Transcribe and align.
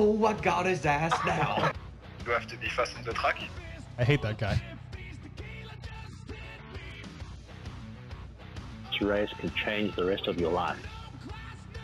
Oh, 0.00 0.24
I 0.26 0.32
got 0.34 0.64
his 0.64 0.86
ass 0.86 1.12
now. 1.26 1.72
You 2.24 2.30
have 2.30 2.46
to 2.46 2.56
be 2.56 2.68
fast 2.68 2.96
on 2.96 3.02
the 3.02 3.12
track. 3.12 3.42
I 3.98 4.04
hate 4.04 4.22
that 4.22 4.38
guy. 4.38 4.62
This 8.92 9.02
race 9.02 9.30
could 9.40 9.52
change 9.56 9.96
the 9.96 10.04
rest 10.04 10.28
of 10.28 10.40
your 10.40 10.52
life. 10.52 10.78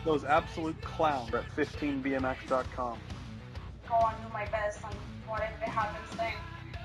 Those 0.05 0.23
absolute 0.23 0.81
clowns 0.81 1.33
at 1.33 1.43
15bmx.com. 1.57 2.97
Go 3.89 3.93
on, 3.95 4.13
do 4.23 4.29
my 4.31 4.45
best, 4.45 4.79
and 4.85 4.95
whatever 5.27 5.65
happens 5.65 6.17
then, 6.17 6.31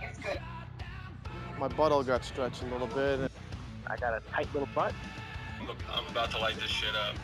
it's 0.02 0.18
good. 0.18 0.40
My 1.60 1.68
buttle 1.68 2.02
got 2.02 2.24
stretched 2.24 2.64
a 2.64 2.66
little 2.66 2.88
bit. 2.88 3.30
I 3.86 3.96
got 3.96 4.14
a 4.14 4.20
tight 4.32 4.52
little 4.52 4.68
butt. 4.74 4.94
Look, 5.64 5.76
I'm 5.94 6.08
about 6.08 6.32
to 6.32 6.38
light 6.38 6.56
this 6.56 6.70
shit 6.70 6.96
up. 6.96 7.14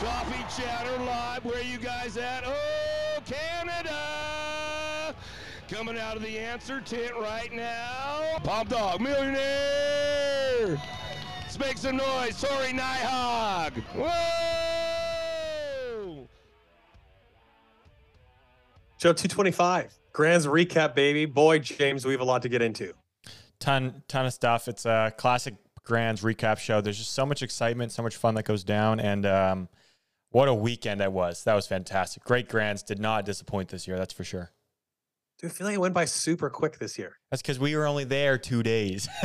Coffee 0.00 0.62
Chatter 0.62 0.96
Live, 1.02 1.44
where 1.44 1.60
you 1.60 1.76
guys 1.76 2.16
at? 2.16 2.44
Oh, 2.46 3.18
Canada! 3.26 5.12
Coming 5.68 5.98
out 5.98 6.16
of 6.16 6.22
the 6.22 6.38
answer 6.38 6.80
tent 6.80 7.14
right 7.20 7.52
now. 7.52 8.38
Pop 8.44 8.68
Dog 8.68 9.00
Millionaire! 9.00 10.80
Let's 11.40 11.58
make 11.58 11.78
some 11.78 11.96
noise, 11.96 12.36
Sorry, 12.36 12.68
Nyhog! 12.68 13.82
Whoa! 13.96 14.08
Show 19.02 19.12
225. 19.12 19.98
Grand's 20.12 20.46
recap, 20.46 20.94
baby. 20.94 21.26
Boy, 21.26 21.58
James, 21.58 22.04
we 22.06 22.12
have 22.12 22.20
a 22.20 22.24
lot 22.24 22.42
to 22.42 22.48
get 22.48 22.62
into. 22.62 22.92
ton 23.58 24.04
ton 24.06 24.26
of 24.26 24.32
stuff. 24.32 24.68
It's 24.68 24.86
a 24.86 25.12
classic 25.16 25.54
Grands 25.82 26.22
recap 26.22 26.58
show. 26.58 26.80
There's 26.80 26.98
just 26.98 27.14
so 27.14 27.26
much 27.26 27.42
excitement, 27.42 27.90
so 27.90 28.04
much 28.04 28.14
fun 28.16 28.34
that 28.34 28.44
goes 28.44 28.62
down, 28.62 29.00
and 29.00 29.26
um, 29.26 29.68
what 30.30 30.48
a 30.48 30.54
weekend 30.54 31.00
that 31.00 31.12
was. 31.12 31.44
That 31.44 31.54
was 31.54 31.66
fantastic. 31.66 32.24
Great 32.24 32.48
Grands 32.48 32.82
did 32.82 32.98
not 32.98 33.24
disappoint 33.24 33.68
this 33.70 33.86
year. 33.88 33.96
That's 33.98 34.12
for 34.12 34.24
sure. 34.24 34.52
Dude, 35.38 35.50
I 35.50 35.54
feel 35.54 35.66
like 35.68 35.74
it 35.76 35.80
went 35.80 35.94
by 35.94 36.04
super 36.04 36.50
quick 36.50 36.78
this 36.78 36.98
year. 36.98 37.16
That's 37.30 37.40
because 37.42 37.58
we 37.60 37.76
were 37.76 37.86
only 37.86 38.04
there 38.04 38.38
two 38.38 38.62
days. 38.62 39.08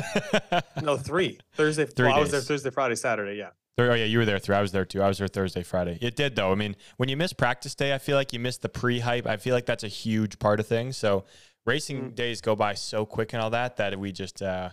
No, 0.82 0.98
three. 0.98 1.40
Thursday. 1.54 1.86
Three 1.86 2.08
well, 2.08 2.18
I 2.18 2.20
was 2.20 2.32
there. 2.32 2.42
Thursday, 2.42 2.70
Friday, 2.70 2.96
Saturday. 2.96 3.38
Yeah. 3.38 3.50
Oh 3.78 3.94
yeah, 3.94 4.06
you 4.06 4.18
were 4.20 4.26
there 4.26 4.38
three. 4.38 4.56
I 4.56 4.62
was 4.62 4.72
there 4.72 4.86
too. 4.86 5.02
I 5.02 5.08
was 5.08 5.18
there 5.18 5.28
Thursday, 5.28 5.64
Friday. 5.64 5.98
It 6.02 6.16
did 6.16 6.36
though. 6.36 6.52
I 6.52 6.56
mean, 6.56 6.76
when 6.98 7.10
you 7.10 7.18
miss 7.18 7.32
practice 7.34 7.74
day, 7.74 7.94
I 7.94 7.98
feel 7.98 8.18
like 8.18 8.34
you 8.34 8.40
miss 8.40 8.58
the 8.58 8.70
pre-hype. 8.70 9.26
I 9.26 9.38
feel 9.38 9.56
like 9.56 9.66
that's 9.66 9.84
a 9.84 9.88
huge 9.88 10.38
part 10.40 10.60
of 10.60 10.68
things. 10.68 10.98
So 10.98 11.26
racing 11.66 12.12
Mm. 12.12 12.16
days 12.16 12.42
go 12.42 12.56
by 12.56 12.74
so 12.76 13.06
quick 13.06 13.34
and 13.34 13.42
all 13.42 13.50
that 13.52 13.78
that 13.78 13.98
we 13.98 14.12
just, 14.12 14.42
uh, 14.42 14.70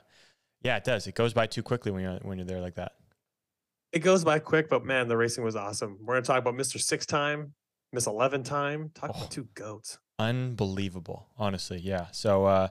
yeah, 0.63 0.77
it 0.77 0.85
does. 0.85 1.07
It 1.07 1.15
goes 1.15 1.33
by 1.33 1.47
too 1.47 1.63
quickly 1.63 1.93
when 1.93 2.03
you're 2.03 2.19
when 2.23 2.37
you're 2.39 2.47
there 2.47 2.61
like 2.61 2.75
that. 2.75 2.93
It 3.93 4.01
goes 4.01 4.25
by 4.25 4.39
quick, 4.39 4.69
but 4.69 4.85
man, 4.85 5.09
the 5.09 5.17
racing 5.17 5.43
was 5.45 5.57
awesome. 5.57 5.99
We're 6.01 6.15
gonna 6.15 6.25
talk 6.27 6.39
about 6.39 6.55
Mr. 6.55 6.81
Six 6.81 7.07
Time, 7.07 7.55
Miss 7.93 8.07
Eleven 8.07 8.43
Time. 8.43 8.91
Talk 8.95 9.11
Oh. 9.15 9.19
about 9.19 9.31
two 9.31 9.49
goats. 9.55 9.99
Unbelievable, 10.19 11.27
honestly. 11.39 11.79
Yeah. 11.81 12.07
So 12.13 12.45
uh, 12.45 12.69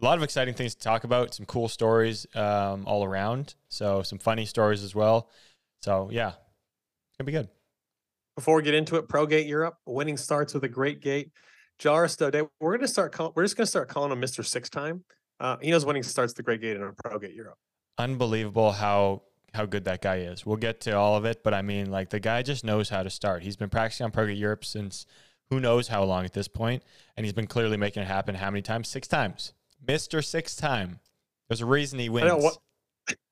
a 0.00 0.04
lot 0.04 0.16
of 0.18 0.24
exciting 0.24 0.54
things 0.54 0.74
to 0.74 0.80
talk 0.80 1.04
about. 1.04 1.34
Some 1.34 1.46
cool 1.46 1.68
stories 1.68 2.26
um, 2.34 2.84
all 2.86 3.04
around. 3.04 3.54
So 3.68 4.02
some 4.02 4.18
funny 4.18 4.46
stories 4.46 4.82
as 4.82 4.94
well. 4.94 5.28
So 5.82 6.08
yeah, 6.10 6.28
it's 6.30 7.16
gonna 7.18 7.26
be 7.26 7.32
good. 7.32 7.48
Before 8.36 8.56
we 8.56 8.62
get 8.62 8.74
into 8.74 8.96
it, 8.96 9.08
Pro 9.08 9.26
Gate 9.26 9.46
Europe. 9.46 9.76
Winning 9.86 10.16
starts 10.16 10.54
with 10.54 10.64
a 10.64 10.68
great 10.68 11.00
gate. 11.00 11.30
Joris 11.78 12.16
Daudet, 12.16 12.48
we're 12.60 12.76
gonna 12.76 12.88
start 12.88 13.12
call, 13.12 13.32
we're 13.36 13.44
just 13.44 13.56
gonna 13.56 13.66
start 13.66 13.88
calling 13.88 14.10
him 14.12 14.20
Mr. 14.20 14.44
Six 14.44 14.68
Time. 14.68 15.04
Uh, 15.38 15.56
he 15.62 15.70
knows 15.70 15.84
winning 15.86 16.02
starts 16.02 16.32
the 16.34 16.42
great 16.42 16.60
gate 16.60 16.76
in 16.76 16.82
a 16.82 16.92
Pro 16.92 17.18
Gate 17.18 17.34
Europe. 17.34 17.56
unbelievable 17.98 18.72
how 18.72 19.22
how 19.54 19.66
good 19.66 19.84
that 19.84 20.02
guy 20.02 20.16
is. 20.16 20.46
We'll 20.46 20.56
get 20.56 20.80
to 20.82 20.96
all 20.96 21.16
of 21.16 21.24
it, 21.24 21.42
but 21.42 21.54
I 21.54 21.62
mean, 21.62 21.90
like 21.90 22.10
the 22.10 22.20
guy 22.20 22.42
just 22.42 22.64
knows 22.64 22.88
how 22.88 23.02
to 23.02 23.10
start. 23.10 23.42
He's 23.42 23.56
been 23.56 23.70
practicing 23.70 24.04
on 24.04 24.10
Pro 24.10 24.24
Europe 24.24 24.64
since 24.64 25.06
who 25.50 25.60
knows 25.60 25.88
how 25.88 26.04
long 26.04 26.24
at 26.24 26.32
this 26.32 26.48
point, 26.48 26.82
and 27.16 27.26
he's 27.26 27.32
been 27.32 27.46
clearly 27.46 27.76
making 27.76 28.02
it 28.02 28.06
happen. 28.06 28.36
How 28.36 28.50
many 28.50 28.62
times? 28.62 28.88
Six 28.88 29.08
times, 29.08 29.52
Mister 29.86 30.22
Six 30.22 30.54
Time. 30.56 31.00
There's 31.48 31.60
a 31.60 31.66
reason 31.66 31.98
he 31.98 32.06
I 32.06 32.10
wins. 32.10 32.26
know 32.28 32.36
what 32.36 32.56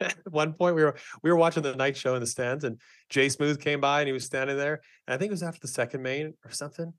at 0.01 0.17
one 0.31 0.53
point 0.53 0.75
we 0.75 0.83
were 0.83 0.97
we 1.23 1.31
were 1.31 1.37
watching 1.37 1.62
the 1.62 1.75
night 1.77 1.97
show 1.97 2.15
in 2.15 2.21
the 2.21 2.27
stands 2.27 2.65
and 2.65 2.81
Jay 3.11 3.29
Smooth 3.29 3.61
came 3.61 3.81
by 3.81 4.00
and 4.00 4.09
he 4.09 4.12
was 4.12 4.25
standing 4.25 4.56
there. 4.56 4.81
And 5.06 5.15
I 5.15 5.19
think 5.19 5.29
it 5.29 5.33
was 5.33 5.43
after 5.43 5.61
the 5.61 5.69
second 5.69 6.03
main 6.03 6.35
or 6.45 6.50
something. 6.50 6.93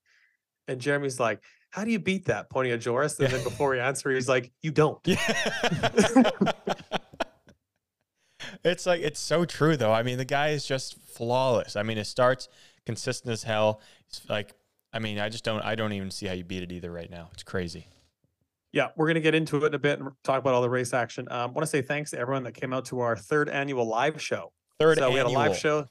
And 0.67 0.79
Jeremy's 0.79 1.19
like, 1.19 1.41
How 1.71 1.83
do 1.83 1.91
you 1.91 1.99
beat 1.99 2.25
that? 2.25 2.49
Pointing 2.49 2.73
at 2.73 2.81
Joris. 2.81 3.19
And 3.19 3.31
then 3.31 3.43
before 3.43 3.71
we 3.71 3.79
answer, 3.79 4.11
he's 4.11 4.29
like, 4.29 4.51
You 4.61 4.71
don't. 4.71 4.99
Yeah. 5.05 5.17
it's 8.63 8.85
like 8.85 9.01
it's 9.01 9.19
so 9.19 9.45
true 9.45 9.77
though. 9.77 9.93
I 9.93 10.03
mean, 10.03 10.17
the 10.17 10.25
guy 10.25 10.49
is 10.49 10.65
just 10.65 10.97
flawless. 11.01 11.75
I 11.75 11.83
mean, 11.83 11.97
it 11.97 12.05
starts 12.05 12.49
consistent 12.85 13.31
as 13.31 13.43
hell. 13.43 13.81
It's 14.07 14.27
like, 14.29 14.53
I 14.93 14.99
mean, 14.99 15.19
I 15.19 15.29
just 15.29 15.43
don't, 15.43 15.61
I 15.63 15.75
don't 15.75 15.93
even 15.93 16.11
see 16.11 16.25
how 16.25 16.33
you 16.33 16.43
beat 16.43 16.63
it 16.63 16.71
either 16.71 16.91
right 16.91 17.09
now. 17.09 17.29
It's 17.33 17.43
crazy. 17.43 17.87
Yeah, 18.71 18.89
we're 18.95 19.07
gonna 19.07 19.19
get 19.19 19.33
into 19.33 19.57
it 19.57 19.67
in 19.67 19.73
a 19.73 19.79
bit 19.79 19.99
and 19.99 20.09
talk 20.23 20.39
about 20.39 20.53
all 20.53 20.61
the 20.61 20.69
race 20.69 20.93
action. 20.93 21.27
Um, 21.31 21.53
want 21.53 21.63
to 21.63 21.67
say 21.67 21.81
thanks 21.81 22.11
to 22.11 22.19
everyone 22.19 22.43
that 22.43 22.53
came 22.53 22.71
out 22.71 22.85
to 22.85 22.99
our 22.99 23.15
third 23.15 23.49
annual 23.49 23.85
live 23.85 24.21
show. 24.21 24.51
Third 24.79 24.99
so 24.99 25.09
we 25.09 25.17
had 25.17 25.25
a 25.25 25.29
live 25.29 25.57
show, 25.57 25.87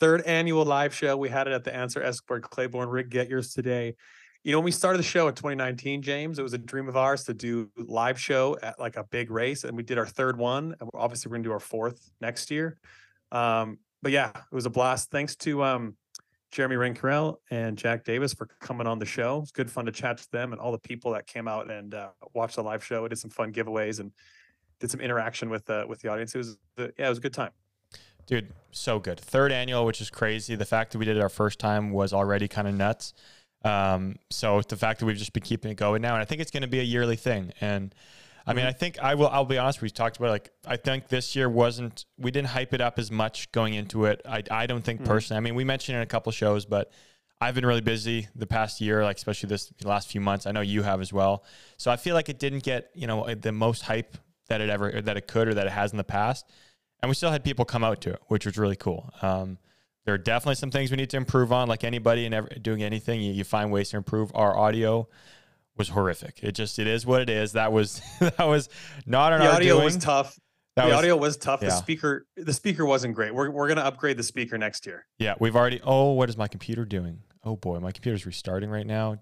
third 0.00 0.22
annual 0.22 0.64
live 0.64 0.94
show. 0.94 1.16
We 1.16 1.30
had 1.30 1.46
it 1.46 1.54
at 1.54 1.64
the 1.64 1.74
Answer 1.74 2.02
Esquire 2.02 2.40
Claiborne 2.40 2.90
Rig. 2.90 3.08
Get 3.08 3.28
yours 3.28 3.54
today. 3.54 3.96
You 4.42 4.52
know, 4.52 4.58
when 4.58 4.64
we 4.64 4.70
started 4.70 4.98
the 4.98 5.04
show 5.04 5.28
in 5.28 5.34
2019, 5.34 6.00
James, 6.00 6.38
it 6.38 6.42
was 6.42 6.54
a 6.54 6.58
dream 6.58 6.88
of 6.88 6.96
ours 6.96 7.24
to 7.24 7.34
do 7.34 7.70
live 7.76 8.18
show 8.18 8.56
at 8.62 8.80
like 8.80 8.96
a 8.96 9.04
big 9.04 9.30
race, 9.30 9.64
and 9.64 9.76
we 9.76 9.82
did 9.82 9.98
our 9.98 10.06
third 10.06 10.38
one. 10.38 10.74
And 10.80 10.88
obviously, 10.94 11.28
we're 11.28 11.36
gonna 11.36 11.44
do 11.44 11.52
our 11.52 11.60
fourth 11.60 12.10
next 12.22 12.50
year. 12.50 12.78
Um, 13.32 13.78
but 14.02 14.12
yeah, 14.12 14.30
it 14.30 14.54
was 14.54 14.64
a 14.64 14.70
blast. 14.70 15.10
Thanks 15.10 15.36
to 15.36 15.62
um, 15.62 15.96
Jeremy 16.50 16.76
Rencurel 16.76 17.40
and 17.50 17.76
Jack 17.76 18.04
Davis 18.04 18.32
for 18.32 18.46
coming 18.60 18.86
on 18.86 18.98
the 18.98 19.04
show. 19.04 19.40
It's 19.42 19.52
good 19.52 19.70
fun 19.70 19.84
to 19.86 19.92
chat 19.92 20.18
to 20.18 20.30
them 20.32 20.52
and 20.52 20.60
all 20.60 20.72
the 20.72 20.78
people 20.78 21.12
that 21.12 21.26
came 21.26 21.46
out 21.46 21.70
and 21.70 21.94
uh, 21.94 22.08
watched 22.32 22.56
the 22.56 22.62
live 22.62 22.82
show. 22.82 23.02
We 23.02 23.10
did 23.10 23.18
some 23.18 23.30
fun 23.30 23.52
giveaways 23.52 24.00
and 24.00 24.10
did 24.80 24.90
some 24.90 25.00
interaction 25.00 25.50
with 25.50 25.66
the 25.66 25.84
with 25.86 26.00
the 26.00 26.08
audience. 26.08 26.34
It 26.34 26.38
was 26.38 26.58
uh, 26.78 26.88
yeah, 26.98 27.06
it 27.06 27.08
was 27.10 27.18
a 27.18 27.22
good 27.22 27.34
time. 27.34 27.50
Dude, 28.26 28.52
so 28.70 28.98
good. 28.98 29.18
Third 29.18 29.52
annual, 29.52 29.84
which 29.84 30.00
is 30.00 30.08
crazy. 30.08 30.54
The 30.54 30.64
fact 30.64 30.92
that 30.92 30.98
we 30.98 31.04
did 31.04 31.16
it 31.16 31.20
our 31.20 31.28
first 31.28 31.58
time 31.58 31.90
was 31.90 32.12
already 32.12 32.48
kind 32.48 32.68
of 32.68 32.74
nuts. 32.74 33.12
Um, 33.64 34.16
so 34.30 34.60
the 34.62 34.76
fact 34.76 35.00
that 35.00 35.06
we've 35.06 35.16
just 35.16 35.32
been 35.32 35.42
keeping 35.42 35.70
it 35.70 35.76
going 35.76 36.02
now, 36.02 36.14
and 36.14 36.22
I 36.22 36.24
think 36.24 36.40
it's 36.40 36.50
going 36.50 36.62
to 36.62 36.68
be 36.68 36.80
a 36.80 36.84
yearly 36.84 37.16
thing. 37.16 37.52
And 37.60 37.94
I 38.46 38.54
mean, 38.54 38.64
I 38.66 38.72
think 38.72 38.98
I 38.98 39.14
will. 39.14 39.28
I'll 39.28 39.44
be 39.44 39.58
honest. 39.58 39.80
We 39.82 39.90
talked 39.90 40.16
about 40.16 40.30
like 40.30 40.50
I 40.66 40.76
think 40.76 41.08
this 41.08 41.36
year 41.36 41.48
wasn't. 41.48 42.04
We 42.18 42.30
didn't 42.30 42.48
hype 42.48 42.72
it 42.74 42.80
up 42.80 42.98
as 42.98 43.10
much 43.10 43.52
going 43.52 43.74
into 43.74 44.06
it. 44.06 44.22
I 44.26 44.42
I 44.50 44.66
don't 44.66 44.82
think 44.82 45.02
Mhm. 45.02 45.06
personally. 45.06 45.36
I 45.36 45.40
mean, 45.40 45.54
we 45.54 45.62
mentioned 45.64 45.94
it 45.96 45.98
in 45.98 46.02
a 46.02 46.06
couple 46.06 46.32
shows, 46.32 46.64
but 46.64 46.90
I've 47.40 47.54
been 47.54 47.66
really 47.66 47.80
busy 47.80 48.28
the 48.34 48.46
past 48.46 48.80
year, 48.80 49.04
like 49.04 49.16
especially 49.18 49.48
this 49.48 49.72
last 49.84 50.08
few 50.10 50.20
months. 50.20 50.46
I 50.46 50.52
know 50.52 50.62
you 50.62 50.82
have 50.82 51.00
as 51.00 51.12
well. 51.12 51.44
So 51.76 51.90
I 51.90 51.96
feel 51.96 52.14
like 52.14 52.28
it 52.28 52.38
didn't 52.38 52.62
get 52.64 52.90
you 52.94 53.06
know 53.06 53.32
the 53.34 53.52
most 53.52 53.82
hype 53.82 54.16
that 54.48 54.60
it 54.60 54.68
ever 54.70 54.96
or 54.96 55.02
that 55.02 55.16
it 55.16 55.28
could 55.28 55.46
or 55.46 55.54
that 55.54 55.66
it 55.66 55.72
has 55.72 55.92
in 55.92 55.98
the 55.98 56.02
past. 56.04 56.46
And 57.02 57.08
we 57.08 57.14
still 57.14 57.30
had 57.30 57.44
people 57.44 57.64
come 57.64 57.84
out 57.84 58.00
to 58.02 58.10
it, 58.14 58.22
which 58.28 58.46
was 58.46 58.58
really 58.58 58.76
cool. 58.76 59.12
Um, 59.22 59.58
there 60.06 60.14
are 60.14 60.18
definitely 60.18 60.54
some 60.56 60.70
things 60.70 60.90
we 60.90 60.96
need 60.96 61.10
to 61.10 61.16
improve 61.16 61.52
on. 61.52 61.68
Like 61.68 61.84
anybody 61.84 62.26
and 62.26 62.62
doing 62.62 62.82
anything, 62.82 63.20
you, 63.20 63.32
you 63.32 63.44
find 63.44 63.70
ways 63.70 63.90
to 63.90 63.96
improve. 63.96 64.30
Our 64.34 64.56
audio 64.56 65.08
was 65.76 65.90
horrific. 65.90 66.40
It 66.42 66.52
just 66.52 66.78
it 66.78 66.86
is 66.86 67.04
what 67.06 67.20
it 67.22 67.30
is. 67.30 67.52
That 67.52 67.72
was 67.72 68.00
that 68.20 68.38
was 68.46 68.68
not 69.06 69.32
on 69.32 69.40
The 69.40 69.52
audio 69.52 69.74
doing. 69.74 69.84
was 69.84 69.96
tough. 69.98 70.38
That 70.76 70.84
the 70.84 70.88
was- 70.90 70.98
audio 70.98 71.16
was 71.16 71.36
tough. 71.36 71.60
The 71.60 71.70
speaker 71.70 72.26
the 72.36 72.52
speaker 72.52 72.84
wasn't 72.86 73.14
great. 73.14 73.34
We're 73.34 73.50
we're 73.50 73.68
gonna 73.68 73.80
upgrade 73.82 74.16
the 74.16 74.22
speaker 74.22 74.56
next 74.58 74.86
year. 74.86 75.06
Yeah, 75.18 75.34
we've 75.40 75.56
already. 75.56 75.80
Oh, 75.84 76.12
what 76.12 76.28
is 76.28 76.36
my 76.36 76.48
computer 76.48 76.84
doing? 76.84 77.20
Oh 77.44 77.56
boy, 77.56 77.78
my 77.80 77.92
computer's 77.92 78.24
restarting 78.26 78.70
right 78.70 78.86
now. 78.86 79.16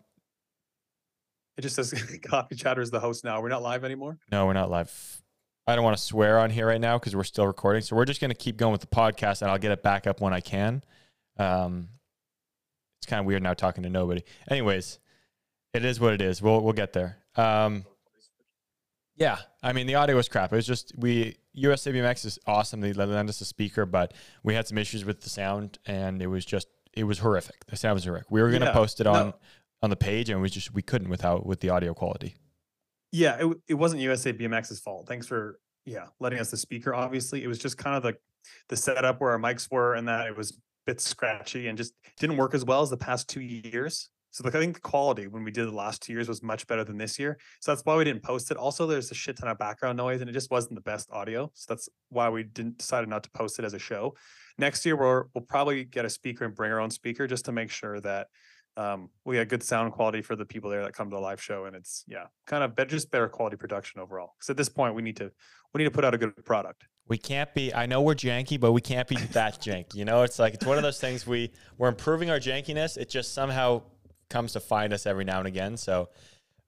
It 1.57 1.63
just 1.63 1.75
says 1.77 1.93
Coffee 2.25 2.55
Chatter 2.55 2.81
is 2.83 2.91
the 2.91 3.01
host 3.01 3.25
now. 3.25 3.41
We're 3.43 3.49
not 3.49 3.63
live 3.63 3.85
anymore. 3.85 4.19
No, 4.31 4.47
we're 4.47 4.53
not 4.53 4.71
live. 4.71 5.23
I 5.69 5.75
don't 5.75 5.85
want 5.85 5.97
to 5.99 6.03
swear 6.03 6.39
on 6.39 6.49
here 6.51 6.67
right 6.67 6.81
now 6.81 6.99
because 6.99 7.15
we're 7.15 7.25
still 7.25 7.47
recording. 7.47 7.83
So 7.83 7.95
we're 7.95 8.07
just 8.07 8.21
going 8.21 8.31
to 8.31 8.37
keep 8.37 8.57
going 8.57 8.73
with 8.73 8.81
the 8.81 8.87
podcast, 8.87 9.43
and 9.43 9.51
I'll 9.51 9.59
get 9.59 9.71
it 9.71 9.83
back 9.83 10.07
up 10.07 10.21
when 10.21 10.33
I 10.33 10.41
can. 10.41 10.83
Um, 11.37 11.89
it's 12.99 13.07
kind 13.07 13.21
of 13.21 13.27
weird 13.27 13.43
now 13.43 13.53
talking 13.55 13.83
to 13.83 13.91
nobody. 13.91 14.23
Anyways, 14.51 14.99
it 15.75 15.85
is 15.85 16.01
what 16.01 16.15
it 16.15 16.23
is. 16.23 16.41
We'll 16.41 16.63
we'll 16.63 16.73
get 16.73 16.95
there. 16.95 17.19
Um, 17.37 17.85
yeah, 19.17 19.39
I 19.63 19.73
mean 19.73 19.87
the 19.87 19.97
audio 19.97 20.17
was 20.17 20.29
crap. 20.29 20.53
It 20.53 20.57
was 20.57 20.67
just 20.67 20.93
we 20.97 21.37
USABMX 21.57 22.25
is 22.25 22.39
awesome. 22.47 22.81
They 22.81 22.93
lent 22.95 23.29
us 23.29 23.41
a 23.41 23.45
speaker, 23.45 23.85
but 23.85 24.15
we 24.43 24.55
had 24.55 24.67
some 24.67 24.79
issues 24.79 25.05
with 25.05 25.21
the 25.21 25.29
sound, 25.29 25.79
and 25.87 26.23
it 26.23 26.29
was 26.29 26.45
just 26.47 26.69
it 26.95 27.05
was 27.05 27.19
horrific. 27.19 27.67
The 27.67 27.77
sound 27.77 27.95
was 27.95 28.05
horrific. 28.05 28.31
We 28.31 28.41
were 28.41 28.49
going 28.49 28.61
to 28.63 28.69
Yeah, 28.69 28.73
post 28.73 29.01
it 29.01 29.05
no. 29.05 29.13
on 29.13 29.35
on 29.83 29.91
the 29.91 29.97
page, 29.97 30.31
and 30.31 30.41
we 30.41 30.49
just 30.49 30.73
we 30.73 30.83
couldn't 30.83 31.11
without 31.11 31.45
with 31.45 31.61
the 31.61 31.69
audio 31.71 31.93
quality. 31.95 32.37
Yeah, 33.13 33.47
it, 33.47 33.57
it 33.69 33.75
wasn't 33.75 34.03
USA 34.03 34.33
BMX's 34.33 34.81
fault. 34.81 35.09
Thanks 35.09 35.27
for 35.27 35.59
yeah 35.85 36.07
letting 36.21 36.39
us 36.39 36.51
the 36.51 36.57
speaker. 36.57 36.95
Obviously, 36.95 37.43
it 37.43 37.49
was 37.49 37.59
just 37.59 37.79
kind 37.79 37.97
of 37.97 38.03
the 38.03 38.17
the 38.69 38.77
setup 38.77 39.21
where 39.21 39.31
our 39.33 39.39
mics 39.39 39.71
were, 39.71 39.95
and 39.95 40.07
that 40.09 40.27
it 40.27 40.37
was 40.37 40.53
a 40.53 40.55
bit 40.87 41.01
scratchy 41.01 41.69
and 41.69 41.79
just 41.79 41.95
didn't 42.19 42.37
work 42.37 42.55
as 42.55 42.65
well 42.65 42.83
as 42.83 42.91
the 42.91 42.97
past 42.97 43.29
two 43.29 43.41
years. 43.41 44.11
So 44.31 44.45
like 44.45 44.55
I 44.55 44.61
think 44.61 44.75
the 44.75 44.81
quality 44.81 45.27
when 45.27 45.43
we 45.43 45.51
did 45.51 45.67
the 45.67 45.75
last 45.75 46.03
two 46.03 46.13
years 46.13 46.29
was 46.29 46.43
much 46.43 46.67
better 46.67 46.85
than 46.85 46.99
this 46.99 47.19
year. 47.19 47.39
So 47.61 47.73
that's 47.73 47.85
why 47.85 47.97
we 47.97 48.05
didn't 48.05 48.23
post 48.23 48.51
it. 48.51 48.57
Also, 48.57 48.87
there's 48.87 49.11
a 49.11 49.15
shit 49.15 49.39
ton 49.39 49.49
of 49.49 49.59
background 49.59 49.97
noise 49.97 50.21
and 50.21 50.29
it 50.29 50.35
just 50.35 50.51
wasn't 50.51 50.75
the 50.75 50.83
best 50.83 51.11
audio. 51.11 51.51
So 51.55 51.67
that's 51.69 51.89
why 52.11 52.29
we 52.29 52.43
didn't 52.43 52.79
decided 52.79 53.09
not 53.09 53.23
to 53.25 53.31
post 53.31 53.59
it 53.59 53.65
as 53.65 53.75
a 53.75 53.79
show. 53.79 54.15
Next 54.59 54.85
year 54.85 54.97
we're, 54.97 55.25
we'll 55.35 55.45
probably 55.45 55.85
get 55.85 56.05
a 56.05 56.11
speaker 56.11 56.45
and 56.45 56.55
bring 56.55 56.71
our 56.71 56.81
own 56.81 56.91
speaker 56.91 57.27
just 57.27 57.47
to 57.47 57.53
make 57.53 57.71
sure 57.71 58.01
that 58.01 58.29
um, 58.79 59.11
we 59.25 59.37
got 59.37 59.49
good 59.49 59.63
sound 59.63 59.93
quality 59.93 60.23
for 60.23 60.37
the 60.37 60.45
people 60.45 60.71
there 60.71 60.85
that 60.85 60.95
come 60.95 61.11
to 61.11 61.17
the 61.17 61.21
live 61.21 61.43
show. 61.43 61.65
And 61.65 61.75
it's 61.75 62.05
yeah, 62.07 62.27
kind 62.47 62.63
of 62.63 62.77
better, 62.77 62.89
just 62.89 63.11
better 63.11 63.29
quality 63.29 63.57
production 63.57 64.01
overall. 64.01 64.35
Because 64.39 64.51
at 64.51 64.57
this 64.57 64.69
point 64.69 64.95
we 64.95 65.03
need 65.03 65.17
to 65.17 65.33
we 65.75 65.81
need 65.81 65.85
to 65.85 65.91
put 65.91 66.05
out 66.05 66.15
a 66.15 66.19
good 66.19 66.33
product. 66.45 66.87
We 67.09 67.19
can't 67.19 67.53
be. 67.55 67.75
I 67.75 67.87
know 67.87 68.03
we're 68.03 68.15
janky, 68.15 68.59
but 68.59 68.73
we 68.73 68.81
can't 68.81 69.09
be 69.09 69.17
that 69.17 69.61
janky. 69.61 69.97
You 69.97 70.05
know, 70.05 70.23
it's 70.23 70.39
like 70.39 70.55
it's 70.55 70.65
one 70.65 70.77
of 70.77 70.85
those 70.85 71.01
things. 71.01 71.27
We 71.27 71.51
we're 71.77 71.89
improving 71.89 72.31
our 72.31 72.39
jankiness. 72.39 72.97
It 72.97 73.11
just 73.11 73.35
somehow 73.35 73.83
comes 74.31 74.53
to 74.53 74.61
find 74.61 74.93
us 74.93 75.07
every 75.07 75.25
now 75.25 75.39
and 75.39 75.49
again. 75.49 75.77
So 75.77 76.11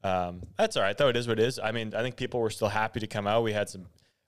um, 0.02 0.42
that's 0.58 0.76
all 0.76 0.82
right, 0.82 0.96
though. 0.98 1.08
It 1.08 1.16
is 1.16 1.28
what 1.28 1.38
it 1.38 1.44
is. 1.44 1.60
I 1.62 1.70
mean, 1.72 1.94
I 1.94 2.02
think 2.02 2.16
people 2.16 2.40
were 2.40 2.50
still 2.50 2.68
happy 2.68 3.00
to 3.00 3.06
come 3.06 3.26
out. 3.26 3.44
We 3.44 3.52
had 3.52 3.68
some 3.68 3.86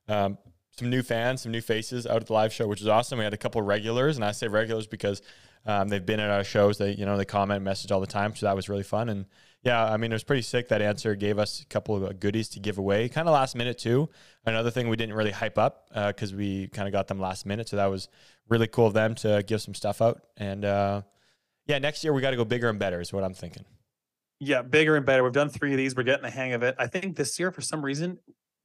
um, 0.08 0.38
some 0.78 0.88
new 0.88 1.02
fans, 1.02 1.42
some 1.42 1.52
new 1.52 1.60
faces 1.60 2.06
out 2.06 2.18
at 2.18 2.26
the 2.26 2.32
live 2.32 2.52
show, 2.52 2.68
which 2.68 2.80
is 2.80 2.88
awesome. 2.88 3.18
We 3.18 3.24
had 3.24 3.34
a 3.34 3.38
couple 3.38 3.60
regulars, 3.62 4.16
and 4.16 4.24
I 4.24 4.32
say 4.32 4.46
regulars 4.46 4.86
because 4.86 5.20
um, 5.66 5.88
they've 5.88 6.04
been 6.04 6.20
at 6.20 6.30
our 6.30 6.44
shows. 6.44 6.78
They 6.78 6.92
you 6.92 7.06
know 7.06 7.16
they 7.16 7.24
comment, 7.24 7.62
message 7.62 7.92
all 7.92 8.00
the 8.00 8.06
time, 8.06 8.34
so 8.34 8.46
that 8.46 8.56
was 8.56 8.68
really 8.68 8.82
fun. 8.82 9.08
And 9.08 9.26
yeah, 9.62 9.84
I 9.84 9.96
mean 9.96 10.12
it 10.12 10.14
was 10.14 10.24
pretty 10.24 10.42
sick. 10.42 10.68
That 10.68 10.82
answer 10.82 11.14
gave 11.14 11.38
us 11.38 11.60
a 11.60 11.66
couple 11.66 12.04
of 12.04 12.20
goodies 12.20 12.48
to 12.50 12.60
give 12.60 12.78
away, 12.78 13.08
kind 13.08 13.28
of 13.28 13.34
last 13.34 13.54
minute 13.54 13.78
too. 13.78 14.08
Another 14.44 14.70
thing 14.70 14.88
we 14.88 14.96
didn't 14.96 15.14
really 15.14 15.30
hype 15.30 15.58
up 15.58 15.88
because 16.08 16.32
uh, 16.32 16.36
we 16.36 16.68
kind 16.68 16.88
of 16.88 16.92
got 16.92 17.08
them 17.08 17.20
last 17.20 17.46
minute, 17.46 17.68
so 17.68 17.76
that 17.76 17.86
was 17.86 18.08
really 18.48 18.66
cool 18.66 18.86
of 18.86 18.94
them 18.94 19.14
to 19.16 19.42
give 19.46 19.62
some 19.62 19.74
stuff 19.74 20.02
out. 20.02 20.22
And 20.36 20.64
uh, 20.64 21.02
yeah, 21.66 21.78
next 21.78 22.02
year 22.02 22.12
we 22.12 22.20
got 22.20 22.30
to 22.30 22.36
go 22.36 22.44
bigger 22.44 22.68
and 22.68 22.78
better 22.78 23.00
is 23.00 23.12
what 23.12 23.24
I'm 23.24 23.34
thinking. 23.34 23.64
Yeah, 24.40 24.62
bigger 24.62 24.96
and 24.96 25.06
better. 25.06 25.22
We've 25.22 25.32
done 25.32 25.50
three 25.50 25.70
of 25.70 25.76
these. 25.76 25.94
We're 25.94 26.02
getting 26.02 26.24
the 26.24 26.30
hang 26.30 26.52
of 26.52 26.64
it. 26.64 26.74
I 26.76 26.88
think 26.88 27.14
this 27.16 27.38
year, 27.38 27.52
for 27.52 27.60
some 27.60 27.84
reason, 27.84 28.18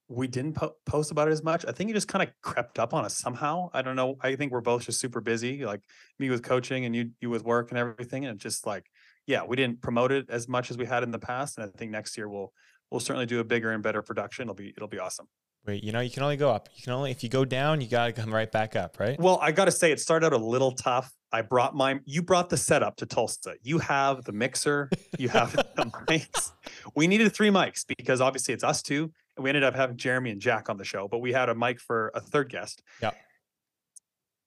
we 0.10 0.28
didn't 0.28 0.54
po- 0.54 0.76
post 0.86 1.12
about 1.12 1.28
it 1.28 1.32
as 1.32 1.44
much. 1.44 1.66
I 1.68 1.72
think 1.72 1.90
it 1.90 1.94
just 1.94 2.08
kind 2.08 2.24
of 2.24 2.34
crept 2.42 2.80
up 2.80 2.94
on 2.94 3.04
us 3.04 3.18
somehow. 3.18 3.70
I 3.74 3.82
don't 3.82 3.96
know. 3.96 4.16
I 4.22 4.36
think 4.36 4.52
we're 4.52 4.62
both 4.62 4.86
just 4.86 5.00
super 5.00 5.20
busy, 5.20 5.66
like 5.66 5.82
me 6.18 6.30
with 6.30 6.44
coaching 6.44 6.86
and 6.86 6.96
you 6.96 7.12
you 7.20 7.30
with 7.30 7.44
work 7.44 7.72
and 7.72 7.78
everything. 7.78 8.26
And 8.26 8.40
just 8.40 8.66
like, 8.66 8.86
yeah, 9.26 9.44
we 9.44 9.56
didn't 9.56 9.82
promote 9.82 10.12
it 10.12 10.30
as 10.30 10.48
much 10.48 10.72
as 10.72 10.78
we 10.78 10.86
had 10.86 11.04
in 11.04 11.12
the 11.12 11.20
past. 11.20 11.58
And 11.58 11.70
I 11.70 11.78
think 11.78 11.92
next 11.92 12.18
year 12.18 12.30
we'll 12.30 12.54
we'll 12.90 13.02
certainly 13.02 13.26
do 13.26 13.40
a 13.40 13.44
bigger 13.44 13.72
and 13.72 13.84
better 13.84 14.02
production. 14.02 14.44
It'll 14.44 14.56
be 14.56 14.70
it'll 14.76 14.88
be 14.88 15.00
awesome. 15.00 15.28
Wait, 15.66 15.84
you 15.84 15.92
know, 15.92 16.00
you 16.00 16.10
can 16.10 16.24
only 16.24 16.38
go 16.38 16.50
up. 16.50 16.70
You 16.74 16.84
can 16.84 16.94
only 16.94 17.12
if 17.12 17.24
you 17.24 17.30
go 17.30 17.44
down, 17.44 17.82
you 17.82 17.90
gotta 17.90 18.14
come 18.14 18.34
right 18.34 18.52
back 18.52 18.78
up, 18.78 19.00
right? 19.00 19.20
Well, 19.20 19.38
I 19.42 19.52
gotta 19.52 19.72
say, 19.72 19.92
it 19.92 20.00
started 20.00 20.28
out 20.28 20.34
a 20.34 20.38
little 20.38 20.72
tough. 20.72 21.12
I 21.34 21.42
brought 21.42 21.76
my 21.76 22.00
you 22.06 22.22
brought 22.22 22.50
the 22.50 22.56
setup 22.56 22.96
to 22.98 23.06
Tulsa. 23.06 23.56
You 23.62 23.80
have 23.80 24.24
the 24.24 24.32
mixer, 24.32 24.90
you 25.20 25.28
have 25.28 25.52
the 25.76 25.92
mics. 26.08 26.54
We 26.96 27.08
needed 27.08 27.34
three 27.34 27.50
mics 27.50 27.84
because 27.98 28.22
obviously 28.22 28.54
it's 28.54 28.64
us 28.64 28.82
two. 28.82 29.12
And 29.38 29.44
we 29.44 29.50
ended 29.50 29.64
up 29.64 29.76
having 29.76 29.98
Jeremy 29.98 30.32
and 30.32 30.42
Jack 30.42 30.70
on 30.70 30.78
the 30.78 30.84
show, 30.84 31.08
but 31.08 31.20
we 31.20 31.32
had 31.32 31.50
a 31.50 31.56
mic 31.56 31.80
for 31.80 32.12
a 32.14 32.20
third 32.20 32.50
guest. 32.50 32.82
Yeah. 33.02 33.12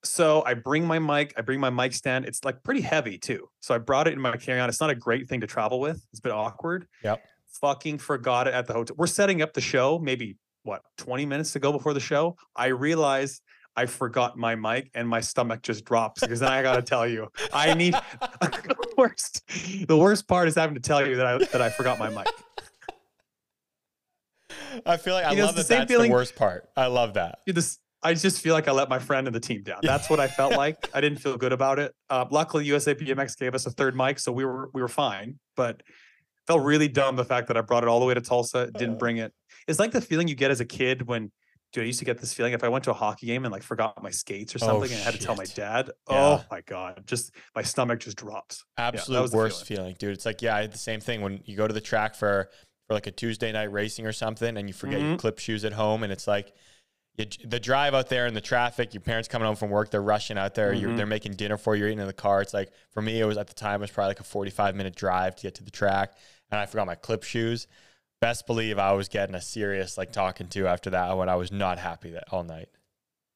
So 0.03 0.43
I 0.45 0.55
bring 0.55 0.87
my 0.87 0.99
mic, 0.99 1.35
I 1.37 1.43
bring 1.43 1.61
my 1.61 1.71
mic 1.71 1.93
stand. 1.93 2.25
It's 2.25 2.45
like 2.45 2.63
pretty 2.63 2.81
heavy 2.81 3.19
too. 3.19 3.49
So 3.61 3.75
I 3.75 3.79
brought 3.79 4.09
it 4.09 4.15
in 4.15 4.21
my 4.21 4.37
carry-on. 4.37 4.69
It's 4.69 4.81
not 4.81 4.91
a 4.91 4.95
great 4.95 5.29
thing 5.29 5.41
to 5.43 5.47
travel 5.47 5.79
with. 5.79 6.05
It's 6.11 6.21
a 6.21 6.23
bit 6.23 6.33
awkward. 6.33 6.87
Yep. 7.05 7.23
Fucking 7.61 7.99
forgot 7.99 8.47
it 8.49 8.55
at 8.55 8.67
the 8.67 8.73
hotel. 8.73 8.97
We're 8.99 9.07
setting 9.07 9.43
up 9.43 9.53
the 9.53 9.61
show, 9.61 9.99
maybe 9.99 10.37
what, 10.63 10.83
20 10.99 11.27
minutes 11.27 11.53
to 11.53 11.59
go 11.59 11.73
before 11.73 11.95
the 11.95 12.01
show. 12.01 12.37
I 12.57 12.67
realized 12.67 13.43
I 13.77 13.87
forgot 13.87 14.37
my 14.37 14.55
mic 14.55 14.91
and 14.95 15.09
my 15.09 15.21
stomach 15.21 15.63
just 15.63 15.85
drops 15.85 16.21
because 16.21 16.41
then 16.41 16.51
I 16.51 16.63
gotta 16.63 16.83
tell 16.83 17.07
you, 17.07 17.29
I 17.53 17.75
need 17.75 17.95
the 18.41 18.95
worst. 18.97 19.43
The 19.87 19.97
worst 19.97 20.27
part 20.27 20.49
is 20.49 20.55
having 20.55 20.75
to 20.75 20.81
tell 20.81 21.07
you 21.07 21.17
that 21.17 21.27
I 21.27 21.39
that 21.39 21.63
I 21.63 21.71
forgot 21.71 21.99
my 21.99 22.09
mic. 22.09 22.27
I 24.87 24.97
feel 24.97 25.15
like 25.15 25.25
I 25.25 25.33
love 25.33 25.57
that. 25.57 25.67
That's 25.67 25.91
feeling, 25.91 26.11
the 26.11 26.15
worst 26.15 26.37
part. 26.37 26.69
I 26.77 26.87
love 26.87 27.15
that. 27.15 27.41
This, 27.47 27.79
I 28.03 28.15
just 28.15 28.41
feel 28.41 28.55
like 28.55 28.69
I 28.69 28.73
let 28.73 28.89
my 28.89 28.99
friend 28.99 29.27
and 29.27 29.35
the 29.35 29.41
team 29.41 29.63
down. 29.63 29.81
That's 29.83 30.09
what 30.09 30.21
I 30.21 30.29
felt 30.29 30.57
like. 30.57 30.91
I 30.95 31.01
didn't 31.01 31.19
feel 31.19 31.37
good 31.37 31.53
about 31.53 31.79
it. 31.79 31.95
Uh, 32.09 32.25
luckily, 32.31 32.65
USA 32.67 32.95
BMX 32.95 33.37
gave 33.39 33.55
us 33.55 33.67
a 33.67 33.71
third 33.71 33.97
mic, 33.97 34.19
so 34.19 34.33
we 34.33 34.45
were 34.45 34.71
we 34.73 34.81
were 34.81 34.89
fine. 34.89 35.39
But 35.57 35.83
felt 36.47 36.63
really 36.63 36.89
dumb 36.89 37.17
the 37.17 37.25
fact 37.25 37.49
that 37.49 37.57
I 37.57 37.61
brought 37.61 37.85
it 37.85 37.89
all 37.89 38.01
the 38.01 38.07
way 38.07 38.15
to 38.15 38.21
Tulsa, 38.21 38.71
didn't 38.73 38.99
bring 38.99 39.19
it. 39.19 39.33
It's 39.69 39.79
like 39.79 39.93
the 39.93 40.01
feeling 40.01 40.27
you 40.27 40.35
get 40.35 40.51
as 40.51 40.61
a 40.61 40.65
kid 40.65 41.07
when 41.07 41.31
dude, 41.73 41.85
I 41.85 41.87
used 41.87 42.01
to 42.01 42.05
get 42.05 42.19
this 42.19 42.33
feeling 42.33 42.53
if 42.53 42.65
I 42.65 42.69
went 42.69 42.85
to 42.85 42.91
a 42.91 42.95
hockey 42.95 43.27
game 43.27 43.45
and 43.45 43.53
like 43.53 43.63
forgot 43.63 44.03
my 44.03 44.11
skates 44.11 44.55
or 44.55 44.59
oh, 44.63 44.67
something 44.67 44.91
oh, 44.91 44.95
and 44.95 45.03
I 45.03 45.05
had 45.05 45.15
to 45.15 45.21
tell 45.21 45.37
my 45.37 45.45
dad, 45.45 45.91
yeah. 46.11 46.17
oh 46.17 46.45
my 46.51 46.61
God, 46.63 47.03
just 47.07 47.33
my 47.55 47.63
stomach 47.63 48.01
just 48.01 48.17
drops. 48.17 48.65
Absolute 48.77 49.31
yeah, 49.31 49.37
worst 49.37 49.67
feeling. 49.67 49.83
feeling. 49.83 49.97
dude. 49.99 50.13
It's 50.13 50.27
like, 50.27 50.43
yeah, 50.43 50.57
I 50.57 50.63
had 50.63 50.73
the 50.73 50.79
same 50.79 51.01
thing 51.01 51.21
when 51.21 51.41
you 51.45 51.57
go 51.57 51.67
to 51.67 51.75
the 51.75 51.81
track 51.81 52.15
for, 52.15 52.51
for 52.91 52.95
like 52.95 53.07
a 53.07 53.12
Tuesday 53.12 53.53
night 53.53 53.71
racing 53.71 54.05
or 54.05 54.12
something 54.12 54.57
and 54.57 54.69
you 54.69 54.75
forget 54.75 54.99
mm-hmm. 54.99 55.11
your 55.11 55.17
clip 55.17 55.38
shoes 55.38 55.64
at 55.64 55.73
home 55.73 56.03
and 56.03 56.12
it's 56.12 56.26
like, 56.26 56.53
you, 57.17 57.25
the 57.45 57.61
drive 57.61 57.95
out 57.95 58.09
there 58.09 58.26
in 58.26 58.35
the 58.35 58.41
traffic, 58.41 58.93
your 58.93 59.00
parents 59.00 59.29
coming 59.29 59.47
home 59.47 59.55
from 59.55 59.71
work, 59.71 59.93
they're 59.93 60.03
rushing 60.03 60.37
out 60.37 60.57
there, 60.57 60.75
mm-hmm. 60.75 60.97
they're 60.97 61.07
making 61.07 61.35
dinner 61.35 61.57
for 61.57 61.76
you, 61.76 61.83
you're 61.83 61.88
eating 61.88 62.00
in 62.00 62.09
the 62.09 62.12
car. 62.12 62.43
It's 62.43 62.53
like, 62.53 62.73
for 62.91 63.00
me, 63.00 63.21
it 63.21 63.25
was 63.26 63.38
at 63.38 63.47
the 63.47 63.55
time, 63.55 63.76
it 63.76 63.83
was 63.83 63.93
probably 63.93 64.09
like 64.09 64.21
a 64.21 64.25
45 64.25 64.75
minute 64.75 64.97
drive 64.97 65.37
to 65.37 65.43
get 65.43 65.55
to 65.57 65.62
the 65.62 65.71
track 65.71 66.14
and 66.50 66.61
I 66.61 66.67
forgot 66.67 66.87
my 66.88 66.97
clip 66.97 67.23
shoes 67.23 67.69
best 68.21 68.47
believe 68.47 68.79
I 68.79 68.93
was 68.93 69.09
getting 69.09 69.35
a 69.35 69.41
serious 69.41 69.97
like 69.97 70.12
talking 70.12 70.49
to 70.49 70.67
after 70.67 70.91
that 70.91 71.17
when 71.17 71.29
I 71.29 71.37
was 71.37 71.50
not 71.50 71.79
happy 71.79 72.11
that 72.11 72.25
all 72.31 72.45
night. 72.45 72.69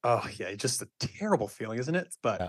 Oh 0.02 0.28
yeah, 0.36 0.54
just 0.54 0.82
a 0.82 0.88
terrible 0.98 1.48
feeling, 1.48 1.78
isn't 1.78 1.94
it? 1.94 2.14
But 2.22 2.40
yeah. 2.40 2.48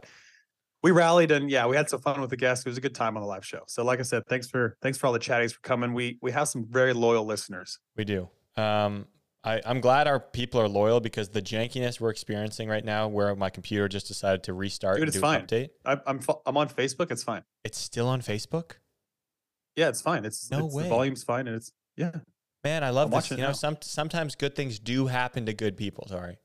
We 0.85 0.91
rallied 0.91 1.31
and 1.31 1.49
yeah, 1.49 1.65
we 1.65 1.75
had 1.75 1.89
some 1.89 1.99
fun 1.99 2.21
with 2.21 2.29
the 2.29 2.37
guests. 2.37 2.63
It 2.63 2.69
was 2.69 2.77
a 2.77 2.81
good 2.81 2.93
time 2.93 3.17
on 3.17 3.23
the 3.23 3.27
live 3.27 3.43
show. 3.43 3.63
So 3.65 3.83
like 3.83 3.97
I 3.97 4.03
said, 4.03 4.21
thanks 4.29 4.47
for 4.47 4.77
thanks 4.83 4.99
for 4.99 5.07
all 5.07 5.13
the 5.13 5.19
chatties 5.19 5.51
for 5.51 5.59
coming. 5.61 5.95
We 5.95 6.19
we 6.21 6.31
have 6.31 6.47
some 6.47 6.63
very 6.69 6.93
loyal 6.93 7.25
listeners. 7.25 7.79
We 7.97 8.05
do. 8.05 8.29
Um 8.55 9.07
I, 9.43 9.61
I'm 9.65 9.81
glad 9.81 10.07
our 10.07 10.19
people 10.19 10.61
are 10.61 10.67
loyal 10.67 10.99
because 10.99 11.29
the 11.29 11.41
jankiness 11.41 11.99
we're 11.99 12.11
experiencing 12.11 12.69
right 12.69 12.85
now, 12.85 13.07
where 13.07 13.35
my 13.35 13.49
computer 13.49 13.87
just 13.87 14.07
decided 14.07 14.43
to 14.43 14.53
restart 14.53 14.99
Dude, 14.99 15.07
it's 15.07 15.17
fine. 15.17 15.47
update. 15.47 15.69
I, 15.83 15.97
I'm 16.05 16.19
I'm 16.45 16.55
on 16.55 16.69
Facebook. 16.69 17.09
It's 17.09 17.23
fine. 17.23 17.41
It's 17.63 17.79
still 17.79 18.07
on 18.07 18.21
Facebook. 18.21 18.73
Yeah, 19.75 19.89
it's 19.89 20.03
fine. 20.03 20.23
It's 20.23 20.51
no 20.51 20.67
it's, 20.67 20.75
way. 20.75 20.83
The 20.83 20.89
volume's 20.89 21.23
fine, 21.23 21.47
and 21.47 21.55
it's 21.55 21.71
yeah. 21.97 22.11
Man, 22.63 22.83
I 22.83 22.91
love 22.91 23.11
I'm 23.11 23.19
this. 23.19 23.31
You 23.31 23.37
know, 23.37 23.53
some 23.53 23.77
sometimes 23.81 24.35
good 24.35 24.55
things 24.55 24.77
do 24.77 25.07
happen 25.07 25.47
to 25.47 25.53
good 25.53 25.77
people. 25.77 26.07
Sorry. 26.07 26.37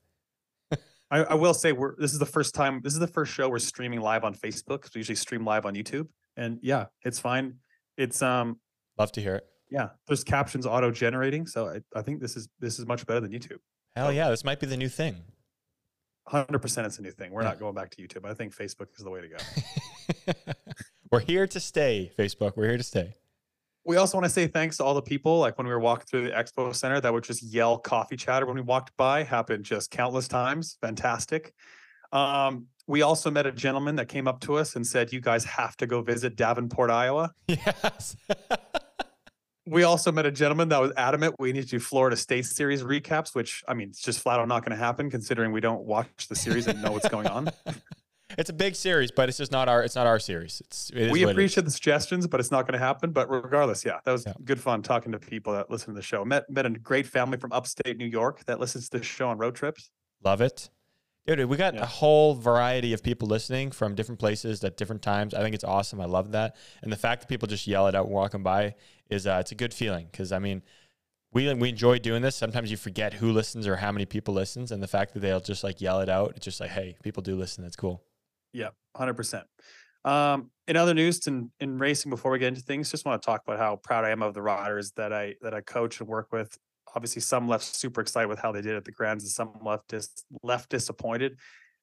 I, 1.11 1.23
I, 1.23 1.33
will 1.33 1.53
say 1.53 1.73
we're 1.73 1.95
this 1.97 2.13
is 2.13 2.19
the 2.19 2.25
first 2.25 2.55
time 2.55 2.79
this 2.83 2.93
is 2.93 2.99
the 2.99 3.07
first 3.07 3.33
show 3.33 3.49
we're 3.49 3.59
streaming 3.59 3.99
live 3.99 4.23
on 4.23 4.33
Facebook. 4.33 4.93
We 4.95 4.99
usually 4.99 5.15
stream 5.15 5.45
live 5.45 5.65
on 5.65 5.75
YouTube. 5.75 6.07
And 6.37 6.57
yeah, 6.61 6.85
it's 7.03 7.19
fine. 7.19 7.55
It's 7.97 8.21
um 8.21 8.59
love 8.97 9.11
to 9.13 9.21
hear 9.21 9.35
it. 9.35 9.43
Yeah. 9.69 9.89
There's 10.07 10.23
captions 10.23 10.65
auto 10.65 10.89
generating. 10.89 11.45
So 11.45 11.67
I, 11.67 11.81
I 11.97 12.01
think 12.01 12.21
this 12.21 12.37
is 12.37 12.47
this 12.59 12.79
is 12.79 12.85
much 12.85 13.05
better 13.05 13.19
than 13.19 13.31
YouTube. 13.31 13.57
Hell 13.95 14.13
yeah, 14.13 14.29
this 14.29 14.45
might 14.45 14.59
be 14.59 14.67
the 14.67 14.77
new 14.77 14.89
thing. 14.89 15.17
Hundred 16.27 16.59
percent 16.59 16.87
it's 16.87 16.97
a 16.97 17.01
new 17.01 17.11
thing. 17.11 17.31
We're 17.31 17.41
yeah. 17.41 17.49
not 17.49 17.59
going 17.59 17.75
back 17.75 17.91
to 17.91 18.01
YouTube. 18.01 18.25
I 18.25 18.33
think 18.33 18.55
Facebook 18.55 18.87
is 18.97 19.03
the 19.03 19.09
way 19.09 19.21
to 19.21 19.27
go. 19.27 20.53
we're 21.11 21.19
here 21.19 21.45
to 21.47 21.59
stay, 21.59 22.11
Facebook. 22.17 22.55
We're 22.55 22.69
here 22.69 22.77
to 22.77 22.83
stay 22.83 23.15
we 23.85 23.97
also 23.97 24.17
want 24.17 24.25
to 24.25 24.29
say 24.29 24.47
thanks 24.47 24.77
to 24.77 24.83
all 24.83 24.93
the 24.93 25.01
people 25.01 25.39
like 25.39 25.57
when 25.57 25.65
we 25.65 25.73
were 25.73 25.79
walking 25.79 26.05
through 26.05 26.25
the 26.25 26.31
expo 26.31 26.73
center 26.73 27.01
that 27.01 27.11
would 27.11 27.23
just 27.23 27.41
yell 27.41 27.77
coffee 27.77 28.15
chatter 28.15 28.45
when 28.45 28.55
we 28.55 28.61
walked 28.61 28.95
by. 28.97 29.23
Happened 29.23 29.65
just 29.65 29.89
countless 29.89 30.27
times. 30.27 30.77
Fantastic. 30.81 31.53
Um, 32.11 32.67
we 32.87 33.01
also 33.01 33.31
met 33.31 33.45
a 33.45 33.51
gentleman 33.51 33.95
that 33.95 34.07
came 34.07 34.27
up 34.27 34.41
to 34.41 34.55
us 34.55 34.75
and 34.75 34.85
said 34.85 35.13
you 35.13 35.21
guys 35.21 35.45
have 35.45 35.77
to 35.77 35.87
go 35.87 36.01
visit 36.01 36.35
davenport 36.35 36.89
iowa. 36.89 37.31
Yes. 37.47 38.15
We 39.67 39.83
also 39.83 40.11
met 40.11 40.25
a 40.25 40.31
gentleman 40.31 40.69
that 40.69 40.81
was 40.81 40.91
adamant 40.97 41.35
we 41.37 41.53
need 41.53 41.61
to 41.61 41.67
do 41.67 41.79
florida 41.79 42.17
state 42.17 42.47
series 42.47 42.81
recaps 42.81 43.35
which 43.35 43.63
i 43.67 43.75
mean 43.75 43.89
it's 43.89 44.01
just 44.01 44.19
flat 44.19 44.39
out 44.39 44.47
not 44.47 44.65
going 44.65 44.77
to 44.77 44.83
happen 44.83 45.09
considering 45.09 45.51
we 45.51 45.61
don't 45.61 45.83
watch 45.83 46.27
the 46.27 46.35
series 46.35 46.65
and 46.65 46.81
know 46.81 46.91
what's 46.91 47.07
going 47.07 47.27
on 47.27 47.47
it's 48.37 48.49
a 48.49 48.53
big 48.53 48.75
series, 48.75 49.11
but 49.11 49.29
it's 49.29 49.37
just 49.37 49.51
not 49.51 49.69
our 49.69 49.83
it's 49.83 49.95
not 49.95 50.07
our 50.07 50.19
series. 50.19 50.61
It's 50.65 50.91
it 50.93 51.11
we 51.11 51.23
appreciate 51.23 51.63
the 51.63 51.71
suggestions, 51.71 52.27
but 52.27 52.39
it's 52.39 52.51
not 52.51 52.67
going 52.67 52.73
to 52.73 52.85
happen. 52.85 53.11
But 53.11 53.29
regardless, 53.29 53.85
yeah, 53.85 53.99
that 54.05 54.11
was 54.11 54.25
yeah. 54.25 54.33
good 54.43 54.59
fun 54.59 54.81
talking 54.81 55.11
to 55.11 55.19
people 55.19 55.53
that 55.53 55.69
listen 55.69 55.93
to 55.93 55.97
the 55.97 56.01
show. 56.01 56.23
Met 56.25 56.49
met 56.49 56.65
a 56.65 56.69
great 56.69 57.07
family 57.07 57.37
from 57.37 57.51
upstate 57.51 57.97
New 57.97 58.05
York 58.05 58.45
that 58.45 58.59
listens 58.59 58.89
to 58.89 58.99
the 58.99 59.03
show 59.03 59.29
on 59.29 59.37
road 59.37 59.55
trips. 59.55 59.91
Love 60.23 60.41
it. 60.41 60.69
Dude, 61.27 61.45
we 61.45 61.55
got 61.55 61.75
yeah. 61.75 61.83
a 61.83 61.85
whole 61.85 62.33
variety 62.33 62.93
of 62.93 63.03
people 63.03 63.27
listening 63.27 63.71
from 63.71 63.93
different 63.93 64.17
places 64.17 64.63
at 64.63 64.75
different 64.75 65.03
times. 65.03 65.35
I 65.35 65.41
think 65.41 65.53
it's 65.53 65.63
awesome. 65.63 66.01
I 66.01 66.05
love 66.05 66.31
that, 66.31 66.55
and 66.81 66.91
the 66.91 66.97
fact 66.97 67.21
that 67.21 67.27
people 67.27 67.47
just 67.47 67.67
yell 67.67 67.87
it 67.87 67.95
out 67.95 68.09
walking 68.09 68.41
by 68.41 68.75
is 69.09 69.27
uh, 69.27 69.37
it's 69.39 69.51
a 69.51 69.55
good 69.55 69.73
feeling 69.73 70.07
because 70.11 70.31
I 70.31 70.39
mean, 70.39 70.63
we 71.31 71.53
we 71.53 71.69
enjoy 71.69 71.99
doing 71.99 72.21
this. 72.21 72.35
Sometimes 72.35 72.71
you 72.71 72.77
forget 72.77 73.13
who 73.13 73.31
listens 73.31 73.67
or 73.67 73.75
how 73.75 73.91
many 73.91 74.05
people 74.05 74.33
listens, 74.33 74.71
and 74.71 74.81
the 74.81 74.87
fact 74.87 75.13
that 75.13 75.19
they'll 75.19 75.39
just 75.39 75.63
like 75.63 75.79
yell 75.79 76.01
it 76.01 76.09
out, 76.09 76.33
it's 76.35 76.45
just 76.45 76.59
like, 76.59 76.71
hey, 76.71 76.95
people 77.03 77.21
do 77.21 77.35
listen. 77.35 77.63
That's 77.63 77.75
cool. 77.75 78.03
Yeah, 78.53 78.69
hundred 78.95 79.15
percent. 79.15 79.45
Um, 80.03 80.49
in 80.67 80.75
other 80.75 80.93
news, 80.93 81.27
in 81.27 81.51
in 81.59 81.77
racing, 81.77 82.09
before 82.09 82.31
we 82.31 82.39
get 82.39 82.47
into 82.47 82.61
things, 82.61 82.91
just 82.91 83.05
want 83.05 83.21
to 83.21 83.25
talk 83.25 83.41
about 83.45 83.59
how 83.59 83.75
proud 83.77 84.05
I 84.05 84.09
am 84.09 84.21
of 84.21 84.33
the 84.33 84.41
riders 84.41 84.91
that 84.93 85.13
I 85.13 85.35
that 85.41 85.53
I 85.53 85.61
coach 85.61 85.99
and 85.99 86.09
work 86.09 86.29
with. 86.31 86.57
Obviously, 86.95 87.21
some 87.21 87.47
left 87.47 87.63
super 87.63 88.01
excited 88.01 88.27
with 88.27 88.39
how 88.39 88.51
they 88.51 88.61
did 88.61 88.75
at 88.75 88.85
the 88.85 88.91
Grands, 88.91 89.23
and 89.23 89.31
some 89.31 89.53
left 89.63 89.87
dis- 89.89 90.23
left 90.43 90.69
disappointed. 90.69 91.37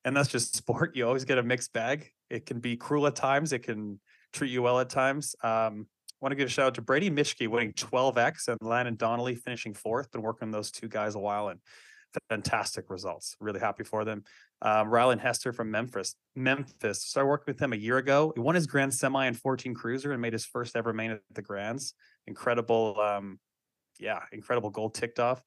And 0.05 0.17
that's 0.17 0.29
just 0.29 0.57
sport. 0.57 0.97
You 0.97 1.07
always 1.07 1.25
get 1.25 1.39
a 1.39 1.43
mixed 1.43 1.73
bag. 1.73 2.11
It 2.31 2.47
can 2.47 2.61
be 2.61 2.77
cruel 2.77 3.07
at 3.07 3.17
times. 3.17 3.53
It 3.53 3.63
can 3.63 4.01
treat 4.33 4.51
you 4.51 4.63
well 4.63 4.81
at 4.81 4.91
times. 4.91 5.35
Um, 5.43 5.87
want 6.21 6.33
to 6.33 6.37
give 6.37 6.49
a 6.49 6.51
shout 6.51 6.67
out 6.67 6.75
to 6.75 6.83
Brady 6.83 7.11
Mishke 7.11 7.49
winning 7.49 7.73
12x 7.73 8.49
and 8.49 8.59
Landon 8.61 8.97
Donnelly 8.97 9.37
finishing 9.37 9.75
fourth. 9.75 10.11
Been 10.11 10.23
working 10.23 10.51
those 10.51 10.71
two 10.71 10.89
guys 10.89 11.15
a 11.15 11.19
while 11.19 11.49
and 11.49 11.61
fantastic 12.29 12.91
results. 12.91 13.37
Really 13.41 13.61
happy 13.61 13.85
for 13.85 14.05
them. 14.05 14.25
Um, 14.61 14.89
Rylan 14.89 15.21
Hester 15.21 15.53
from 15.53 15.71
Memphis. 15.71 16.15
Memphis 16.35 17.05
started 17.05 17.29
working 17.29 17.55
with 17.55 17.61
him 17.61 17.73
a 17.73 17.77
year 17.77 17.99
ago. 17.99 18.33
He 18.35 18.41
won 18.41 18.55
his 18.55 18.67
Grand 18.67 18.93
Semi 18.93 19.27
and 19.27 19.39
14 19.39 19.75
Cruiser 19.75 20.13
and 20.13 20.21
made 20.21 20.33
his 20.33 20.45
first 20.45 20.77
ever 20.77 20.93
main 20.93 21.13
at 21.13 21.21
the 21.33 21.43
Grands. 21.43 21.95
Incredible, 22.27 22.99
um, 23.01 23.39
yeah, 24.01 24.21
incredible 24.33 24.71
goal 24.71 24.91
ticked 24.91 25.21
off. 25.21 25.43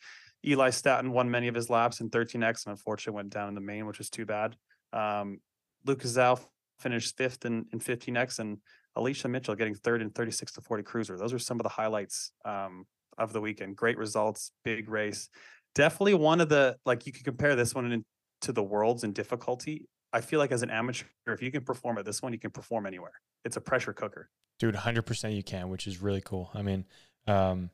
Eli 0.46 0.70
Staton 0.70 1.12
won 1.12 1.30
many 1.30 1.48
of 1.48 1.56
his 1.56 1.70
laps 1.70 2.00
in 2.02 2.10
13x 2.10 2.66
and 2.66 2.72
unfortunately 2.72 3.16
went 3.16 3.30
down 3.30 3.50
in 3.50 3.56
the 3.56 3.62
main, 3.62 3.86
which 3.86 4.00
was 4.00 4.10
too 4.10 4.26
bad. 4.26 4.56
Um, 4.94 5.40
Lucas 5.86 6.16
Zhao 6.16 6.40
finished 6.80 7.16
fifth 7.18 7.46
in, 7.46 7.66
in 7.72 7.80
15x 7.80 8.40
and 8.40 8.58
Alicia 8.96 9.28
Mitchell 9.28 9.56
getting 9.56 9.76
third 9.76 10.02
in 10.02 10.10
36 10.10 10.54
to 10.54 10.62
40 10.62 10.84
cruiser. 10.84 11.18
Those 11.18 11.34
are 11.34 11.40
some 11.40 11.60
of 11.60 11.64
the 11.64 11.70
highlights 11.70 12.32
um, 12.44 12.86
of 13.18 13.34
the 13.34 13.42
weekend. 13.42 13.78
Great 13.78 13.98
results, 13.98 14.52
big 14.64 14.90
race. 14.90 15.30
Definitely 15.76 16.16
one 16.16 16.42
of 16.42 16.50
the 16.50 16.76
like 16.86 17.06
you 17.06 17.14
could 17.14 17.24
compare 17.24 17.56
this 17.56 17.74
one 17.74 17.92
in, 17.92 18.06
to 18.42 18.52
the 18.52 18.64
worlds 18.64 19.04
in 19.04 19.14
difficulty. 19.14 19.88
I 20.14 20.22
feel 20.22 20.40
like 20.40 20.52
as 20.52 20.62
an 20.62 20.70
amateur, 20.70 21.06
if 21.28 21.42
you 21.42 21.52
can 21.52 21.64
perform 21.64 21.98
at 21.98 22.06
this 22.06 22.22
one, 22.22 22.34
you 22.34 22.40
can 22.40 22.52
perform 22.52 22.86
anywhere. 22.86 23.14
It's 23.46 23.56
a 23.58 23.62
pressure 23.62 23.94
cooker. 23.94 24.30
Dude, 24.60 24.76
100% 24.76 25.36
you 25.36 25.44
can, 25.44 25.70
which 25.70 25.88
is 25.88 26.02
really 26.02 26.22
cool. 26.22 26.52
I 26.54 26.62
mean, 26.62 26.86
um, 27.28 27.70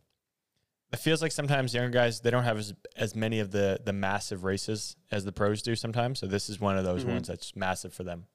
it 0.94 0.98
feels 1.00 1.22
like 1.22 1.32
sometimes 1.32 1.74
younger 1.74 1.90
guys 1.90 2.22
they 2.22 2.30
don't 2.30 2.44
have 2.44 2.58
as, 2.58 2.74
as 2.96 3.14
many 3.16 3.40
of 3.40 3.52
the 3.52 3.82
the 3.84 3.92
massive 3.92 4.46
races 4.46 4.96
as 5.12 5.26
the 5.26 5.34
pros 5.34 5.62
do 5.62 5.76
sometimes. 5.76 6.20
So 6.20 6.28
this 6.28 6.50
is 6.50 6.62
one 6.62 6.78
of 6.78 6.86
those 6.86 7.04
Mhm. 7.04 7.10
ones 7.14 7.28
that's 7.28 7.56
massive 7.58 7.94
for 7.94 8.04
them. 8.04 8.28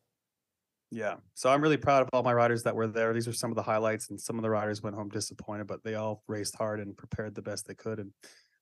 Yeah. 0.90 1.16
So 1.32 1.48
I'm 1.50 1.62
really 1.62 1.78
proud 1.78 2.02
of 2.02 2.10
all 2.12 2.22
my 2.22 2.34
riders 2.34 2.64
that 2.64 2.76
were 2.76 2.86
there. 2.86 3.14
These 3.14 3.26
are 3.26 3.32
some 3.32 3.50
of 3.50 3.56
the 3.56 3.62
highlights, 3.62 4.10
and 4.10 4.20
some 4.20 4.36
of 4.36 4.42
the 4.42 4.50
riders 4.50 4.82
went 4.82 4.94
home 4.96 5.08
disappointed, 5.08 5.66
but 5.66 5.82
they 5.82 5.94
all 5.94 6.22
raced 6.28 6.56
hard 6.56 6.80
and 6.80 6.94
prepared 6.94 7.34
the 7.34 7.40
best 7.40 7.66
they 7.66 7.74
could. 7.74 7.98
And 7.98 8.12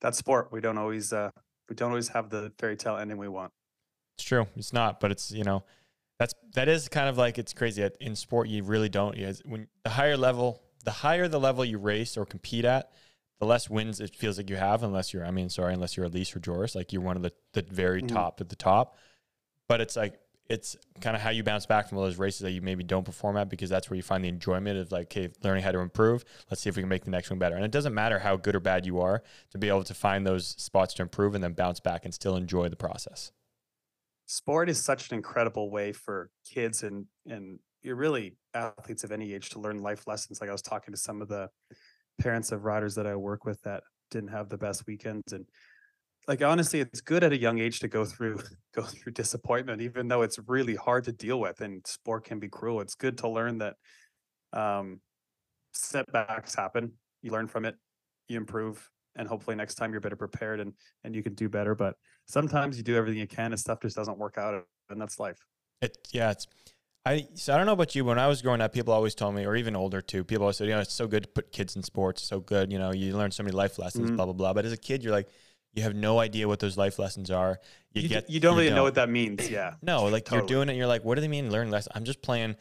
that's 0.00 0.18
sport. 0.18 0.52
We 0.52 0.60
don't 0.60 0.78
always 0.78 1.12
uh 1.12 1.30
we 1.68 1.74
don't 1.74 1.90
always 1.90 2.08
have 2.08 2.30
the 2.30 2.52
fairy 2.58 2.76
tale 2.76 2.96
ending 2.96 3.16
we 3.16 3.26
want. 3.28 3.52
It's 4.20 4.28
true. 4.28 4.46
It's 4.54 4.74
not, 4.74 5.00
but 5.00 5.10
it's 5.10 5.30
you 5.32 5.44
know, 5.44 5.64
that's 6.18 6.34
that 6.54 6.68
is 6.68 6.88
kind 6.88 7.08
of 7.08 7.16
like 7.16 7.38
it's 7.38 7.54
crazy. 7.54 7.88
In 8.00 8.14
sport, 8.14 8.48
you 8.48 8.62
really 8.62 8.90
don't. 8.90 9.16
You 9.16 9.32
when 9.46 9.66
the 9.82 9.88
higher 9.90 10.16
level, 10.18 10.60
the 10.84 10.90
higher 10.90 11.26
the 11.26 11.40
level 11.40 11.64
you 11.64 11.78
race 11.78 12.18
or 12.18 12.26
compete 12.26 12.66
at, 12.66 12.92
the 13.38 13.46
less 13.46 13.70
wins 13.70 13.98
it 13.98 14.14
feels 14.14 14.36
like 14.36 14.50
you 14.50 14.56
have. 14.56 14.82
Unless 14.82 15.14
you're, 15.14 15.24
I 15.24 15.30
mean, 15.30 15.48
sorry, 15.48 15.72
unless 15.72 15.96
you're 15.96 16.06
Alise 16.06 16.36
or 16.36 16.40
Joris, 16.40 16.74
like 16.74 16.92
you're 16.92 17.00
one 17.00 17.16
of 17.16 17.22
the 17.22 17.32
the 17.54 17.62
very 17.62 18.02
Mhm. 18.02 18.08
top 18.08 18.42
at 18.42 18.50
the 18.50 18.56
top. 18.56 18.98
But 19.68 19.80
it's 19.80 19.96
like 19.96 20.20
it's 20.50 20.76
kind 21.00 21.16
of 21.16 21.22
how 21.22 21.30
you 21.30 21.42
bounce 21.44 21.64
back 21.64 21.88
from 21.88 21.96
all 21.96 22.04
those 22.04 22.18
races 22.18 22.40
that 22.40 22.50
you 22.50 22.60
maybe 22.60 22.84
don't 22.84 23.04
perform 23.04 23.38
at 23.38 23.48
because 23.48 23.70
that's 23.70 23.88
where 23.88 23.96
you 23.96 24.02
find 24.02 24.22
the 24.22 24.28
enjoyment 24.28 24.76
of 24.78 24.90
like, 24.92 25.04
okay, 25.04 25.30
learning 25.44 25.62
how 25.62 25.70
to 25.72 25.78
improve. 25.78 26.24
Let's 26.50 26.60
see 26.60 26.68
if 26.68 26.76
we 26.76 26.82
can 26.82 26.88
make 26.90 27.04
the 27.04 27.10
next 27.10 27.30
one 27.30 27.38
better. 27.38 27.54
And 27.54 27.64
it 27.64 27.70
doesn't 27.70 27.94
matter 27.94 28.18
how 28.18 28.36
good 28.36 28.54
or 28.56 28.60
bad 28.60 28.84
you 28.84 29.00
are 29.00 29.22
to 29.52 29.58
be 29.58 29.68
able 29.68 29.84
to 29.84 29.94
find 29.94 30.26
those 30.26 30.48
spots 30.48 30.92
to 30.94 31.02
improve 31.02 31.34
and 31.36 31.42
then 31.44 31.52
bounce 31.52 31.78
back 31.80 32.04
and 32.04 32.12
still 32.12 32.34
enjoy 32.36 32.68
the 32.68 32.76
process. 32.76 33.30
Sport 34.30 34.70
is 34.70 34.80
such 34.80 35.10
an 35.10 35.16
incredible 35.16 35.70
way 35.70 35.90
for 35.92 36.30
kids 36.48 36.84
and 36.84 37.04
and 37.26 37.58
you're 37.82 37.96
really 37.96 38.36
athletes 38.54 39.02
of 39.02 39.10
any 39.10 39.32
age 39.32 39.48
to 39.50 39.58
learn 39.58 39.82
life 39.82 40.06
lessons. 40.06 40.40
Like 40.40 40.50
I 40.50 40.52
was 40.52 40.62
talking 40.62 40.92
to 40.92 41.00
some 41.00 41.20
of 41.20 41.26
the 41.28 41.48
parents 42.20 42.52
of 42.52 42.64
riders 42.64 42.94
that 42.94 43.08
I 43.08 43.16
work 43.16 43.44
with 43.44 43.60
that 43.62 43.82
didn't 44.10 44.28
have 44.28 44.48
the 44.48 44.58
best 44.58 44.86
weekends 44.86 45.32
and 45.32 45.46
like 46.28 46.42
honestly 46.42 46.80
it's 46.80 47.00
good 47.00 47.24
at 47.24 47.32
a 47.32 47.38
young 47.38 47.58
age 47.58 47.80
to 47.80 47.88
go 47.88 48.04
through 48.04 48.38
go 48.74 48.82
through 48.82 49.12
disappointment 49.12 49.80
even 49.80 50.06
though 50.06 50.22
it's 50.22 50.38
really 50.46 50.74
hard 50.74 51.04
to 51.04 51.12
deal 51.12 51.40
with 51.40 51.60
and 51.60 51.84
sport 51.86 52.24
can 52.24 52.38
be 52.38 52.48
cruel 52.48 52.80
it's 52.80 52.94
good 52.94 53.16
to 53.16 53.28
learn 53.28 53.58
that 53.58 53.76
um 54.52 55.00
setbacks 55.72 56.54
happen 56.54 56.92
you 57.22 57.30
learn 57.30 57.46
from 57.46 57.64
it 57.64 57.76
you 58.28 58.36
improve 58.36 58.90
and 59.16 59.26
hopefully 59.26 59.56
next 59.56 59.76
time 59.76 59.92
you're 59.92 60.00
better 60.00 60.16
prepared 60.16 60.60
and 60.60 60.74
and 61.04 61.14
you 61.14 61.22
can 61.22 61.34
do 61.34 61.48
better 61.48 61.74
but 61.74 61.94
sometimes 62.30 62.76
you 62.76 62.82
do 62.82 62.96
everything 62.96 63.18
you 63.20 63.26
can 63.26 63.52
and 63.52 63.58
stuff 63.60 63.80
just 63.80 63.96
doesn't 63.96 64.18
work 64.18 64.36
out 64.38 64.64
and 64.90 65.00
that's 65.00 65.18
life 65.18 65.46
It 65.82 65.96
yeah, 66.12 66.30
it's 66.30 66.46
I 67.06 67.26
so 67.34 67.54
I 67.54 67.56
don't 67.56 67.64
know 67.66 67.72
about 67.72 67.94
you. 67.94 68.04
When 68.04 68.18
I 68.18 68.26
was 68.26 68.42
growing 68.42 68.60
up, 68.60 68.74
people 68.74 68.92
always 68.92 69.14
told 69.14 69.34
me, 69.34 69.46
or 69.46 69.56
even 69.56 69.74
older 69.74 70.02
too, 70.02 70.22
people 70.22 70.44
always 70.44 70.58
said, 70.58 70.68
you 70.68 70.74
know, 70.74 70.80
it's 70.80 70.92
so 70.92 71.06
good 71.06 71.22
to 71.22 71.28
put 71.30 71.50
kids 71.50 71.74
in 71.74 71.82
sports, 71.82 72.22
so 72.22 72.40
good, 72.40 72.70
you 72.70 72.78
know, 72.78 72.92
you 72.92 73.16
learn 73.16 73.30
so 73.30 73.42
many 73.42 73.56
life 73.56 73.78
lessons, 73.78 74.10
Mhm. 74.10 74.16
blah 74.16 74.26
blah 74.26 74.34
blah. 74.34 74.52
But 74.52 74.66
as 74.66 74.72
a 74.72 74.76
kid, 74.76 75.02
you're 75.02 75.12
like, 75.12 75.28
you 75.72 75.82
have 75.82 75.94
no 75.94 76.18
idea 76.18 76.46
what 76.46 76.58
those 76.60 76.76
life 76.76 76.98
lessons 76.98 77.30
are. 77.30 77.58
You, 77.94 78.02
you, 78.02 78.08
get 78.10 78.28
you 78.28 78.38
don't 78.38 78.56
really 78.56 78.68
know 78.70 78.82
what 78.82 78.96
that 78.96 79.08
means 79.08 79.48
yeah 79.48 79.74
No, 79.82 80.04
like 80.04 80.30
you're 80.30 80.42
doing 80.46 80.68
it. 80.68 80.72
and 80.72 80.78
You're 80.78 80.86
like, 80.94 81.02
what 81.04 81.14
do 81.14 81.22
they 81.22 81.28
mean 81.28 81.50
learn 81.50 81.70
less? 81.70 81.88
I'm 81.94 82.04
just 82.04 82.20
playing. 82.20 82.56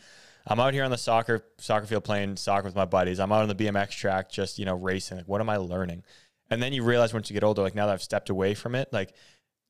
I'm 0.48 0.60
out 0.62 0.74
here 0.74 0.86
on 0.86 0.92
the 0.92 0.98
soccer 0.98 1.44
soccer 1.58 1.86
field 1.86 2.06
playing 2.06 2.38
soccer 2.38 2.64
with 2.66 2.76
my 2.76 2.86
buddies. 2.86 3.20
I'm 3.20 3.34
out 3.34 3.42
on 3.42 3.50
the 3.50 3.56
BMX 3.56 3.90
track, 3.90 4.32
just 4.32 4.58
you 4.58 4.64
know, 4.64 4.76
racing. 4.76 5.18
Like, 5.18 5.28
what 5.28 5.42
am 5.42 5.50
I 5.50 5.58
learning? 5.58 6.04
And 6.50 6.64
then 6.64 6.72
you 6.72 6.84
realize 6.84 7.14
once 7.14 7.30
you 7.30 7.34
get 7.34 7.44
older, 7.44 7.62
like 7.62 7.76
now 7.76 7.88
that 7.88 7.94
I've 7.94 8.02
stepped 8.02 8.30
away 8.30 8.54
from 8.54 8.74
it, 8.74 8.88
like 8.94 9.14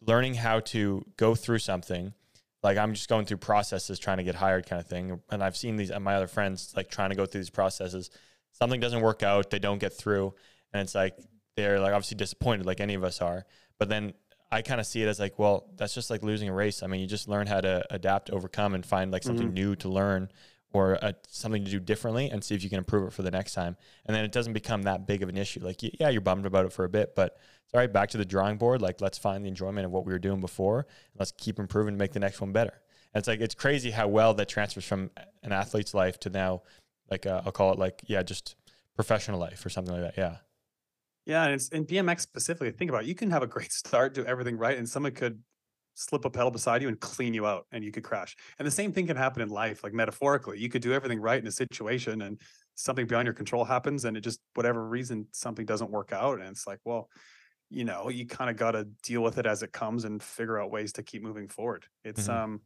learning 0.06 0.36
how 0.36 0.60
to 0.60 1.04
go 1.18 1.36
through 1.36 1.60
something. 1.60 2.14
Like 2.62 2.78
I'm 2.78 2.94
just 2.94 3.10
going 3.10 3.26
through 3.26 3.38
processes 3.38 4.00
trying 4.00 4.18
to 4.18 4.24
get 4.24 4.36
hired, 4.36 4.66
kind 4.66 4.82
of 4.82 4.88
thing. 4.88 5.22
And 5.30 5.44
I've 5.44 5.58
seen 5.58 5.78
these, 5.78 5.92
and 5.92 6.04
my 6.04 6.16
other 6.16 6.28
friends 6.28 6.74
like 6.76 6.90
trying 6.90 7.10
to 7.10 7.16
go 7.16 7.26
through 7.26 7.42
these 7.42 7.50
processes. 7.50 8.10
Something 8.52 8.80
doesn't 8.80 9.02
work 9.02 9.24
out, 9.24 9.50
they 9.50 9.60
don't 9.60 9.80
get 9.80 9.94
through, 9.94 10.34
and 10.74 10.82
it's 10.82 10.96
like 10.96 11.18
they're 11.56 11.80
like 11.80 11.94
obviously 11.94 12.18
disappointed, 12.18 12.66
like 12.66 12.82
any 12.82 12.96
of 12.96 13.04
us 13.04 13.22
are. 13.22 13.46
But 13.78 13.90
then 13.90 14.14
I 14.52 14.62
kind 14.62 14.80
of 14.80 14.88
see 14.88 15.04
it 15.04 15.08
as 15.08 15.20
like, 15.20 15.38
well, 15.38 15.70
that's 15.78 15.94
just 15.94 16.10
like 16.10 16.24
losing 16.24 16.50
a 16.50 16.54
race. 16.54 16.82
I 16.82 16.88
mean, 16.88 17.02
you 17.02 17.08
just 17.08 17.28
learn 17.28 17.48
how 17.48 17.62
to 17.62 17.86
adapt, 17.90 18.32
overcome, 18.32 18.74
and 18.74 18.86
find 18.86 19.12
like 19.12 19.24
something 19.24 19.48
mm-hmm. 19.48 19.54
new 19.54 19.76
to 19.78 19.90
learn 19.90 20.30
or 20.72 21.04
uh, 21.04 21.14
something 21.28 21.66
to 21.66 21.72
do 21.72 21.80
differently 21.80 22.30
and 22.30 22.44
see 22.44 22.56
if 22.56 22.64
you 22.64 22.70
can 22.70 22.78
improve 22.78 23.08
it 23.08 23.14
for 23.14 23.24
the 23.24 23.32
next 23.32 23.54
time. 23.54 23.76
And 24.06 24.16
then 24.16 24.24
it 24.24 24.32
doesn't 24.32 24.54
become 24.54 24.84
that 24.84 25.08
big 25.08 25.24
of 25.24 25.30
an 25.30 25.38
issue. 25.38 25.62
Like, 25.64 25.82
yeah, 25.82 26.10
you're 26.10 26.22
bummed 26.22 26.46
about 26.46 26.66
it 26.66 26.74
for 26.74 26.86
a 26.86 26.90
bit, 26.90 27.16
but 27.16 27.38
it's 27.66 27.74
all 27.74 27.80
right. 27.80 27.92
Back 27.92 28.10
to 28.10 28.18
the 28.18 28.26
drawing 28.26 28.58
board. 28.58 28.82
Like, 28.82 29.02
let's 29.02 29.18
find 29.18 29.44
the 29.44 29.50
enjoyment 29.50 29.86
of 29.86 29.92
what 29.92 30.06
we 30.06 30.14
were 30.14 30.20
doing 30.20 30.42
before. 30.42 30.86
Let's 31.18 31.32
keep 31.32 31.60
improving 31.60 31.96
to 31.96 31.98
make 31.98 32.14
the 32.14 32.20
next 32.20 32.40
one 32.40 32.52
better. 32.52 32.82
And 33.14 33.20
it's 33.20 33.28
like, 33.28 33.42
it's 33.42 33.56
crazy 33.56 33.92
how 33.92 34.08
well 34.08 34.34
that 34.36 34.48
transfers 34.48 34.86
from 34.86 35.10
an 35.42 35.52
athlete's 35.52 35.94
life 35.94 36.20
to 36.22 36.30
now, 36.30 36.62
like, 37.10 37.26
uh, 37.26 37.42
I'll 37.46 37.52
call 37.52 37.74
it 37.74 37.80
like, 37.80 38.02
yeah, 38.06 38.22
just 38.22 38.56
professional 38.96 39.40
life 39.40 39.66
or 39.66 39.70
something 39.70 39.94
like 39.94 40.04
that. 40.04 40.22
Yeah. 40.22 40.38
Yeah, 41.26 41.46
and 41.46 41.54
it's 41.54 41.70
in 41.70 41.86
BMX 41.86 42.22
specifically. 42.22 42.72
Think 42.72 42.90
about 42.90 43.04
it. 43.04 43.08
You 43.08 43.16
can 43.16 43.30
have 43.32 43.44
a 43.44 43.48
great 43.48 43.72
start, 43.72 44.14
do 44.14 44.26
everything 44.26 44.58
right, 44.58 44.78
and 44.78 44.88
someone 44.88 45.12
could 45.12 45.42
slip 46.00 46.24
a 46.24 46.30
pedal 46.30 46.50
beside 46.50 46.82
you 46.82 46.88
and 46.88 47.00
clean 47.02 47.34
you 47.34 47.46
out, 47.46 47.68
and 47.74 47.84
you 47.84 47.92
could 47.92 48.04
crash. 48.04 48.36
And 48.58 48.66
the 48.66 48.72
same 48.72 48.94
thing 48.94 49.06
can 49.06 49.18
happen 49.18 49.42
in 49.42 49.50
life, 49.50 49.84
like 49.84 49.94
metaphorically. 49.94 50.58
You 50.58 50.70
could 50.70 50.82
do 50.82 50.94
everything 50.94 51.20
right 51.20 51.42
in 51.42 51.48
a 51.48 51.52
situation, 51.52 52.22
and 52.22 52.40
something 52.76 53.06
beyond 53.06 53.26
your 53.26 53.34
control 53.34 53.66
happens, 53.66 54.06
and 54.06 54.16
it 54.16 54.22
just 54.22 54.40
whatever 54.54 54.88
reason 54.88 55.28
something 55.34 55.66
doesn't 55.66 55.92
work 55.92 56.14
out, 56.14 56.40
and 56.40 56.48
it's 56.50 56.66
like, 56.66 56.80
well, 56.86 57.10
you 57.70 57.84
know, 57.84 58.10
you 58.10 58.26
kind 58.26 58.50
of 58.50 58.56
got 58.56 58.72
to 58.72 58.86
deal 59.04 59.22
with 59.22 59.38
it 59.38 59.46
as 59.46 59.62
it 59.62 59.74
comes 59.74 60.06
and 60.06 60.24
figure 60.24 60.58
out 60.60 60.72
ways 60.72 60.94
to 60.94 61.04
keep 61.04 61.22
moving 61.22 61.48
forward. 61.50 61.86
It's 62.04 62.28
Mhm. 62.28 62.34
um, 62.34 62.62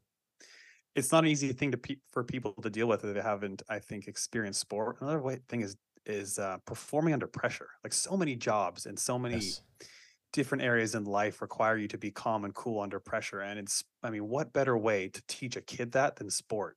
it's 0.95 1.11
not 1.11 1.23
an 1.23 1.29
easy 1.29 1.51
thing 1.53 1.71
to 1.71 1.77
pe- 1.77 1.97
for 2.11 2.23
people 2.23 2.53
to 2.61 2.69
deal 2.69 2.87
with 2.87 3.03
if 3.03 3.15
they 3.15 3.21
haven't, 3.21 3.63
I 3.67 3.79
think, 3.79 4.07
experienced 4.07 4.59
sport. 4.61 5.01
Another 5.01 5.21
way 5.21 5.39
thing 5.49 5.61
is 5.61 5.75
is 6.05 6.37
uh, 6.37 6.57
performing 6.65 7.13
under 7.13 7.27
pressure. 7.27 7.69
Like 7.83 7.93
so 7.93 8.17
many 8.17 8.35
jobs 8.35 8.85
and 8.85 8.99
so 8.99 9.17
many 9.17 9.35
Yes. 9.35 9.61
Different 10.33 10.63
areas 10.63 10.95
in 10.95 11.05
life 11.05 11.41
require 11.41 11.77
you 11.77 11.87
to 11.87 11.97
be 11.97 12.11
calm 12.11 12.43
and 12.43 12.53
cool 12.53 12.81
under 12.81 12.99
pressure. 12.99 13.39
And 13.39 13.57
it's, 13.57 13.83
I 14.03 14.09
mean, 14.09 14.27
what 14.27 14.51
better 14.51 14.77
way 14.77 15.07
to 15.07 15.21
teach 15.27 15.55
a 15.55 15.61
kid 15.61 15.93
that 15.93 16.17
than 16.17 16.29
sport? 16.29 16.75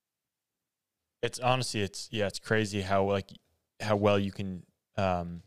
It's 1.23 1.41
honestly, 1.41 1.81
it's 1.81 2.09
yeah, 2.13 2.27
it's 2.27 2.39
crazy 2.39 2.83
how 2.83 3.05
like 3.05 3.31
how 3.81 3.97
well 3.97 4.19
you 4.19 4.31
can 4.31 4.63
um 4.97 5.43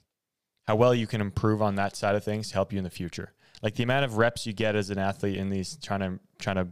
how 0.67 0.75
well 0.75 0.93
you 0.93 1.07
can 1.07 1.21
improve 1.21 1.61
on 1.61 1.75
that 1.75 1.95
side 1.95 2.15
of 2.15 2.23
things 2.23 2.49
to 2.49 2.55
help 2.55 2.73
you 2.73 2.79
in 2.79 2.83
the 2.83 2.89
future. 2.89 3.33
Like 3.61 3.75
the 3.75 3.83
amount 3.83 4.05
of 4.05 4.17
reps 4.17 4.45
you 4.45 4.53
get 4.53 4.75
as 4.75 4.89
an 4.89 4.97
athlete 4.97 5.37
in 5.37 5.49
these 5.49 5.77
trying 5.77 6.01
to 6.01 6.19
trying 6.39 6.57
to 6.57 6.67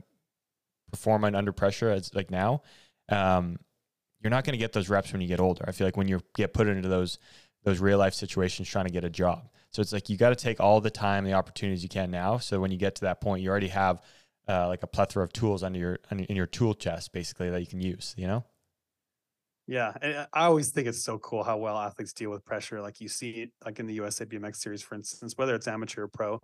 perform 0.91 1.23
under 1.23 1.51
pressure 1.51 1.89
as 1.89 2.13
like 2.13 2.31
now, 2.31 2.63
um, 3.09 3.57
you're 4.21 4.31
not 4.31 4.43
going 4.43 4.53
to 4.53 4.57
get 4.57 4.73
those 4.73 4.89
reps 4.89 5.11
when 5.11 5.21
you 5.21 5.27
get 5.27 5.39
older. 5.39 5.63
I 5.67 5.71
feel 5.71 5.85
like 5.85 5.97
when 5.97 6.07
you 6.07 6.21
get 6.35 6.53
put 6.53 6.67
into 6.67 6.89
those 6.89 7.19
those 7.63 7.79
real 7.79 7.97
life 7.97 8.13
situations 8.13 8.67
trying 8.67 8.85
to 8.85 8.91
get 8.91 9.03
a 9.03 9.09
job. 9.09 9.49
So 9.71 9.81
it's 9.81 9.93
like 9.93 10.09
you 10.09 10.17
got 10.17 10.29
to 10.29 10.35
take 10.35 10.59
all 10.59 10.81
the 10.81 10.89
time, 10.89 11.23
the 11.23 11.33
opportunities 11.33 11.83
you 11.83 11.89
can 11.89 12.09
now. 12.09 12.37
So 12.37 12.59
when 12.59 12.71
you 12.71 12.77
get 12.77 12.95
to 12.95 13.01
that 13.01 13.21
point, 13.21 13.41
you 13.43 13.49
already 13.49 13.67
have 13.67 14.01
uh, 14.47 14.67
like 14.67 14.81
a 14.81 14.87
plethora 14.87 15.23
of 15.23 15.33
tools 15.33 15.61
under 15.61 15.77
your 15.77 15.99
in 16.11 16.35
your 16.35 16.47
tool 16.47 16.73
chest, 16.73 17.11
basically 17.11 17.49
that 17.49 17.59
you 17.59 17.67
can 17.67 17.81
use. 17.81 18.15
You 18.17 18.27
know. 18.27 18.45
Yeah. 19.67 19.93
And 20.01 20.17
I- 20.19 20.27
I 20.33 20.45
always 20.45 20.69
think 20.69 20.87
it's 20.87 21.03
so 21.03 21.19
cool 21.19 21.43
how 21.43 21.57
well 21.57 21.77
athletes 21.77 22.13
deal 22.13 22.29
with 22.31 22.45
pressure. 22.45 22.81
Like 22.81 23.01
you 23.01 23.09
see 23.09 23.31
it, 23.31 23.51
like 23.65 23.79
in 23.79 23.85
the 23.87 23.93
USA 23.95 24.25
BMX 24.25 24.55
series, 24.57 24.81
for 24.81 24.95
instance, 24.95 25.33
whether 25.37 25.53
it's 25.53 25.67
amateur 25.67 26.03
or 26.03 26.07
pro, 26.07 26.41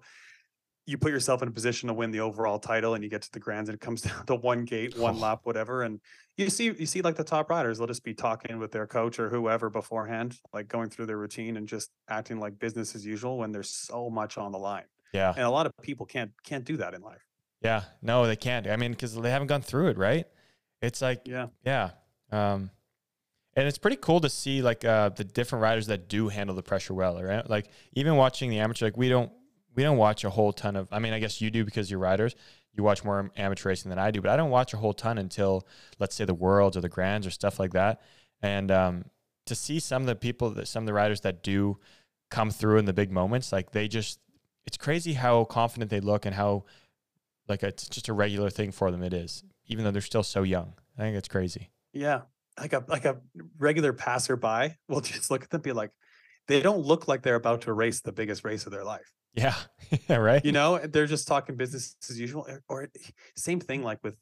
you 0.85 0.97
put 0.97 1.11
yourself 1.11 1.41
in 1.41 1.47
a 1.47 1.51
position 1.51 1.87
to 1.87 1.93
win 1.93 2.11
the 2.11 2.19
overall 2.19 2.59
title 2.59 2.93
and 2.93 3.03
you 3.03 3.09
get 3.09 3.21
to 3.21 3.31
the 3.31 3.39
grands 3.39 3.69
and 3.69 3.75
it 3.75 3.79
comes 3.79 4.01
down 4.03 4.25
to 4.25 4.35
one 4.35 4.65
gate, 4.65 4.97
one 4.97 5.15
Oh. 5.15 5.19
lap, 5.19 5.39
whatever. 5.43 5.83
And 5.83 5.99
you 6.37 6.49
see, 6.49 6.65
you 6.65 6.85
see 6.85 7.01
like 7.01 7.15
the 7.15 7.23
top 7.23 7.49
riders, 7.49 7.77
they'll 7.77 7.87
just 7.87 8.03
be 8.03 8.13
talking 8.13 8.59
with 8.59 8.71
their 8.71 8.85
coach 8.87 9.17
or 9.19 9.29
whoever 9.29 9.69
beforehand, 9.69 10.37
like 10.51 10.67
going 10.67 10.89
through 10.89 11.05
their 11.05 11.17
routine 11.17 11.55
and 11.57 11.67
just 11.67 11.89
acting 12.09 12.39
like 12.39 12.59
business 12.59 12.95
as 12.95 13.05
usual 13.05 13.37
when 13.37 13.51
there's 13.51 13.69
so 13.69 14.09
much 14.09 14.37
on 14.37 14.51
the 14.51 14.57
line. 14.59 14.83
Yeah. 15.13 15.31
And 15.35 15.45
a 15.45 15.49
lot 15.49 15.65
of 15.65 15.71
people 15.81 16.05
can't 16.05 16.31
can't 16.43 16.65
do 16.65 16.75
that 16.77 16.93
in 16.93 17.01
life. 17.01 17.21
Yeah, 17.61 17.83
no, 18.01 18.25
they 18.27 18.35
can't. 18.35 18.67
I 18.67 18.75
mean, 18.75 18.91
because 18.91 19.15
they 19.15 19.29
haven't 19.31 19.47
gone 19.47 19.61
through 19.61 19.87
it, 19.87 19.97
right? 19.97 20.25
It's 20.81 21.01
like, 21.01 21.21
Yeah. 21.25 21.47
yeah. 21.65 21.91
Um, 22.31 22.71
and 23.55 23.67
it's 23.67 23.77
pretty 23.77 23.95
cool 24.01 24.19
to 24.19 24.27
see 24.29 24.61
like 24.61 24.83
uh, 24.83 25.09
the 25.09 25.23
different 25.23 25.61
riders 25.61 25.85
that 25.87 26.09
do 26.09 26.27
handle 26.27 26.55
the 26.55 26.63
pressure 26.63 26.93
well, 26.93 27.21
right? 27.23 27.47
Like 27.49 27.67
even 27.93 28.15
watching 28.17 28.49
the 28.49 28.59
amateur, 28.59 28.87
like 28.87 28.97
we 28.97 29.07
don't 29.07 29.31
we 29.75 29.83
don't 29.83 29.97
watch 29.97 30.23
a 30.23 30.29
whole 30.29 30.53
ton 30.53 30.75
of. 30.75 30.87
I 30.91 30.99
mean, 30.99 31.13
I 31.13 31.19
guess 31.19 31.41
you 31.41 31.49
do 31.49 31.65
because 31.65 31.89
you're 31.89 31.99
riders. 31.99 32.35
You 32.75 32.83
watch 32.83 33.03
more 33.03 33.31
amateur 33.37 33.69
racing 33.69 33.89
than 33.89 33.99
I 33.99 34.11
do, 34.11 34.21
but 34.21 34.31
I 34.31 34.37
don't 34.37 34.49
watch 34.49 34.73
a 34.73 34.77
whole 34.77 34.93
ton 34.93 35.17
until 35.17 35.67
let's 35.99 36.15
say 36.15 36.25
the 36.25 36.33
worlds 36.33 36.75
or 36.75 36.81
the 36.81 36.89
grands 36.89 37.27
or 37.27 37.31
stuff 37.31 37.59
like 37.59 37.73
that. 37.73 38.01
And 38.41 38.71
um, 38.71 39.05
to 39.45 39.55
see 39.55 39.79
some 39.79 40.03
of 40.03 40.07
the 40.07 40.15
people 40.15 40.49
that 40.51 40.67
some 40.67 40.83
of 40.83 40.87
the 40.87 40.93
riders 40.93 41.21
that 41.21 41.43
do 41.43 41.77
come 42.31 42.49
through 42.49 42.77
in 42.79 42.85
the 42.85 42.93
big 42.93 43.11
moments, 43.11 43.51
like 43.51 43.71
they 43.71 43.87
just, 43.87 44.19
it's 44.65 44.77
crazy 44.77 45.13
how 45.13 45.43
confident 45.45 45.91
they 45.91 45.99
look 45.99 46.25
and 46.25 46.33
how 46.35 46.63
like 47.47 47.61
it's 47.61 47.87
just 47.89 48.09
a 48.09 48.13
regular 48.13 48.49
thing 48.49 48.71
for 48.71 48.89
them. 48.89 49.03
It 49.03 49.13
is, 49.13 49.43
even 49.67 49.83
though 49.83 49.91
they're 49.91 50.01
still 50.01 50.23
so 50.23 50.43
young. 50.43 50.73
I 50.97 51.01
think 51.01 51.17
it's 51.17 51.27
crazy. 51.27 51.69
Yeah. 51.91 52.21
Like 52.59 52.73
a 52.73 52.83
like 52.87 53.05
a 53.05 53.17
regular 53.57 53.93
passerby 53.93 54.77
will 54.87 55.01
just 55.01 55.29
look 55.31 55.43
at 55.43 55.49
them 55.49 55.61
be 55.61 55.73
like, 55.73 55.91
they 56.47 56.61
don't 56.61 56.79
look 56.79 57.07
like 57.07 57.21
they're 57.21 57.35
about 57.35 57.61
to 57.61 57.73
race 57.73 58.01
the 58.01 58.11
biggest 58.11 58.43
race 58.43 58.65
of 58.65 58.71
their 58.71 58.83
life. 58.83 59.13
Yeah. 59.33 59.55
yeah. 60.09 60.17
Right. 60.17 60.43
You 60.43 60.51
know, 60.51 60.77
they're 60.79 61.07
just 61.07 61.27
talking 61.27 61.55
business 61.55 61.95
as 62.09 62.19
usual. 62.19 62.45
Or, 62.47 62.63
or 62.69 62.89
same 63.35 63.59
thing 63.59 63.83
like 63.83 63.99
with 64.03 64.15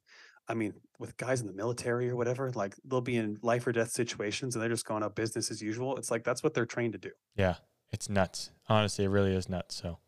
I 0.48 0.54
mean, 0.54 0.74
with 1.00 1.16
guys 1.18 1.40
in 1.40 1.48
the 1.48 1.54
military 1.54 2.10
or 2.10 2.16
whatever, 2.16 2.52
like 2.52 2.76
they'll 2.84 3.00
be 3.00 3.16
in 3.16 3.38
life 3.42 3.66
or 3.68 3.72
death 3.72 3.92
situations 3.92 4.56
and 4.56 4.62
they're 4.62 4.70
just 4.70 4.86
going 4.86 5.04
up 5.04 5.16
business 5.16 5.50
as 5.52 5.62
usual. 5.62 5.96
It's 5.98 6.12
like 6.12 6.24
that's 6.24 6.44
what 6.44 6.54
they're 6.54 6.66
trained 6.66 6.94
to 6.94 7.00
do. 7.00 7.12
Yeah. 7.36 7.56
It's 7.92 8.10
nuts. 8.10 8.52
Honestly, 8.70 9.06
it 9.06 9.10
really 9.10 9.34
is 9.34 9.50
nuts. 9.50 9.76
So 9.76 10.00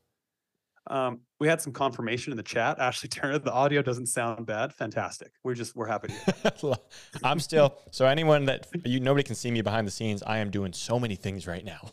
Um, 0.87 1.21
we 1.39 1.47
had 1.47 1.61
some 1.61 1.71
confirmation 1.71 2.31
in 2.31 2.37
the 2.37 2.43
chat. 2.43 2.79
Ashley 2.79 3.09
Turner, 3.09 3.39
the 3.39 3.53
audio 3.53 3.81
doesn't 3.81 4.07
sound 4.07 4.45
bad. 4.45 4.73
Fantastic. 4.73 5.31
We're 5.43 5.53
just 5.53 5.75
we're 5.75 5.87
happy 5.87 6.09
to. 6.09 6.79
I'm 7.23 7.39
still 7.39 7.75
so 7.91 8.05
anyone 8.05 8.45
that 8.45 8.67
you 8.85 8.99
nobody 8.99 9.23
can 9.23 9.35
see 9.35 9.51
me 9.51 9.61
behind 9.61 9.87
the 9.87 9.91
scenes. 9.91 10.23
I 10.23 10.39
am 10.39 10.49
doing 10.49 10.73
so 10.73 10.99
many 10.99 11.15
things 11.15 11.47
right 11.47 11.63
now. 11.63 11.91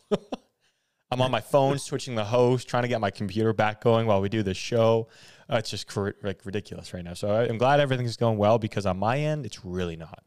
I'm 1.11 1.21
on 1.21 1.29
my 1.29 1.41
phone 1.41 1.77
switching 1.77 2.15
the 2.15 2.23
host, 2.23 2.67
trying 2.67 2.83
to 2.83 2.89
get 2.89 3.01
my 3.01 3.11
computer 3.11 3.51
back 3.53 3.81
going 3.81 4.07
while 4.07 4.21
we 4.21 4.29
do 4.29 4.43
this 4.43 4.57
show. 4.57 5.09
Uh, 5.51 5.57
it's 5.57 5.69
just 5.69 5.87
cr- 5.87 6.11
like 6.23 6.45
ridiculous 6.45 6.93
right 6.93 7.03
now. 7.03 7.13
So 7.13 7.29
I'm 7.29 7.57
glad 7.57 7.81
everything's 7.81 8.15
going 8.15 8.37
well 8.37 8.57
because 8.57 8.85
on 8.85 8.97
my 8.97 9.19
end, 9.19 9.45
it's 9.45 9.65
really 9.65 9.97
not. 9.97 10.23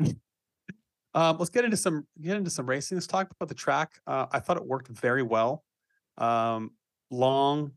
Um, 1.14 1.36
let's 1.38 1.50
get 1.50 1.64
into 1.64 1.76
some 1.76 2.06
get 2.20 2.36
into 2.36 2.50
some 2.50 2.66
racing. 2.66 2.96
Let's 2.96 3.06
talk 3.06 3.30
about 3.30 3.48
the 3.48 3.54
track. 3.54 4.00
Uh, 4.06 4.26
I 4.32 4.38
thought 4.38 4.56
it 4.56 4.64
worked 4.64 4.88
very 4.88 5.22
well. 5.22 5.64
Um, 6.16 6.72
long, 7.10 7.72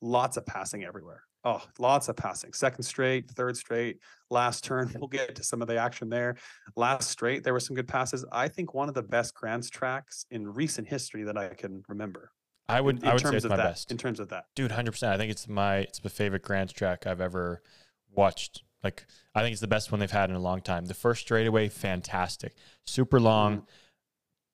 lots 0.00 0.36
of 0.36 0.46
passing 0.46 0.84
everywhere. 0.84 1.22
Oh, 1.44 1.60
lots 1.78 2.08
of 2.08 2.16
passing. 2.16 2.52
Second 2.52 2.84
straight, 2.84 3.28
third 3.30 3.56
straight, 3.56 3.98
last 4.30 4.62
turn. 4.64 4.92
We'll 4.98 5.08
get 5.08 5.34
to 5.34 5.42
some 5.42 5.60
of 5.60 5.68
the 5.68 5.76
action 5.76 6.08
there. 6.08 6.36
Last 6.76 7.10
straight, 7.10 7.42
there 7.42 7.52
were 7.52 7.60
some 7.60 7.74
good 7.74 7.88
passes. 7.88 8.24
I 8.30 8.46
think 8.46 8.74
one 8.74 8.88
of 8.88 8.94
the 8.94 9.02
best 9.02 9.34
Grands 9.34 9.68
tracks 9.68 10.24
in 10.30 10.46
recent 10.46 10.86
history 10.86 11.24
that 11.24 11.36
I 11.36 11.48
can 11.48 11.82
remember. 11.88 12.30
I 12.68 12.80
would 12.80 12.98
in, 12.98 13.02
in 13.02 13.08
I 13.08 13.12
would 13.14 13.20
say 13.20 13.24
terms 13.24 13.36
it's 13.36 13.44
of 13.44 13.50
my 13.50 13.56
that. 13.56 13.64
best. 13.64 13.90
In 13.90 13.98
terms 13.98 14.20
of 14.20 14.28
that, 14.28 14.44
Dude, 14.54 14.70
100%. 14.70 15.08
I 15.08 15.16
think 15.16 15.32
it's 15.32 15.48
my 15.48 15.78
it's 15.78 16.02
my 16.04 16.10
favorite 16.10 16.42
Grands 16.42 16.72
track 16.72 17.06
I've 17.06 17.20
ever 17.20 17.60
watched. 18.14 18.62
Like 18.84 19.04
I 19.34 19.42
think 19.42 19.52
it's 19.52 19.60
the 19.60 19.66
best 19.66 19.90
one 19.90 19.98
they've 19.98 20.10
had 20.10 20.30
in 20.30 20.36
a 20.36 20.40
long 20.40 20.60
time. 20.60 20.84
The 20.86 20.94
first 20.94 21.22
straightaway, 21.22 21.68
fantastic. 21.68 22.54
Super 22.86 23.18
long. 23.18 23.56
Mm-hmm. 23.58 23.64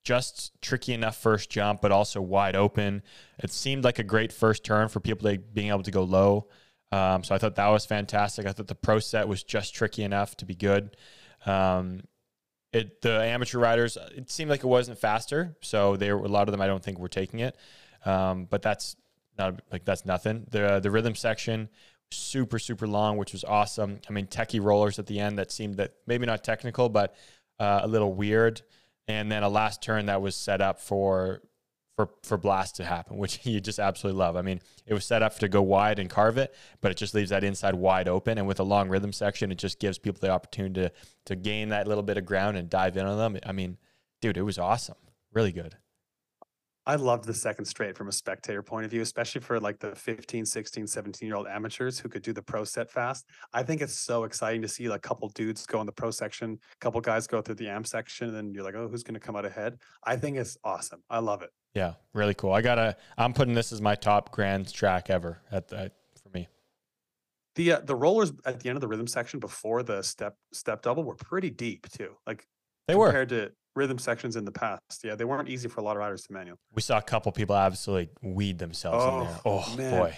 Just 0.05 0.59
tricky 0.61 0.93
enough 0.93 1.17
first 1.17 1.49
jump, 1.51 1.81
but 1.81 1.91
also 1.91 2.21
wide 2.21 2.55
open. 2.55 3.03
It 3.43 3.51
seemed 3.51 3.83
like 3.83 3.99
a 3.99 4.03
great 4.03 4.31
first 4.31 4.63
turn 4.63 4.87
for 4.87 4.99
people 4.99 5.29
to 5.29 5.37
being 5.37 5.67
able 5.67 5.83
to 5.83 5.91
go 5.91 6.03
low. 6.03 6.47
Um, 6.91 7.23
so 7.23 7.35
I 7.35 7.37
thought 7.37 7.55
that 7.55 7.67
was 7.67 7.85
fantastic. 7.85 8.45
I 8.45 8.51
thought 8.51 8.67
the 8.67 8.75
pro 8.75 8.99
set 8.99 9.27
was 9.27 9.43
just 9.43 9.75
tricky 9.75 10.03
enough 10.03 10.35
to 10.37 10.45
be 10.45 10.55
good. 10.55 10.97
Um, 11.45 12.01
it 12.71 13.01
the 13.01 13.23
amateur 13.23 13.59
riders, 13.59 13.97
it 14.15 14.29
seemed 14.29 14.49
like 14.49 14.63
it 14.63 14.67
wasn't 14.67 14.99
faster, 14.99 15.55
so 15.61 15.95
there 15.95 16.15
a 16.15 16.27
lot 16.27 16.47
of 16.47 16.51
them. 16.51 16.61
I 16.61 16.67
don't 16.67 16.83
think 16.83 16.99
were 16.99 17.07
taking 17.07 17.39
it, 17.39 17.55
um, 18.05 18.45
but 18.45 18.61
that's 18.61 18.95
not 19.37 19.61
like 19.71 19.85
that's 19.85 20.05
nothing. 20.05 20.45
The 20.51 20.79
the 20.79 20.91
rhythm 20.91 21.15
section 21.15 21.69
super 22.11 22.59
super 22.59 22.87
long, 22.87 23.17
which 23.17 23.33
was 23.33 23.43
awesome. 23.43 23.99
I 24.07 24.13
mean, 24.13 24.27
techie 24.27 24.63
rollers 24.63 24.99
at 24.99 25.07
the 25.07 25.19
end 25.19 25.39
that 25.39 25.51
seemed 25.51 25.75
that 25.75 25.93
maybe 26.05 26.25
not 26.25 26.43
technical, 26.43 26.89
but 26.89 27.15
uh, 27.59 27.81
a 27.83 27.87
little 27.87 28.13
weird, 28.13 28.61
and 29.07 29.31
then 29.31 29.41
a 29.41 29.49
last 29.49 29.81
turn 29.81 30.05
that 30.07 30.21
was 30.21 30.35
set 30.35 30.61
up 30.61 30.79
for 30.79 31.41
for 31.99 32.09
for 32.23 32.37
blast 32.37 32.77
to 32.77 32.85
happen, 32.85 33.17
which 33.17 33.39
you 33.45 33.59
just 33.59 33.77
absolutely 33.77 34.17
love. 34.17 34.37
I 34.37 34.41
mean, 34.41 34.61
it 34.85 34.93
was 34.93 35.05
set 35.05 35.21
up 35.21 35.37
to 35.39 35.49
go 35.49 35.61
wide 35.61 35.99
and 35.99 36.09
carve 36.09 36.37
it, 36.37 36.55
but 36.79 36.91
it 36.91 36.97
just 36.97 37.13
leaves 37.13 37.29
that 37.31 37.43
inside 37.43 37.75
wide 37.75 38.07
open. 38.07 38.37
And 38.37 38.47
with 38.47 38.61
a 38.61 38.63
long 38.63 38.87
rhythm 38.87 39.11
section, 39.11 39.51
it 39.51 39.57
just 39.57 39.79
gives 39.79 39.97
people 39.97 40.21
the 40.21 40.29
opportunity 40.29 40.75
to 40.75 40.91
to 41.25 41.35
gain 41.35 41.69
that 41.69 41.87
little 41.87 42.03
bit 42.03 42.17
of 42.17 42.25
ground 42.25 42.55
and 42.55 42.69
dive 42.69 42.95
in 42.95 43.05
on 43.05 43.17
them. 43.17 43.41
I 43.45 43.51
mean, 43.51 43.77
dude, 44.21 44.37
it 44.37 44.43
was 44.43 44.57
awesome, 44.57 44.95
really 45.33 45.51
good. 45.51 45.75
I 46.85 46.95
loved 46.95 47.25
the 47.25 47.33
second 47.33 47.65
straight 47.65 47.97
from 47.97 48.07
a 48.07 48.11
spectator 48.13 48.63
point 48.63 48.85
of 48.85 48.91
view, 48.91 49.01
especially 49.01 49.41
for 49.41 49.59
like 49.59 49.77
the 49.77 49.93
15, 49.95 50.45
16, 50.45 50.87
17 50.87 51.27
year 51.27 51.35
old 51.35 51.47
amateurs 51.47 51.99
who 51.99 52.07
could 52.07 52.21
do 52.21 52.31
the 52.31 52.41
pro 52.41 52.63
set 52.63 52.89
fast. 52.89 53.25
I 53.53 53.61
think 53.61 53.81
it's 53.81 53.93
so 53.93 54.23
exciting 54.23 54.61
to 54.61 54.69
see 54.69 54.87
like 54.87 55.05
a 55.05 55.07
couple 55.07 55.27
dudes 55.29 55.65
go 55.65 55.81
in 55.81 55.85
the 55.85 55.91
pro 55.91 56.11
section, 56.11 56.57
a 56.73 56.77
couple 56.79 57.01
guys 57.01 57.27
go 57.27 57.41
through 57.41 57.55
the 57.55 57.67
am 57.67 57.83
section, 57.83 58.29
and 58.29 58.37
then 58.37 58.53
you're 58.53 58.63
like, 58.63 58.75
oh, 58.75 58.87
who's 58.87 59.03
going 59.03 59.15
to 59.15 59.19
come 59.19 59.35
out 59.35 59.45
ahead? 59.45 59.77
I 60.05 60.15
think 60.15 60.37
it's 60.37 60.57
awesome. 60.63 61.03
I 61.09 61.19
love 61.19 61.41
it. 61.41 61.51
Yeah, 61.75 61.93
really 62.13 62.33
cool. 62.33 62.51
I 62.53 62.61
gotta. 62.61 62.97
I'm 63.17 63.33
putting 63.33 63.53
this 63.53 63.71
as 63.71 63.81
my 63.81 63.95
top 63.95 64.31
grand 64.31 64.71
track 64.73 65.09
ever 65.09 65.39
at 65.51 65.67
the 65.67 65.91
for 66.21 66.29
me. 66.29 66.47
The 67.55 67.73
uh, 67.73 67.79
the 67.81 67.95
rollers 67.95 68.31
at 68.45 68.59
the 68.59 68.69
end 68.69 68.77
of 68.77 68.81
the 68.81 68.87
rhythm 68.87 69.07
section 69.07 69.39
before 69.39 69.83
the 69.83 70.01
step 70.01 70.35
step 70.51 70.81
double 70.81 71.03
were 71.03 71.15
pretty 71.15 71.49
deep 71.49 71.87
too. 71.91 72.15
Like 72.25 72.45
They 72.87 72.95
were. 72.95 73.07
compared 73.07 73.29
to 73.29 73.51
rhythm 73.75 73.99
sections 73.99 74.35
in 74.35 74.45
the 74.45 74.51
past. 74.51 75.03
Yeah, 75.03 75.15
they 75.15 75.25
weren't 75.25 75.47
easy 75.47 75.67
for 75.69 75.81
a 75.81 75.83
lot 75.83 75.91
of 75.95 75.99
riders 75.99 76.23
to 76.23 76.33
manual. 76.33 76.57
We 76.73 76.81
saw 76.81 76.97
a 76.97 77.01
couple 77.03 77.31
people 77.31 77.55
absolutely 77.55 78.09
weed 78.21 78.57
themselves 78.57 79.05
in 79.05 79.19
there. 79.25 79.39
Oh, 79.45 79.63
Oh 79.71 79.75
man. 79.77 79.91
boy. 79.91 80.17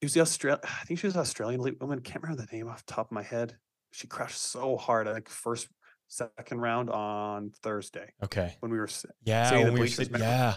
It 0.00 0.04
was 0.04 0.14
the 0.14 0.20
Australian. 0.20 0.60
I 0.62 0.84
think 0.84 1.00
she 1.00 1.08
was 1.08 1.14
an 1.16 1.20
Australian 1.22 1.60
elite 1.60 1.80
woman. 1.80 2.00
Can't 2.00 2.22
remember 2.22 2.46
the 2.48 2.56
name 2.56 2.68
off 2.68 2.86
the 2.86 2.92
top 2.92 3.06
of 3.08 3.12
my 3.12 3.24
head. 3.24 3.56
She 3.90 4.06
crashed 4.06 4.40
so 4.40 4.76
hard. 4.76 5.08
I 5.08 5.14
think 5.14 5.28
first 5.28 5.68
second 6.06 6.60
round 6.60 6.88
on 6.88 7.50
Thursday 7.62 8.12
Okay. 8.22 8.54
when 8.60 8.70
we 8.70 8.78
were. 8.78 8.88
Yeah. 9.24 9.52
When 9.64 9.72
we 9.74 9.80
were 9.80 9.86
yeah. 9.86 10.56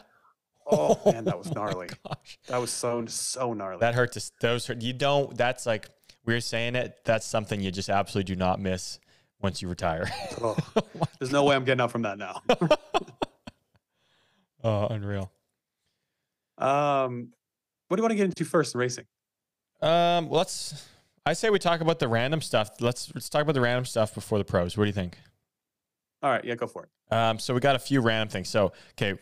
Oh 0.70 1.00
man, 1.12 1.26
that 1.26 1.38
was 1.38 1.48
my 1.54 1.54
gnarly. 1.56 1.88
gosh. 2.06 2.40
That 2.48 2.60
was 2.60 2.72
so 2.72 3.06
so 3.08 3.54
gnarly. 3.54 3.80
That 3.80 3.96
hurt 3.96 4.12
to 4.14 4.32
those 4.42 4.68
hurt. 4.68 4.82
You 4.82 4.94
don't. 4.94 5.36
That's 5.38 5.66
like 5.66 5.90
we 6.26 6.34
were 6.34 6.42
saying 6.42 6.76
it. 6.76 7.00
That's 7.06 7.26
something 7.26 7.62
you 7.62 7.72
just 7.72 7.90
absolutely 7.90 8.34
do 8.34 8.40
not 8.40 8.60
miss 8.60 9.00
once 9.42 9.62
you 9.62 9.68
retire. 9.68 10.10
Oh, 10.42 10.56
there's 11.20 11.32
no 11.32 11.44
way 11.44 11.56
I'm 11.56 11.66
getting 11.66 11.82
up 11.82 11.92
from 11.92 12.04
that 12.04 12.18
now. 12.18 12.42
oh, 14.64 14.88
unreal. 14.88 15.32
Um, 16.58 17.30
what 17.88 17.98
do 17.98 18.02
you 18.02 18.04
want 18.04 18.12
to 18.12 18.16
get 18.16 18.26
into 18.26 18.46
first 18.46 18.76
in 18.76 18.80
racing? 18.80 19.06
Um, 19.82 20.30
well, 20.30 20.40
let's. 20.40 20.88
I 21.26 21.34
say 21.34 21.50
we 21.50 21.60
talk 21.60 21.82
about 21.82 22.00
the 22.00 22.08
random 22.08 22.42
stuff. 22.42 22.82
Let's 22.82 23.12
let's 23.14 23.30
talk 23.30 23.44
about 23.44 23.54
the 23.54 23.62
random 23.62 23.86
stuff 23.86 24.16
before 24.16 24.38
the 24.38 24.44
pros. 24.44 24.78
What 24.78 24.86
do 24.86 24.88
you 24.88 24.94
think? 24.94 25.18
All 26.24 26.32
right, 26.32 26.44
yeah, 26.46 26.56
go 26.56 26.68
for 26.68 26.84
it. 26.84 27.16
Um, 27.16 27.40
so 27.40 27.54
we 27.54 27.60
got 27.60 27.76
a 27.76 27.80
few 27.80 28.02
random 28.02 28.30
things. 28.30 28.50
So 28.50 28.74
okay, 28.92 29.20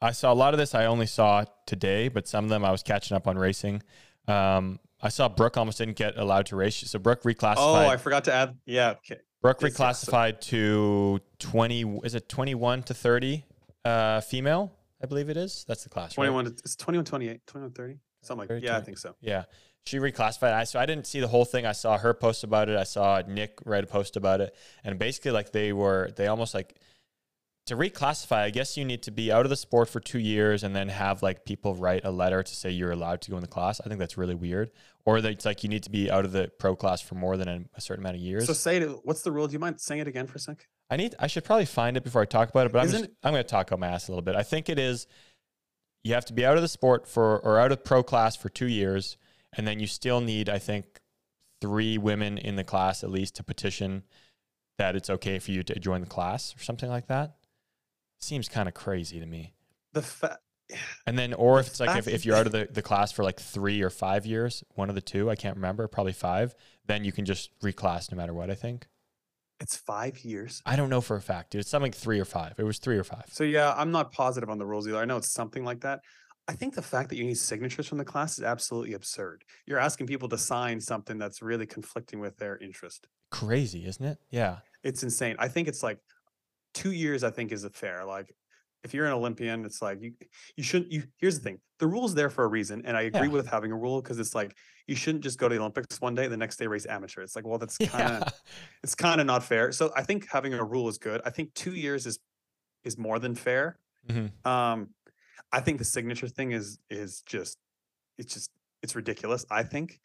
I 0.00 0.12
saw 0.12 0.32
a 0.32 0.34
lot 0.34 0.54
of 0.54 0.58
this. 0.58 0.74
I 0.74 0.86
only 0.86 1.06
saw 1.06 1.44
today, 1.66 2.08
but 2.08 2.28
some 2.28 2.44
of 2.44 2.50
them 2.50 2.64
I 2.64 2.70
was 2.70 2.82
catching 2.82 3.16
up 3.16 3.26
on 3.26 3.38
racing. 3.38 3.82
Um, 4.26 4.78
I 5.00 5.08
saw 5.08 5.28
Brooke 5.28 5.56
almost 5.56 5.78
didn't 5.78 5.96
get 5.96 6.16
allowed 6.16 6.46
to 6.46 6.56
race. 6.56 6.76
So 6.76 6.98
Brooke 6.98 7.22
reclassified. 7.22 7.56
Oh, 7.58 7.74
I 7.88 7.96
forgot 7.96 8.24
to 8.24 8.32
add. 8.34 8.56
Yeah, 8.66 8.90
okay. 8.90 9.20
Brooke 9.40 9.58
Yes, 9.62 9.78
yes, 9.78 10.00
so- 10.00 10.12
reclassified 10.12 10.40
to 10.40 11.20
20, 11.38 12.00
is 12.04 12.14
it 12.14 12.28
21 12.28 12.82
to 12.84 12.94
30 12.94 13.44
uh, 13.84 14.20
female? 14.20 14.72
I 15.02 15.06
believe 15.06 15.30
it 15.30 15.36
is. 15.36 15.64
That's 15.68 15.84
the 15.84 15.88
class, 15.88 16.18
right? 16.18 16.26
21. 16.26 16.44
to- 16.46 16.50
It's 16.64 16.74
21, 16.76 17.04
28, 17.04 17.46
21, 17.46 17.72
30, 17.72 17.98
something 18.22 18.38
like. 18.40 18.48
30, 18.48 18.66
Yeah, 18.66 18.76
I 18.76 18.80
think 18.80 18.98
so. 18.98 19.14
Yeah. 19.20 19.44
She 19.84 19.98
reclassified. 19.98 20.52
I, 20.52 20.64
so 20.64 20.78
I 20.80 20.86
didn't 20.86 21.06
see 21.06 21.20
the 21.20 21.28
whole 21.28 21.44
thing. 21.44 21.64
I 21.64 21.72
saw 21.72 21.96
her 21.96 22.12
post 22.12 22.42
about 22.44 22.68
it. 22.68 22.76
I 22.76 22.82
saw 22.84 23.22
Nick 23.26 23.58
write 23.64 23.84
a 23.84 23.86
post 23.86 24.16
about 24.16 24.40
it. 24.40 24.54
And 24.84 24.98
basically, 24.98 25.30
like, 25.30 25.52
they 25.52 25.72
were, 25.72 26.10
they 26.16 26.26
almost 26.26 26.52
like, 26.52 26.74
to 27.68 27.76
reclassify, 27.76 28.38
I 28.38 28.50
guess 28.50 28.76
you 28.76 28.84
need 28.84 29.02
to 29.04 29.10
be 29.10 29.32
out 29.32 29.46
of 29.46 29.50
the 29.50 29.56
sport 29.56 29.88
for 29.88 30.00
two 30.00 30.18
years 30.18 30.64
and 30.64 30.74
then 30.74 30.88
have 30.88 31.22
like 31.22 31.44
people 31.44 31.74
write 31.74 32.04
a 32.04 32.10
letter 32.10 32.42
to 32.42 32.54
say 32.54 32.70
you're 32.70 32.90
allowed 32.90 33.20
to 33.22 33.30
go 33.30 33.36
in 33.36 33.42
the 33.42 33.48
class. 33.48 33.80
I 33.80 33.88
think 33.88 34.00
that's 34.00 34.18
really 34.18 34.34
weird. 34.34 34.70
Or 35.04 35.20
that 35.20 35.30
it's 35.30 35.44
like 35.44 35.62
you 35.62 35.68
need 35.68 35.84
to 35.84 35.90
be 35.90 36.10
out 36.10 36.24
of 36.24 36.32
the 36.32 36.50
pro 36.58 36.76
class 36.76 37.00
for 37.00 37.14
more 37.14 37.36
than 37.36 37.48
a, 37.48 37.60
a 37.74 37.80
certain 37.80 38.02
amount 38.02 38.16
of 38.16 38.22
years. 38.22 38.46
So 38.46 38.52
say 38.52 38.78
it. 38.78 38.90
What's 39.04 39.22
the 39.22 39.32
rule? 39.32 39.46
Do 39.46 39.52
you 39.52 39.58
mind 39.58 39.80
saying 39.80 40.02
it 40.02 40.08
again 40.08 40.26
for 40.26 40.36
a 40.36 40.40
sec? 40.40 40.66
I 40.90 40.96
need. 40.96 41.14
I 41.18 41.26
should 41.26 41.44
probably 41.44 41.66
find 41.66 41.96
it 41.96 42.04
before 42.04 42.22
I 42.22 42.24
talk 42.24 42.50
about 42.50 42.66
it. 42.66 42.72
But 42.72 42.80
I'm 42.80 42.90
just, 42.90 43.04
I'm 43.22 43.32
going 43.32 43.44
to 43.44 43.48
talk 43.48 43.72
on 43.72 43.80
my 43.80 43.88
ass 43.88 44.08
a 44.08 44.12
little 44.12 44.22
bit. 44.22 44.36
I 44.36 44.42
think 44.42 44.68
it 44.68 44.78
is. 44.78 45.06
You 46.04 46.14
have 46.14 46.26
to 46.26 46.32
be 46.32 46.44
out 46.44 46.56
of 46.56 46.62
the 46.62 46.68
sport 46.68 47.06
for 47.06 47.38
or 47.40 47.58
out 47.58 47.72
of 47.72 47.84
pro 47.84 48.02
class 48.02 48.36
for 48.36 48.48
two 48.48 48.68
years, 48.68 49.16
and 49.56 49.66
then 49.66 49.80
you 49.80 49.86
still 49.86 50.20
need, 50.20 50.48
I 50.48 50.58
think, 50.58 51.00
three 51.60 51.98
women 51.98 52.38
in 52.38 52.56
the 52.56 52.64
class 52.64 53.02
at 53.02 53.10
least 53.10 53.36
to 53.36 53.42
petition 53.42 54.04
that 54.78 54.94
it's 54.94 55.10
okay 55.10 55.38
for 55.38 55.50
you 55.50 55.62
to 55.64 55.78
join 55.78 56.00
the 56.00 56.06
class 56.06 56.54
or 56.56 56.62
something 56.62 56.88
like 56.88 57.08
that. 57.08 57.34
Seems 58.18 58.48
kind 58.48 58.68
of 58.68 58.74
crazy 58.74 59.20
to 59.20 59.26
me. 59.26 59.54
The 59.92 60.02
fa- 60.02 60.38
And 61.06 61.18
then, 61.18 61.32
or 61.34 61.60
if 61.60 61.68
it's 61.68 61.80
like 61.80 61.96
if, 61.98 62.06
if 62.06 62.26
you're 62.26 62.36
out 62.36 62.46
of 62.46 62.52
the, 62.52 62.68
the 62.70 62.82
class 62.82 63.12
for 63.12 63.22
like 63.24 63.40
three 63.40 63.80
or 63.80 63.90
five 63.90 64.26
years, 64.26 64.62
one 64.74 64.88
of 64.88 64.94
the 64.94 65.00
two, 65.00 65.30
I 65.30 65.36
can't 65.36 65.56
remember, 65.56 65.88
probably 65.88 66.12
five, 66.12 66.54
then 66.86 67.04
you 67.04 67.12
can 67.12 67.24
just 67.24 67.50
reclass 67.60 68.12
no 68.12 68.16
matter 68.16 68.34
what, 68.34 68.50
I 68.50 68.54
think. 68.54 68.86
It's 69.60 69.76
five 69.76 70.20
years. 70.20 70.62
I 70.66 70.76
don't 70.76 70.90
know 70.90 71.00
for 71.00 71.16
a 71.16 71.20
fact, 71.20 71.50
dude. 71.50 71.60
It's 71.60 71.70
something 71.70 71.90
three 71.90 72.20
or 72.20 72.24
five. 72.24 72.54
It 72.58 72.64
was 72.64 72.78
three 72.78 72.96
or 72.96 73.04
five. 73.04 73.24
So 73.30 73.44
yeah, 73.44 73.74
I'm 73.76 73.90
not 73.90 74.12
positive 74.12 74.50
on 74.50 74.58
the 74.58 74.66
rules 74.66 74.86
either. 74.86 74.98
I 74.98 75.04
know 75.04 75.16
it's 75.16 75.32
something 75.32 75.64
like 75.64 75.80
that. 75.80 76.00
I 76.46 76.52
think 76.52 76.74
the 76.74 76.82
fact 76.82 77.10
that 77.10 77.16
you 77.16 77.24
need 77.24 77.36
signatures 77.36 77.86
from 77.86 77.98
the 77.98 78.04
class 78.04 78.38
is 78.38 78.44
absolutely 78.44 78.94
absurd. 78.94 79.44
You're 79.66 79.80
asking 79.80 80.06
people 80.06 80.28
to 80.30 80.38
sign 80.38 80.80
something 80.80 81.18
that's 81.18 81.42
really 81.42 81.66
conflicting 81.66 82.20
with 82.20 82.38
their 82.38 82.56
interest. 82.56 83.06
Crazy, 83.30 83.84
isn't 83.86 84.04
it? 84.04 84.18
Yeah. 84.30 84.58
It's 84.82 85.02
insane. 85.02 85.36
I 85.38 85.48
think 85.48 85.68
it's 85.68 85.82
like 85.82 85.98
two 86.78 86.92
years. 86.92 87.24
I 87.24 87.30
think 87.30 87.52
is 87.52 87.64
a 87.64 87.70
fair. 87.70 88.04
Like 88.04 88.34
if 88.84 88.94
you're 88.94 89.06
an 89.06 89.12
Olympian, 89.12 89.64
it's 89.64 89.82
like 89.82 90.00
you 90.00 90.12
you 90.56 90.62
shouldn't. 90.64 90.92
You 90.92 91.02
here's 91.18 91.38
the 91.38 91.44
thing: 91.44 91.58
the 91.78 91.86
rule's 91.86 92.14
there 92.14 92.30
for 92.30 92.44
a 92.44 92.48
reason, 92.48 92.82
and 92.86 92.96
I 92.96 93.02
agree 93.02 93.22
Yeah. 93.28 93.28
with 93.38 93.46
having 93.48 93.72
a 93.72 93.76
rule 93.76 94.00
because 94.00 94.18
it's 94.18 94.34
like 94.34 94.56
you 94.86 94.94
shouldn't 94.96 95.24
just 95.24 95.38
go 95.38 95.48
to 95.48 95.54
the 95.54 95.60
Olympics 95.60 96.00
one 96.00 96.14
day, 96.14 96.28
the 96.28 96.36
next 96.36 96.56
day 96.58 96.66
race 96.66 96.86
amateur. 96.86 97.22
It's 97.22 97.34
like 97.36 97.46
well, 97.46 97.58
that's 97.58 97.76
kind 97.78 97.92
of 98.22 98.22
Yeah. 98.22 98.28
it's 98.82 98.94
kind 98.94 99.20
of 99.20 99.26
not 99.26 99.42
fair. 99.42 99.72
So 99.72 99.92
I 99.96 100.02
think 100.02 100.28
having 100.30 100.54
a 100.54 100.64
rule 100.64 100.88
is 100.88 100.98
good. 100.98 101.20
I 101.24 101.30
think 101.30 101.52
two 101.54 101.74
years 101.74 102.06
is 102.06 102.18
is 102.84 102.96
more 102.96 103.18
than 103.18 103.34
fair. 103.34 103.78
Mhm. 104.08 104.30
Um, 104.46 104.94
I 105.52 105.60
think 105.60 105.78
the 105.78 105.84
signature 105.84 106.28
thing 106.28 106.52
is 106.52 106.78
is 106.90 107.22
just 107.26 107.58
it's 108.18 108.32
just 108.34 108.50
it's 108.82 108.94
ridiculous. 108.94 109.44
I 109.50 109.62
think. 109.64 110.00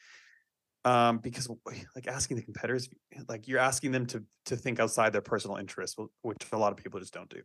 Um, 0.85 1.19
because 1.19 1.49
like 1.95 2.07
asking 2.07 2.37
the 2.37 2.43
competitors, 2.43 2.89
like 3.29 3.47
you're 3.47 3.59
asking 3.59 3.91
them 3.91 4.05
to 4.07 4.23
to 4.45 4.57
think 4.57 4.79
outside 4.79 5.13
their 5.13 5.21
personal 5.21 5.57
interests, 5.57 5.97
which 6.23 6.37
a 6.51 6.57
lot 6.57 6.71
of 6.73 6.77
people 6.77 6.99
just 6.99 7.13
don't 7.13 7.29
do. 7.29 7.41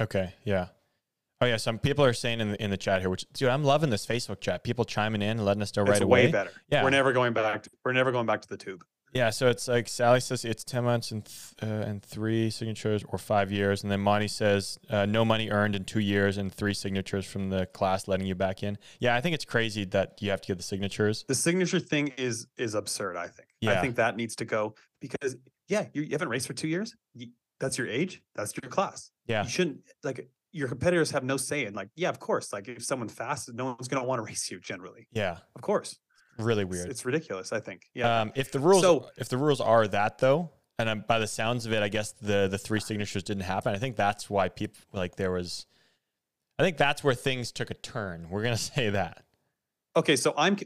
Okay. 0.00 0.34
Yeah. 0.44 0.68
Oh 1.40 1.46
yeah. 1.46 1.56
Some 1.56 1.78
people 1.78 2.04
are 2.04 2.12
saying 2.12 2.40
in 2.40 2.50
the 2.52 2.62
in 2.62 2.70
the 2.70 2.76
chat 2.76 3.00
here, 3.00 3.08
which 3.08 3.24
dude, 3.32 3.48
I'm 3.48 3.62
loving 3.64 3.90
this 3.90 4.04
Facebook 4.06 4.40
chat. 4.40 4.64
People 4.64 4.84
chiming 4.84 5.22
in 5.22 5.30
and 5.30 5.44
letting 5.44 5.62
us 5.62 5.74
know 5.76 5.82
It's 5.82 5.92
right 5.92 6.02
away. 6.02 6.26
way 6.26 6.32
better. 6.32 6.50
Yeah. 6.68 6.82
we're 6.82 6.90
never 6.90 7.12
going 7.12 7.32
back. 7.32 7.62
To, 7.62 7.70
we're 7.84 7.92
never 7.92 8.10
going 8.12 8.26
back 8.26 8.42
to 8.42 8.48
the 8.48 8.56
tube. 8.56 8.84
Yeah, 9.12 9.30
so 9.30 9.48
it's 9.48 9.66
like 9.66 9.88
Sally 9.88 10.20
says 10.20 10.44
it's 10.44 10.62
ten 10.62 10.84
months 10.84 11.10
and 11.10 11.24
th- 11.24 11.54
uh, 11.62 11.66
and 11.88 12.02
three 12.02 12.48
signatures 12.50 13.04
or 13.08 13.18
five 13.18 13.50
years, 13.50 13.82
and 13.82 13.90
then 13.90 14.00
Monty 14.00 14.28
says 14.28 14.78
uh, 14.88 15.04
no 15.06 15.24
money 15.24 15.50
earned 15.50 15.74
in 15.74 15.84
two 15.84 15.98
years 16.00 16.36
and 16.38 16.52
three 16.52 16.74
signatures 16.74 17.26
from 17.26 17.50
the 17.50 17.66
class 17.66 18.06
letting 18.06 18.26
you 18.26 18.34
back 18.36 18.62
in. 18.62 18.78
Yeah, 19.00 19.16
I 19.16 19.20
think 19.20 19.34
it's 19.34 19.44
crazy 19.44 19.84
that 19.86 20.18
you 20.20 20.30
have 20.30 20.40
to 20.42 20.46
get 20.48 20.58
the 20.58 20.62
signatures. 20.62 21.24
The 21.26 21.34
signature 21.34 21.80
thing 21.80 22.08
is 22.16 22.46
is 22.56 22.74
absurd. 22.74 23.16
I 23.16 23.26
think. 23.26 23.48
Yeah. 23.60 23.72
I 23.72 23.80
think 23.82 23.96
that 23.96 24.16
needs 24.16 24.36
to 24.36 24.44
go 24.44 24.74
because 25.00 25.36
yeah, 25.68 25.86
you, 25.92 26.02
you 26.02 26.10
haven't 26.12 26.28
raced 26.28 26.46
for 26.46 26.52
two 26.54 26.68
years. 26.68 26.94
You, 27.14 27.28
that's 27.58 27.78
your 27.78 27.88
age. 27.88 28.22
That's 28.36 28.54
your 28.62 28.70
class. 28.70 29.10
Yeah, 29.26 29.42
You 29.42 29.50
shouldn't 29.50 29.80
like 30.02 30.30
your 30.52 30.66
competitors 30.68 31.10
have 31.10 31.24
no 31.24 31.36
say 31.36 31.66
in 31.66 31.74
like 31.74 31.88
yeah, 31.96 32.08
of 32.08 32.20
course. 32.20 32.52
Like 32.52 32.68
if 32.68 32.84
someone 32.84 33.08
fast, 33.08 33.52
no 33.52 33.64
one's 33.66 33.88
gonna 33.88 34.04
want 34.06 34.18
to 34.20 34.22
race 34.24 34.50
you 34.50 34.60
generally. 34.60 35.08
yeah, 35.12 35.38
Of 35.56 35.62
course. 35.62 35.98
Really 36.42 36.64
weird. 36.64 36.88
it's 36.90 37.04
ridiculous. 37.04 37.52
I 37.52 37.60
think. 37.60 37.88
Yeah. 37.94 38.20
Um, 38.22 38.32
if 38.34 38.50
the 38.52 38.60
rules 38.60 38.82
So- 38.82 39.08
if 39.16 39.28
the 39.28 39.38
rules 39.38 39.60
are 39.60 39.86
that 39.88 40.18
though, 40.18 40.50
and 40.78 40.88
um, 40.88 41.04
by 41.06 41.18
the 41.18 41.26
sounds 41.26 41.66
of 41.66 41.72
it, 41.72 41.82
I 41.82 41.88
guess 41.88 42.12
the 42.12 42.48
the 42.48 42.58
three 42.58 42.80
signatures 42.80 43.22
didn't 43.22 43.42
happen. 43.44 43.74
I 43.74 43.78
think 43.78 43.96
that's 43.96 44.28
why 44.30 44.48
people 44.48 44.80
like 44.92 45.16
there 45.16 45.30
was. 45.32 45.66
I 46.58 46.62
think 46.62 46.76
that's 46.76 47.02
where 47.02 47.14
things 47.14 47.52
took 47.52 47.70
a 47.70 47.74
turn. 47.74 48.28
We're 48.30 48.42
gonna 48.42 48.56
say 48.74 48.90
that. 48.90 49.24
okay, 49.96 50.16
so 50.16 50.34
I'm. 50.36 50.56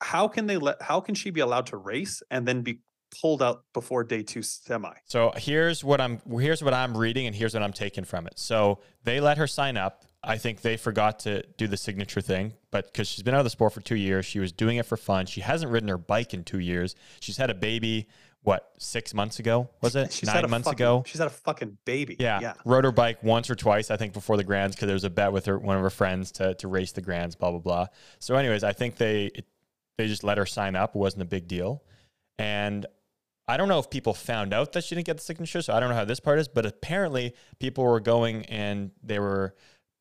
How 0.00 0.28
can 0.28 0.46
they 0.46 0.56
let? 0.56 0.82
How 0.82 1.00
can 1.00 1.14
she 1.14 1.30
be 1.30 1.40
allowed 1.40 1.66
to 1.66 1.76
race 1.76 2.22
and 2.30 2.46
then 2.46 2.62
be 2.62 2.80
pulled 3.20 3.40
out 3.42 3.64
before 3.72 4.02
day 4.04 4.22
two 4.22 4.42
semi? 4.42 4.92
So 5.06 5.32
here's 5.36 5.82
what 5.84 6.00
I'm 6.00 6.20
here's 6.38 6.62
what 6.62 6.74
I'm 6.74 6.96
reading 6.96 7.26
and 7.26 7.34
here's 7.34 7.54
what 7.54 7.62
I'm 7.62 7.72
taking 7.72 8.04
from 8.04 8.26
it. 8.26 8.34
So 8.38 8.80
they 9.04 9.20
let 9.20 9.38
her 9.38 9.46
sign 9.46 9.76
up. 9.76 10.04
I 10.26 10.38
think 10.38 10.60
they 10.62 10.76
forgot 10.76 11.20
to 11.20 11.42
do 11.58 11.66
the 11.66 11.76
signature 11.76 12.20
thing, 12.20 12.54
but 12.70 12.86
because 12.86 13.08
she's 13.08 13.22
been 13.22 13.34
out 13.34 13.40
of 13.40 13.44
the 13.44 13.50
sport 13.50 13.72
for 13.72 13.80
two 13.80 13.96
years, 13.96 14.24
she 14.24 14.38
was 14.38 14.52
doing 14.52 14.78
it 14.78 14.86
for 14.86 14.96
fun. 14.96 15.26
She 15.26 15.40
hasn't 15.40 15.70
ridden 15.70 15.88
her 15.88 15.98
bike 15.98 16.32
in 16.34 16.44
two 16.44 16.58
years. 16.58 16.94
She's 17.20 17.36
had 17.36 17.50
a 17.50 17.54
baby. 17.54 18.08
What 18.42 18.72
six 18.78 19.14
months 19.14 19.38
ago 19.38 19.70
was 19.80 19.96
it? 19.96 20.12
She's 20.12 20.26
Nine 20.28 20.50
months 20.50 20.66
fucking- 20.68 20.76
ago. 20.76 21.02
She's 21.06 21.18
had 21.18 21.28
a 21.28 21.30
fucking 21.30 21.78
baby. 21.86 22.16
Yeah. 22.20 22.40
Yeah. 22.42 22.52
Rode 22.66 22.84
her 22.84 22.92
bike 22.92 23.22
once 23.22 23.48
or 23.48 23.54
twice, 23.54 23.90
I 23.90 23.96
think, 23.96 24.12
before 24.12 24.36
the 24.36 24.44
grands 24.44 24.76
because 24.76 24.86
there 24.86 24.94
was 24.94 25.04
a 25.04 25.08
bet 25.10 25.32
with 25.32 25.46
her 25.46 25.58
one 25.58 25.76
of 25.76 25.82
her 25.82 25.88
friends 25.88 26.30
to 26.32 26.54
to 26.56 26.68
race 26.68 26.92
the 26.92 27.00
grands, 27.00 27.34
blah 27.36 27.50
blah 27.52 27.60
blah. 27.60 27.86
So, 28.18 28.34
anyways, 28.34 28.62
I 28.62 28.72
think 28.74 28.96
they 28.96 29.26
it, 29.34 29.46
they 29.96 30.08
just 30.08 30.24
let 30.24 30.36
her 30.36 30.44
sign 30.44 30.76
up. 30.76 30.94
It 30.94 30.98
wasn't 30.98 31.22
a 31.22 31.26
big 31.26 31.48
deal, 31.48 31.82
and 32.38 32.84
I 33.48 33.56
don't 33.56 33.68
know 33.68 33.78
if 33.78 33.88
people 33.88 34.12
found 34.12 34.52
out 34.52 34.72
that 34.72 34.84
she 34.84 34.94
didn't 34.94 35.06
get 35.06 35.16
the 35.16 35.22
signature. 35.22 35.62
So 35.62 35.72
I 35.74 35.80
don't 35.80 35.88
know 35.90 35.94
how 35.96 36.04
this 36.04 36.20
part 36.20 36.38
is, 36.38 36.48
but 36.48 36.66
apparently 36.66 37.34
people 37.58 37.84
were 37.84 38.00
going 38.00 38.44
and 38.46 38.90
they 39.02 39.18
were 39.18 39.54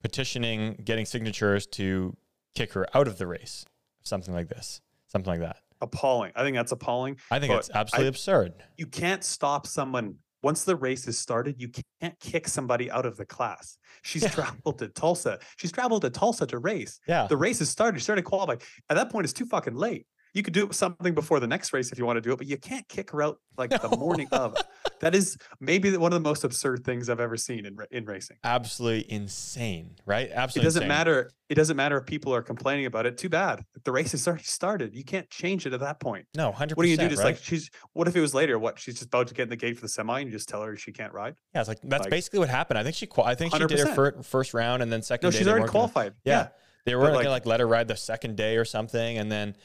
petitioning, 0.03 0.79
getting 0.83 1.05
signatures 1.05 1.65
to 1.65 2.15
kick 2.53 2.73
her 2.73 2.85
out 2.95 3.07
of 3.07 3.17
the 3.17 3.25
race, 3.25 3.65
something 4.03 4.33
like 4.33 4.49
this, 4.49 4.81
something 5.07 5.31
like 5.31 5.39
that. 5.39 5.57
Appalling. 5.81 6.31
I 6.35 6.43
think 6.43 6.55
that's 6.55 6.71
appalling. 6.71 7.17
I 7.31 7.39
think 7.39 7.51
it's 7.53 7.69
absolutely 7.73 8.05
I- 8.05 8.09
absurd. 8.09 8.53
you 8.77 8.85
can't 8.85 9.23
stop 9.23 9.65
someone 9.65 10.15
once 10.43 10.65
the 10.65 10.75
race 10.75 11.07
is 11.07 11.17
started 11.17 11.55
you 11.61 11.69
can't 12.01 12.19
kick 12.19 12.49
somebody 12.49 12.91
out 12.91 13.05
of 13.05 13.15
the 13.15 13.25
class 13.25 13.77
she's 14.01 14.23
Yeah. 14.23 14.29
traveled 14.29 14.77
to 14.79 14.89
tulsa 14.89 15.39
she's 15.55 15.71
traveled 15.71 16.01
to 16.01 16.09
tulsa 16.09 16.45
to 16.47 16.57
race 16.59 16.99
Yeah. 17.07 17.27
the 17.27 17.37
race 17.37 17.59
has 17.59 17.69
started 17.69 17.99
she 17.99 18.03
started 18.03 18.23
qualifying 18.25 18.59
at 18.89 18.95
that 18.95 19.09
point 19.09 19.23
it's 19.23 19.31
too 19.31 19.45
fucking 19.45 19.73
late 19.75 20.05
you 20.33 20.41
could 20.43 20.53
do 20.53 20.67
something 20.71 21.13
before 21.13 21.39
the 21.39 21.47
next 21.47 21.73
race 21.73 21.91
if 21.91 21.97
you 21.97 22.05
want 22.05 22.17
to 22.17 22.21
do 22.21 22.31
it 22.31 22.37
but 22.37 22.47
you 22.47 22.57
can't 22.57 22.87
kick 22.87 23.11
her 23.11 23.21
out 23.21 23.37
like 23.57 23.69
the 23.69 23.95
morning 23.97 24.27
of 24.31 24.55
that 24.99 25.13
is 25.13 25.37
maybe 25.59 25.95
one 25.97 26.11
of 26.11 26.21
the 26.21 26.27
most 26.27 26.43
absurd 26.43 26.83
things 26.83 27.09
i've 27.09 27.19
ever 27.19 27.37
seen 27.37 27.65
in, 27.65 27.77
in 27.91 28.05
racing 28.05 28.37
Absolutely 28.43 29.11
insane, 29.11 29.95
right? 30.05 30.29
Absolutely. 30.33 30.61
it 30.61 30.67
doesn't 30.67 30.83
insane. 30.83 30.87
matter 30.87 31.31
it 31.49 31.55
doesn't 31.55 31.77
matter 31.77 31.97
if 31.97 32.05
people 32.05 32.33
are 32.33 32.41
complaining 32.41 32.85
about 32.87 33.05
it 33.05 33.17
too 33.17 33.29
bad 33.29 33.63
the 33.83 33.91
race 33.91 34.11
has 34.11 34.27
already 34.27 34.43
started 34.43 34.95
you 34.95 35.03
can't 35.03 35.29
change 35.29 35.65
it 35.65 35.73
at 35.73 35.79
that 35.81 35.99
point 35.99 36.25
No, 36.35 36.51
100%. 36.51 36.75
what 36.77 36.83
do 36.83 36.89
you 36.89 36.97
do 36.97 37.07
just 37.09 37.19
right? 37.23 37.35
like 37.35 37.43
she's 37.43 37.69
what 37.93 38.07
if 38.07 38.15
it 38.15 38.21
was 38.21 38.33
later 38.33 38.57
what 38.57 38.79
she's 38.79 38.95
just 38.95 39.05
about 39.07 39.27
to 39.27 39.33
get 39.33 39.43
in 39.43 39.49
the 39.49 39.55
gate 39.55 39.75
for 39.75 39.81
the 39.81 39.89
semi 39.89 40.19
and 40.19 40.29
you 40.29 40.35
just 40.35 40.49
tell 40.49 40.61
her 40.63 40.75
she 40.75 40.91
can't 40.91 41.13
ride 41.13 41.35
Yeah, 41.53 41.61
it's 41.61 41.67
like 41.69 41.79
that's 41.83 42.01
Like- 42.05 42.09
basically 42.09 42.39
what 42.39 42.49
happened. 42.49 42.79
I 42.79 42.83
think 42.83 42.95
she 42.95 43.07
I 43.23 43.35
think 43.35 43.53
she 43.55 43.65
did 43.65 43.79
her 43.79 43.93
fir- 43.93 44.21
first 44.23 44.53
round 44.53 44.81
and 44.81 44.91
then 44.91 45.01
second 45.03 45.27
no 45.27 45.31
day 45.31 45.37
she's 45.37 45.47
already 45.47 45.61
weren't 45.61 45.73
gonna- 45.73 45.89
qualified 45.91 46.13
yeah. 46.25 46.47
They 46.85 46.95
were 46.95 47.01
But, 47.01 47.07
gonna 47.07 47.17
like- 47.19 47.27
like 47.27 47.45
let 47.45 47.59
her 47.61 47.67
ride 47.67 47.87
the 47.87 47.95
second 47.95 48.35
day 48.35 48.57
or 48.57 48.65
something 48.65 49.17
and 49.17 49.31
then 49.31 49.55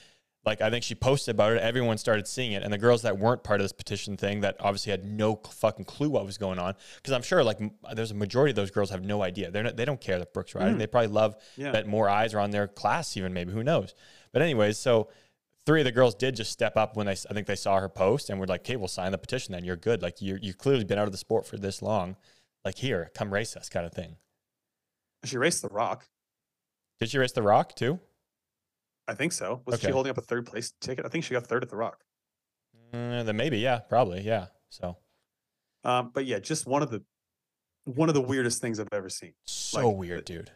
like 0.49 0.61
I 0.61 0.71
think 0.71 0.83
she 0.85 0.95
posted 0.97 1.35
about 1.37 1.53
it 1.53 1.63
everyone 1.63 1.97
started 1.99 2.27
seeing 2.27 2.53
it 2.53 2.63
and 2.65 2.73
the 2.73 2.79
girls 2.79 3.03
that 3.03 3.17
weren't 3.19 3.45
part 3.45 3.61
of 3.61 3.65
this 3.65 3.73
petition 3.73 4.17
thing 4.17 4.41
that 4.41 4.57
obviously 4.59 4.91
had 4.91 5.05
no 5.05 5.37
fucking 5.37 5.85
clue 5.85 6.11
what 6.11 6.25
was 6.27 6.39
going 6.39 6.59
on 6.59 6.75
because 6.97 7.13
I'm 7.13 7.23
sure 7.23 7.45
like 7.45 7.61
m- 7.61 7.71
there's 7.95 8.11
a 8.11 8.15
majority 8.15 8.51
of 8.51 8.57
those 8.57 8.71
girls 8.73 8.91
have 8.91 9.05
no 9.05 9.23
idea. 9.23 9.51
They're 9.51 9.63
not, 9.63 9.77
they 9.77 9.85
don't 9.85 10.01
care 10.01 10.19
that 10.19 10.33
Brooks 10.35 10.55
riding. 10.55 10.75
Mm. 10.75 10.79
They 10.79 10.87
probably 10.89 11.09
love 11.09 11.37
Yeah. 11.57 11.71
that 11.73 11.87
more 11.87 12.09
eyes 12.09 12.35
are 12.35 12.41
on 12.41 12.51
their 12.51 12.67
class 12.67 13.17
even 13.17 13.33
maybe 13.33 13.53
who 13.53 13.63
knows. 13.63 13.95
But 14.33 14.43
anyways, 14.43 14.79
so 14.79 15.09
three 15.67 15.81
of 15.81 15.85
the 15.85 15.93
girls 15.93 16.15
did 16.15 16.35
just 16.35 16.51
step 16.51 16.77
up 16.77 16.97
when 16.97 17.07
they 17.07 17.13
I 17.13 17.35
think 17.35 17.47
they 17.47 17.55
saw 17.57 17.79
her 17.79 17.89
post 17.89 18.31
and 18.31 18.41
were 18.41 18.47
like, 18.47 18.63
"Okay, 18.63 18.77
we'll 18.77 18.89
sign 18.89 19.13
the 19.13 19.19
petition 19.19 19.53
then. 19.53 19.65
You're 19.65 19.77
good. 19.77 20.03
Like 20.03 20.21
you 20.23 20.39
you've 20.41 20.59
clearly 20.59 20.85
been 20.85 20.99
out 20.99 21.07
of 21.07 21.13
the 21.13 21.19
sport 21.19 21.47
for 21.47 21.57
this 21.59 21.83
long. 21.83 22.17
Like 22.65 22.77
here, 22.79 23.11
come 23.15 23.33
race 23.33 23.57
us 23.57 23.69
kind 23.69 23.85
of 23.87 23.93
thing." 23.93 24.17
She 25.25 25.37
raced 25.37 25.63
the 25.63 25.69
Rock. 25.69 26.09
Did 27.01 27.11
she 27.11 27.19
race 27.19 27.33
the 27.33 27.43
Rock 27.43 27.75
too? 27.77 28.01
I 29.09 29.14
think 29.14 29.33
so. 29.33 29.62
Was 29.64 29.81
she 29.81 29.90
holding 29.90 30.11
up 30.11 30.18
a 30.18 30.23
third 30.23 30.47
place 30.47 30.73
ticket? 30.81 31.07
I 31.07 31.09
think 31.09 31.25
she 31.25 31.33
got 31.33 31.47
third 31.47 31.62
at 31.62 31.71
the 31.71 31.77
Rock. 31.77 32.05
Uh, 32.92 33.23
then 33.23 33.37
maybe, 33.37 33.59
yeah, 33.59 33.79
probably, 33.81 34.21
yeah. 34.21 34.47
So 34.71 34.99
Um, 35.85 36.11
but 36.14 36.27
yeah, 36.27 36.38
just 36.38 36.66
one 36.66 36.83
of 36.83 36.90
the 36.90 37.03
one 37.85 38.09
of 38.11 38.14
the 38.14 38.21
weirdest 38.21 38.61
things 38.61 38.79
I've 38.79 38.88
ever 38.92 39.09
seen. 39.09 39.33
so 39.47 39.88
Like, 39.88 39.97
weird, 39.97 40.25
dude. 40.27 40.51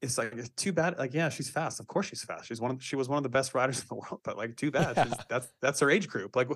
It's 0.00 0.18
like 0.18 0.32
it's 0.34 0.50
too 0.50 0.72
bad. 0.72 0.98
Like 0.98 1.14
yeah, 1.14 1.28
she's 1.30 1.50
fast. 1.50 1.80
Of 1.80 1.86
course 1.88 2.06
she's 2.06 2.22
fast. 2.22 2.46
She's 2.46 2.60
one 2.60 2.70
of 2.70 2.82
she 2.82 2.94
was 2.94 3.08
one 3.08 3.16
of 3.16 3.22
the 3.22 3.28
best 3.28 3.54
riders 3.54 3.80
in 3.82 3.86
the 3.88 3.94
world. 3.96 4.20
But 4.22 4.36
like 4.36 4.56
too 4.56 4.70
bad. 4.70 4.96
She's, 4.96 5.12
Yeah. 5.12 5.22
that's 5.28 5.48
that's 5.60 5.80
her 5.80 5.90
age 5.90 6.08
group. 6.08 6.36
Like 6.36 6.48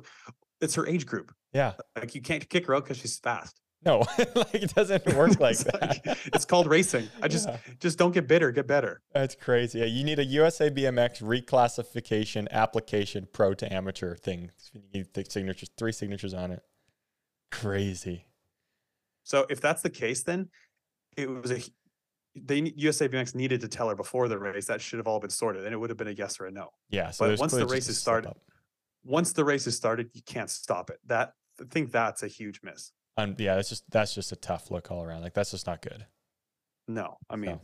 it's 0.61 0.75
her 0.75 0.87
age 0.87 1.07
group. 1.07 1.33
Yeah, 1.53 1.73
Like 1.97 2.15
you 2.15 2.21
can't 2.21 2.49
kick 2.49 2.67
her 2.67 2.75
out 2.75 2.85
because 2.85 2.99
she's 2.99 3.19
fast. 3.19 3.61
No, 3.85 3.99
like 4.35 4.55
it 4.55 4.75
doesn't 4.75 5.07
work 5.15 5.39
like 5.41 5.57
that. 5.59 6.01
it's 6.33 6.45
called 6.45 6.67
racing. 6.67 7.09
I 7.23 7.29
just 7.29 7.49
Yeah. 7.49 7.59
just 7.81 7.99
don't 7.99 8.13
get 8.13 8.27
bitter. 8.27 8.51
Get 8.51 8.67
better. 8.67 9.01
That's 9.15 9.35
crazy. 9.35 9.79
Yeah, 9.81 9.85
you 9.87 10.05
need 10.05 10.19
a 10.19 10.25
USA 10.25 10.71
BMX 10.71 11.23
reclassification 11.23 12.49
application 12.51 13.29
pro 13.33 13.55
to 13.55 13.73
amateur 13.73 14.17
thing. 14.17 14.51
You 14.73 14.83
need 14.93 15.07
the 15.15 15.25
signatures, 15.29 15.71
three 15.79 15.93
signatures 15.93 16.35
on 16.35 16.51
it. 16.51 16.61
Crazy. 17.51 18.27
So 19.25 19.47
if 19.49 19.61
that's 19.61 19.83
the 19.83 19.91
case, 19.91 20.23
then 20.23 20.49
it 21.17 21.29
was 21.31 21.51
a 21.53 21.61
they 22.41 22.73
USA 22.77 23.09
BMX 23.09 23.35
needed 23.35 23.61
to 23.63 23.69
tell 23.69 23.89
her 23.89 23.97
before 23.97 24.29
the 24.29 24.39
race 24.39 24.67
that 24.67 24.81
should 24.81 24.99
have 24.99 25.07
all 25.09 25.19
been 25.21 25.31
sorted, 25.31 25.65
and 25.65 25.73
it 25.73 25.77
would 25.77 25.91
have 25.91 25.97
been 25.97 26.09
a 26.09 26.13
yes 26.13 26.39
or 26.41 26.47
a 26.47 26.51
no. 26.51 26.69
Yeah. 26.91 27.11
So 27.11 27.29
But 27.29 27.39
once 27.39 27.53
the 27.53 27.67
race 27.67 27.89
is 27.89 27.99
started- 27.99 28.33
Once 29.05 29.33
the 29.33 29.45
race 29.45 29.67
is 29.67 29.77
started, 29.77 30.11
you 30.15 30.23
can't 30.23 30.51
stop 30.51 30.91
it. 30.91 30.99
That 31.07 31.33
I 31.61 31.65
think 31.71 31.91
that's 31.91 32.23
a 32.23 32.29
huge 32.29 32.61
miss. 32.63 32.93
Um, 33.19 33.35
yeah, 33.39 33.57
that's 33.57 33.69
just 33.69 33.91
that's 33.91 34.15
just 34.15 34.33
a 34.33 34.37
tough 34.37 34.71
look 34.71 34.91
all 34.91 35.03
around. 35.05 35.23
Like 35.23 35.35
that's 35.35 35.51
just 35.51 35.67
not 35.67 35.83
good. 35.83 36.07
No, 36.87 37.19
I 37.29 37.37
mean, 37.37 37.59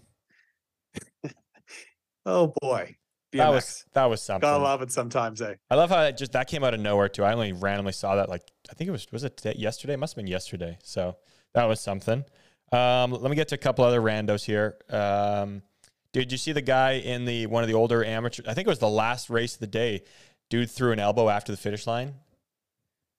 So, 1.24 1.30
oh 2.26 2.52
boy, 2.60 2.96
BMX. 3.32 3.38
that 3.38 3.48
was 3.50 3.84
that 3.94 4.04
was 4.06 4.22
something. 4.22 4.48
gotta 4.48 4.62
love 4.62 4.82
it 4.82 4.90
sometimes, 4.92 5.40
eh? 5.40 5.54
I 5.70 5.76
love 5.76 5.90
how 5.90 6.02
it 6.02 6.16
just 6.16 6.32
that 6.32 6.48
came 6.48 6.64
out 6.64 6.74
of 6.74 6.80
nowhere 6.80 7.08
too. 7.08 7.24
I 7.24 7.32
only 7.32 7.52
randomly 7.52 7.92
saw 7.92 8.16
that 8.16 8.28
like 8.28 8.42
I 8.70 8.74
think 8.74 8.88
it 8.88 8.92
was 8.92 9.06
was 9.12 9.24
it 9.24 9.36
today, 9.36 9.58
yesterday? 9.58 9.94
It 9.94 9.98
must 9.98 10.14
have 10.14 10.22
been 10.24 10.30
yesterday. 10.30 10.76
So 10.82 11.16
that 11.54 11.64
was 11.64 11.80
something. 11.80 12.24
Um, 12.72 13.12
let 13.12 13.30
me 13.30 13.36
get 13.36 13.48
to 13.48 13.54
a 13.54 13.58
couple 13.58 13.84
other 13.84 14.00
randos 14.00 14.44
here. 14.44 14.76
Um, 14.90 15.62
did 16.12 16.32
you 16.32 16.38
see 16.38 16.52
the 16.52 16.62
guy 16.62 16.92
in 16.94 17.24
the 17.24 17.46
one 17.46 17.62
of 17.62 17.68
the 17.68 17.74
older 17.74 18.04
amateur? 18.04 18.42
I 18.46 18.54
think 18.54 18.66
it 18.66 18.70
was 18.70 18.78
the 18.80 18.88
last 18.90 19.30
race 19.30 19.54
of 19.54 19.60
the 19.60 19.66
day. 19.68 20.02
Dude 20.50 20.70
threw 20.70 20.92
an 20.92 20.98
elbow 20.98 21.28
after 21.28 21.52
the 21.52 21.56
finish 21.58 21.86
line. 21.86 22.14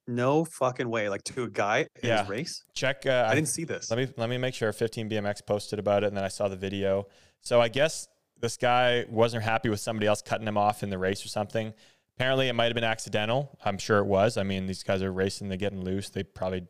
No 0.06 0.44
fucking 0.44 0.88
way. 0.88 1.08
Like 1.08 1.24
to 1.24 1.44
a 1.44 1.48
guy 1.48 1.80
in 2.02 2.08
Yeah. 2.08 2.20
his 2.20 2.28
race. 2.28 2.64
Check. 2.74 3.06
Uh, 3.06 3.26
I 3.28 3.34
didn't 3.34 3.48
see 3.48 3.64
this. 3.64 3.90
Let 3.90 3.98
me 3.98 4.08
let 4.16 4.28
me 4.30 4.38
make 4.38 4.54
sure 4.54 4.72
15 4.72 5.08
BMX 5.10 5.44
posted 5.46 5.78
about 5.78 6.04
it, 6.04 6.08
and 6.08 6.16
then 6.16 6.24
I 6.24 6.28
saw 6.28 6.48
the 6.48 6.56
video. 6.56 7.06
So 7.40 7.60
I 7.60 7.68
guess 7.68 8.08
this 8.38 8.56
guy 8.56 9.04
wasn't 9.08 9.42
happy 9.44 9.68
with 9.68 9.80
somebody 9.80 10.06
else 10.06 10.22
cutting 10.22 10.46
him 10.46 10.56
off 10.58 10.82
in 10.82 10.90
the 10.90 10.98
race 10.98 11.24
or 11.24 11.28
something. 11.28 11.72
Apparently, 12.16 12.48
it 12.48 12.52
might 12.54 12.66
have 12.66 12.74
been 12.74 12.84
accidental. 12.84 13.58
I'm 13.64 13.78
sure 13.78 13.98
it 13.98 14.06
was. 14.06 14.36
I 14.36 14.42
mean, 14.42 14.66
these 14.66 14.82
guys 14.82 15.02
are 15.02 15.12
racing, 15.12 15.48
they're 15.48 15.58
getting 15.58 15.82
loose. 15.84 16.08
They 16.10 16.22
probably, 16.22 16.66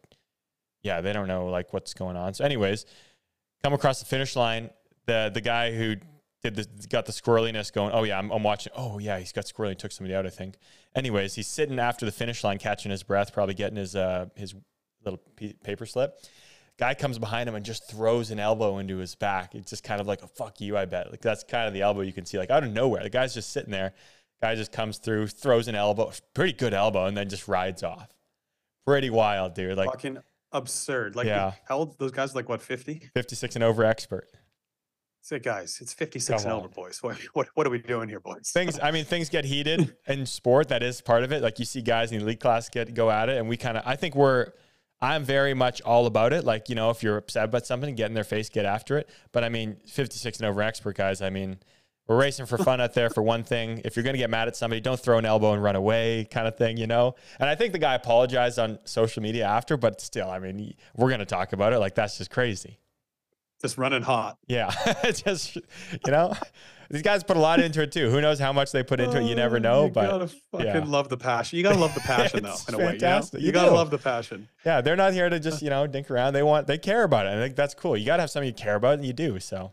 yeah, 0.82 1.00
they 1.00 1.12
don't 1.12 1.28
know 1.28 1.46
like 1.46 1.72
what's 1.72 1.94
going 1.94 2.16
on. 2.16 2.34
So, 2.34 2.44
anyways, 2.44 2.84
come 3.62 3.72
across 3.72 4.00
the 4.00 4.06
finish 4.06 4.34
line. 4.36 4.70
The 5.06 5.30
the 5.32 5.40
guy 5.40 5.72
who 5.72 5.96
did 6.42 6.54
the 6.56 6.66
got 6.88 7.06
the 7.06 7.12
squirreliness 7.12 7.72
going. 7.72 7.92
Oh 7.92 8.02
yeah, 8.04 8.18
I'm, 8.18 8.30
I'm 8.30 8.42
watching. 8.42 8.72
Oh 8.76 8.98
yeah, 8.98 9.18
he's 9.18 9.32
got 9.32 9.46
squirrely. 9.46 9.76
Took 9.76 9.92
somebody 9.92 10.14
out, 10.14 10.26
I 10.26 10.30
think. 10.30 10.56
Anyways, 10.94 11.34
he's 11.34 11.46
sitting 11.48 11.78
after 11.78 12.04
the 12.06 12.12
finish 12.12 12.44
line, 12.44 12.58
catching 12.58 12.90
his 12.90 13.02
breath, 13.02 13.32
probably 13.32 13.54
getting 13.54 13.76
his 13.76 13.96
uh 13.96 14.26
his 14.36 14.54
little 15.04 15.20
p- 15.36 15.54
paper 15.64 15.86
slip. 15.86 16.18
Guy 16.78 16.92
comes 16.92 17.18
behind 17.18 17.48
him 17.48 17.54
and 17.54 17.64
just 17.64 17.88
throws 17.90 18.30
an 18.30 18.38
elbow 18.38 18.78
into 18.78 18.98
his 18.98 19.14
back. 19.14 19.54
It's 19.54 19.70
just 19.70 19.82
kind 19.82 19.98
of 20.00 20.06
like 20.06 20.22
a 20.22 20.26
fuck 20.26 20.60
you, 20.60 20.76
I 20.76 20.84
bet. 20.84 21.10
Like 21.10 21.22
that's 21.22 21.42
kind 21.42 21.66
of 21.66 21.72
the 21.72 21.80
elbow 21.80 22.02
you 22.02 22.12
can 22.12 22.26
see, 22.26 22.36
like 22.38 22.50
out 22.50 22.64
of 22.64 22.70
nowhere. 22.72 23.02
The 23.02 23.08
guy's 23.10 23.32
just 23.32 23.50
sitting 23.50 23.70
there. 23.70 23.94
Guy 24.42 24.54
just 24.54 24.72
comes 24.72 24.98
through, 24.98 25.28
throws 25.28 25.68
an 25.68 25.74
elbow, 25.74 26.12
pretty 26.34 26.52
good 26.52 26.74
elbow, 26.74 27.06
and 27.06 27.16
then 27.16 27.30
just 27.30 27.48
rides 27.48 27.82
off. 27.82 28.10
Pretty 28.86 29.08
wild, 29.08 29.54
dude. 29.54 29.78
Like 29.78 29.88
fucking 29.90 30.18
absurd. 30.52 31.16
Like 31.16 31.26
Yeah. 31.26 31.52
how 31.66 31.78
old 31.78 31.98
those 31.98 32.12
guys 32.12 32.34
like 32.34 32.46
what 32.48 32.60
50? 32.60 33.08
56 33.14 33.54
and 33.56 33.64
over 33.64 33.82
expert. 33.82 34.28
Say 35.26 35.40
guys, 35.40 35.80
it's 35.80 35.92
56 35.92 36.44
Come 36.44 36.52
and 36.52 36.60
over, 36.60 36.68
boys. 36.68 37.02
What, 37.02 37.16
what 37.32 37.48
what 37.54 37.66
are 37.66 37.70
we 37.70 37.80
doing 37.80 38.08
here, 38.08 38.20
boys? 38.20 38.48
things 38.54 38.78
i 38.80 38.92
mean 38.92 39.04
things 39.04 39.28
get 39.28 39.44
heated 39.44 39.96
in 40.06 40.24
sport 40.24 40.68
that 40.68 40.84
is 40.84 41.00
part 41.00 41.24
of 41.24 41.32
it. 41.32 41.42
Like 41.42 41.58
you 41.58 41.64
see 41.64 41.82
guys 41.82 42.12
in 42.12 42.18
the 42.18 42.24
elite 42.24 42.38
class 42.38 42.68
get 42.68 42.94
go 42.94 43.10
at 43.10 43.28
it 43.28 43.38
and 43.38 43.48
we 43.48 43.56
kind 43.56 43.76
of 43.76 43.82
i 43.84 43.96
think 43.96 44.14
we're 44.14 44.52
i'm 45.00 45.24
very 45.24 45.52
much 45.52 45.82
all 45.82 46.06
about 46.06 46.32
it. 46.32 46.44
Like 46.44 46.68
you 46.68 46.76
know 46.76 46.90
if 46.90 47.02
you're 47.02 47.16
upset 47.16 47.46
about 47.46 47.66
something 47.66 47.92
get 47.96 48.06
in 48.06 48.14
their 48.14 48.22
face 48.22 48.48
get 48.48 48.66
after 48.66 48.98
it. 48.98 49.10
But 49.32 49.42
i 49.42 49.48
mean 49.48 49.78
56 49.88 50.38
and 50.38 50.46
over 50.46 50.62
expert 50.62 50.96
guys 50.96 51.20
i 51.20 51.28
mean 51.28 51.58
we're 52.06 52.20
racing 52.20 52.46
for 52.46 52.56
fun 52.56 52.80
out 52.80 52.94
there 52.94 53.10
for 53.10 53.20
one 53.20 53.42
thing. 53.42 53.82
If 53.84 53.96
you're 53.96 54.04
going 54.04 54.14
to 54.14 54.18
get 54.18 54.30
mad 54.30 54.46
at 54.46 54.54
somebody 54.54 54.80
don't 54.80 55.00
throw 55.00 55.18
an 55.18 55.26
elbow 55.26 55.54
and 55.54 55.60
run 55.60 55.74
away 55.74 56.28
kind 56.30 56.46
of 56.46 56.56
thing 56.56 56.76
you 56.76 56.86
know? 56.86 57.16
And 57.40 57.48
i 57.48 57.56
think 57.56 57.72
the 57.72 57.80
guy 57.80 57.96
apologized 57.96 58.60
on 58.60 58.78
social 58.84 59.24
media 59.24 59.44
after 59.44 59.76
but 59.76 60.00
still 60.00 60.30
i 60.30 60.38
mean 60.38 60.74
we're 60.94 61.08
going 61.08 61.18
to 61.18 61.26
talk 61.26 61.52
about 61.52 61.72
it. 61.72 61.80
Like 61.80 61.96
that's 61.96 62.16
just 62.16 62.30
crazy 62.30 62.78
Just 63.62 63.78
running 63.78 64.02
hot. 64.02 64.36
yeah, 64.48 64.70
just 65.04 65.56
you 65.56 65.62
know, 66.08 66.34
these 66.90 67.00
guys 67.02 67.24
put 67.24 67.36
a 67.38 67.40
lot 67.40 67.58
into 67.58 67.82
it 67.82 67.90
too. 67.90 68.10
Who 68.10 68.20
knows 68.20 68.38
how 68.38 68.52
much 68.52 68.70
they 68.70 68.82
put 68.82 69.00
into 69.00 69.18
it? 69.18 69.24
You 69.24 69.34
never 69.34 69.56
Oh, 69.56 69.60
know, 69.60 69.84
you 69.86 69.90
but 69.90 70.10
gotta 70.10 70.28
fucking 70.52 70.66
yeah. 70.66 70.84
love 70.86 71.08
the 71.08 71.16
passion. 71.16 71.56
You 71.56 71.62
gotta 71.62 71.78
love 71.78 71.94
the 71.94 72.00
passion 72.00 72.42
though, 72.42 72.54
in 72.68 72.74
a 72.74 72.78
way. 72.78 72.92
You, 72.94 72.98
know? 73.00 73.22
you, 73.32 73.38
You 73.46 73.52
gotta 73.52 73.70
do. 73.70 73.74
love 73.76 73.90
the 73.90 73.98
passion. 73.98 74.48
yeah, 74.64 74.82
they're 74.82 74.94
not 74.96 75.14
here 75.14 75.28
to 75.30 75.40
just 75.40 75.62
you 75.62 75.70
know 75.70 75.86
dink 75.86 76.10
around. 76.10 76.34
They 76.34 76.42
want 76.42 76.66
they 76.66 76.76
care 76.78 77.02
about 77.04 77.26
it. 77.26 77.30
I 77.30 77.36
think 77.40 77.56
that's 77.56 77.74
cool. 77.74 77.96
You 77.96 78.04
got 78.04 78.16
to 78.18 78.24
have 78.24 78.30
something 78.30 78.46
you 78.48 78.52
care 78.54 78.74
about, 78.76 78.94
and 78.94 79.04
you 79.06 79.12
do. 79.14 79.40
So, 79.40 79.72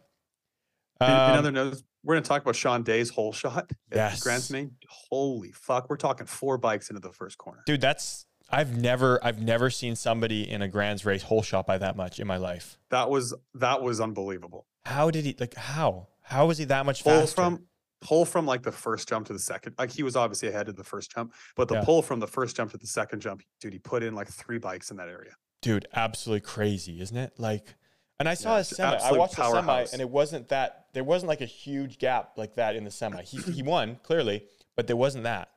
Um, 1.01 1.09
other 1.09 1.51
notes, 1.51 1.83
we're 2.03 2.15
gonna 2.15 2.25
talk 2.25 2.41
about 2.41 2.55
Sean 2.55 2.83
Day's 2.83 3.09
hole 3.09 3.33
shot. 3.33 3.69
Yes. 3.93 4.21
Grand 4.23 4.41
Slam. 4.41 4.71
Holy 4.87 5.51
fuck, 5.51 5.89
we're 5.89 5.97
talking 5.97 6.25
four 6.25 6.57
bikes 6.57 6.89
into 6.89 7.01
the 7.01 7.11
first 7.11 7.37
corner. 7.37 7.61
dude, 7.65 7.81
that's 7.81 8.25
I've 8.53 8.77
never 8.77 9.19
I've 9.25 9.41
never 9.41 9.69
seen 9.69 9.95
somebody 9.95 10.49
in 10.49 10.61
a 10.61 10.67
Grands 10.67 11.05
race 11.05 11.23
hole 11.23 11.41
shot 11.41 11.65
by 11.65 11.77
that 11.79 11.95
much 11.97 12.19
in 12.19 12.27
my 12.27 12.37
life. 12.37 12.77
That 12.89 13.09
was 13.09 13.33
that 13.55 13.81
was 13.81 13.99
unbelievable. 13.99 14.67
How 14.85 15.09
did 15.11 15.25
he 15.25 15.35
like 15.39 15.55
how 15.55 16.07
how 16.21 16.45
was 16.47 16.57
he 16.59 16.65
that 16.65 16.85
much 16.85 17.03
Pull 17.03 17.21
faster? 17.21 17.35
from 17.35 17.65
pull 18.01 18.25
from 18.25 18.45
like 18.45 18.61
the 18.63 18.71
first 18.71 19.07
jump 19.09 19.25
to 19.27 19.33
the 19.33 19.39
second. 19.39 19.75
Like 19.79 19.91
he 19.91 20.03
was 20.03 20.15
obviously 20.15 20.49
ahead 20.49 20.67
of 20.69 20.75
the 20.75 20.83
first 20.83 21.11
jump, 21.11 21.33
but 21.55 21.67
the 21.67 21.75
Yeah. 21.75 21.83
pull 21.83 22.01
from 22.01 22.19
the 22.19 22.27
first 22.27 22.55
jump 22.55 22.71
to 22.71 22.77
the 22.77 22.85
second 22.87 23.21
jump, 23.21 23.41
dude, 23.61 23.73
he 23.73 23.79
put 23.79 24.03
in 24.03 24.13
like 24.13 24.27
three 24.27 24.59
bikes 24.59 24.91
in 24.91 24.97
that 24.97 25.07
area. 25.09 25.31
dude, 25.61 25.87
absolutely 25.95 26.41
crazy, 26.41 26.99
isn't 27.01 27.15
it? 27.15 27.33
Like, 27.39 27.75
and 28.19 28.27
I 28.27 28.33
saw 28.33 28.51
Yeah, 28.51 28.57
his 28.59 28.67
semi. 28.67 28.97
I 28.97 29.11
watched 29.13 29.37
the 29.37 29.49
semi, 29.49 29.85
and 29.93 30.01
it 30.01 30.09
wasn't 30.09 30.49
that. 30.49 30.87
There 30.93 31.05
wasn't 31.05 31.29
like 31.29 31.39
a 31.41 31.45
huge 31.45 31.97
gap 31.97 32.33
like 32.37 32.55
that 32.55 32.75
in 32.75 32.83
the 32.83 32.91
semi. 32.91 33.23
He 33.23 33.37
he 33.51 33.63
won 33.63 33.97
clearly, 34.03 34.43
but 34.75 34.87
there 34.87 34.97
wasn't 34.97 35.23
that. 35.23 35.49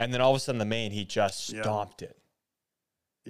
And 0.00 0.12
then 0.14 0.22
all 0.22 0.30
of 0.30 0.36
a 0.36 0.40
sudden, 0.40 0.58
the 0.58 0.64
main, 0.64 0.90
he 0.92 1.04
just 1.04 1.52
Yeah. 1.52 1.60
stomped 1.62 2.00
it. 2.00 2.16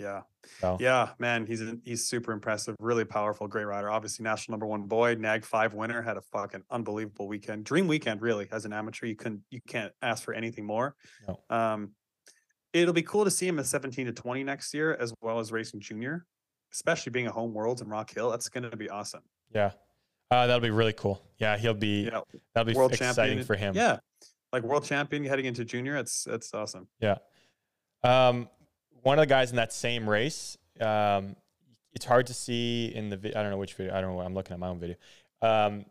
Yeah. 0.00 0.22
So 0.60 0.78
Yeah, 0.80 1.10
man, 1.18 1.46
he's 1.46 1.60
an- 1.60 1.82
he's 1.84 2.06
super 2.06 2.32
impressive, 2.32 2.74
really 2.80 3.04
powerful, 3.04 3.46
great 3.46 3.64
rider. 3.64 3.90
Obviously, 3.90 4.22
national 4.22 4.54
number 4.54 4.66
one 4.66 4.84
boy, 4.84 5.14
Nag 5.14 5.44
five 5.44 5.74
winner, 5.74 6.00
had 6.02 6.16
a 6.16 6.22
fucking 6.22 6.62
unbelievable 6.70 7.28
weekend, 7.28 7.64
dream 7.64 7.86
weekend, 7.86 8.22
really. 8.22 8.48
As 8.50 8.64
an 8.64 8.72
amateur, 8.72 9.06
you 9.06 9.16
couldn't 9.16 9.42
you 9.50 9.60
can't 9.66 9.92
ask 10.02 10.24
for 10.24 10.32
anything 10.34 10.64
more. 10.64 10.96
No. 11.28 11.40
Um, 11.50 11.90
it'll 12.72 12.94
be 12.94 13.02
cool 13.02 13.24
to 13.24 13.30
see 13.30 13.46
him 13.46 13.58
at 13.58 13.66
seventeen 13.66 14.06
to 14.06 14.12
twenty 14.12 14.42
next 14.42 14.72
year, 14.72 14.94
as 14.94 15.12
well 15.20 15.38
as 15.40 15.52
racing 15.52 15.80
junior, 15.80 16.24
especially 16.72 17.10
being 17.10 17.26
a 17.26 17.32
home 17.32 17.52
world 17.52 17.80
in 17.82 17.88
Rock 17.88 18.10
Hill. 18.10 18.30
That's 18.30 18.48
going 18.48 18.68
to 18.70 18.76
be 18.76 18.88
awesome. 18.88 19.22
yeah, 19.54 19.72
uh, 20.30 20.46
that'll 20.46 20.60
be 20.60 20.70
really 20.70 20.94
cool. 20.94 21.22
Yeah, 21.38 21.58
he'll 21.58 21.74
be 21.74 22.04
Yeah, 22.04 22.20
that'll 22.54 22.72
be 22.72 22.74
world 22.74 22.92
exciting 22.92 23.14
champion 23.16 23.44
for 23.44 23.56
him. 23.56 23.74
Yeah, 23.76 23.98
like 24.52 24.62
world 24.62 24.84
champion 24.84 25.22
heading 25.24 25.44
into 25.44 25.64
junior. 25.66 25.96
It's 25.96 26.26
it's 26.26 26.54
awesome. 26.54 26.88
Yeah. 27.00 27.18
Um, 28.02 28.48
one 29.02 29.18
of 29.18 29.22
the 29.22 29.26
guys 29.26 29.50
in 29.50 29.56
that 29.56 29.72
same 29.72 30.08
race, 30.08 30.56
um, 30.80 31.36
it's 31.92 32.04
hard 32.04 32.26
to 32.28 32.34
see 32.34 32.92
in 32.94 33.08
the 33.08 33.16
vi- 33.16 33.34
I 33.34 33.42
don't 33.42 33.50
know 33.50 33.58
which 33.58 33.74
video. 33.74 33.94
I 33.94 34.00
don't 34.00 34.14
know. 34.14 34.20
I'm 34.20 34.34
looking 34.34 34.54
at 34.54 34.60
my 34.60 34.68
own 34.68 34.78
video. 34.78 34.96
Um, 35.42 35.84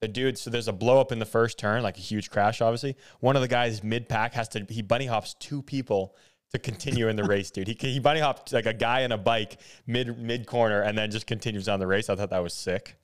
the 0.00 0.08
dude, 0.08 0.38
so 0.38 0.50
there's 0.50 0.68
a 0.68 0.72
blow 0.72 1.00
up 1.00 1.10
in 1.10 1.18
the 1.18 1.26
first 1.26 1.58
turn, 1.58 1.82
like 1.82 1.96
a 1.96 2.00
huge 2.00 2.30
crash, 2.30 2.60
obviously. 2.60 2.96
One 3.20 3.34
of 3.36 3.42
the 3.42 3.48
guys 3.48 3.82
mid 3.82 4.08
pack 4.08 4.34
has 4.34 4.48
to, 4.50 4.64
he 4.68 4.82
bunny 4.82 5.06
hops 5.06 5.34
two 5.40 5.62
people 5.62 6.14
to 6.52 6.58
continue 6.58 7.08
in 7.08 7.16
the 7.16 7.24
race, 7.28 7.50
dude. 7.50 7.68
He, 7.68 7.76
he 7.80 7.98
bunny 7.98 8.20
hopped 8.20 8.52
like 8.52 8.66
a 8.66 8.72
guy 8.72 9.00
in 9.00 9.12
a 9.12 9.18
bike 9.18 9.60
mid 9.86 10.18
mid 10.18 10.46
corner 10.46 10.82
and 10.82 10.96
then 10.96 11.10
just 11.10 11.26
continues 11.26 11.68
on 11.68 11.80
the 11.80 11.86
race. 11.86 12.08
I 12.08 12.14
thought 12.16 12.30
that 12.30 12.42
was 12.42 12.54
sick. 12.54 12.96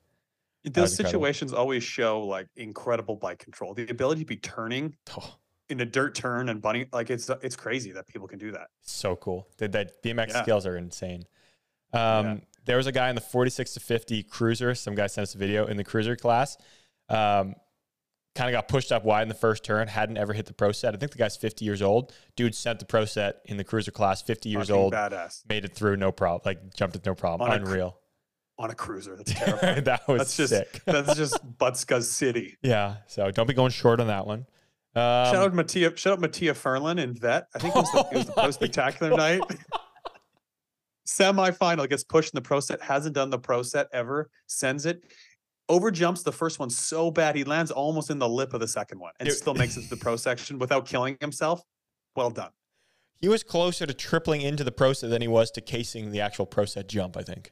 Those 0.63 0.83
was 0.83 0.95
situations 0.95 1.53
always 1.53 1.83
show 1.83 2.21
like 2.21 2.47
incredible 2.55 3.17
bike 3.17 3.39
control, 3.39 3.73
the 3.73 3.87
ability 3.89 4.21
to 4.21 4.25
be 4.25 4.37
turning 4.37 4.95
Oh, 5.17 5.35
in 5.69 5.79
a 5.81 5.85
dirt 5.85 6.13
turn 6.15 6.49
and 6.49 6.61
bunny 6.61 6.85
like 6.93 7.09
it's 7.09 7.29
it's 7.41 7.55
crazy 7.55 7.91
that 7.93 8.07
people 8.07 8.27
can 8.27 8.37
do 8.39 8.51
that. 8.51 8.67
so 8.81 9.15
cool. 9.15 9.47
That, 9.57 9.71
that 9.71 10.03
BMX 10.03 10.29
Yeah. 10.29 10.41
skills 10.43 10.65
are 10.65 10.77
insane. 10.77 11.23
Um, 11.93 12.41
There 12.65 12.77
was 12.77 12.87
a 12.87 12.91
guy 12.91 13.09
in 13.09 13.15
the 13.15 13.21
46 13.21 13.73
to 13.75 13.79
50 13.79 14.23
cruiser. 14.23 14.73
Some 14.75 14.95
guy 14.95 15.07
sent 15.07 15.23
us 15.23 15.35
a 15.35 15.37
video 15.37 15.67
in 15.67 15.77
the 15.77 15.83
cruiser 15.83 16.15
class. 16.15 16.57
Um, 17.09 17.55
kind 18.33 18.49
of 18.49 18.51
got 18.53 18.67
pushed 18.67 18.91
up 18.91 19.05
wide 19.05 19.21
in 19.21 19.27
the 19.29 19.33
first 19.35 19.63
turn. 19.63 19.87
Hadn't 19.87 20.17
ever 20.17 20.33
hit 20.33 20.45
the 20.47 20.53
pro 20.53 20.71
set. 20.71 20.93
I 20.93 20.97
think 20.97 21.11
the 21.11 21.17
guy's 21.17 21.37
50 21.37 21.63
years 21.63 21.81
old. 21.81 22.11
Dude 22.35 22.53
sent 22.55 22.79
the 22.79 22.85
pro 22.85 23.05
set 23.05 23.41
in 23.45 23.57
the 23.57 23.63
cruiser 23.63 23.91
class. 23.91 24.21
50 24.23 24.49
years 24.49 24.67
Fucking 24.69 24.75
old. 24.81 24.93
badass 24.93 25.43
Made 25.47 25.63
it 25.63 25.73
through 25.75 25.97
no 25.97 26.11
problem. 26.11 26.41
Like 26.43 26.73
jumped 26.75 26.95
it 26.95 27.05
no 27.05 27.13
problem. 27.15 27.49
On 27.49 27.55
a 27.57 27.61
Unreal. 27.61 27.97
on 28.57 28.71
a 28.71 28.75
cruiser. 28.75 29.15
That's 29.15 29.31
terrifying. 29.39 29.83
that 29.85 30.07
was 30.07 30.17
that's 30.19 30.35
just 30.37 30.49
sick. 30.49 30.81
that's 30.85 31.15
just 31.15 31.37
Butskuz 31.59 32.03
City. 32.05 32.57
yeah. 32.61 32.97
So 33.07 33.29
don't 33.31 33.47
be 33.47 33.53
going 33.53 33.71
short 33.71 33.99
on 33.99 34.07
that 34.07 34.25
one. 34.27 34.47
Um, 34.95 35.01
shout 35.25 35.35
out 35.35 35.53
Mattia, 35.53 35.95
shout 35.97 36.13
out 36.13 36.19
Mattia 36.21 36.53
Furlan 36.53 37.01
and 37.01 37.17
Vet. 37.19 37.47
I 37.53 37.59
think 37.59 37.75
it 37.75 37.79
was 37.79 37.91
the, 37.91 38.07
it 38.11 38.15
was 38.17 38.25
the 38.27 38.33
Oh 38.37 38.51
spectacular 38.51 39.15
night. 39.15 39.41
Semi-final 41.05 41.85
gets 41.87 42.03
pushed 42.03 42.33
in 42.33 42.37
the 42.37 42.41
pro 42.41 42.59
set. 42.59 42.81
Hasn't 42.81 43.13
done 43.13 43.29
the 43.29 43.37
pro 43.37 43.61
set 43.61 43.87
ever. 43.93 44.29
Sends 44.47 44.85
it. 44.85 45.03
Over 45.67 45.91
jumps 45.91 46.23
the 46.23 46.31
first 46.31 46.59
one 46.59 46.69
so 46.69 47.11
bad 47.11 47.35
he 47.35 47.43
lands 47.43 47.71
almost 47.71 48.09
in 48.09 48.19
the 48.19 48.29
lip 48.29 48.53
of 48.53 48.59
the 48.59 48.67
second 48.67 48.99
one 48.99 49.11
and 49.19 49.27
Dude. 49.27 49.37
still 49.37 49.53
makes 49.55 49.77
it 49.77 49.81
to 49.83 49.89
the 49.89 49.97
pro 49.97 50.15
section 50.15 50.59
without 50.59 50.85
killing 50.85 51.17
himself. 51.19 51.61
Well 52.15 52.29
done. 52.29 52.51
he 53.19 53.27
was 53.27 53.43
closer 53.43 53.85
to 53.85 53.93
tripling 53.93 54.41
into 54.41 54.63
the 54.63 54.71
pro 54.71 54.93
set 54.93 55.09
than 55.09 55.21
he 55.21 55.27
was 55.27 55.51
to 55.51 55.61
casing 55.61 56.11
the 56.11 56.21
actual 56.21 56.45
pro 56.45 56.65
set 56.65 56.87
jump, 56.87 57.17
I 57.17 57.21
think. 57.23 57.51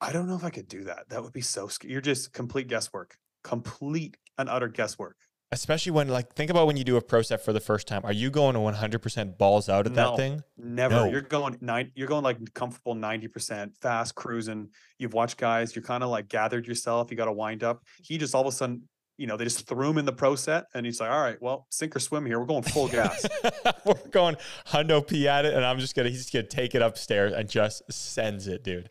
I 0.00 0.12
don't 0.12 0.28
know 0.28 0.36
if 0.36 0.44
I 0.44 0.50
could 0.50 0.68
do 0.68 0.84
that. 0.84 1.08
That 1.08 1.22
would 1.22 1.32
be 1.32 1.40
so 1.40 1.68
scary. 1.68 1.92
You're 1.92 2.00
just 2.00 2.32
complete 2.32 2.68
guesswork. 2.68 3.16
Complete 3.44 4.16
and 4.38 4.48
utter 4.48 4.68
guesswork. 4.68 5.16
Especially 5.52 5.92
when, 5.92 6.08
like, 6.08 6.34
think 6.34 6.50
about 6.50 6.66
when 6.66 6.76
you 6.76 6.82
do 6.82 6.96
a 6.96 7.00
pro 7.00 7.22
set 7.22 7.44
for 7.44 7.52
the 7.52 7.60
first 7.60 7.86
time. 7.86 8.00
Are 8.04 8.12
you 8.12 8.30
going 8.30 8.54
to 8.54 8.60
100% 8.60 9.38
balls 9.38 9.68
out 9.68 9.86
at 9.86 9.94
that 9.94 10.02
No. 10.10 10.16
thing? 10.16 10.42
Never. 10.56 10.94
No. 10.94 11.04
You're 11.04 11.20
going 11.20 11.56
nine. 11.60 11.92
You're 11.94 12.08
going 12.08 12.24
like 12.24 12.52
comfortable 12.52 12.96
ninety 12.96 13.28
percent, 13.28 13.76
fast 13.80 14.16
cruising. 14.16 14.70
You've 14.98 15.14
watched 15.14 15.36
guys. 15.38 15.76
You're 15.76 15.84
kind 15.84 16.02
of 16.02 16.10
like 16.10 16.28
gathered 16.28 16.66
yourself. 16.66 17.10
You 17.12 17.16
got 17.16 17.26
to 17.26 17.32
wind 17.32 17.62
up. 17.62 17.84
He 18.02 18.18
just 18.18 18.34
all 18.34 18.40
of 18.40 18.48
a 18.48 18.52
sudden, 18.52 18.88
you 19.18 19.26
know, 19.28 19.36
they 19.36 19.44
just 19.44 19.68
threw 19.68 19.88
him 19.90 19.98
in 19.98 20.04
the 20.04 20.12
pro 20.12 20.34
set, 20.34 20.66
and 20.74 20.84
he's 20.84 21.00
like, 21.00 21.10
"All 21.10 21.20
right, 21.20 21.40
well, 21.40 21.66
sink 21.70 21.94
or 21.94 22.00
swim 22.00 22.26
here. 22.26 22.38
We're 22.40 22.44
going 22.46 22.64
full 22.64 22.88
gas." 22.88 23.24
We're 23.84 23.94
going 24.10 24.36
hundo 24.66 25.06
p 25.06 25.28
at 25.28 25.44
it, 25.44 25.54
and 25.54 25.64
I'm 25.64 25.78
just 25.78 25.94
gonna 25.94 26.08
he's 26.08 26.22
just 26.22 26.32
gonna 26.32 26.46
take 26.46 26.74
it 26.74 26.82
upstairs 26.82 27.32
and 27.32 27.48
just 27.48 27.82
sends 27.90 28.48
it, 28.48 28.64
dude. 28.64 28.90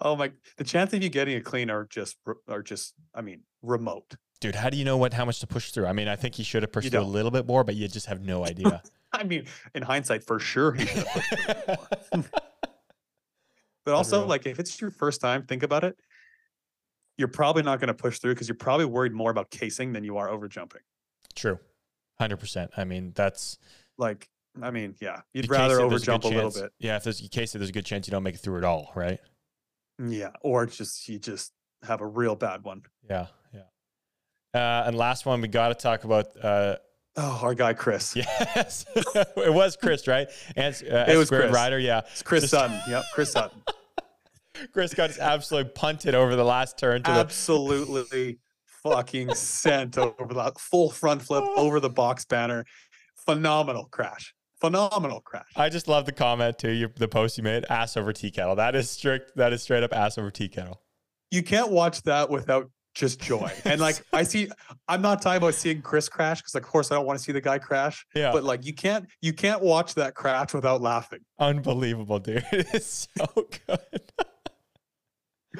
oh 0.00 0.16
my! 0.16 0.32
The 0.56 0.64
chance 0.64 0.92
of 0.94 1.02
you 1.02 1.08
getting 1.10 1.36
a 1.36 1.40
clean 1.42 1.68
are 1.70 1.84
just 1.84 2.16
are 2.48 2.62
just. 2.62 2.94
I 3.14 3.20
mean, 3.20 3.42
remote. 3.62 4.14
Dude, 4.40 4.54
how 4.54 4.68
do 4.70 4.76
you 4.76 4.84
know 4.84 4.96
what 4.96 5.12
how 5.14 5.24
much 5.24 5.40
to 5.40 5.46
push 5.46 5.70
through? 5.70 5.86
I 5.86 5.92
mean, 5.92 6.08
I 6.08 6.16
think 6.16 6.34
he 6.34 6.42
should 6.42 6.62
have 6.62 6.72
pushed 6.72 6.90
through 6.90 7.00
a 7.00 7.02
little 7.02 7.30
bit 7.30 7.46
more, 7.46 7.64
but 7.64 7.74
you 7.74 7.88
just 7.88 8.06
have 8.06 8.20
no 8.20 8.44
idea. 8.44 8.82
I 9.12 9.24
mean, 9.24 9.46
in 9.74 9.82
hindsight, 9.82 10.24
for 10.24 10.38
sure, 10.38 10.72
he 10.72 10.84
should 10.86 11.06
have 11.06 11.14
pushed 11.14 12.10
through 12.10 12.18
more. 12.18 12.28
But 13.84 13.94
also, 13.94 14.16
Unreal. 14.16 14.28
like, 14.28 14.46
if 14.46 14.58
it's 14.58 14.80
your 14.80 14.90
first 14.90 15.20
time, 15.20 15.44
think 15.44 15.62
about 15.62 15.84
it. 15.84 15.96
You're 17.16 17.28
probably 17.28 17.62
not 17.62 17.78
going 17.78 17.86
to 17.86 17.94
push 17.94 18.18
through 18.18 18.34
because 18.34 18.48
you're 18.48 18.56
probably 18.56 18.84
worried 18.84 19.12
more 19.12 19.30
about 19.30 19.48
casing 19.48 19.92
than 19.92 20.02
you 20.02 20.16
are 20.16 20.28
over 20.28 20.48
jumping. 20.48 20.80
True, 21.36 21.60
hundred 22.18 22.38
percent. 22.38 22.72
I 22.76 22.82
mean, 22.84 23.12
that's 23.14 23.58
Like, 23.96 24.28
I 24.60 24.72
mean, 24.72 24.96
yeah, 25.00 25.20
you'd 25.32 25.48
rather 25.48 25.76
there's 25.88 26.04
good 26.04 26.20
overjump 26.20 26.24
a 26.24 26.28
little 26.28 26.50
bit. 26.50 26.72
Yeah, 26.80 26.96
if 26.96 27.04
there's 27.04 27.20
in 27.20 27.28
case 27.28 27.52
that 27.52 27.58
there's 27.58 27.70
a 27.70 27.72
good 27.72 27.86
chance 27.86 28.08
you 28.08 28.10
don't 28.10 28.24
make 28.24 28.34
it 28.34 28.38
through 28.38 28.58
at 28.58 28.64
all, 28.64 28.90
right? 28.96 29.20
Yeah, 30.04 30.30
or 30.42 30.66
just 30.66 31.08
you 31.08 31.20
just 31.20 31.52
have 31.84 32.00
a 32.00 32.06
real 32.06 32.34
bad 32.34 32.64
one. 32.64 32.82
Yeah, 33.08 33.26
yeah. 33.54 33.60
Uh, 34.56 34.84
and 34.86 34.96
last 34.96 35.26
one, 35.26 35.40
we 35.40 35.48
got 35.48 35.68
to 35.68 35.74
talk 35.74 36.04
about. 36.04 36.26
Uh, 36.42 36.76
Oh, 37.18 37.40
our 37.44 37.54
guy 37.54 37.72
Chris. 37.72 38.14
yes, 38.16 38.84
it 38.94 39.50
was 39.54 39.74
Chris, 39.76 40.06
right? 40.06 40.28
And 40.54 40.74
uh, 40.90 41.06
It 41.08 41.16
was 41.16 41.30
Chris. 41.30 41.50
Ryder. 41.50 41.78
yeah. 41.78 42.00
It's 42.12 42.22
Chris 42.22 42.42
Just- 42.42 42.50
Sutton. 42.50 42.78
Yep, 42.86 43.04
Chris 43.14 43.32
Sutton. 43.32 43.62
Chris 44.74 44.92
got 44.92 45.08
his 45.08 45.18
absolutely 45.18 45.70
punted 45.74 46.14
over 46.14 46.36
the 46.36 46.44
last 46.44 46.78
turn 46.78 47.02
to 47.04 47.10
the 47.10 47.18
Absolutely 47.20 48.38
fucking 48.82 49.34
sent 49.34 49.96
over 49.96 50.26
the 50.28 50.52
full 50.58 50.90
front 50.90 51.22
flip 51.22 51.42
over 51.56 51.80
the 51.80 51.88
box 51.88 52.26
banner. 52.26 52.66
Phenomenal 53.24 53.86
crash. 53.90 54.34
Phenomenal 54.60 55.20
crash. 55.22 55.46
I 55.56 55.68
just 55.70 55.88
love 55.88 56.04
the 56.06 56.12
comment 56.12 56.58
too. 56.58 56.70
You, 56.70 56.90
the 56.96 57.08
post 57.08 57.36
you 57.38 57.44
made, 57.44 57.64
ass 57.70 57.96
over 57.96 58.12
tea 58.12 58.30
kettle. 58.30 58.56
That 58.56 58.74
is 58.74 58.90
strict. 58.90 59.36
That 59.36 59.52
is 59.54 59.62
straight 59.62 59.82
up 59.82 59.94
ass 59.94 60.18
over 60.18 60.30
tea 60.30 60.48
kettle. 60.48 60.82
You 61.30 61.42
can't 61.42 61.70
watch 61.70 62.02
that 62.02 62.28
without 62.30 62.70
just 62.96 63.20
joy. 63.20 63.52
And 63.64 63.80
like 63.80 64.02
I 64.12 64.22
see, 64.24 64.48
I'm 64.88 65.02
not 65.02 65.22
talking 65.22 65.36
about 65.36 65.54
seeing 65.54 65.82
Chris 65.82 66.08
crash 66.08 66.40
because, 66.40 66.54
of 66.56 66.62
course, 66.62 66.90
I 66.90 66.94
don't 66.96 67.06
want 67.06 67.18
to 67.18 67.22
see 67.24 67.30
the 67.32 67.40
guy 67.40 67.58
crash. 67.58 68.04
Yeah, 68.14 68.32
But 68.32 68.42
like, 68.42 68.64
you 68.64 68.72
can't, 68.74 69.06
you 69.20 69.32
can't 69.32 69.60
watch 69.62 69.94
that 69.94 70.14
crash 70.14 70.54
without 70.54 70.80
laughing. 70.80 71.20
unbelievable, 71.38 72.18
dude. 72.18 72.44
It's 72.52 73.06
so 73.16 73.26
good. 73.66 73.78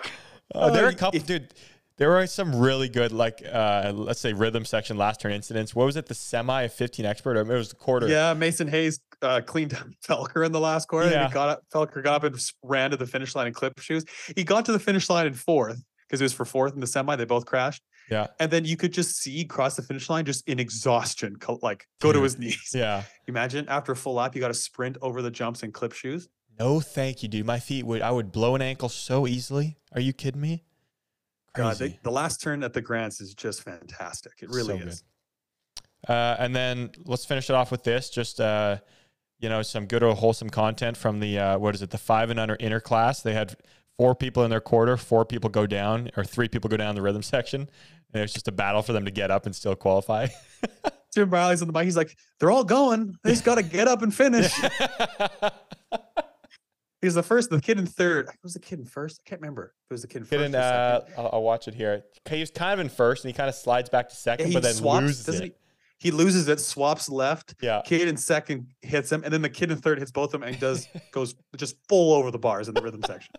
Uh, 0.55 0.71
there 0.71 0.85
are 0.87 0.91
a 0.91 0.95
couple, 0.95 1.19
dude. 1.21 1.53
There 1.99 2.09
were 2.11 2.27
some 2.27 2.55
really 2.55 2.89
good, 2.89 3.11
like, 3.11 3.43
uh, 3.51 3.93
let's 3.95 4.21
say 4.21 4.33
rhythm 4.33 4.65
section 4.65 4.97
last 4.97 5.21
turn 5.21 5.33
incidents. 5.33 5.75
What 5.75 5.87
was 5.87 5.97
it? 5.97 6.07
The 6.07 6.15
semi 6.15 6.63
of 6.63 6.73
15 6.73 7.05
expert? 7.05 7.37
Or 7.37 7.41
it 7.41 7.49
was 7.49 7.71
the 7.71 7.75
quarter. 7.77 8.07
Yeah, 8.07 8.33
Mason 8.35 8.69
Hayes 8.69 9.01
uh, 9.23 9.41
cleaned 9.45 9.75
up 9.75 9.87
Felker 10.07 10.45
in 10.47 10.53
the 10.53 10.61
last 10.61 10.89
quarter. 10.89 11.07
and 11.07 11.15
Yeah. 11.15 11.27
he 11.29 11.35
got 11.35 11.49
up, 11.49 11.63
Felker 11.75 12.03
got 12.03 12.17
up 12.17 12.25
and 12.25 12.39
ran 12.63 12.91
to 12.93 12.97
the 12.97 13.07
finish 13.07 13.35
line 13.35 13.49
in 13.49 13.55
clip 13.55 13.79
shoes. 13.81 14.05
He 14.37 14.45
got 14.45 14.65
to 14.67 14.73
the 14.73 14.79
finish 14.79 15.11
line 15.11 15.27
in 15.27 15.35
fourth 15.35 15.83
because 16.07 16.21
it 16.21 16.25
was 16.25 16.33
for 16.33 16.45
fourth 16.45 16.75
in 16.75 16.81
the 16.81 16.87
semi. 16.87 17.17
They 17.17 17.25
both 17.25 17.47
crashed. 17.47 17.83
Yeah. 18.11 18.29
And 18.39 18.51
then 18.51 18.65
you 18.65 18.77
could 18.77 18.93
just 18.93 19.17
see 19.17 19.45
cross 19.45 19.77
the 19.77 19.83
finish 19.83 20.09
line 20.09 20.25
just 20.25 20.49
in 20.49 20.61
exhaustion, 20.61 21.37
like 21.63 21.87
go 22.01 22.13
to 22.13 22.23
his 22.23 22.39
knees. 22.39 22.73
Yeah. 22.75 23.03
Imagine 23.27 23.69
after 23.69 23.93
a 23.93 23.97
full 23.97 24.15
lap, 24.15 24.35
you 24.35 24.41
got 24.41 24.49
to 24.49 24.55
sprint 24.55 24.97
over 25.03 25.23
the 25.23 25.31
jumps 25.31 25.63
in 25.63 25.73
clip 25.73 25.93
shoes. 25.93 26.29
No, 26.59 26.81
thank 26.81 27.23
you, 27.23 27.29
dude. 27.29 27.45
My 27.45 27.59
feet 27.59 27.85
would, 27.85 28.01
I 28.01 28.11
would 28.11 28.33
blow 28.33 28.55
an 28.55 28.63
ankle 28.63 28.89
so 28.89 29.27
easily. 29.27 29.77
Are 29.93 30.01
you 30.01 30.13
kidding 30.13 30.41
me? 30.41 30.65
God, 31.55 31.77
Crazy. 31.77 31.93
they, 31.95 32.01
the 32.03 32.11
last 32.11 32.41
turn 32.41 32.63
at 32.63 32.73
the 32.73 32.81
Grands 32.81 33.21
is 33.21 33.35
just 33.35 33.63
fantastic. 33.63 34.33
It 34.41 34.51
really 34.51 34.79
So 34.81 34.87
is. 34.87 35.05
Uh, 36.09 36.37
and 36.39 36.55
then 36.55 36.91
let's 37.05 37.25
finish 37.25 37.51
it 37.51 37.55
off 37.57 37.71
with 37.71 37.83
this. 37.83 38.09
Just 38.11 38.41
uh, 38.41 38.77
you 39.39 39.49
know, 39.49 39.63
some 39.63 39.87
good 39.87 40.03
or 40.03 40.15
wholesome 40.15 40.49
content 40.51 40.97
from 40.97 41.21
the 41.21 41.39
uh, 41.39 41.59
what 41.59 41.75
is 41.75 41.83
it? 41.83 41.91
The 41.91 41.99
five 41.99 42.31
and 42.31 42.39
under 42.39 42.57
inner 42.61 42.81
class. 42.81 43.21
They 43.23 43.35
had 43.35 43.57
four 43.99 44.15
people 44.15 44.45
in 44.45 44.51
their 44.51 44.61
quarter. 44.61 44.97
Four 44.97 45.25
people 45.25 45.51
go 45.51 45.67
down, 45.67 46.11
or 46.17 46.25
three 46.25 46.49
people 46.49 46.69
go 46.69 46.77
down 46.77 46.95
the 46.95 47.03
rhythm 47.03 47.23
section. 47.23 47.69
And 48.13 48.23
it's 48.23 48.33
just 48.33 48.49
a 48.49 48.53
battle 48.53 48.83
for 48.83 48.93
them 48.93 49.05
to 49.05 49.11
get 49.11 49.31
up 49.31 49.47
and 49.47 49.55
still 49.55 49.75
qualify. 49.75 50.29
Jim 51.15 51.31
Riley's 51.31 51.63
on 51.63 51.67
the 51.67 51.73
bike. 51.73 51.85
He's 51.85 51.97
like, 51.97 52.17
they're 52.39 52.51
all 52.51 52.65
going. 52.65 53.17
They 53.25 53.31
just 53.31 53.45
got 53.45 53.57
to 53.57 53.63
get 53.63 53.89
up 53.89 54.03
and 54.03 54.15
finish. 54.15 54.53
He's 57.03 57.15
the 57.15 57.23
first, 57.23 57.51
the 57.51 57.61
kid 57.61 57.79
in 57.79 57.87
third. 57.87 58.29
Was 58.43 58.55
the 58.55 58.61
kid 58.61 58.79
in 58.81 58.85
first? 58.87 59.21
I 59.25 59.29
can't 59.29 59.41
remember. 59.41 59.75
It 59.91 59.95
was 59.95 60.03
the 60.03 60.09
kid 60.09 60.19
in 60.19 60.25
first. 60.25 60.33
Hidden, 60.33 60.55
or 60.57 60.59
uh. 60.59 61.01
I'll, 61.17 61.31
I'll 61.35 61.43
watch 61.43 61.69
it 61.69 61.75
here. 61.75 62.03
He 62.29 62.41
was 62.41 62.51
kind 62.51 62.73
of 62.73 62.81
in 62.81 62.89
first, 62.89 63.25
and 63.25 63.33
he 63.33 63.37
kind 63.37 63.49
of 63.49 63.55
slides 63.55 63.89
back 63.89 64.09
to 64.09 64.17
second, 64.17 64.49
he 64.49 64.55
but 64.55 64.63
then 64.63 64.75
swaps, 64.75 65.03
loses 65.03 65.29
it. 65.29 65.45
he? 65.45 65.53
He 65.99 66.11
loses 66.11 66.49
it, 66.49 66.61
swaps 66.61 67.09
left. 67.09 67.55
Yeah. 67.63 67.83
Kid 67.85 68.09
in 68.09 68.17
second 68.17 68.69
hits 68.83 69.11
him, 69.11 69.23
and 69.25 69.33
then 69.33 69.43
the 69.43 69.49
kid 69.49 69.71
in 69.71 69.79
third 69.79 69.99
hits 69.99 70.11
both 70.11 70.35
of 70.35 70.41
them 70.41 70.43
and 70.49 70.59
does 70.59 70.89
goes 71.13 71.35
just 71.57 71.77
full 71.89 72.13
over 72.15 72.31
the 72.31 72.39
bars 72.39 72.69
in 72.69 72.75
the 72.75 72.83
rhythm 72.83 73.03
section. 73.07 73.35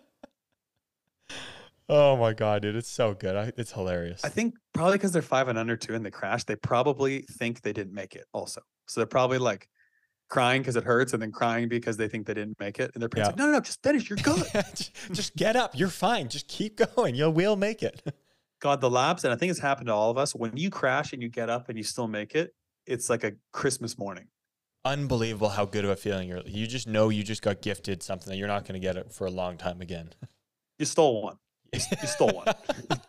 Oh 1.88 2.16
my 2.16 2.34
god, 2.34 2.62
dude, 2.62 2.76
it's 2.76 2.90
so 2.90 3.14
good. 3.14 3.34
I, 3.34 3.52
it's 3.56 3.72
hilarious. 3.72 4.22
I 4.24 4.28
think 4.28 4.54
probably 4.74 4.98
because 4.98 5.12
they're 5.12 5.22
five 5.22 5.48
and 5.48 5.58
under 5.58 5.76
two 5.76 5.94
and 5.94 6.04
they 6.04 6.10
crash, 6.10 6.44
they 6.44 6.56
probably 6.56 7.22
think 7.38 7.62
they 7.62 7.72
didn't 7.72 7.94
make 7.94 8.14
it 8.14 8.26
also. 8.32 8.60
So 8.88 9.00
they're 9.00 9.06
probably 9.06 9.38
like 9.38 9.68
crying 10.28 10.60
because 10.60 10.76
it 10.76 10.84
hurts 10.84 11.14
and 11.14 11.22
then 11.22 11.32
crying 11.32 11.68
because 11.68 11.96
they 11.96 12.06
think 12.08 12.26
they 12.26 12.34
didn't 12.34 12.60
make 12.60 12.78
it. 12.78 12.90
And 12.92 13.00
their 13.02 13.08
parents 13.08 13.28
Yeah. 13.28 13.30
like, 13.30 13.38
no, 13.38 13.46
no, 13.46 13.52
no, 13.52 13.60
just 13.60 13.82
finish. 13.82 14.10
You're 14.10 14.16
good. 14.22 14.44
just, 15.12 15.34
get 15.36 15.56
up. 15.56 15.72
You're 15.78 15.88
fine. 15.88 16.28
Just 16.28 16.46
keep 16.48 16.76
going. 16.96 17.14
You 17.14 17.30
will 17.30 17.56
make 17.56 17.82
it. 17.82 18.02
God, 18.60 18.80
the 18.80 18.90
laps, 18.90 19.24
and 19.24 19.32
I 19.32 19.36
think 19.36 19.50
it's 19.50 19.60
happened 19.60 19.86
to 19.86 19.94
all 19.94 20.10
of 20.10 20.18
us. 20.18 20.34
When 20.34 20.56
you 20.56 20.68
crash 20.68 21.12
and 21.12 21.22
you 21.22 21.28
get 21.30 21.48
up 21.48 21.68
and 21.68 21.78
you 21.78 21.84
still 21.84 22.08
make 22.08 22.34
it, 22.34 22.50
it's 22.86 23.08
like 23.08 23.22
a 23.24 23.32
Christmas 23.52 23.96
morning. 23.96 24.26
Unbelievable 24.84 25.48
how 25.50 25.64
good 25.64 25.84
of 25.84 25.90
a 25.90 25.96
feeling 25.96 26.28
you're. 26.28 26.42
You 26.44 26.66
just 26.66 26.86
know 26.88 27.08
you 27.08 27.22
just 27.22 27.40
got 27.40 27.62
gifted 27.62 28.02
something 28.02 28.28
that 28.30 28.36
you're 28.36 28.48
not 28.48 28.64
going 28.64 28.74
to 28.74 28.84
get 28.84 28.96
it 28.96 29.12
for 29.12 29.26
a 29.26 29.30
long 29.30 29.56
time 29.56 29.80
again. 29.80 30.10
You 30.78 30.86
stole 30.86 31.22
one. 31.22 31.36
S- 31.72 32.12
stole 32.12 32.30
one. 32.32 32.46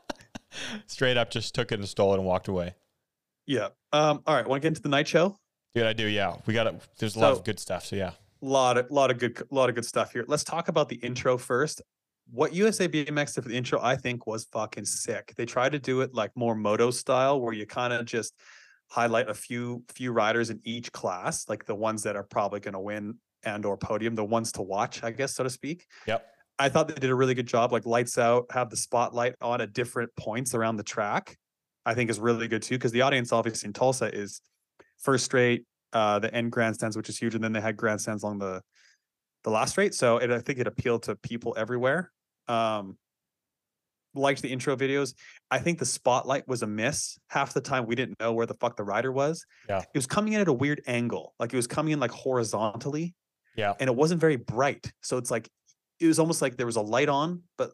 Straight 0.88 1.18
up, 1.18 1.30
just 1.32 1.56
took 1.56 1.72
it 1.72 1.80
and 1.80 1.88
stole 1.88 2.14
it 2.14 2.18
and 2.18 2.26
walked 2.26 2.48
away. 2.48 2.76
Yeah. 3.46 3.70
Um, 3.94 4.22
all 4.26 4.36
right. 4.36 4.48
Want 4.48 4.62
to 4.62 4.66
get 4.66 4.70
into 4.70 4.82
the 4.82 4.90
night 4.90 5.08
show? 5.08 5.38
Dude, 5.74 5.86
I 5.86 5.94
do. 5.94 6.06
Yeah, 6.06 6.36
we 6.46 6.54
got 6.54 6.68
it. 6.68 6.76
There's 6.98 7.16
a 7.16 7.20
lot 7.20 7.34
So- 7.34 7.40
of 7.40 7.46
good 7.46 7.60
stuff. 7.60 7.86
So 7.86 7.96
yeah, 7.96 8.12
lot 8.42 8.78
of 8.78 8.90
lot 8.92 9.12
of 9.12 9.20
good 9.20 9.42
lot 9.52 9.70
of 9.70 9.76
good 9.76 9.86
stuff 9.86 10.12
here. 10.14 10.26
Let's 10.28 10.44
talk 10.44 10.68
about 10.68 10.90
the 10.90 10.96
intro 10.98 11.38
first. 11.38 11.82
What 12.32 12.54
USA 12.54 12.88
BMX 12.88 13.34
did 13.36 13.44
for 13.44 13.50
the 13.50 13.56
intro, 13.58 13.80
I 13.82 13.96
think, 13.96 14.28
was 14.28 14.46
fucking 14.52 14.86
sick. 14.86 15.34
They 15.36 15.46
tried 15.46 15.72
to 15.72 15.80
do 15.80 16.02
it 16.02 16.14
like 16.14 16.32
more 16.36 16.54
moto 16.56 16.92
style, 16.92 17.42
where 17.42 17.54
you 17.54 17.66
kind 17.66 17.92
of 17.94 18.06
just 18.06 18.34
highlight 18.90 19.30
a 19.30 19.34
few 19.34 19.84
few 19.90 20.12
riders 20.12 20.50
in 20.50 20.60
each 20.64 20.92
class, 20.92 21.48
like 21.50 21.66
the 21.66 21.76
ones 21.76 22.04
that 22.04 22.16
are 22.16 22.24
probably 22.24 22.60
going 22.60 22.74
to 22.74 22.80
win 22.80 23.16
and 23.44 23.66
or 23.66 23.78
podium, 23.78 24.16
the 24.16 24.24
ones 24.26 24.52
to 24.54 24.62
watch, 24.62 25.04
I 25.04 25.12
guess, 25.12 25.36
so 25.36 25.44
to 25.44 25.50
speak. 25.50 25.86
Yep. 26.08 26.26
I 26.60 26.70
thought 26.70 26.90
they 26.90 26.94
did 26.96 27.10
a 27.10 27.16
really 27.16 27.34
good 27.34 27.48
job. 27.48 27.72
Like 27.72 27.86
lights 27.86 28.18
out, 28.18 28.46
have 28.52 28.70
the 28.70 28.78
spotlight 28.78 29.36
on 29.42 29.62
at 29.62 29.74
different 29.74 30.14
points 30.18 30.54
around 30.54 30.76
the 30.76 30.84
track. 30.84 31.38
I 31.86 31.96
think 31.96 32.10
is 32.10 32.20
really 32.20 32.48
good 32.48 32.62
too, 32.62 32.76
because 32.76 32.92
the 32.92 33.02
audience 33.02 33.32
obviously 33.32 33.68
in 33.68 33.74
Tulsa 33.74 34.14
is 34.14 34.42
first 35.00 35.26
straight, 35.26 35.66
uh, 35.94 36.20
the 36.20 36.34
end 36.34 36.52
grandstands, 36.52 36.98
which 36.98 37.10
is 37.10 37.18
huge, 37.18 37.34
and 37.34 37.44
then 37.44 37.54
they 37.54 37.62
had 37.62 37.78
grandstands 37.78 38.24
along 38.24 38.40
the 38.40 38.62
the 39.44 39.50
last 39.50 39.72
straight. 39.72 39.96
So 39.96 40.18
it, 40.18 40.30
I 40.30 40.40
think 40.40 40.60
it 40.60 40.68
appealed 40.68 41.04
to 41.04 41.16
people 41.16 41.56
everywhere. 41.58 42.12
Um, 42.50 42.98
liked 44.14 44.42
the 44.42 44.50
intro 44.50 44.76
videos. 44.76 45.14
I 45.50 45.60
think 45.60 45.80
the 45.80 45.86
spotlight 45.86 46.48
was 46.48 46.62
a 46.62 46.68
miss. 46.68 47.18
Half 47.30 47.54
the 47.54 47.62
time 47.62 47.86
we 47.86 47.96
didn't 47.96 48.20
know 48.20 48.34
where 48.34 48.46
the 48.46 48.56
fuck 48.56 48.76
the 48.76 48.84
rider 48.84 49.12
was. 49.12 49.46
Yeah. 49.70 49.80
It 49.80 49.98
was 49.98 50.08
coming 50.08 50.34
in 50.34 50.42
at 50.42 50.48
a 50.48 50.54
weird 50.54 50.82
angle. 50.88 51.34
Like 51.40 51.54
it 51.54 51.56
was 51.56 51.68
coming 51.68 51.94
in 51.94 52.00
like 52.00 52.12
horizontally 52.12 53.14
yeah. 53.56 53.74
and 53.80 53.88
it 53.88 53.96
wasn't 53.96 54.20
very 54.20 54.36
bright. 54.36 54.92
So 55.02 55.18
it's 55.18 55.30
like 55.30 55.50
it 56.00 56.08
was 56.08 56.20
almost 56.20 56.42
like 56.42 56.58
there 56.58 56.66
was 56.66 56.76
a 56.76 56.82
light 56.82 57.10
on, 57.10 57.44
but 57.58 57.72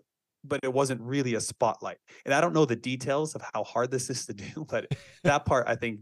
but 0.47 0.59
it 0.63 0.71
wasn't 0.71 1.01
really 1.01 1.36
a 1.36 1.41
spotlight. 1.41 1.97
And 2.23 2.34
I 2.34 2.41
don't 2.41 2.53
know 2.53 2.65
the 2.65 2.76
details 2.76 3.36
of 3.36 3.41
how 3.53 3.63
hard 3.63 3.91
this 3.91 4.09
is 4.09 4.26
to 4.28 4.34
do, 4.34 4.65
but 4.69 4.88
that 5.23 5.45
part 5.45 5.67
I 5.67 5.76
think 5.76 5.99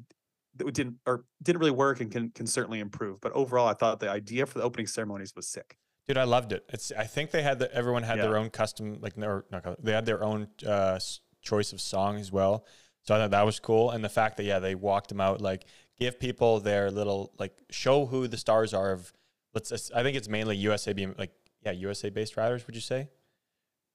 didn't 0.55 0.97
or 1.05 1.25
didn't 1.41 1.59
really 1.59 1.71
work 1.71 2.01
and 2.01 2.11
can 2.11 2.29
can 2.29 2.47
certainly 2.47 2.79
improve. 2.79 3.21
But 3.21 3.31
overall, 3.33 3.67
I 3.67 3.73
thought 3.73 3.99
the 3.99 4.09
idea 4.09 4.45
for 4.45 4.59
the 4.59 4.65
opening 4.65 4.87
ceremonies 4.87 5.33
was 5.35 5.47
sick. 5.47 5.77
Dude, 6.07 6.17
I 6.17 6.25
loved 6.25 6.51
it. 6.51 6.65
It's. 6.69 6.91
I 6.91 7.05
think 7.05 7.31
they 7.31 7.43
had 7.43 7.59
the, 7.59 7.73
everyone 7.73 8.03
had 8.03 8.19
their 8.19 8.37
own 8.37 8.49
custom 8.49 8.97
like 8.99 9.17
no, 9.17 9.43
not 9.51 9.83
they 9.83 9.93
had 9.93 10.05
their 10.05 10.23
own 10.23 10.49
uh, 10.67 10.99
choice 11.41 11.71
of 11.71 11.79
song 11.79 12.17
as 12.17 12.31
well. 12.31 12.65
So 13.03 13.15
I 13.15 13.17
thought 13.17 13.31
that 13.31 13.45
was 13.45 13.59
cool, 13.59 13.91
and 13.91 14.03
the 14.03 14.09
fact 14.09 14.37
that 14.37 14.43
yeah 14.43 14.59
they 14.59 14.75
walked 14.75 15.09
them 15.09 15.21
out 15.21 15.41
like 15.41 15.65
give 15.97 16.19
people 16.19 16.59
their 16.59 16.91
little 16.91 17.33
like 17.39 17.53
show 17.69 18.05
who 18.05 18.27
the 18.27 18.37
stars 18.37 18.73
are 18.73 18.91
of. 18.91 19.13
Let's. 19.53 19.91
I 19.91 20.03
think 20.03 20.17
it's 20.17 20.27
mainly 20.27 20.57
USA 20.57 20.93
being 20.93 21.15
like 21.17 21.31
yeah 21.65 21.71
USA 21.71 22.09
based 22.09 22.37
riders. 22.37 22.65
Would 22.67 22.75
you 22.75 22.81
say? 22.81 23.09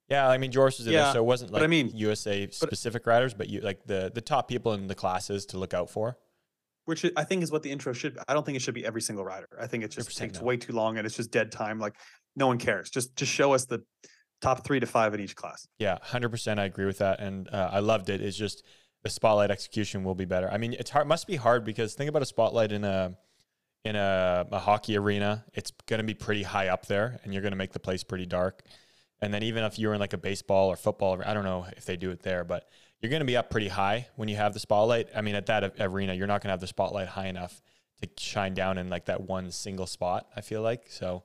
Yeah, 0.09 0.29
I 0.29 0.39
mean 0.39 0.51
Joris 0.51 0.79
was 0.79 0.87
in 0.87 0.95
there, 0.95 1.13
so 1.13 1.19
it 1.19 1.27
wasn't 1.27 1.53
but 1.53 1.59
like 1.61 1.65
I 1.65 1.69
mean- 1.69 1.91
USA 1.95 2.49
specific 2.51 3.07
riders, 3.07 3.35
but 3.35 3.49
you 3.49 3.61
like 3.61 3.85
the 3.87 4.11
the 4.15 4.21
top 4.21 4.49
people 4.49 4.73
in 4.73 4.87
the 4.87 4.95
classes 4.95 5.47
to 5.47 5.59
look 5.59 5.75
out 5.75 5.91
for. 5.91 6.17
Which 6.87 7.05
I 7.19 7.25
think 7.25 7.43
is 7.43 7.53
what 7.53 7.63
the 7.63 7.71
intro 7.71 7.93
should. 7.93 8.15
be. 8.15 8.21
I 8.27 8.33
don't 8.33 8.47
think 8.47 8.57
it 8.57 8.63
should 8.63 8.73
be 8.73 8.87
every 8.87 9.03
single 9.03 9.23
rider. 9.23 9.47
I 9.61 9.67
think 9.67 9.85
it 9.85 9.91
just 9.91 10.17
takes 10.17 10.41
no. 10.41 10.47
way 10.47 10.57
too 10.57 10.73
long 10.73 10.97
and 10.97 11.07
it's 11.07 11.17
just 11.17 11.31
dead 11.31 11.53
time. 11.53 11.79
Like 11.79 11.95
no 12.35 12.47
one 12.47 12.57
cares. 12.57 12.89
Just 12.89 13.15
just 13.15 13.31
show 13.31 13.53
us 13.53 13.67
the 13.67 13.83
top 14.41 14.65
three 14.65 14.81
to 14.81 14.87
five 14.87 15.13
in 15.13 15.21
each 15.21 15.37
class. 15.37 15.69
Yeah, 15.79 15.99
hundred 16.01 16.31
percent. 16.31 16.59
I 16.59 16.65
agree 16.65 16.87
with 16.87 16.99
that, 16.99 17.21
and 17.21 17.49
uh, 17.53 17.71
I 17.73 17.81
loved 17.81 18.09
it. 18.09 18.23
It's 18.23 18.37
just 18.37 18.65
the 19.03 19.11
spotlight 19.11 19.51
execution 19.51 20.05
will 20.05 20.15
be 20.15 20.25
better. 20.25 20.51
I 20.51 20.59
mean, 20.59 20.73
it's 20.73 20.91
hard. 20.91 21.07
Must 21.07 21.27
be 21.27 21.37
hard 21.37 21.65
because 21.65 21.95
think 21.95 22.09
about 22.09 22.23
a 22.23 22.27
spotlight 22.27 22.73
in 22.73 22.85
a 22.85 23.17
in 23.85 23.97
a, 23.97 24.47
a 24.51 24.59
hockey 24.59 24.97
arena. 24.97 25.45
It's 25.55 25.73
going 25.87 25.99
to 25.99 26.05
be 26.05 26.15
pretty 26.15 26.43
high 26.43 26.69
up 26.69 26.87
there, 26.87 27.21
and 27.23 27.33
you're 27.33 27.43
going 27.43 27.53
to 27.53 27.59
make 27.59 27.73
the 27.73 27.81
place 27.81 28.03
pretty 28.05 28.27
dark. 28.27 28.63
And 29.21 29.35
then 29.35 29.43
even 29.43 29.65
if 29.65 29.79
you're 29.79 29.95
in 29.95 30.01
like 30.01 30.13
a 30.13 30.19
baseball 30.19 30.69
or 30.69 30.77
football, 30.77 31.21
I 31.25 31.35
don't 31.35 31.45
know 31.45 31.67
if 31.77 31.85
they 31.85 31.97
do 31.97 32.11
it 32.11 32.23
there, 32.23 32.45
but 32.45 32.69
you're 33.01 33.11
going 33.11 33.21
to 33.21 33.27
be 33.27 33.37
up 33.37 33.51
pretty 33.51 33.69
high 33.69 34.09
when 34.17 34.29
you 34.29 34.37
have 34.37 34.55
the 34.55 34.61
spotlight. 34.61 35.09
I 35.15 35.23
mean, 35.23 35.35
at 35.35 35.47
that 35.47 35.81
arena, 35.81 36.15
you're 36.15 36.27
not 36.27 36.41
going 36.41 36.49
to 36.49 36.53
have 36.53 36.61
the 36.61 36.67
spotlight 36.67 37.09
high 37.09 37.27
enough 37.27 37.61
to 38.03 38.09
shine 38.17 38.55
down 38.55 38.79
in 38.79 38.89
like 38.89 39.07
that 39.07 39.23
one 39.23 39.51
single 39.51 39.87
spot. 39.87 40.27
I 40.37 40.41
feel 40.41 40.63
like 40.63 40.87
so. 40.89 41.25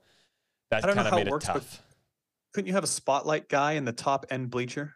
That 0.72 0.84
I 0.84 0.88
don't 0.88 0.95
know 0.95 1.04
kind 1.04 1.14
of 1.14 1.20
made 1.20 1.22
it 1.22 1.28
it 1.28 1.32
works, 1.32 1.45
but 1.45 1.54
tough. 1.54 1.84
Couldn't 2.54 2.68
you 2.68 2.74
have 2.74 2.84
a 2.84 2.88
spotlight 2.88 3.49
guy 3.49 3.74
in 3.74 3.86
the 3.86 3.91
top 3.91 4.26
end 4.30 4.49
bleacher? 4.49 4.93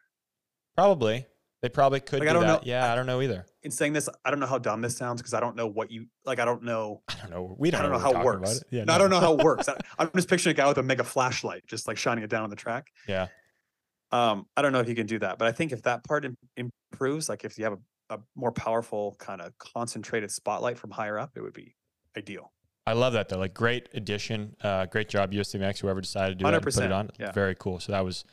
Probably. 0.76 1.26
They 1.62 1.70
probably 1.70 2.00
could 2.00 2.20
Like, 2.20 2.28
do 2.28 2.30
I 2.30 2.34
don't 2.34 2.42
that. 2.48 2.48
know- 2.48 2.60
Yeah, 2.64 2.92
I 2.92 2.96
don't 2.96 3.08
know 3.08 3.22
either. 3.22 3.46
In 3.64 3.72
saying 3.72 3.94
this, 3.94 4.08
I 4.24 4.30
don't 4.30 4.40
know 4.40 4.46
how 4.46 4.60
dumb 4.60 4.82
this 4.82 4.96
sounds 4.96 5.22
because 5.22 5.34
I 5.34 5.40
don't 5.40 5.56
know 5.56 5.66
what 5.68 5.90
you 5.92 6.06
like. 6.24 6.40
I 6.40 6.46
don't 6.46 6.64
know. 6.64 7.02
I 7.10 7.16
don't 7.22 7.32
know. 7.32 7.56
We 7.58 7.72
don't, 7.72 7.80
I 7.80 7.84
don't 7.84 7.92
know 7.94 7.98
what 7.98 8.16
how 8.16 8.22
it 8.22 8.26
works. 8.26 8.58
It. 8.58 8.64
Yeah, 8.70 8.84
No, 8.84 8.94
I 8.94 8.98
don't 9.00 9.10
know 9.10 9.20
how 9.20 9.34
it 9.34 9.44
works. 9.44 9.68
I, 9.70 9.76
I'm 9.98 10.12
just 10.16 10.30
picturing 10.30 10.52
a 10.56 10.58
guy 10.58 10.68
with 10.68 10.78
a 10.78 10.84
mega 10.84 11.04
flashlight, 11.04 11.66
just 11.66 11.88
like 11.88 11.98
shining 11.98 12.24
it 12.24 12.30
down 12.30 12.44
on 12.44 12.50
the 12.52 12.56
track. 12.56 12.92
Yeah. 13.08 13.28
Um, 14.12 14.46
I 14.56 14.62
don't 14.62 14.72
know 14.72 14.80
if 14.80 14.88
you 14.88 14.96
can 14.96 15.08
do 15.08 15.20
that, 15.20 15.38
but 15.38 15.48
I 15.48 15.52
think 15.52 15.72
if 15.72 15.82
that 15.84 16.04
part 16.04 16.26
im- 16.26 16.38
improves, 16.56 17.28
like 17.28 17.44
if 17.44 17.58
you 17.58 17.66
have 17.66 17.74
a, 18.10 18.16
a 18.16 18.20
more 18.36 18.52
powerful 18.52 19.16
kind 19.20 19.42
of 19.42 19.58
concentrated 19.58 20.32
spotlight 20.32 20.78
from 20.78 20.92
higher 20.92 21.18
up, 21.20 21.32
it 21.36 21.42
would 21.42 21.54
be 21.54 21.76
ideal. 22.16 22.54
I 22.86 22.94
love 22.94 23.14
that 23.14 23.28
though. 23.28 23.38
Like 23.40 23.54
great 23.54 23.90
addition. 23.94 24.56
Uh, 24.62 24.86
great 24.86 25.10
job, 25.10 25.34
USA 25.34 25.60
BMX, 25.60 25.80
whoever 25.80 26.00
decided 26.00 26.38
to 26.40 26.46
do 26.46 26.50
that 26.50 26.54
and 26.54 26.64
put 26.64 26.84
it 26.84 26.92
on. 26.92 27.10
yeah. 27.20 27.32
Very 27.34 27.56
cool. 27.56 27.82
So 27.82 27.92
that 27.92 28.06
was 28.06 28.24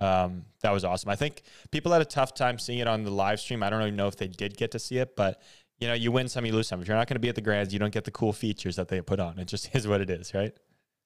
um, 0.00 0.44
that 0.62 0.70
was 0.72 0.84
awesome. 0.84 1.08
I 1.10 1.16
think 1.16 1.42
people 1.70 1.92
had 1.92 2.02
a 2.02 2.06
tough 2.06 2.34
time 2.34 2.58
seeing 2.58 2.78
it 2.78 2.88
on 2.88 3.04
the 3.04 3.10
live 3.10 3.40
stream. 3.40 3.62
I 3.62 3.70
don't 3.70 3.82
even 3.82 3.96
know 3.96 4.08
if 4.08 4.16
they 4.16 4.28
did 4.28 4.56
get 4.56 4.70
to 4.72 4.78
see 4.78 4.98
it, 4.98 5.16
but 5.16 5.40
you 5.78 5.88
know, 5.88 5.94
you 5.94 6.12
win 6.12 6.28
some, 6.28 6.46
you 6.46 6.52
lose 6.52 6.68
some. 6.68 6.80
If 6.80 6.88
you're 6.88 6.96
not 6.96 7.08
going 7.08 7.16
to 7.16 7.20
be 7.20 7.28
at 7.28 7.34
the 7.34 7.40
grands, 7.40 7.72
you 7.72 7.78
don't 7.78 7.92
get 7.92 8.04
the 8.04 8.10
cool 8.10 8.32
features 8.32 8.76
that 8.76 8.88
they 8.88 9.00
put 9.00 9.20
on. 9.20 9.38
It 9.38 9.46
just 9.46 9.74
is 9.74 9.86
what 9.86 10.00
it 10.00 10.10
is, 10.10 10.32
right? 10.34 10.52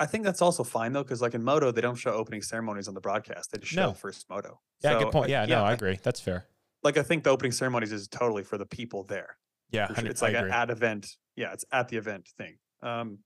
I 0.00 0.06
think 0.06 0.24
that's 0.24 0.40
also 0.42 0.62
fine 0.62 0.92
though, 0.92 1.02
because 1.02 1.20
like 1.20 1.34
in 1.34 1.42
Moto, 1.42 1.72
they 1.72 1.80
don't 1.80 1.96
show 1.96 2.12
opening 2.12 2.40
ceremonies 2.42 2.86
on 2.86 2.94
the 2.94 3.00
broadcast. 3.00 3.50
They 3.50 3.58
just 3.58 3.72
show 3.72 3.82
No. 3.82 3.88
the 3.90 3.98
first 3.98 4.28
Moto. 4.30 4.60
Yeah, 4.82 4.92
So, 4.92 4.98
good 5.04 5.12
point. 5.12 5.26
I- 5.26 5.30
Yeah, 5.30 5.46
no, 5.46 5.64
I 5.64 5.72
agree. 5.72 5.98
That's 6.02 6.20
fair. 6.20 6.46
Like 6.84 6.96
I 6.96 7.02
think 7.02 7.24
the 7.24 7.30
opening 7.30 7.50
ceremonies 7.52 7.90
is 7.92 8.06
totally 8.06 8.44
for 8.44 8.56
the 8.58 8.66
people 8.66 9.02
there. 9.04 9.36
Yeah. 9.72 9.88
It's 9.98 10.22
like 10.22 10.34
an 10.36 10.50
at 10.50 10.70
event. 10.70 11.16
Yeah, 11.34 11.52
it's 11.52 11.64
at 11.72 11.88
the 11.88 11.96
event 11.96 12.28
thing. 12.38 12.58
Um, 12.82 13.18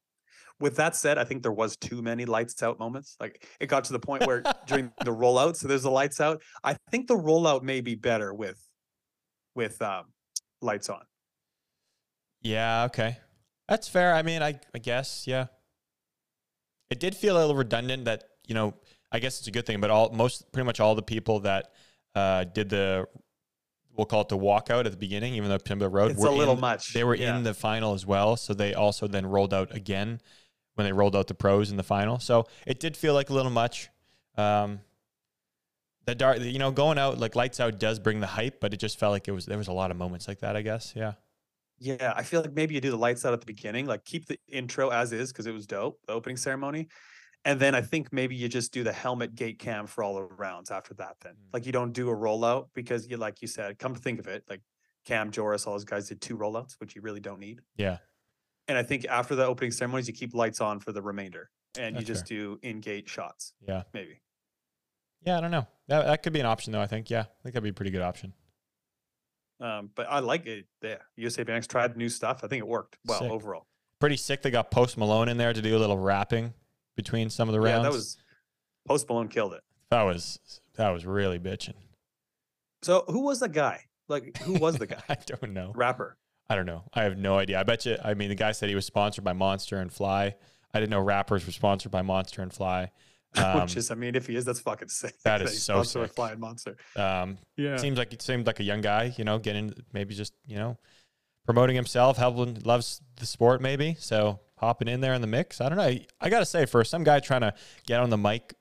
with 0.62 0.76
that 0.76 0.94
said, 0.96 1.18
I 1.18 1.24
think 1.24 1.42
there 1.42 1.52
was 1.52 1.76
too 1.76 2.00
many 2.00 2.24
lights 2.24 2.62
out 2.62 2.78
moments. 2.78 3.16
Like 3.20 3.46
it 3.60 3.66
got 3.66 3.84
to 3.84 3.92
the 3.92 3.98
point 3.98 4.26
where 4.26 4.42
during 4.66 4.92
the 5.04 5.10
rollout, 5.10 5.56
so 5.56 5.68
there's 5.68 5.82
the 5.82 5.90
lights 5.90 6.20
out. 6.20 6.40
I 6.62 6.76
think 6.90 7.08
the 7.08 7.16
rollout 7.16 7.62
may 7.62 7.80
be 7.80 7.96
better 7.96 8.32
with 8.32 8.58
with 9.54 9.82
um, 9.82 10.06
lights 10.62 10.88
on. 10.88 11.02
Yeah, 12.40 12.84
okay. 12.84 13.18
That's 13.68 13.88
fair. 13.88 14.14
I 14.14 14.22
mean, 14.22 14.42
I, 14.42 14.58
I 14.74 14.78
guess, 14.78 15.26
yeah. 15.26 15.46
It 16.90 17.00
did 17.00 17.14
feel 17.14 17.36
a 17.36 17.40
little 17.40 17.54
redundant 17.54 18.04
that, 18.06 18.24
you 18.46 18.54
know, 18.54 18.74
I 19.10 19.18
guess 19.18 19.38
it's 19.38 19.48
a 19.48 19.50
good 19.50 19.66
thing, 19.66 19.80
but 19.80 19.90
all 19.90 20.10
most 20.10 20.50
pretty 20.52 20.66
much 20.66 20.80
all 20.80 20.94
the 20.94 21.02
people 21.02 21.40
that 21.40 21.72
uh, 22.14 22.44
did 22.44 22.68
the 22.68 23.06
we'll 23.96 24.06
call 24.06 24.22
it 24.22 24.28
the 24.28 24.38
walkout 24.38 24.86
at 24.86 24.90
the 24.90 24.96
beginning, 24.96 25.34
even 25.34 25.48
though 25.50 25.58
Pimba 25.58 25.92
Road 25.92 26.12
It's 26.12 26.20
were 26.20 26.28
a 26.28 26.32
little 26.32 26.54
in, 26.54 26.60
much, 26.60 26.94
They 26.94 27.04
were 27.04 27.14
yeah. 27.14 27.36
in 27.36 27.42
the 27.44 27.52
final 27.52 27.92
as 27.94 28.06
well. 28.06 28.36
So 28.36 28.54
they 28.54 28.74
also 28.74 29.06
then 29.06 29.26
rolled 29.26 29.52
out 29.52 29.74
again 29.74 30.20
when 30.74 30.84
they 30.86 30.92
rolled 30.92 31.14
out 31.16 31.26
the 31.26 31.34
pros 31.34 31.70
in 31.70 31.76
the 31.76 31.82
final. 31.82 32.18
So 32.18 32.46
it 32.66 32.80
did 32.80 32.96
feel 32.96 33.14
like 33.14 33.30
a 33.30 33.34
little 33.34 33.50
much. 33.50 33.88
Um, 34.36 34.80
the 36.04 36.14
dark, 36.14 36.40
you 36.40 36.58
know, 36.58 36.70
going 36.70 36.98
out 36.98 37.18
like 37.18 37.36
lights 37.36 37.60
out 37.60 37.78
does 37.78 37.98
bring 37.98 38.20
the 38.20 38.26
hype, 38.26 38.60
but 38.60 38.74
it 38.74 38.78
just 38.78 38.98
felt 38.98 39.12
like 39.12 39.28
it 39.28 39.32
was 39.32 39.46
there 39.46 39.58
was 39.58 39.68
a 39.68 39.72
lot 39.72 39.90
of 39.90 39.96
moments 39.96 40.26
like 40.26 40.40
that. 40.40 40.56
I 40.56 40.62
guess, 40.62 40.94
yeah. 40.96 41.12
Yeah, 41.78 42.12
I 42.16 42.22
feel 42.22 42.40
like 42.42 42.52
maybe 42.52 42.74
you 42.74 42.80
do 42.80 42.90
the 42.90 42.96
lights 42.96 43.24
out 43.24 43.32
at 43.32 43.40
the 43.40 43.46
beginning, 43.46 43.86
like 43.86 44.04
keep 44.04 44.26
the 44.26 44.38
intro 44.48 44.90
as 44.90 45.12
is 45.12 45.32
because 45.32 45.46
it 45.46 45.52
was 45.52 45.66
dope, 45.66 45.98
the 46.06 46.12
opening 46.12 46.36
ceremony. 46.36 46.88
And 47.44 47.58
then 47.58 47.74
I 47.74 47.80
think 47.80 48.12
maybe 48.12 48.36
you 48.36 48.48
just 48.48 48.72
do 48.72 48.84
the 48.84 48.92
helmet 48.92 49.34
gate 49.34 49.58
cam 49.58 49.88
for 49.88 50.04
all 50.04 50.14
the 50.14 50.22
rounds 50.22 50.70
after 50.70 50.94
that. 50.94 51.16
Then, 51.22 51.32
Mm. 51.32 51.52
like 51.52 51.66
you 51.66 51.72
don't 51.72 51.92
do 51.92 52.08
a 52.10 52.14
rollout 52.16 52.68
because 52.72 53.08
you, 53.08 53.16
like 53.16 53.42
you 53.42 53.48
said, 53.48 53.80
come 53.80 53.94
to 53.94 54.00
think 54.00 54.20
of 54.20 54.28
it, 54.28 54.44
like 54.48 54.60
Cam, 55.04 55.32
Joris, 55.32 55.66
all 55.66 55.72
those 55.74 55.84
guys 55.84 56.08
did 56.08 56.20
two 56.20 56.36
rollouts, 56.36 56.74
which 56.78 56.94
you 56.94 57.02
really 57.02 57.18
don't 57.18 57.40
need. 57.40 57.60
Yeah. 57.76 57.98
And 58.72 58.78
I 58.78 58.82
think 58.82 59.04
after 59.04 59.34
the 59.34 59.44
opening 59.44 59.70
ceremonies, 59.70 60.08
you 60.08 60.14
keep 60.14 60.32
lights 60.32 60.62
on 60.62 60.80
for 60.80 60.92
the 60.92 61.02
remainder, 61.02 61.50
and 61.78 61.94
you 61.94 62.00
That's 62.00 62.20
just 62.20 62.24
do 62.24 62.58
in 62.62 62.80
gate 62.80 63.06
shots. 63.06 63.52
Yeah. 63.68 63.82
maybe. 63.92 64.22
Yeah, 65.26 65.36
I 65.36 65.42
don't 65.42 65.50
know. 65.50 65.66
That, 65.88 66.06
that 66.06 66.22
could 66.22 66.32
be 66.32 66.40
an 66.40 66.46
option, 66.46 66.72
though. 66.72 66.80
I 66.80 66.86
think. 66.86 67.10
Yeah, 67.10 67.20
I 67.20 67.42
think 67.42 67.52
that'd 67.52 67.62
be 67.62 67.68
a 67.68 67.74
pretty 67.74 67.90
good 67.90 68.00
option. 68.00 68.32
Um, 69.60 69.90
but 69.94 70.06
I 70.08 70.20
like 70.20 70.46
it. 70.46 70.64
Yeah, 70.82 70.96
USA 71.16 71.44
BMX 71.44 71.68
tried 71.68 71.98
new 71.98 72.08
stuff. 72.08 72.40
I 72.44 72.46
think 72.46 72.60
it 72.60 72.66
worked 72.66 72.96
well 73.04 73.18
Sick. 73.18 73.30
overall. 73.30 73.66
Pretty 74.00 74.16
sick. 74.16 74.40
They 74.40 74.50
got 74.50 74.70
Post 74.70 74.96
Malone 74.96 75.28
in 75.28 75.36
there 75.36 75.52
to 75.52 75.60
do 75.60 75.76
a 75.76 75.78
little 75.78 75.98
rapping 75.98 76.54
between 76.96 77.28
some 77.28 77.46
of 77.46 77.52
the 77.52 77.60
rounds. 77.60 77.84
Yeah, 77.84 77.90
that 77.90 77.92
was 77.92 78.16
Post 78.88 79.06
Malone 79.10 79.28
killed 79.28 79.52
it. 79.52 79.60
that 79.90 80.02
was 80.04 80.38
that 80.76 80.88
was 80.88 81.04
really 81.04 81.38
bitching. 81.38 81.74
So 82.80 83.04
who 83.06 83.20
was 83.20 83.40
the 83.40 83.50
guy? 83.50 83.82
Like 84.08 84.38
who 84.38 84.54
was 84.54 84.78
the 84.78 84.86
guy? 84.94 85.02
I 85.10 85.18
don't 85.26 85.52
know. 85.52 85.72
Rapper. 85.76 86.16
I 86.53 86.55
don't 86.55 86.66
know. 86.66 86.82
I 86.92 87.05
have 87.05 87.16
no 87.16 87.38
idea. 87.38 87.59
I 87.59 87.62
bet 87.62 87.86
you. 87.86 87.96
I 88.05 88.12
mean, 88.12 88.28
the 88.28 88.34
guy 88.34 88.53
said 88.53 88.68
he 88.68 88.74
was 88.74 88.84
sponsored 88.84 89.24
by 89.24 89.32
Monster 89.32 89.78
and 89.78 89.90
Fly. 89.90 90.34
I 90.74 90.80
didn't 90.80 90.90
know 90.90 91.00
rappers 91.00 91.46
were 91.46 91.53
sponsored 91.53 91.90
by 91.90 92.03
Monster 92.03 92.42
and 92.42 92.53
Fly. 92.53 92.90
Um, 93.34 93.62
Which 93.62 93.78
is, 93.78 93.90
I 93.90 93.94
mean, 93.94 94.14
if 94.14 94.26
he 94.26 94.36
is, 94.36 94.44
that's 94.44 94.61
fucking 94.61 94.90
sick. 94.90 95.14
that 95.24 95.40
is 95.42 95.53
he's 95.53 95.62
so 95.62 95.82
sponsored 95.82 96.03
by 96.03 96.07
sick. 96.07 96.14
Flying 96.16 96.40
Monster. 96.40 96.76
um, 96.96 97.38
Yeah. 97.57 97.78
seems 97.78 97.96
like 97.96 98.12
it 98.12 98.20
seemed 98.20 98.46
like 98.46 98.61
a 98.61 98.62
young 98.62 98.82
guy. 98.82 99.14
You 99.16 99.24
know, 99.24 99.38
getting 99.38 99.72
maybe 99.94 100.14
just 100.14 100.34
you 100.44 100.57
know 100.57 100.76
promoting 101.46 101.74
himself, 101.74 102.18
helping, 102.18 102.61
loves 102.64 103.00
the 103.16 103.24
sport 103.24 103.62
maybe. 103.62 103.96
So 103.98 104.40
hopping 104.59 104.86
in 104.86 105.00
there 105.00 105.14
in 105.14 105.22
the 105.22 105.26
mix. 105.26 105.62
I 105.62 105.70
don't 105.70 105.78
know. 105.78 105.84
I, 105.84 106.05
I 106.20 106.28
gotta 106.28 106.44
say, 106.44 106.66
for 106.66 106.84
some 106.84 107.05
guy 107.05 107.20
trying 107.20 107.40
to 107.40 107.55
get 107.86 108.00
on 108.00 108.11
the 108.11 108.18
mic 108.18 108.53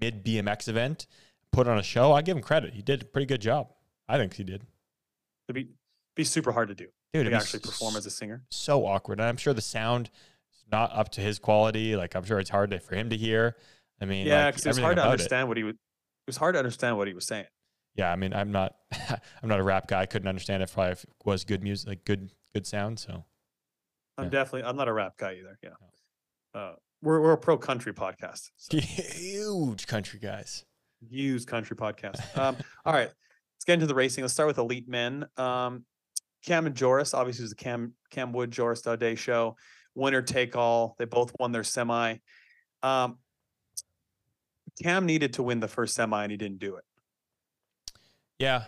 mid 0.00 0.24
BMX 0.24 0.68
event, 0.68 1.08
put 1.50 1.66
on 1.66 1.76
a 1.76 1.82
show, 1.82 2.12
I 2.12 2.22
give 2.22 2.36
him 2.36 2.44
credit. 2.44 2.74
He 2.74 2.82
did 2.82 3.02
a 3.02 3.04
pretty 3.04 3.26
good 3.26 3.40
job. 3.42 3.72
I 4.08 4.18
think 4.18 4.34
he 4.34 4.44
did. 4.44 4.62
It'd 5.48 5.54
be 5.66 5.72
be 6.14 6.22
super 6.22 6.52
hard 6.52 6.68
to 6.68 6.76
do. 6.76 6.86
Dude, 7.12 7.26
to 7.26 7.32
actually 7.34 7.60
perform 7.60 7.96
as 7.96 8.06
a 8.06 8.10
singer. 8.10 8.42
so 8.50 8.86
awkward. 8.86 9.20
And 9.20 9.28
I'm 9.28 9.36
sure 9.36 9.52
the 9.52 9.60
sound 9.60 10.10
is 10.54 10.64
not 10.72 10.90
up 10.96 11.10
to 11.10 11.20
his 11.20 11.38
quality. 11.38 11.94
Like 11.96 12.14
I'm 12.14 12.24
sure 12.24 12.38
it's 12.40 12.50
hard 12.50 12.70
to, 12.70 12.80
for 12.80 12.94
him 12.94 13.10
to 13.10 13.16
hear. 13.16 13.56
I 14.00 14.04
mean, 14.06 14.26
Yeah, 14.26 14.46
like, 14.46 14.54
because 14.54 14.66
it 14.66 14.68
was 14.70 14.78
everything 14.78 14.84
hard 14.84 14.96
to 14.96 15.02
about 15.02 15.08
it. 15.08 15.12
understand 15.12 15.48
what 15.48 15.56
he 15.58 15.62
was. 15.64 15.74
It 15.74 16.28
was 16.28 16.36
hard 16.36 16.54
to 16.54 16.58
understand 16.58 16.96
what 16.96 17.08
he 17.08 17.14
was 17.14 17.26
saying. 17.26 17.46
Yeah, 17.96 18.10
I 18.10 18.16
mean, 18.16 18.32
I'm 18.32 18.52
not, 18.52 18.76
I'm 19.42 19.48
not 19.48 19.60
a 19.60 19.62
rap 19.62 19.86
guy. 19.88 20.00
I 20.00 20.06
couldn't 20.06 20.28
understand 20.28 20.62
if 20.62 20.78
I 20.78 20.90
if 20.92 21.04
it 21.04 21.10
was 21.24 21.44
good 21.44 21.62
music, 21.62 21.88
like 21.88 22.04
good, 22.04 22.30
good 22.54 22.66
sound. 22.66 22.98
So 22.98 23.24
I'm 24.16 24.24
Yeah. 24.24 24.30
definitely. 24.30 24.68
I'm 24.68 24.76
not 24.76 24.88
a 24.88 24.92
rap 24.92 25.18
guy 25.18 25.34
either. 25.34 25.58
Yeah. 25.62 25.70
Uh, 26.54 26.74
we're 27.02 27.20
we're 27.20 27.32
a 27.32 27.38
pro 27.38 27.58
country 27.58 27.92
podcast. 27.92 28.50
So 28.56 28.78
huge 28.80 29.86
country 29.86 30.18
guys. 30.20 30.64
Huge 31.06 31.44
country 31.46 31.76
podcast. 31.76 32.20
Um, 32.38 32.56
all 32.86 32.92
right, 32.92 33.08
let's 33.08 33.64
get 33.66 33.74
into 33.74 33.86
the 33.86 33.94
racing. 33.94 34.22
Let's 34.22 34.32
start 34.34 34.46
with 34.46 34.58
elite 34.58 34.88
men. 34.88 35.26
Um, 35.36 35.84
Cam 36.44 36.66
and 36.66 36.74
Joris, 36.74 37.14
obviously, 37.14 37.42
it 37.42 37.44
was 37.44 37.50
the 37.50 37.56
Cam 37.56 37.94
Cam 38.10 38.32
Wood 38.32 38.50
Joris 38.50 38.82
Day 38.82 39.14
show. 39.14 39.56
Winner 39.94 40.22
take 40.22 40.56
all. 40.56 40.96
They 40.98 41.04
both 41.04 41.32
won 41.38 41.52
their 41.52 41.64
semi. 41.64 42.16
Um, 42.82 43.18
Cam 44.82 45.06
needed 45.06 45.34
to 45.34 45.42
win 45.42 45.60
the 45.60 45.68
first 45.68 45.94
semi, 45.94 46.22
and 46.22 46.30
he 46.30 46.36
didn't 46.36 46.58
do 46.58 46.76
it. 46.76 46.84
Yeah, 48.38 48.64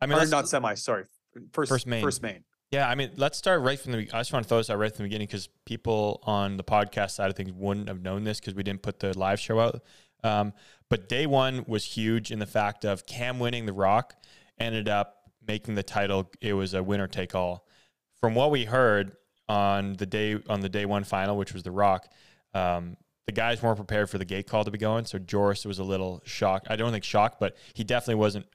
I 0.00 0.06
mean, 0.06 0.18
or 0.18 0.26
not 0.26 0.48
semi. 0.48 0.74
Sorry, 0.74 1.04
first 1.52 1.68
First 1.68 1.86
main. 1.86 2.02
First 2.02 2.22
main. 2.22 2.44
Yeah, 2.72 2.88
I 2.88 2.94
mean, 2.94 3.12
let's 3.16 3.38
start 3.38 3.62
right 3.62 3.78
from 3.78 3.92
the. 3.92 3.98
I 4.12 4.20
just 4.20 4.32
want 4.32 4.44
to 4.44 4.48
throw 4.48 4.58
this 4.58 4.70
out 4.70 4.78
right 4.78 4.90
from 4.90 5.04
the 5.04 5.08
beginning 5.08 5.26
because 5.26 5.48
people 5.66 6.20
on 6.24 6.56
the 6.56 6.64
podcast 6.64 7.12
side 7.12 7.30
of 7.30 7.36
things 7.36 7.52
wouldn't 7.52 7.88
have 7.88 8.02
known 8.02 8.24
this 8.24 8.40
because 8.40 8.54
we 8.54 8.62
didn't 8.62 8.82
put 8.82 9.00
the 9.00 9.16
live 9.16 9.38
show 9.38 9.60
out. 9.60 9.82
Um, 10.24 10.52
but 10.88 11.08
day 11.08 11.26
one 11.26 11.64
was 11.68 11.84
huge 11.84 12.30
in 12.30 12.38
the 12.38 12.46
fact 12.46 12.84
of 12.84 13.06
Cam 13.06 13.38
winning 13.38 13.66
the 13.66 13.72
Rock 13.72 14.16
ended 14.58 14.88
up 14.88 15.25
making 15.46 15.74
the 15.74 15.82
title. 15.82 16.30
It 16.40 16.52
was 16.54 16.74
a 16.74 16.82
winner 16.82 17.06
take 17.06 17.34
all. 17.34 17.66
From 18.20 18.34
what 18.34 18.50
we 18.50 18.64
heard 18.64 19.12
on 19.48 19.94
the 19.94 20.06
day 20.06 20.38
on 20.48 20.60
the 20.60 20.68
day 20.68 20.86
one 20.86 21.04
final, 21.04 21.36
which 21.36 21.52
was 21.52 21.62
the 21.62 21.70
Rock, 21.70 22.08
um, 22.54 22.96
the 23.26 23.32
guys 23.32 23.62
weren't 23.62 23.76
prepared 23.76 24.08
for 24.10 24.18
the 24.18 24.24
gate 24.24 24.46
call 24.48 24.64
to 24.64 24.70
be 24.70 24.78
going. 24.78 25.04
So 25.04 25.18
Joris 25.18 25.64
was 25.64 25.78
a 25.78 25.84
little 25.84 26.22
shocked. 26.24 26.66
I 26.70 26.76
don't 26.76 26.92
think 26.92 27.04
shocked, 27.04 27.38
but 27.40 27.56
he 27.74 27.84
definitely 27.84 28.16
wasn't 28.16 28.46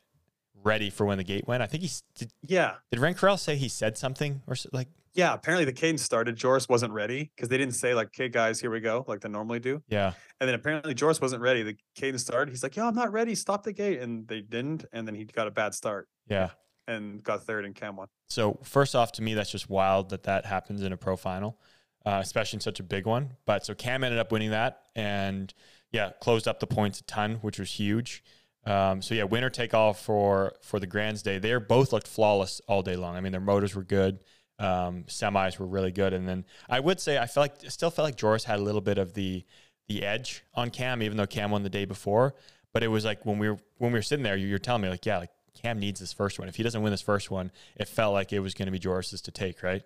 ready 0.64 0.90
for 0.90 1.06
when 1.06 1.18
the 1.18 1.24
gate 1.24 1.48
went. 1.48 1.62
I 1.64 1.68
think 1.68 1.84
he 1.84 1.90
did. 2.16 2.32
Yeah, 2.46 2.76
Did 2.92 3.00
Rencurel 3.00 3.38
say 3.38 3.56
he 3.56 3.68
said 3.70 3.98
something 3.98 4.42
or 4.48 4.56
like? 4.72 4.88
yeah. 5.14 5.34
Apparently, 5.34 5.66
the 5.66 5.74
cadence 5.74 6.02
started. 6.04 6.36
Joris 6.36 6.70
wasn't 6.70 6.94
ready 6.94 7.32
because 7.36 7.50
they 7.50 7.58
didn't 7.58 7.74
say 7.76 7.94
like, 7.94 8.08
"Okay, 8.08 8.30
guys, 8.30 8.60
here 8.62 8.72
we 8.72 8.80
go," 8.80 9.04
like 9.08 9.22
they 9.22 9.30
normally 9.30 9.60
do. 9.60 9.82
Yeah. 9.88 10.14
And 10.40 10.48
then 10.48 10.56
apparently 10.56 10.94
Joris 10.94 11.20
wasn't 11.22 11.42
ready. 11.42 11.64
The 11.64 11.76
cadence 11.96 12.22
started. 12.24 12.52
He's 12.52 12.64
like, 12.64 12.76
"Yo, 12.76 12.88
I'm 12.88 12.96
not 12.96 13.12
ready. 13.12 13.36
Stop 13.36 13.64
the 13.64 13.74
gate." 13.74 14.00
And 14.02 14.28
they 14.28 14.42
didn't. 14.42 14.86
And 14.94 15.08
then 15.08 15.16
he 15.16 15.26
got 15.26 15.48
a 15.48 15.52
bad 15.52 15.74
start 15.76 16.08
Yeah. 16.28 16.50
And 16.92 17.24
got 17.24 17.44
third 17.44 17.66
in 17.66 17.74
Cam 17.74 17.96
one. 17.96 18.08
So 18.28 18.60
first 18.64 18.96
off, 18.96 19.12
to 19.14 19.22
me, 19.22 19.34
that's 19.34 19.52
just 19.52 19.70
wild 19.70 20.10
that 20.10 20.24
that 20.24 20.46
happens 20.46 20.82
in 20.82 20.94
a 20.94 20.98
pro 20.98 21.16
final, 21.16 21.58
uh, 22.06 22.20
especially 22.22 22.58
in 22.58 22.62
such 22.62 22.80
a 22.80 22.84
big 22.84 23.06
one. 23.06 23.32
But 23.46 23.66
so 23.66 23.74
Cam 23.74 24.04
ended 24.04 24.20
up 24.20 24.32
winning 24.32 24.52
that, 24.52 24.84
and 24.96 25.54
yeah, 25.92 26.12
closed 26.22 26.48
up 26.48 26.60
the 26.60 26.68
points 26.68 27.00
a 27.00 27.04
ton, 27.04 27.36
which 27.42 27.60
was 27.60 27.72
huge. 27.72 28.24
Um, 28.66 29.02
so 29.02 29.16
yeah, 29.16 29.24
winner 29.24 29.50
take 29.50 29.74
all 29.74 29.94
for 29.94 30.54
for 30.62 30.80
the 30.80 30.88
Grands 30.88 31.22
Day. 31.22 31.40
They 31.40 31.56
both 31.58 31.92
looked 31.92 32.08
flawless 32.08 32.62
all 32.68 32.82
day 32.84 32.96
long. 32.96 33.16
I 33.16 33.22
mean, 33.22 33.32
their 33.32 33.42
motors 33.42 33.76
were 33.76 33.84
good, 33.84 34.24
um, 34.60 35.06
semis 35.08 35.58
were 35.58 35.66
really 35.66 35.92
good, 35.92 36.14
and 36.14 36.28
then 36.28 36.46
I 36.70 36.80
would 36.80 37.00
say 37.00 37.18
I 37.18 37.26
felt 37.26 37.46
like 37.46 37.72
still 37.72 37.90
felt 37.90 38.06
like 38.06 38.16
Joris 38.18 38.44
had 38.44 38.60
a 38.60 38.64
little 38.64 38.82
bit 38.82 38.98
of 38.98 39.14
the 39.14 39.44
the 39.88 40.04
edge 40.04 40.44
on 40.54 40.70
Cam, 40.70 41.02
even 41.02 41.18
though 41.18 41.26
Cam 41.28 41.52
won 41.52 41.64
the 41.64 41.70
day 41.70 41.86
before. 41.86 42.36
But 42.74 42.84
it 42.84 42.88
was 42.88 43.04
like 43.04 43.26
when 43.26 43.40
we 43.40 43.50
were 43.50 43.58
when 43.78 43.92
we 43.92 44.00
were 44.00 44.04
sitting 44.04 44.24
there, 44.24 44.38
you, 44.38 44.48
you're 44.48 44.60
telling 44.60 44.84
me 44.84 44.90
like, 44.90 45.06
yeah, 45.06 45.18
like 45.18 45.32
Cam 45.56 45.80
needs 45.80 46.00
this 46.00 46.14
first 46.14 46.40
one. 46.40 46.48
If 46.48 46.56
he 46.56 46.64
doesn't 46.64 46.82
win 46.82 46.92
this 46.92 47.02
first 47.02 47.30
one, 47.30 47.52
it 47.76 47.88
felt 47.88 48.14
like 48.14 48.32
it 48.34 48.40
was 48.40 48.54
going 48.54 48.68
to 48.68 48.72
be 48.72 48.80
Joris's 48.80 49.22
to 49.24 49.32
take, 49.32 49.64
right? 49.64 49.84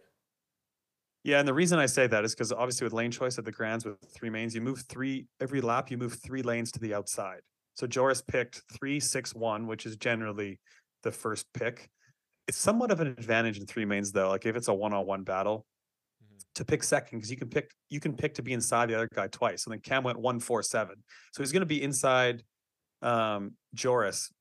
Yeah, 1.23 1.39
and 1.39 1.47
the 1.47 1.53
reason 1.55 1.79
I 1.79 1.87
say 1.87 2.05
that 2.05 2.23
is 2.23 2.35
because 2.35 2.51
obviously 2.51 2.85
with 2.85 2.93
lane 2.93 3.09
choice 3.09 3.39
at 3.39 3.45
the 3.45 3.51
Grands 3.51 3.83
with 3.83 3.97
three 4.15 4.29
mains, 4.29 4.53
you 4.53 4.61
move 4.61 4.83
three 4.87 5.25
every 5.41 5.59
lap. 5.59 5.89
You 5.89 5.97
move 5.97 6.19
three 6.23 6.43
lanes 6.43 6.71
to 6.73 6.79
the 6.79 6.93
outside. 6.93 7.39
So 7.75 7.87
Joris 7.87 8.21
picked 8.21 8.61
three 8.71 8.99
six 8.99 9.33
one, 9.33 9.65
which 9.65 9.87
is 9.87 9.95
generally 9.97 10.59
the 11.01 11.11
first 11.11 11.47
pick. 11.53 11.89
It's 12.47 12.57
somewhat 12.59 12.91
of 12.91 12.99
an 12.99 13.07
advantage 13.07 13.57
in 13.57 13.65
three 13.65 13.85
mains 13.85 14.11
though. 14.11 14.29
Like 14.29 14.45
if 14.45 14.55
it's 14.55 14.67
a 14.67 14.73
one-on-one 14.73 15.23
battle, 15.23 15.65
Mhm. 16.23 16.43
to 16.55 16.63
pick 16.65 16.83
second 16.83 17.17
because 17.17 17.31
you 17.31 17.37
can 17.37 17.49
pick 17.49 17.71
you 17.89 17.99
can 17.99 18.15
pick 18.15 18.35
to 18.35 18.43
be 18.43 18.53
inside 18.53 18.89
the 18.89 18.95
other 18.95 19.09
guy 19.11 19.27
twice. 19.27 19.65
And 19.65 19.73
then 19.73 19.79
Cam 19.81 20.03
went 20.03 20.19
one 20.19 20.39
four 20.39 20.61
seven. 20.61 21.03
So 21.33 21.41
he's 21.41 21.51
going 21.51 21.61
to 21.61 21.65
be 21.65 21.81
inside 21.81 22.43
um 23.01 23.57
Joris 23.73 24.31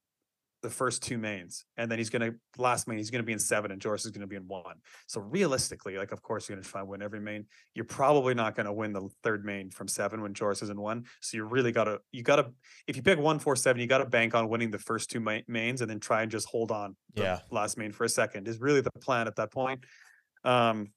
the 0.65 0.71
first 0.71 1.03
two 1.03 1.19
mains, 1.19 1.65
and 1.77 1.91
then 1.91 1.99
he's 1.99 2.11
going 2.11 2.33
to 2.33 2.37
last 2.61 2.89
main 2.89 2.99
he's 2.99 3.11
going 3.11 3.23
to 3.23 3.27
be 3.27 3.33
in 3.35 3.39
seven, 3.39 3.71
and 3.71 3.81
Joris 3.81 4.05
is 4.05 4.11
going 4.11 4.23
to 4.23 4.27
be 4.27 4.35
in 4.35 4.49
one. 4.49 4.77
So 5.07 5.21
realistically, 5.21 5.97
like 5.99 6.11
of 6.11 6.23
course 6.23 6.49
you're 6.49 6.57
going 6.57 6.65
to 6.65 6.69
try 6.69 6.81
and 6.81 6.89
win 6.89 7.03
every 7.03 7.21
main. 7.21 7.47
You're 7.75 7.85
probably 7.85 8.35
not 8.35 8.57
going 8.57 8.67
to 8.67 8.73
win 8.73 8.93
the 8.93 9.09
third 9.23 9.45
main 9.45 9.71
from 9.71 9.87
seven 9.87 10.23
when 10.23 10.33
Joris 10.35 10.63
is 10.63 10.71
in 10.71 10.81
one. 10.81 11.05
So 11.21 11.37
you 11.37 11.45
really 11.45 11.71
got 11.71 11.85
to 11.85 12.01
you 12.11 12.23
got 12.23 12.37
to 12.37 12.51
if 12.89 12.97
you 12.97 13.03
pick 13.03 13.19
one 13.19 13.39
four 13.39 13.55
seven, 13.55 13.81
you 13.81 13.87
got 13.87 13.99
to 13.99 14.07
bank 14.07 14.35
on 14.35 14.49
winning 14.49 14.71
the 14.71 14.79
first 14.79 15.11
two 15.11 15.21
ma- 15.21 15.41
mains 15.47 15.83
and 15.83 15.91
then 15.91 16.01
try 16.01 16.23
and 16.23 16.31
just 16.31 16.49
hold 16.49 16.73
on 16.73 16.97
the 17.15 17.23
Yeah. 17.23 17.39
last 17.51 17.77
main 17.79 17.93
for 17.93 18.05
a 18.05 18.09
second 18.09 18.49
is 18.49 18.59
really 18.61 18.81
the 18.81 18.91
plan 19.03 19.29
at 19.29 19.37
that 19.37 19.53
point. 19.53 19.85
Um, 20.45 20.89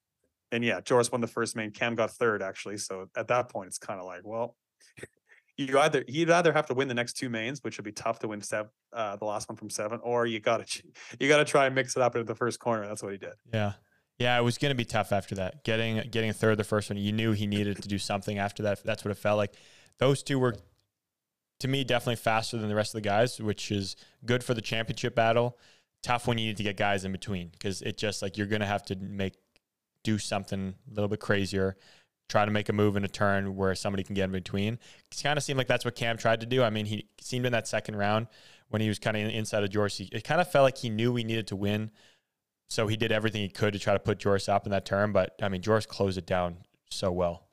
and 0.51 0.63
yeah, 0.63 0.80
Joris 0.80 1.11
won 1.11 1.20
the 1.22 1.28
first 1.28 1.55
main. 1.57 1.72
Cam 1.72 1.95
got 1.95 2.09
third 2.11 2.41
actually. 2.41 2.78
So 2.78 3.09
at 3.18 3.28
that 3.28 3.49
point, 3.49 3.68
it's 3.68 3.78
kind 3.78 3.99
of 3.99 4.05
like, 4.05 4.22
well, 4.24 4.55
you 5.58 5.78
either 5.80 6.03
you'd 6.08 6.30
either 6.30 6.53
have 6.53 6.68
to 6.68 6.74
win 6.74 6.88
the 6.88 6.93
next 6.93 7.14
two 7.14 7.30
mains, 7.30 7.64
which 7.64 7.78
would 7.78 7.86
be 7.86 7.91
tough 7.91 8.20
to 8.20 8.28
win 8.28 8.41
seven, 8.41 8.70
uh, 8.93 9.16
the 9.16 9.26
last 9.26 9.49
one 9.49 9.55
from 9.55 9.70
seven, 9.70 9.99
or 10.03 10.26
you 10.26 10.39
got 10.39 10.66
to 10.66 10.84
you 11.20 11.28
got 11.28 11.38
to 11.38 11.45
try 11.45 11.66
and 11.66 11.76
mix 11.76 11.95
it 11.95 12.01
up 12.01 12.16
into 12.16 12.26
the 12.26 12.36
first 12.36 12.60
corner. 12.60 12.88
That's 12.88 13.03
what 13.03 13.12
he 13.12 13.18
did. 13.18 13.34
Yeah. 13.53 13.74
Yeah, 14.20 14.39
it 14.39 14.41
was 14.41 14.58
going 14.58 14.72
to 14.72 14.76
be 14.76 14.86
tough 14.86 15.12
after 15.12 15.36
that. 15.36 15.64
Getting 15.64 15.97
getting 16.10 16.30
a 16.30 16.34
third 16.34 16.58
the 16.58 16.64
first 16.64 16.89
one, 16.89 16.97
you 16.97 17.12
knew 17.12 17.34
he 17.34 17.45
needed 17.45 17.82
to 17.82 17.88
do 17.88 17.99
something 17.99 18.38
after 18.39 18.64
that. 18.64 18.84
That's 18.84 19.05
what 19.05 19.12
it 19.12 19.18
felt 19.18 19.38
like. 19.38 19.53
Those 19.99 20.24
two 20.24 20.39
were 20.39 20.55
to 21.60 21.68
me 21.68 21.84
definitely 21.84 22.16
faster 22.16 22.58
than 22.58 22.70
the 22.70 22.76
rest 22.76 22.95
of 22.95 23.01
the 23.01 23.08
guys, 23.08 23.39
which 23.39 23.72
is 23.72 23.95
good 24.26 24.43
for 24.43 24.53
the 24.53 24.62
championship 24.62 25.16
battle. 25.16 25.58
Tough 26.03 26.28
when 26.28 26.38
you 26.38 26.47
need 26.47 26.58
to 26.58 26.64
get 26.64 26.78
guys 26.78 27.05
in 27.05 27.12
between 27.12 27.49
because 27.49 27.82
it 27.82 27.97
just 27.97 28.22
like 28.22 28.38
you're 28.38 28.47
going 28.47 28.62
to 28.62 28.68
have 28.68 28.84
to 28.86 28.95
make 28.95 29.34
do 30.03 30.18
something 30.18 30.74
a 30.89 30.93
little 30.93 31.08
bit 31.10 31.20
crazier, 31.20 31.76
try 32.30 32.45
to 32.45 32.51
make 32.51 32.69
a 32.69 32.73
move 32.73 32.95
in 32.97 33.03
a 33.03 33.07
turn 33.07 33.55
where 33.55 33.73
somebody 33.75 34.03
can 34.03 34.15
get 34.15 34.25
in 34.25 34.32
between. 34.32 34.73
It 35.11 35.21
kind 35.21 35.38
of 35.38 35.43
seemed 35.43 35.57
like 35.57 35.67
that's 35.67 35.86
what 35.86 35.95
Cam 35.95 36.17
tried 36.17 36.41
to 36.41 36.45
do. 36.45 36.63
I 36.63 36.69
mean, 36.69 36.86
he 36.86 37.07
seemed 37.19 37.45
in 37.45 37.51
that 37.53 37.67
second 37.67 37.95
round 37.95 38.28
when 38.69 38.82
he 38.82 38.89
was 38.89 38.99
kind 38.99 39.15
of 39.15 39.30
inside 39.30 39.63
of 39.63 39.69
Joris, 39.69 39.99
it 39.99 40.23
kind 40.23 40.41
of 40.41 40.51
felt 40.51 40.63
like 40.63 40.78
he 40.78 40.89
knew 40.89 41.11
we 41.11 41.23
needed 41.23 41.47
to 41.47 41.55
win. 41.55 41.91
So 42.67 42.88
he 42.88 42.97
did 42.97 43.13
everything 43.13 43.41
he 43.41 43.49
could 43.49 43.73
to 43.73 43.80
try 43.80 43.93
to 43.93 43.99
put 43.99 44.19
Joris 44.19 44.49
up 44.49 44.65
in 44.65 44.71
that 44.71 44.86
turn. 44.86 45.13
But 45.13 45.36
I 45.41 45.47
mean, 45.47 45.61
Joris 45.61 45.86
closed 45.86 46.17
it 46.17 46.25
down 46.25 46.57
so 46.89 47.11
well. 47.11 47.46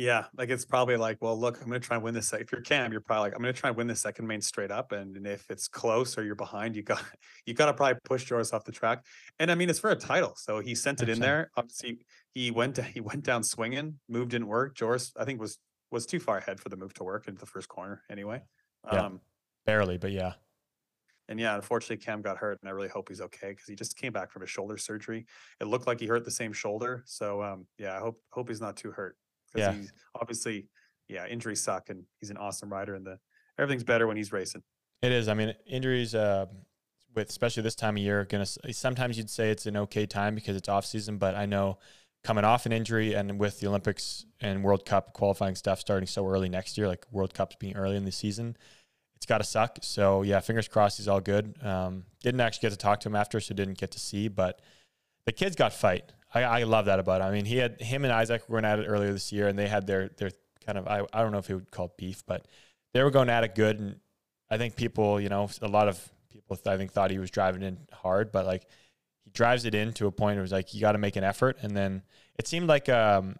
Yeah, 0.00 0.24
like 0.34 0.48
it's 0.48 0.64
probably 0.64 0.96
like, 0.96 1.18
well, 1.20 1.38
look, 1.38 1.60
I'm 1.60 1.68
going 1.68 1.78
to 1.78 1.86
try 1.86 1.96
and 1.96 2.02
win 2.02 2.14
this. 2.14 2.32
If 2.32 2.50
you're 2.50 2.62
Cam, 2.62 2.90
you're 2.90 3.02
probably 3.02 3.24
like, 3.24 3.36
I'm 3.36 3.42
going 3.42 3.52
to 3.52 3.60
try 3.60 3.68
and 3.68 3.76
win 3.76 3.86
this 3.86 4.00
second 4.00 4.26
main 4.26 4.40
straight 4.40 4.70
up, 4.70 4.92
and, 4.92 5.14
and 5.14 5.26
if 5.26 5.44
it's 5.50 5.68
close 5.68 6.16
or 6.16 6.24
you're 6.24 6.34
behind, 6.34 6.74
you 6.74 6.82
got 6.82 7.02
you 7.46 7.52
got 7.52 7.66
to 7.66 7.74
probably 7.74 8.00
push 8.02 8.24
Joris 8.24 8.54
off 8.54 8.64
the 8.64 8.72
track. 8.72 9.04
And 9.38 9.50
I 9.50 9.54
mean, 9.54 9.68
it's 9.68 9.78
for 9.78 9.90
a 9.90 9.96
title, 9.96 10.32
so 10.36 10.60
he 10.60 10.74
sent 10.74 11.02
it 11.02 11.10
in 11.10 11.20
there. 11.20 11.50
Obviously, 11.54 11.98
he 12.32 12.50
went 12.50 12.76
to, 12.76 12.82
he 12.96 13.00
went 13.00 13.24
down 13.24 13.42
swinging. 13.42 14.00
Move 14.08 14.30
didn't 14.30 14.46
work. 14.46 14.74
Joris, 14.74 15.12
I 15.18 15.26
think, 15.26 15.38
was 15.38 15.58
was 15.90 16.06
too 16.06 16.18
far 16.18 16.38
ahead 16.38 16.60
for 16.60 16.70
the 16.70 16.76
move 16.76 16.94
to 16.94 17.04
work 17.04 17.28
into 17.28 17.38
the 17.38 17.46
first 17.46 17.68
corner 17.68 18.02
anyway. 18.10 18.40
Yeah. 18.90 19.04
Um, 19.04 19.20
Barely, 19.66 19.98
but 19.98 20.12
yeah. 20.12 20.32
and 21.28 21.38
yeah, 21.38 21.56
unfortunately, 21.56 22.02
Cam 22.02 22.22
got 22.22 22.38
hurt, 22.38 22.58
and 22.62 22.70
I 22.70 22.72
really 22.72 22.88
hope 22.88 23.10
he's 23.10 23.20
okay 23.20 23.50
because 23.50 23.66
he 23.66 23.74
just 23.74 23.98
came 23.98 24.14
back 24.14 24.30
from 24.30 24.40
his 24.40 24.50
shoulder 24.50 24.78
surgery. 24.78 25.26
It 25.60 25.66
looked 25.66 25.86
like 25.86 26.00
he 26.00 26.06
hurt 26.06 26.24
the 26.24 26.30
same 26.30 26.54
shoulder, 26.54 27.02
so 27.04 27.42
um, 27.42 27.66
yeah, 27.76 27.94
I 27.94 27.98
hope 27.98 28.18
hope 28.30 28.48
he's 28.48 28.62
not 28.62 28.78
too 28.78 28.92
hurt. 28.92 29.18
'Cause 29.52 29.60
Yeah. 29.60 29.72
he's 29.72 29.92
obviously, 30.14 30.66
yeah, 31.08 31.26
injuries 31.26 31.60
suck, 31.62 31.90
and 31.90 32.04
he's 32.20 32.30
an 32.30 32.36
awesome 32.36 32.72
rider, 32.72 32.94
and 32.94 33.06
the 33.06 33.18
everything's 33.58 33.84
better 33.84 34.06
when 34.06 34.16
he's 34.16 34.32
racing. 34.32 34.62
It 35.02 35.12
is. 35.12 35.28
I 35.28 35.34
mean, 35.34 35.54
injuries, 35.66 36.14
uh, 36.14 36.46
with 37.14 37.28
especially 37.28 37.62
this 37.62 37.74
time 37.74 37.96
of 37.96 38.02
year, 38.02 38.24
gonna 38.24 38.46
sometimes 38.46 39.18
you'd 39.18 39.30
say 39.30 39.50
it's 39.50 39.66
an 39.66 39.76
okay 39.76 40.06
time 40.06 40.34
because 40.34 40.56
it's 40.56 40.68
off 40.68 40.86
season, 40.86 41.18
but 41.18 41.34
I 41.34 41.46
know 41.46 41.78
coming 42.22 42.44
off 42.44 42.66
an 42.66 42.72
injury 42.72 43.14
and 43.14 43.40
with 43.40 43.60
the 43.60 43.66
Olympics 43.66 44.26
and 44.40 44.62
World 44.62 44.84
Cup 44.84 45.14
qualifying 45.14 45.54
stuff 45.54 45.80
starting 45.80 46.06
so 46.06 46.26
early 46.28 46.48
next 46.48 46.76
year, 46.78 46.86
like 46.86 47.04
World 47.10 47.32
Cups 47.34 47.56
being 47.58 47.74
early 47.76 47.96
in 47.96 48.04
the 48.04 48.12
season, 48.12 48.56
it's 49.16 49.26
got 49.26 49.38
to 49.38 49.44
suck. 49.44 49.78
So 49.82 50.22
yeah, 50.22 50.38
fingers 50.40 50.68
crossed 50.68 50.98
he's 50.98 51.08
all 51.08 51.20
good. 51.20 51.56
Um, 51.64 52.04
didn't 52.22 52.40
actually 52.42 52.62
get 52.62 52.70
to 52.72 52.76
talk 52.76 53.00
to 53.00 53.08
him 53.08 53.16
after, 53.16 53.40
so 53.40 53.54
didn't 53.54 53.78
get 53.78 53.90
to 53.92 53.98
see, 53.98 54.28
but 54.28 54.60
the 55.24 55.32
kid's 55.32 55.56
got 55.56 55.72
fight. 55.72 56.12
I, 56.32 56.42
I 56.42 56.62
love 56.62 56.86
that 56.86 57.00
about 57.00 57.20
him. 57.20 57.26
I 57.26 57.30
mean, 57.32 57.44
he 57.44 57.56
had 57.56 57.80
him 57.80 58.04
and 58.04 58.12
Isaac 58.12 58.48
were 58.48 58.60
going 58.60 58.70
at 58.70 58.78
it 58.78 58.86
earlier 58.86 59.12
this 59.12 59.32
year, 59.32 59.48
and 59.48 59.58
they 59.58 59.68
had 59.68 59.86
their 59.86 60.08
their 60.16 60.30
kind 60.64 60.78
of 60.78 60.86
I, 60.86 61.04
I 61.12 61.22
don't 61.22 61.32
know 61.32 61.38
if 61.38 61.46
he 61.46 61.54
would 61.54 61.70
call 61.70 61.86
it 61.86 61.96
beef, 61.96 62.24
but 62.26 62.46
they 62.92 63.02
were 63.02 63.10
going 63.10 63.30
at 63.30 63.44
it 63.44 63.54
good, 63.54 63.80
and 63.80 63.96
I 64.50 64.58
think 64.58 64.76
people, 64.76 65.20
you 65.20 65.28
know, 65.28 65.48
a 65.62 65.68
lot 65.68 65.88
of 65.88 66.08
people 66.30 66.56
I 66.66 66.76
think 66.76 66.92
thought 66.92 67.10
he 67.10 67.18
was 67.18 67.30
driving 67.30 67.62
in 67.62 67.78
hard, 67.92 68.32
but 68.32 68.46
like 68.46 68.66
he 69.24 69.30
drives 69.30 69.64
it 69.64 69.74
in 69.74 69.92
to 69.94 70.06
a 70.06 70.12
point 70.12 70.36
where 70.36 70.40
it 70.40 70.42
was 70.42 70.52
like 70.52 70.72
you 70.74 70.80
got 70.80 70.92
to 70.92 70.98
make 70.98 71.16
an 71.16 71.24
effort, 71.24 71.58
and 71.62 71.76
then 71.76 72.02
it 72.38 72.46
seemed 72.46 72.68
like 72.68 72.88
um 72.88 73.36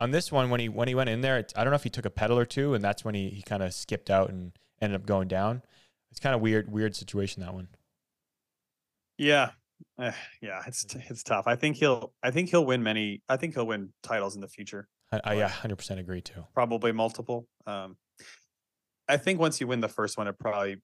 on 0.00 0.10
this 0.10 0.30
one 0.30 0.50
when 0.50 0.60
he 0.60 0.68
when 0.68 0.88
he 0.88 0.94
went 0.94 1.10
in 1.10 1.20
there, 1.20 1.44
I 1.56 1.64
don't 1.64 1.70
know 1.70 1.76
if 1.76 1.84
he 1.84 1.90
took 1.90 2.06
a 2.06 2.10
pedal 2.10 2.38
or 2.38 2.44
two, 2.44 2.74
and 2.74 2.84
that's 2.84 3.04
when 3.04 3.14
he 3.14 3.30
he 3.30 3.42
kind 3.42 3.62
of 3.62 3.74
skipped 3.74 4.10
out 4.10 4.30
and 4.30 4.52
ended 4.80 5.00
up 5.00 5.06
going 5.06 5.28
down. 5.28 5.62
It's 6.10 6.20
kind 6.20 6.34
of 6.34 6.40
weird 6.40 6.70
weird 6.70 6.94
situation 6.94 7.42
that 7.42 7.54
one. 7.54 7.68
Yeah, 9.16 9.50
Eh, 10.00 10.12
yeah, 10.42 10.62
it's 10.66 10.84
t- 10.84 10.98
it's 11.08 11.22
tough. 11.22 11.44
I 11.46 11.56
think 11.56 11.76
he'll 11.76 12.12
I 12.22 12.30
think 12.30 12.50
he'll 12.50 12.64
win 12.66 12.82
many. 12.82 13.22
I 13.28 13.36
think 13.36 13.54
he'll 13.54 13.66
win 13.66 13.92
titles 14.02 14.34
in 14.34 14.40
the 14.40 14.48
future. 14.48 14.88
I, 15.12 15.20
I 15.24 15.34
yeah, 15.34 15.48
hundred 15.48 15.76
percent 15.76 16.00
agree 16.00 16.20
too. 16.20 16.44
probably 16.54 16.92
multiple. 16.92 17.46
Um, 17.66 17.96
I 19.08 19.16
think 19.16 19.38
once 19.38 19.60
you 19.60 19.66
win 19.66 19.80
the 19.80 19.88
first 19.88 20.16
one, 20.16 20.26
it 20.26 20.38
probably 20.38 20.76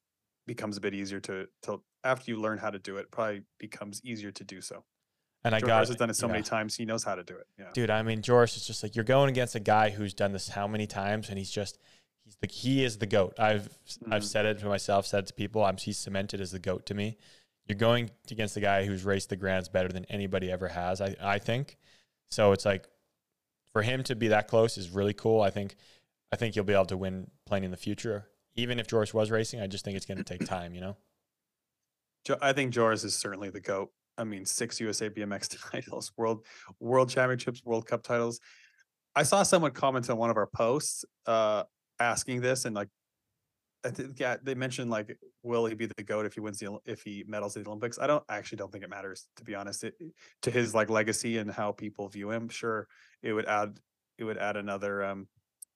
becomes 0.47 0.77
a 0.77 0.81
bit 0.81 0.95
easier 0.95 1.21
to 1.21 1.47
to 1.63 1.83
after 2.05 2.31
you 2.31 2.41
learn 2.41 2.59
how 2.59 2.71
to 2.71 2.79
do 2.79 2.97
it. 2.99 3.11
Probably 3.11 3.43
becomes 3.59 4.01
easier 4.05 4.31
to 4.33 4.45
do 4.45 4.61
so. 4.61 4.85
And 5.43 5.55
I 5.55 5.59
Joris 5.61 5.69
got 5.69 5.87
has 5.89 5.97
done 5.97 6.11
it 6.11 6.17
so 6.17 6.27
yeah. 6.27 6.33
many 6.33 6.45
times; 6.45 6.77
he 6.77 6.85
knows 6.85 7.03
how 7.03 7.15
to 7.15 7.23
do 7.25 7.35
it. 7.37 7.47
Yeah, 7.59 7.67
dude. 7.73 7.91
I 7.91 8.03
mean, 8.03 8.21
Joris 8.23 8.57
is 8.57 8.67
just 8.67 8.83
like 8.83 8.95
you're 8.95 9.05
going 9.05 9.31
against 9.31 9.55
a 9.55 9.61
guy 9.61 9.91
who's 9.91 10.13
done 10.13 10.33
this 10.33 10.49
how 10.51 10.67
many 10.69 10.87
times, 10.87 11.31
and 11.31 11.39
he's 11.39 11.51
just 11.51 11.79
he's 12.25 12.37
the 12.37 12.47
he 12.47 12.85
is 12.85 12.99
the 12.99 13.07
goat. 13.07 13.35
I've 13.39 13.71
I've 14.11 14.23
Mhm. 14.23 14.27
said 14.27 14.45
it 14.47 14.59
to 14.59 14.67
myself, 14.67 15.07
said 15.07 15.25
it 15.25 15.27
to 15.29 15.35
people. 15.35 15.65
I'm 15.65 15.79
he's 15.79 15.97
cemented 15.99 16.41
as 16.43 16.51
the 16.53 16.59
goat 16.59 16.85
to 16.87 16.95
me. 16.95 17.17
You're 17.71 17.79
going 17.79 18.11
against 18.29 18.57
the 18.57 18.61
guy 18.61 18.85
who's 18.85 19.05
raced 19.05 19.29
the 19.29 19.37
grands 19.37 19.69
better 19.69 19.87
than 19.87 20.05
anybody 20.07 20.51
ever 20.51 20.67
has. 20.67 21.01
I 21.01 21.15
I 21.23 21.39
think 21.39 21.77
so. 22.29 22.51
It's 22.51 22.65
like 22.65 22.89
for 23.73 23.83
him 23.83 24.03
to 24.03 24.17
be 24.17 24.27
that 24.27 24.49
close 24.49 24.77
is 24.77 24.91
really 24.91 25.15
cool. 25.15 25.41
I 25.41 25.51
think 25.51 25.77
I 26.33 26.37
think 26.37 26.55
he'll 26.55 26.65
be 26.65 26.73
able 26.73 26.87
to 26.87 26.97
win 26.97 27.31
plenty 27.47 27.67
in 27.67 27.71
the 27.71 27.77
future. 27.77 28.27
Even 28.57 28.81
if 28.81 28.89
Joris 28.89 29.15
was 29.15 29.31
racing, 29.31 29.61
I 29.61 29.69
just 29.69 29.85
think 29.85 29.97
it's 29.97 30.05
going 30.05 30.19
to 30.19 30.25
take 30.25 30.45
time. 30.45 30.75
You 30.75 30.81
know. 30.81 30.97
I 32.43 32.53
think 32.53 32.73
Joris 32.73 33.05
is 33.05 33.15
certainly 33.15 33.51
the 33.51 33.61
goat. 33.61 33.93
I 34.19 34.25
mean, 34.25 34.45
six 34.47 34.81
USA 34.81 35.09
BMX 35.09 35.57
titles, 35.71 36.11
world 36.17 36.45
world 36.81 37.09
championships, 37.09 37.65
World 37.65 37.87
Cup 37.87 38.03
titles. 38.03 38.41
I 39.15 39.23
saw 39.23 39.45
someone 39.45 39.71
comment 39.71 40.11
on 40.11 40.17
one 40.17 40.31
of 40.31 40.37
our 40.37 40.49
posts 40.49 41.05
uh, 41.27 41.63
asking 42.01 42.41
this, 42.41 42.65
and 42.65 42.75
like, 42.75 42.89
I 43.85 43.91
think 43.91 44.21
yeah, 44.21 44.37
they 44.43 44.55
mentioned 44.55 44.91
like, 44.91 45.17
will 45.43 45.67
he 45.67 45.75
be 45.75 45.87
the 45.87 46.03
goat 46.03 46.27
if 46.27 46.35
he 46.35 46.41
wins 46.41 46.59
the 46.59 46.79
if 46.85 47.03
he 47.03 47.25
medals 47.27 47.57
at 47.57 47.65
the 47.65 47.71
Olympics? 47.71 47.99
I 47.99 48.07
don't 48.07 48.23
I 48.29 48.37
actually 48.37 48.57
don't 48.57 48.71
think 48.71 48.85
it 48.85 48.91
matters 48.91 49.29
to 49.37 49.45
be 49.45 49.55
honest. 49.55 49.85
It, 49.85 49.95
to 50.43 50.51
his 50.51 50.75
like 50.75 50.91
legacy 50.91 51.39
and 51.39 51.51
how 51.51 51.73
people 51.73 52.09
view 52.09 52.31
him, 52.31 52.49
sure, 52.49 52.89
it 53.23 53.33
would 53.33 53.47
add 53.47 53.79
it 54.19 54.25
would 54.25 54.37
add 54.39 54.57
another 54.57 55.03
um, 55.05 55.29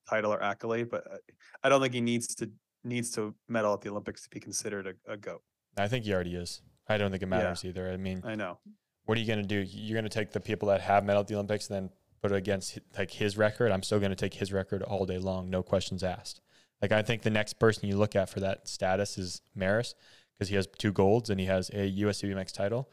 title 0.09 0.33
or 0.35 0.43
accolade, 0.43 0.91
but 0.91 1.07
uh, 1.11 1.17
I 1.63 1.69
don't 1.71 1.81
think 1.81 1.95
he 1.95 2.01
needs 2.03 2.27
to 2.37 2.51
needs 2.85 3.11
to 3.13 3.35
medal 3.49 3.73
at 3.73 3.81
the 3.81 3.89
Olympics 3.89 4.23
to 4.25 4.29
be 4.31 4.39
considered 4.41 4.87
a, 4.87 5.13
a 5.13 5.17
goat. 5.17 5.43
I 5.79 5.89
think 5.89 6.05
he 6.05 6.13
already 6.13 6.35
is. 6.35 6.61
I 6.87 6.99
don't 6.99 7.11
think 7.11 7.23
it 7.23 7.27
Yeah. 7.27 7.39
matters 7.39 7.65
either. 7.65 7.91
I 7.91 7.97
mean, 7.97 8.21
I 8.25 8.35
know. 8.35 8.59
what 9.07 9.17
are 9.17 9.21
you 9.23 9.27
going 9.27 9.41
to 9.41 9.47
do? 9.49 9.61
You're 9.67 9.95
going 9.99 10.05
to 10.05 10.11
take 10.15 10.33
the 10.33 10.41
people 10.41 10.69
that 10.69 10.83
have 10.83 11.05
medal 11.07 11.21
at 11.23 11.29
the 11.29 11.35
Olympics 11.35 11.69
and 11.71 11.77
then 11.77 11.91
put 12.21 12.31
it 12.33 12.37
against 12.37 12.79
like 12.99 13.13
his 13.13 13.39
record. 13.39 13.73
I'm 13.73 13.83
still 13.83 13.99
going 13.99 14.11
to 14.11 14.17
take 14.17 14.35
his 14.35 14.53
record 14.53 14.83
all 14.83 15.07
day 15.07 15.17
long, 15.19 15.49
no 15.49 15.63
questions 15.63 16.05
asked. 16.05 16.43
Like 16.85 16.93
I 16.93 17.01
think 17.01 17.23
the 17.23 17.31
next 17.31 17.55
person 17.55 17.89
you 17.89 17.97
look 17.97 18.15
at 18.15 18.29
for 18.29 18.41
that 18.41 18.69
status 18.69 19.17
is 19.17 19.41
Maris 19.55 19.95
because 20.35 20.51
he 20.51 20.57
has 20.57 20.69
two 20.77 20.93
golds 20.93 21.31
and 21.31 21.41
he 21.41 21.47
has 21.47 21.71
a 21.73 21.87
USA 21.87 22.27
BMX 22.27 22.53
title. 22.53 22.91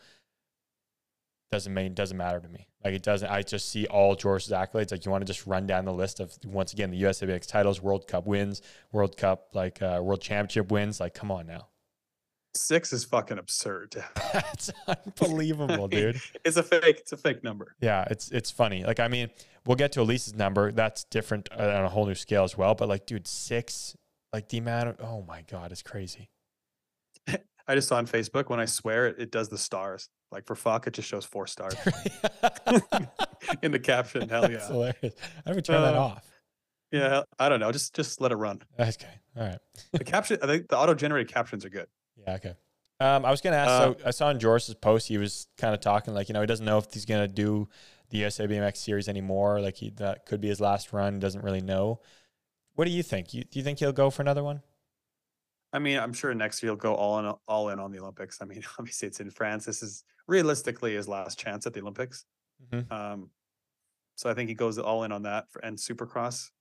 Doesn't 1.52 1.74
mean 1.74 1.94
doesn't 1.94 2.16
matter 2.16 2.40
to 2.40 2.48
me. 2.48 2.70
Like 2.86 2.94
it 2.94 3.04
doesn't. 3.04 3.30
I 3.30 3.42
just 3.42 3.68
see 3.68 3.88
all 3.88 4.16
Joris's 4.16 4.54
accolades. 4.54 4.94
Like 4.94 5.04
you 5.04 5.12
want 5.12 5.24
to 5.24 5.26
just 5.26 5.46
run 5.46 5.68
down 5.68 5.84
the 5.84 5.92
list 5.92 6.22
of 6.22 6.34
once 6.46 6.72
again 6.72 6.90
the 6.90 6.96
USA 7.00 7.26
BMX 7.26 7.46
titles, 7.48 7.82
World 7.82 8.08
Cup 8.08 8.26
wins, 8.26 8.62
World 8.94 9.18
Cup 9.18 9.50
like 9.54 9.82
uh, 9.82 10.00
World 10.02 10.22
Championship 10.22 10.72
wins. 10.72 11.02
Like 11.02 11.14
come 11.14 11.30
on 11.30 11.46
now, 11.46 11.68
Six 12.54 12.92
is 12.92 13.06
fucking 13.06 13.38
absurd. 13.38 13.96
that's 14.34 14.72
unbelievable, 14.88 15.88
dude. 15.88 16.20
It's 16.44 16.58
a 16.58 16.64
fake. 16.64 16.98
It's 17.00 17.12
a 17.14 17.18
fake 17.18 17.44
number. 17.44 17.76
Yeah, 17.80 18.06
it's 18.10 18.30
it's 18.32 18.52
funny. 18.52 18.84
Like 18.84 19.00
I 19.00 19.08
mean, 19.08 19.30
we'll 19.66 19.78
get 19.78 19.94
to 19.94 20.02
Alise's 20.02 20.36
number. 20.36 20.72
That's 20.72 21.06
different 21.06 21.48
uh, 21.58 21.64
on 21.64 21.86
a 21.86 21.90
whole 21.90 22.06
new 22.06 22.16
scale 22.16 22.44
as 22.44 22.58
well. 22.58 22.76
But 22.76 22.90
like, 22.90 23.06
dude, 23.06 23.28
six. 23.28 23.96
Like 24.34 24.50
the 24.50 24.58
amount 24.60 24.90
of 24.90 24.96
oh 25.02 25.24
my 25.28 25.44
god, 25.50 25.72
it's 25.72 25.82
crazy. 25.82 26.30
I 27.28 27.76
just 27.76 27.88
saw 27.88 27.98
on 27.98 28.08
Facebook 28.08 28.50
when 28.50 28.60
I 28.60 28.66
swear 28.66 29.08
it, 29.08 29.16
it 29.20 29.32
does 29.32 29.50
the 29.50 29.58
stars. 29.58 30.10
Like 30.32 30.46
for 30.46 30.56
fuck, 30.56 30.88
it 30.88 30.94
just 30.94 31.08
shows 31.08 31.26
four 31.26 31.48
stars 31.48 31.76
in 33.62 33.72
the 33.72 33.80
caption. 33.80 34.30
Hell 34.30 34.42
That's 34.44 34.54
yeah. 34.54 34.68
hilarious. 34.68 35.14
I 35.46 35.54
would 35.54 35.66
turn 35.66 35.82
that 35.82 35.96
Uh, 35.96 36.00
off. 36.02 36.26
Yeah, 36.92 37.24
I 37.40 37.48
don't 37.50 37.60
know. 37.62 37.72
Just 37.72 37.94
just 37.96 38.20
let 38.20 38.32
it 38.32 38.36
run. 38.36 38.62
Okay, 38.80 39.08
all 39.38 39.44
right. 39.44 39.58
The 39.94 40.04
caption. 40.04 40.38
I 40.42 40.48
think 40.48 40.68
the 40.70 40.78
auto 40.78 40.94
generated 40.94 41.34
captions 41.34 41.64
are 41.66 41.70
good. 41.70 41.88
Yeah. 42.18 42.36
Okay. 42.36 42.54
Um, 43.00 43.26
I 43.26 43.32
was 43.32 43.42
gonna 43.42 43.56
ask. 43.56 43.70
Uh, 43.70 43.94
so 43.94 44.08
I 44.08 44.12
saw 44.12 44.30
in 44.30 44.40
Joris's 44.40 44.76
post, 44.76 45.08
he 45.08 45.18
was 45.18 45.48
kind 45.58 45.74
of 45.74 45.80
talking 45.80 46.14
like 46.14 46.30
you 46.30 46.34
know 46.34 46.42
he 46.42 46.48
doesn't 46.48 46.66
know 46.66 46.78
if 46.78 46.94
he's 46.94 47.06
gonna 47.06 47.28
do 47.28 47.68
the 48.10 48.20
USA 48.20 48.46
BMX 48.46 48.78
series 48.78 49.10
anymore. 49.10 49.60
Like 49.60 49.78
he 49.78 49.90
that 49.98 50.26
could 50.26 50.40
be 50.40 50.50
his 50.50 50.62
last 50.62 50.94
run. 50.94 51.20
Doesn't 51.20 51.44
really 51.44 51.62
know. 51.62 52.00
What 52.76 52.86
do 52.86 52.92
you 52.92 53.04
think? 53.04 53.34
You, 53.34 53.44
do 53.44 53.60
you 53.60 53.64
think 53.64 53.80
he'll 53.80 53.92
go 53.92 54.10
for 54.10 54.22
another 54.22 54.44
one? 54.44 54.62
I 55.74 55.80
mean, 55.80 55.98
I'm 55.98 56.14
sure 56.14 56.34
next 56.34 56.62
year 56.62 56.72
he'll 56.72 56.78
go 56.78 56.94
all 56.94 57.20
in 57.20 57.34
all 57.48 57.70
in 57.70 57.80
on 57.80 57.92
the 57.92 58.00
Olympics. 58.00 58.40
I 58.42 58.46
mean, 58.46 58.64
obviously 58.80 59.08
it's 59.08 59.20
in 59.20 59.32
France. 59.32 59.66
This 59.66 59.82
is 59.82 60.04
realistically 60.28 60.96
his 60.96 61.08
last 61.08 61.40
chance 61.40 61.66
at 61.66 61.74
the 61.74 61.82
Olympics. 61.82 62.26
Mhm. 62.72 62.92
Um, 62.92 63.30
so 64.16 64.30
I 64.30 64.34
think 64.36 64.50
he 64.50 64.56
goes 64.56 64.78
all 64.78 65.04
in 65.04 65.12
on 65.12 65.24
that 65.24 65.50
for, 65.50 65.60
and 65.66 65.78
Supercross, 65.78 66.52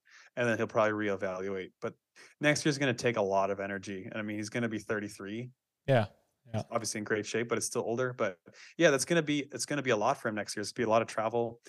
and 0.41 0.49
then 0.49 0.57
he'll 0.57 0.67
probably 0.67 1.07
reevaluate. 1.07 1.71
But 1.83 1.93
next 2.41 2.65
year's 2.65 2.79
going 2.79 2.93
to 2.93 3.01
take 3.01 3.19
a 3.19 3.23
lot 3.23 3.51
of 3.51 3.61
energy. 3.61 4.09
And 4.11 4.19
I 4.19 4.23
mean, 4.23 4.39
he's 4.39 4.49
going 4.49 4.63
to 4.63 4.71
be 4.71 4.79
33. 4.79 5.51
Yeah. 5.87 6.07
He's 6.51 6.63
obviously 6.71 6.99
in 6.99 7.05
great 7.05 7.27
shape, 7.27 7.51
but 7.51 7.59
it's 7.59 7.67
still 7.67 7.83
older. 7.83 8.15
But 8.15 8.39
yeah, 8.79 8.91
that's 8.91 9.05
going 9.05 9.19
to 9.19 9.23
be 9.23 9.41
it's 9.53 9.67
going 9.67 9.77
to 9.77 9.83
be 9.83 9.91
a 9.91 9.97
lot 9.97 10.17
for 10.17 10.29
him 10.29 10.35
next 10.35 10.57
year. 10.57 10.63
It's 10.63 10.73
going 10.73 10.85
to 10.85 10.87
be 10.87 10.91
a 10.91 10.93
lot 10.93 11.03
of 11.03 11.09
travel, 11.09 11.61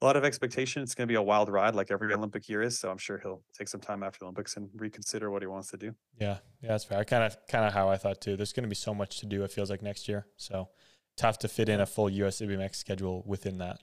a 0.00 0.04
lot 0.04 0.16
of 0.16 0.24
expectation. 0.24 0.80
It's 0.80 0.94
going 0.94 1.08
to 1.08 1.12
be 1.12 1.16
a 1.16 1.22
wild 1.22 1.48
ride, 1.48 1.74
like 1.74 1.90
every 1.90 2.14
Olympic 2.14 2.48
year 2.48 2.62
is. 2.62 2.78
So 2.78 2.88
I'm 2.88 2.98
sure 2.98 3.18
he'll 3.18 3.42
take 3.58 3.66
some 3.66 3.80
time 3.80 4.04
after 4.04 4.20
the 4.20 4.26
Olympics 4.26 4.56
and 4.56 4.70
reconsider 4.76 5.32
what 5.32 5.42
he 5.42 5.48
wants 5.48 5.68
to 5.72 5.76
do. 5.76 5.92
Yeah. 6.20 6.38
Yeah. 6.62 6.68
That's 6.68 6.84
fair. 6.84 6.98
I 7.00 7.04
kind 7.04 7.24
of 7.24 7.36
kind 7.50 7.64
of 7.64 7.72
how 7.72 7.88
I 7.88 7.96
thought 7.96 8.20
too. 8.20 8.36
There's 8.36 8.52
gonna 8.52 8.68
be 8.68 8.76
so 8.76 8.94
much 8.94 9.18
to 9.18 9.26
do. 9.26 9.42
It 9.42 9.50
feels 9.50 9.70
like 9.70 9.82
next 9.82 10.06
year. 10.06 10.28
So 10.36 10.68
tough 11.16 11.40
to 11.40 11.48
fit 11.48 11.68
in 11.68 11.80
a 11.80 11.86
full 11.86 12.08
USA 12.08 12.46
BMX 12.46 12.76
schedule 12.76 13.24
within 13.26 13.58
that. 13.58 13.80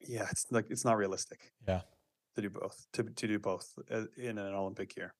Yeah, 0.00 0.26
it's 0.30 0.46
like 0.50 0.70
it's 0.70 0.86
not 0.86 0.96
realistic. 0.96 1.52
Yeah. 1.68 1.82
To 2.36 2.42
do 2.42 2.50
both 2.50 2.86
to 2.94 3.02
to 3.02 3.26
do 3.28 3.38
both 3.38 3.72
uh, 3.90 4.04
in 4.16 4.38
an 4.38 4.54
Olympic 4.54 4.96
year. 4.96 5.14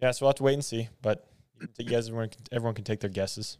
Yeah. 0.00 0.10
So 0.10 0.24
we'll 0.24 0.30
have 0.30 0.36
to 0.36 0.42
wait 0.42 0.54
and 0.54 0.64
see. 0.64 0.88
But 1.00 1.24
you 1.78 1.84
guys, 1.84 2.08
everyone, 2.08 2.28
can, 2.30 2.42
everyone 2.52 2.74
can 2.74 2.84
take 2.84 3.00
their 3.00 3.10
guesses. 3.10 3.58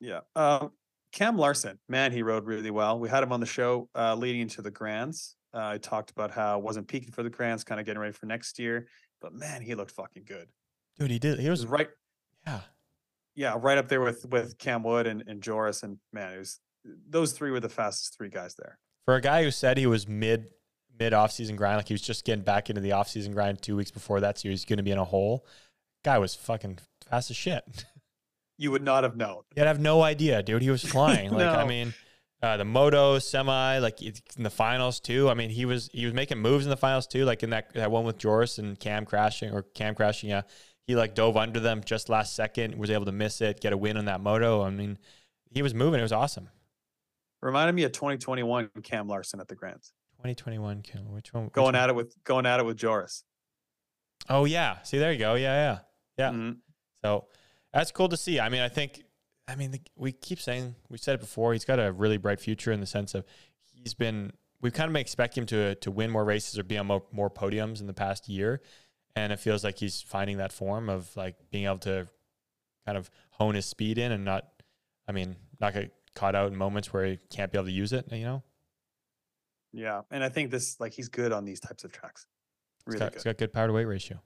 Yeah. 0.00 0.20
Um, 0.36 0.72
Cam 1.12 1.38
Larsen, 1.38 1.78
man, 1.88 2.10
he 2.12 2.22
rode 2.22 2.44
really 2.44 2.70
well. 2.70 2.98
We 2.98 3.08
had 3.08 3.22
him 3.22 3.32
on 3.32 3.40
the 3.40 3.46
show 3.46 3.88
uh, 3.94 4.14
leading 4.14 4.40
into 4.40 4.62
the 4.62 4.70
Grands. 4.70 5.36
Uh, 5.54 5.58
I 5.68 5.78
talked 5.78 6.10
about 6.10 6.30
how 6.32 6.58
wasn't 6.58 6.88
peaking 6.88 7.12
for 7.12 7.22
the 7.22 7.30
Grands, 7.30 7.62
kind 7.64 7.78
of 7.80 7.86
getting 7.86 8.00
ready 8.00 8.12
for 8.12 8.26
next 8.26 8.58
year. 8.58 8.88
But 9.20 9.32
man, 9.32 9.62
he 9.62 9.74
looked 9.74 9.92
fucking 9.92 10.24
good. 10.26 10.48
Dude, 10.98 11.10
he 11.10 11.18
did. 11.18 11.38
He 11.38 11.48
was 11.48 11.60
was 11.60 11.70
right, 11.70 11.88
Yeah. 12.46 12.60
yeah, 13.34 13.56
right 13.60 13.78
up 13.78 13.88
there 13.88 14.00
with 14.00 14.26
with 14.30 14.58
Cam 14.58 14.82
Wood 14.82 15.06
and, 15.06 15.22
and 15.26 15.40
Joris. 15.42 15.82
And 15.82 15.98
man, 16.12 16.32
it 16.34 16.38
was 16.38 16.60
those 17.08 17.32
three 17.32 17.50
were 17.50 17.60
the 17.60 17.68
fastest 17.68 18.16
three 18.16 18.28
guys 18.28 18.54
there. 18.56 18.78
For 19.04 19.14
a 19.14 19.20
guy 19.20 19.44
who 19.44 19.50
said 19.50 19.78
he 19.78 19.86
was 19.86 20.08
mid 20.08 20.46
mid 20.98 21.12
off 21.12 21.32
season 21.32 21.56
grind, 21.56 21.76
like 21.76 21.88
he 21.88 21.94
was 21.94 22.02
just 22.02 22.24
getting 22.24 22.44
back 22.44 22.70
into 22.70 22.80
the 22.80 22.92
off 22.92 23.08
season 23.08 23.32
grind 23.32 23.62
two 23.62 23.76
weeks 23.76 23.90
before 23.90 24.20
that 24.20 24.38
series, 24.38 24.64
going 24.64 24.76
to 24.78 24.82
be 24.82 24.90
in 24.90 24.98
a 24.98 25.04
hole. 25.04 25.46
Guy 26.04 26.18
was 26.18 26.34
fucking 26.34 26.78
fast 27.08 27.30
as 27.30 27.36
shit. 27.36 27.64
You 28.56 28.70
would 28.70 28.84
not 28.84 29.02
have 29.02 29.16
known. 29.16 29.42
You'd 29.56 29.66
have 29.66 29.80
no 29.80 30.02
idea, 30.02 30.40
dude. 30.40 30.62
He 30.62 30.70
was 30.70 30.84
flying. 30.84 31.32
Like 31.32 31.48
I 31.48 31.66
mean, 31.66 31.92
uh, 32.40 32.56
the 32.56 32.64
moto 32.64 33.18
semi, 33.18 33.78
like 33.78 34.00
in 34.00 34.42
the 34.44 34.48
finals 34.50 35.00
too. 35.00 35.28
I 35.28 35.34
mean, 35.34 35.50
he 35.50 35.64
was 35.64 35.90
he 35.92 36.04
was 36.04 36.14
making 36.14 36.38
moves 36.38 36.64
in 36.64 36.70
the 36.70 36.76
finals 36.76 37.08
too. 37.08 37.24
Like 37.24 37.42
in 37.42 37.50
that 37.50 37.74
that 37.74 37.90
one 37.90 38.04
with 38.04 38.16
Joris 38.16 38.58
and 38.58 38.78
Cam 38.78 39.06
crashing 39.06 39.52
or 39.52 39.62
Cam 39.62 39.96
crashing. 39.96 40.30
Yeah, 40.30 40.42
he 40.86 40.94
like 40.94 41.14
dove 41.14 41.36
under 41.36 41.58
them 41.58 41.82
just 41.84 42.08
last 42.08 42.36
second, 42.36 42.76
was 42.76 42.90
able 42.90 43.06
to 43.06 43.12
miss 43.12 43.40
it, 43.40 43.60
get 43.60 43.72
a 43.72 43.76
win 43.76 43.96
on 43.96 44.04
that 44.04 44.20
moto. 44.20 44.62
I 44.62 44.70
mean, 44.70 44.98
he 45.50 45.62
was 45.62 45.74
moving. 45.74 45.98
It 46.00 46.04
was 46.04 46.12
awesome. 46.12 46.48
Reminded 47.40 47.74
me 47.74 47.84
of 47.84 47.92
2021 47.92 48.70
Cam 48.82 49.08
Larsen 49.08 49.40
at 49.40 49.48
the 49.48 49.54
Grands, 49.54 49.92
2021 50.24 50.80
Cam. 50.80 51.12
Which 51.12 51.34
one? 51.34 51.44
which 51.44 51.52
going 51.52 51.64
one? 51.66 51.74
at 51.76 51.90
it 51.90 51.94
with 51.94 52.16
going 52.24 52.46
at 52.46 52.58
it 52.58 52.64
with 52.64 52.78
Joris. 52.78 53.24
Oh 54.28 54.46
yeah. 54.46 54.80
See, 54.82 54.98
there 54.98 55.12
you 55.12 55.18
go. 55.18 55.34
Yeah, 55.34 55.78
yeah, 56.16 56.30
yeah. 56.30 56.30
Mhm. 56.34 56.56
So 57.04 57.26
that's 57.74 57.90
cool 57.92 58.08
to 58.08 58.16
see. 58.16 58.40
I 58.40 58.48
mean, 58.48 58.62
I 58.62 58.70
think, 58.70 59.02
I 59.46 59.54
mean, 59.54 59.72
the, 59.72 59.80
we 59.96 60.12
keep 60.12 60.40
saying, 60.40 60.76
we 60.88 60.96
said 60.96 61.16
it 61.16 61.20
before, 61.20 61.52
he's 61.52 61.66
got 61.66 61.78
a 61.78 61.92
really 61.92 62.16
bright 62.16 62.40
future 62.40 62.72
in 62.72 62.80
the 62.80 62.86
sense 62.86 63.14
of 63.14 63.26
he's 63.74 63.92
been, 63.92 64.32
we 64.62 64.70
kind 64.70 64.88
of 64.88 64.96
expect 64.96 65.36
him 65.36 65.44
to 65.46 65.74
to 65.74 65.90
win 65.90 66.10
more 66.10 66.24
races 66.24 66.58
or 66.58 66.64
be 66.64 66.78
on 66.78 66.86
more, 66.86 67.02
more 67.12 67.28
podiums 67.28 67.80
in 67.80 67.86
the 67.86 67.92
past 67.92 68.26
year. 68.26 68.62
And 69.14 69.30
it 69.30 69.38
feels 69.40 69.62
like 69.62 69.78
he's 69.78 70.00
finding 70.00 70.38
that 70.38 70.52
form 70.52 70.88
of 70.88 71.14
like 71.16 71.36
being 71.50 71.66
able 71.66 71.78
to 71.80 72.08
kind 72.86 72.96
of 72.96 73.10
hone 73.32 73.56
his 73.56 73.66
speed 73.66 73.98
in 73.98 74.10
and 74.10 74.24
not, 74.24 74.46
I 75.06 75.12
mean, 75.12 75.36
not 75.60 75.74
get 75.74 75.92
caught 76.14 76.34
out 76.34 76.50
in 76.50 76.56
moments 76.56 76.94
where 76.94 77.04
he 77.04 77.18
can't 77.28 77.52
be 77.52 77.58
able 77.58 77.66
to 77.66 77.72
use 77.72 77.92
it, 77.92 78.10
you 78.10 78.24
know? 78.24 78.42
Yeah, 79.76 80.02
and 80.10 80.22
I 80.22 80.28
think 80.28 80.50
this 80.52 80.78
like 80.78 80.92
he's 80.92 81.08
good 81.08 81.32
on 81.32 81.44
these 81.44 81.58
types 81.58 81.82
of 81.84 81.90
tracks. 81.92 82.26
He's 82.86 82.94
Really 82.94 82.98
got, 83.00 83.12
good. 83.12 83.14
he's 83.18 83.24
got 83.24 83.38
good 83.38 83.52
power 83.52 83.66
to 83.66 83.72
weight 83.72 83.86
ratio. 83.86 84.22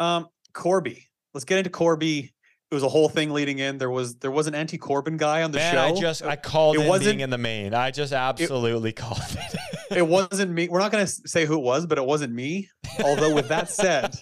Um, 0.00 0.28
Corby. 0.54 1.06
Let's 1.34 1.44
get 1.44 1.58
into 1.58 1.68
Corby. 1.70 2.32
It 2.70 2.74
was 2.74 2.82
a 2.82 2.88
whole 2.88 3.08
thing 3.08 3.30
leading 3.32 3.58
in. 3.58 3.76
There 3.78 3.90
was 3.90 4.16
there 4.16 4.30
was 4.30 4.46
an 4.46 4.54
anti 4.54 4.78
Corben 4.78 5.16
guy 5.18 5.42
on 5.42 5.50
the 5.52 5.58
Man, 5.58 5.74
show. 5.74 5.80
I 5.80 5.92
just, 6.00 6.22
I 6.24 6.36
called 6.36 6.76
it 6.76 6.80
it 6.80 6.82
in 6.84 6.88
wasn't- 6.88 7.08
being 7.10 7.20
in 7.20 7.30
the 7.30 7.38
main. 7.38 7.74
I 7.74 7.90
just 7.90 8.12
absolutely 8.12 8.92
called 8.94 9.20
it. 9.20 9.96
it 9.98 10.06
wasn't 10.08 10.50
me. 10.52 10.68
We're 10.68 10.78
not 10.80 10.90
going 10.90 11.04
to 11.04 11.12
say 11.28 11.44
who 11.44 11.54
it 11.58 11.62
was, 11.62 11.84
but 11.86 11.98
it 11.98 12.06
wasn't 12.06 12.32
me. 12.32 12.68
Although 13.04 13.34
with 13.34 13.48
that 13.48 13.68
said, 13.68 14.14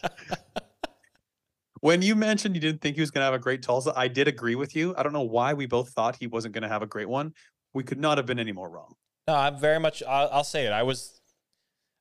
when 1.81 2.03
you 2.03 2.15
mentioned 2.15 2.55
you 2.55 2.61
didn't 2.61 2.81
think 2.81 2.97
he 2.97 3.01
was 3.01 3.11
going 3.11 3.21
to 3.23 3.27
have 3.27 3.35
a 3.35 3.39
great 3.39 3.63
Tulsa, 3.63 3.93
I 3.97 4.09
did 4.09 4.29
agree 4.29 4.55
with 4.55 4.77
you. 4.77 4.95
I 4.97 5.03
don't 5.03 5.13
know 5.13 5.23
why 5.23 5.55
we 5.55 5.67
both 5.67 5.91
thought 5.91 6.17
he 6.17 6.27
wasn't 6.27 6.55
going 6.55 6.63
to 6.63 6.69
have 6.69 6.83
a 6.83 6.87
great 6.87 7.09
one. 7.09 7.33
We 7.75 7.83
could 7.85 7.99
not 8.01 8.19
have 8.19 8.27
been 8.27 8.39
any 8.39 8.53
more 8.53 8.69
wrong. 8.71 8.95
No, 9.27 9.35
I'm 9.35 9.59
very 9.59 9.79
much. 9.79 10.03
I'll, 10.03 10.29
I'll 10.33 10.45
say 10.45 10.67
it. 10.67 10.73
I 10.73 10.83
was, 10.83 11.21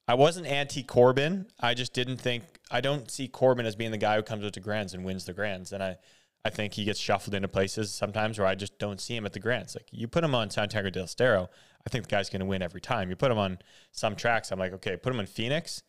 I 0.07 0.15
wasn't 0.15 0.47
anti 0.47 0.83
Corben. 0.83 1.47
I 1.59 1.73
just 1.73 1.93
didn't 1.93 2.17
think. 2.17 2.43
I 2.71 2.81
don't 2.81 3.11
see 3.11 3.27
Corben 3.27 3.65
as 3.65 3.75
being 3.75 3.91
the 3.91 3.97
guy 3.97 4.15
who 4.15 4.23
comes 4.23 4.43
out 4.43 4.53
to 4.53 4.59
Grands 4.59 4.93
and 4.93 5.03
wins 5.03 5.25
the 5.25 5.33
Grands, 5.33 5.71
and 5.71 5.83
I, 5.83 5.97
I 6.43 6.49
think 6.49 6.73
he 6.73 6.85
gets 6.85 6.99
shuffled 6.99 7.35
into 7.35 7.47
places 7.47 7.93
sometimes 7.93 8.39
where 8.39 8.47
I 8.47 8.55
just 8.55 8.79
don't 8.79 8.99
see 8.99 9.15
him 9.15 9.25
at 9.25 9.33
the 9.33 9.39
Grands. 9.39 9.75
Like 9.75 9.87
you 9.91 10.07
put 10.07 10.23
him 10.23 10.33
on 10.33 10.49
Santiago 10.49 10.89
del 10.89 11.03
Estero, 11.03 11.49
I 11.85 11.89
think 11.89 12.05
the 12.05 12.09
guy's 12.09 12.29
going 12.29 12.39
to 12.39 12.45
win 12.45 12.61
every 12.61 12.81
time. 12.81 13.09
You 13.09 13.15
put 13.15 13.31
him 13.31 13.37
on 13.37 13.59
some 13.91 14.15
tracks, 14.15 14.51
I'm 14.51 14.59
like, 14.59 14.73
okay, 14.73 14.97
put 14.97 15.13
him 15.13 15.19
in 15.19 15.27
Phoenix, 15.27 15.83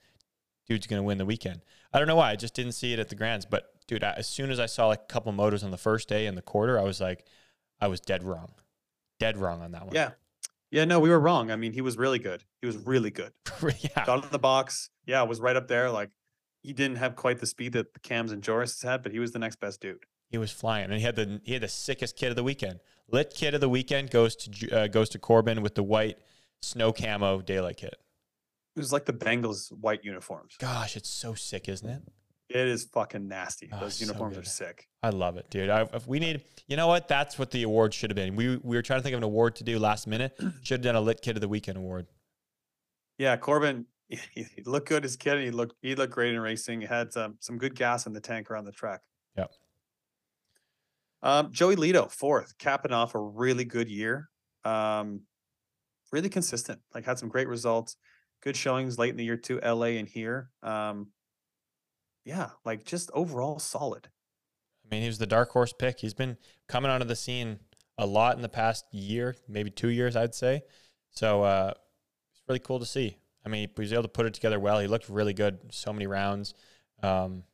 dude's 0.67 0.87
going 0.87 1.01
to 1.01 1.05
win 1.05 1.19
the 1.19 1.27
weekend. 1.27 1.63
I 1.93 1.99
don't 1.99 2.09
know 2.09 2.17
why. 2.17 2.31
I 2.31 2.37
just 2.37 2.55
didn't 2.55 2.73
see 2.73 2.93
it 2.93 2.99
at 2.99 3.09
the 3.09 3.15
Grands, 3.15 3.47
but 3.47 3.73
dude, 3.87 4.05
I, 4.05 4.13
as 4.13 4.27
soon 4.27 4.51
as 4.51 4.61
I 4.61 4.67
saw 4.67 4.89
like 4.89 5.03
a 5.03 5.13
couple 5.13 5.33
motos 5.33 5.65
on 5.65 5.71
the 5.71 5.79
first 5.79 6.09
day 6.09 6.27
in 6.27 6.35
the 6.35 6.43
quarter, 6.43 6.79
I 6.79 6.83
was 6.83 7.01
like, 7.01 7.25
I 7.81 7.89
was 7.89 8.01
dead 8.01 8.23
wrong, 8.23 8.53
dead 9.19 9.39
wrong 9.39 9.63
on 9.63 9.73
that 9.73 9.87
one. 9.87 9.95
Yeah. 9.95 10.11
Yeah, 10.73 10.87
no, 10.87 10.99
we 11.01 11.11
were 11.11 11.21
wrong. 11.21 11.51
I 11.51 11.57
mean, 11.57 11.73
he 11.73 11.83
was 11.83 11.99
really 11.99 12.19
good. 12.19 12.45
He 12.63 12.67
was 12.67 12.79
really 12.79 13.11
good. 13.11 13.33
yeah. 13.81 14.07
Got 14.07 14.25
in 14.25 14.31
the 14.31 14.39
box. 14.39 14.89
Yeah, 15.07 15.23
was 15.23 15.39
right 15.39 15.55
up 15.55 15.69
there. 15.69 15.91
Like 15.91 16.11
he 16.63 16.73
didn't 16.73 16.97
have 16.97 17.15
quite 17.15 17.41
the 17.41 17.47
speed 17.47 17.75
that 17.75 17.93
the 17.93 18.01
Cams 18.01 18.33
and 18.33 18.43
Joris 18.43 18.81
had, 18.83 19.03
but 19.03 19.13
he 19.13 19.19
was 19.19 19.33
the 19.33 19.39
next 19.39 19.61
best 19.61 19.83
dude. 19.83 20.05
He 20.31 20.39
was 20.39 20.51
flying, 20.51 20.87
and 20.87 20.95
he 20.95 21.01
had 21.01 21.15
the 21.15 21.43
he 21.45 21.53
had 21.53 21.63
the 21.63 21.69
sickest 21.69 22.17
kid 22.17 22.31
of 22.31 22.37
the 22.37 22.43
weekend. 22.43 22.81
Lit 23.11 23.35
kid 23.35 23.55
of 23.55 23.61
the 23.61 23.69
weekend 23.69 24.11
goes 24.11 24.35
to 24.35 24.71
uh, 24.71 24.87
goes 24.87 25.11
to 25.11 25.19
Corben 25.19 25.61
with 25.61 25.75
the 25.75 25.83
white 25.83 26.17
snow 26.63 26.91
camo 26.91 27.43
daylight 27.43 27.77
kit. 27.77 27.97
It 28.75 28.81
was 28.81 28.95
like 28.95 29.05
the 29.05 29.13
Bengals 29.13 29.71
white 29.71 30.03
uniforms. 30.03 30.57
Gosh, 30.59 30.97
it's 30.97 31.11
so 31.11 31.35
sick, 31.35 31.69
isn't 31.69 31.89
it? 31.89 32.03
It 32.55 32.69
is 32.69 32.85
fucking 32.85 33.29
nasty. 33.29 33.71
Oh, 33.73 33.81
Those 33.81 33.97
so 33.97 34.05
uniforms 34.05 34.37
are 34.37 34.45
sick. 34.45 34.87
I 35.03 35.09
love 35.09 35.39
it, 35.39 35.49
dude. 35.49 35.71
I, 35.71 35.89
if 35.95 36.07
we 36.07 36.19
need, 36.19 36.43
you 36.67 36.77
know 36.77 36.87
what? 36.87 37.09
That's 37.09 37.39
what 37.39 37.51
the 37.51 37.63
award 37.63 37.95
should 37.95 38.11
have 38.11 38.17
been. 38.17 38.37
We 38.37 38.59
we 38.59 38.77
were 38.77 38.83
trying 38.83 38.99
to 38.99 39.03
think 39.03 39.15
of 39.15 39.19
an 39.19 39.25
award 39.25 39.57
to 39.57 39.65
do 39.65 39.79
last 39.79 40.07
minute. 40.07 40.39
Should 40.63 40.81
have 40.81 40.83
done 40.83 40.97
a 40.97 41.01
lit 41.01 41.23
kid 41.23 41.37
of 41.37 41.41
the 41.41 41.49
weekend 41.49 41.79
award. 41.79 42.07
Yeah, 43.17 43.37
Corben, 43.37 43.87
he, 44.09 44.19
he 44.35 44.63
looked 44.67 44.89
good 44.89 45.05
as 45.05 45.17
kid. 45.17 45.41
He 45.41 45.51
looked 45.51 45.77
he 45.81 45.95
looked 45.95 46.13
great 46.13 46.35
in 46.35 46.41
racing. 46.41 46.83
He 46.83 46.87
had 46.87 47.13
some 47.13 47.37
some 47.41 47.57
good 47.57 47.75
gas 47.75 48.07
in 48.07 48.13
the 48.13 48.21
tank 48.21 48.51
around 48.51 48.67
the 48.67 48.73
track. 48.73 49.01
Yep. 49.39 49.51
Um, 51.23 51.53
Joey 51.53 51.77
Lito, 51.77 52.11
fourth, 52.11 52.59
capping 52.59 52.93
off 52.93 53.15
a 53.15 53.19
really 53.19 53.65
good 53.65 53.89
year. 53.89 54.29
Um, 54.65 55.23
really 56.13 56.29
consistent. 56.29 56.81
Like 56.95 57.07
had 57.07 57.19
some 57.19 57.31
great 57.31 57.49
results, 57.49 57.97
good 58.43 58.57
showings 58.57 58.99
late 58.99 59.11
in 59.11 59.17
the 59.17 59.25
year 59.25 59.39
too. 59.39 59.59
LA 59.61 59.97
and 59.99 60.09
here. 60.09 60.51
Um, 60.63 61.09
yeah, 62.25 62.51
like 62.65 62.85
just 62.85 63.11
overall 63.13 63.59
solid. 63.59 64.09
I 64.85 64.95
mean, 64.95 65.03
he 65.03 65.09
was 65.09 65.19
the 65.19 65.27
dark 65.27 65.51
horse 65.51 65.73
pick. 65.73 66.01
He's 66.01 66.15
been 66.15 66.37
coming 66.69 66.91
onto 66.91 67.07
the 67.07 67.17
scene 67.17 67.61
a 67.99 68.07
lot 68.07 68.37
in 68.37 68.43
the 68.43 68.49
past 68.49 68.85
year, 68.93 69.37
maybe 69.49 69.71
two 69.71 69.89
years, 69.89 70.17
I'd 70.17 70.35
say. 70.35 70.63
So 71.11 71.43
uh, 71.43 71.73
it's 72.33 72.43
really 72.49 72.59
cool 72.59 72.79
to 72.79 72.87
see. 72.87 73.17
I 73.45 73.49
mean, 73.49 73.69
he 73.75 73.81
was 73.81 73.93
able 73.93 74.03
to 74.03 74.09
put 74.09 74.27
it 74.27 74.35
together 74.35 74.61
well. 74.61 74.79
He 74.79 74.87
looked 74.87 75.09
really 75.09 75.35
good 75.35 75.59
so 75.71 75.93
many 75.93 76.07
rounds. 76.07 76.55
Um, 77.03 77.45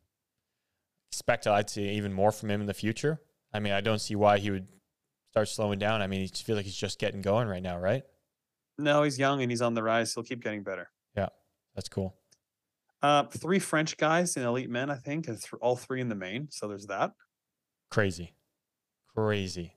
expect 1.11 1.47
I'd 1.47 1.71
see 1.71 1.89
even 1.91 2.13
more 2.13 2.33
from 2.33 2.51
him 2.51 2.61
in 2.61 2.67
the 2.67 2.75
future. 2.75 3.21
I 3.53 3.61
mean, 3.61 3.73
I 3.73 3.81
don't 3.81 3.99
see 3.99 4.15
why 4.15 4.39
he 4.39 4.51
would 4.51 4.69
start 5.31 5.49
slowing 5.49 5.79
down. 5.79 6.03
I 6.03 6.07
mean, 6.07 6.21
he 6.21 6.29
feels 6.29 6.57
like 6.57 6.67
he's 6.67 6.77
just 6.77 6.99
getting 6.99 7.23
going 7.23 7.49
right 7.49 7.63
now, 7.63 7.79
right? 7.79 8.03
No, 8.77 9.03
he's 9.03 9.19
young 9.19 9.41
and 9.43 9.51
he's 9.51 9.63
on 9.63 9.75
the 9.75 9.83
rise. 9.83 10.15
He'll 10.15 10.25
keep 10.25 10.43
getting 10.43 10.63
better. 10.63 10.91
Yeah, 11.17 11.29
that's 11.75 11.89
cool. 11.89 12.18
Uh, 13.03 13.25
three 13.25 13.59
French 13.59 13.97
guys 13.97 14.37
in 14.37 14.43
elite 14.43 14.71
men, 14.71 14.91
I 14.91 14.97
think, 14.97 15.29
and 15.29 15.37
th- 15.41 15.53
all 15.61 15.77
three 15.77 16.01
in 16.01 16.09
the 16.09 16.15
main. 16.17 16.49
So 16.51 16.67
there's 16.69 16.87
that. 16.87 17.13
Crazy, 17.91 18.35
crazy. 19.15 19.75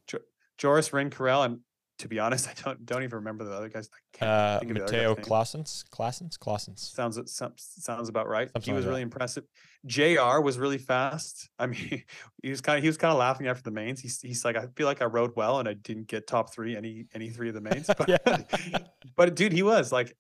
Joris 0.58 0.92
Rencurel, 0.94 1.44
and 1.44 1.60
to 2.00 2.08
be 2.08 2.20
honest, 2.20 2.48
I 2.50 2.54
don't 2.64 2.86
don't 2.86 3.04
even 3.04 3.18
remember 3.20 3.44
the 3.44 3.54
other 3.54 3.70
guys. 3.70 3.90
I 3.94 4.18
can't 4.18 4.32
Uh, 4.32 4.60
think 4.60 4.72
of 4.72 4.78
the 4.78 4.84
other 4.84 4.94
Mateo. 4.94 5.16
Classens, 5.16 5.84
Classens, 5.90 6.38
Classens. 6.38 6.80
Sounds 6.80 7.20
sounds 7.58 8.10
about 8.10 8.28
right. 8.28 8.50
Something 8.54 8.74
he 8.74 8.76
was 8.76 8.86
like 8.86 8.90
really 8.92 9.02
impressive. 9.04 9.44
Jr. 9.86 10.40
was 10.44 10.58
really 10.60 10.78
fast. 10.78 11.50
I 11.60 11.68
mean, 11.68 12.04
he 12.44 12.50
was 12.50 12.62
kind 12.62 12.78
of 12.78 12.84
he 12.84 12.90
was 12.90 12.98
kind 12.98 13.12
of 13.12 13.18
laughing 13.20 13.48
after 13.48 13.64
the 13.64 13.72
mains. 13.72 14.00
He's 14.02 14.20
he's 14.22 14.44
like, 14.44 14.56
I 14.58 14.66
feel 14.76 14.88
like 14.88 15.02
I 15.02 15.06
rode 15.06 15.32
well 15.36 15.60
and 15.60 15.70
I 15.70 15.74
didn't 15.74 16.08
get 16.08 16.28
top 16.28 16.52
three 16.54 16.76
any 16.76 17.06
any 17.14 17.30
three 17.30 17.50
of 17.50 17.54
the 17.56 17.62
mains. 17.62 17.88
But, 17.98 18.10
Yeah. 18.10 18.78
but 19.16 19.36
dude, 19.36 19.54
he 19.54 19.64
was 19.64 19.92
like, 19.92 20.16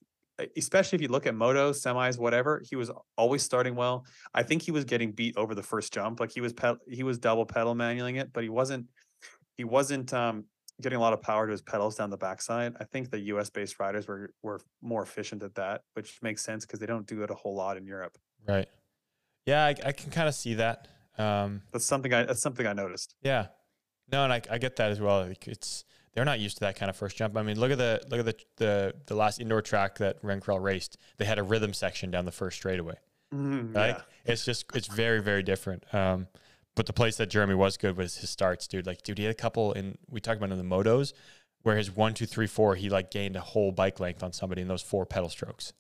especially 0.57 0.95
if 0.97 1.01
you 1.01 1.07
look 1.07 1.25
at 1.27 1.33
motos, 1.33 1.81
semis, 1.85 2.17
whatever, 2.19 2.61
he 2.67 2.75
was 2.75 2.91
always 3.17 3.43
starting 3.43 3.75
well. 3.75 4.05
I 4.33 4.43
think 4.43 4.61
he 4.61 4.71
was 4.71 4.85
getting 4.85 5.11
beat 5.11 5.37
over 5.37 5.53
the 5.55 5.63
first 5.63 5.93
jump. 5.93 6.19
Like 6.19 6.31
he 6.31 6.41
was 6.41 6.53
ped- 6.53 6.79
he 6.87 7.03
was 7.03 7.17
double 7.17 7.45
pedal 7.45 7.75
manualing 7.75 8.19
it, 8.19 8.31
but 8.33 8.43
he 8.43 8.49
wasn't 8.49 8.87
he 9.57 9.63
wasn't 9.63 10.13
um 10.13 10.45
getting 10.81 10.97
a 10.97 11.01
lot 11.01 11.13
of 11.13 11.21
power 11.21 11.45
to 11.45 11.51
his 11.51 11.61
pedals 11.61 11.95
down 11.95 12.09
the 12.09 12.17
backside. 12.17 12.73
I 12.79 12.85
think 12.85 13.11
the 13.11 13.19
US 13.33 13.49
based 13.49 13.79
riders 13.79 14.07
were 14.07 14.33
were 14.41 14.61
more 14.81 15.03
efficient 15.03 15.43
at 15.43 15.53
that, 15.55 15.81
which 15.93 16.17
makes 16.21 16.41
sense 16.43 16.65
because 16.65 16.79
they 16.79 16.87
don't 16.87 17.05
do 17.05 17.21
it 17.23 17.29
a 17.29 17.35
whole 17.35 17.55
lot 17.55 17.77
in 17.77 17.85
Europe. 17.85 18.17
Right. 18.47 18.67
Yeah, 19.45 19.65
I, 19.65 19.75
I 19.85 19.91
can 19.91 20.11
kind 20.11 20.27
of 20.27 20.35
see 20.35 20.55
that. 20.55 20.87
Um, 21.17 21.61
That's 21.71 21.85
something 21.85 22.13
I 22.13 22.23
that's 22.23 22.41
something 22.41 22.65
I 22.65 22.73
noticed. 22.73 23.15
yeah. 23.21 23.47
No, 24.11 24.25
and 24.25 24.33
I, 24.33 24.41
I 24.49 24.57
get 24.57 24.75
that 24.75 24.91
as 24.91 24.99
well. 24.99 25.21
It's 25.45 25.85
they're 26.13 26.25
not 26.25 26.39
used 26.39 26.57
to 26.57 26.61
that 26.61 26.75
kind 26.75 26.89
of 26.89 26.95
first 26.95 27.15
jump. 27.17 27.37
I 27.37 27.43
mean, 27.43 27.59
look 27.59 27.71
at 27.71 27.77
the 27.77 28.01
look 28.09 28.19
at 28.19 28.25
the 28.25 28.35
the, 28.57 28.93
the 29.07 29.15
last 29.15 29.39
indoor 29.39 29.61
track 29.61 29.97
that 29.99 30.17
Rencurel 30.21 30.59
raced. 30.59 30.97
They 31.17 31.25
had 31.25 31.39
a 31.39 31.43
rhythm 31.43 31.73
section 31.73 32.11
down 32.11 32.25
the 32.25 32.31
first 32.31 32.57
straightaway. 32.57 32.95
Mhm, 33.33 33.75
Right? 33.75 33.95
yeah. 33.97 34.01
It's 34.33 34.43
just 34.45 34.65
it's 34.75 34.87
very 34.87 35.21
very 35.21 35.43
different. 35.43 35.83
Um, 35.93 36.27
but 36.75 36.85
the 36.85 36.93
place 36.93 37.17
that 37.17 37.27
Jeremy 37.29 37.55
was 37.55 37.77
good 37.77 37.97
was 37.97 38.17
his 38.17 38.29
starts, 38.29 38.67
dude. 38.67 38.85
Like, 38.87 39.03
dude, 39.03 39.17
he 39.17 39.25
had 39.25 39.31
a 39.31 39.35
couple 39.35 39.73
in 39.73 39.97
we 40.09 40.19
talked 40.21 40.37
about 40.37 40.51
in 40.51 40.57
the 40.57 40.75
motos 40.75 41.13
where 41.63 41.75
his 41.77 41.95
one, 41.95 42.13
two, 42.13 42.25
three, 42.25 42.47
four, 42.47 42.75
he 42.75 42.89
like 42.89 43.11
gained 43.11 43.35
a 43.35 43.41
whole 43.41 43.71
bike 43.71 43.99
length 43.99 44.23
on 44.23 44.33
somebody 44.33 44.61
in 44.61 44.67
those 44.67 44.81
four 44.81 45.05
pedal 45.05 45.29
strokes. 45.29 45.73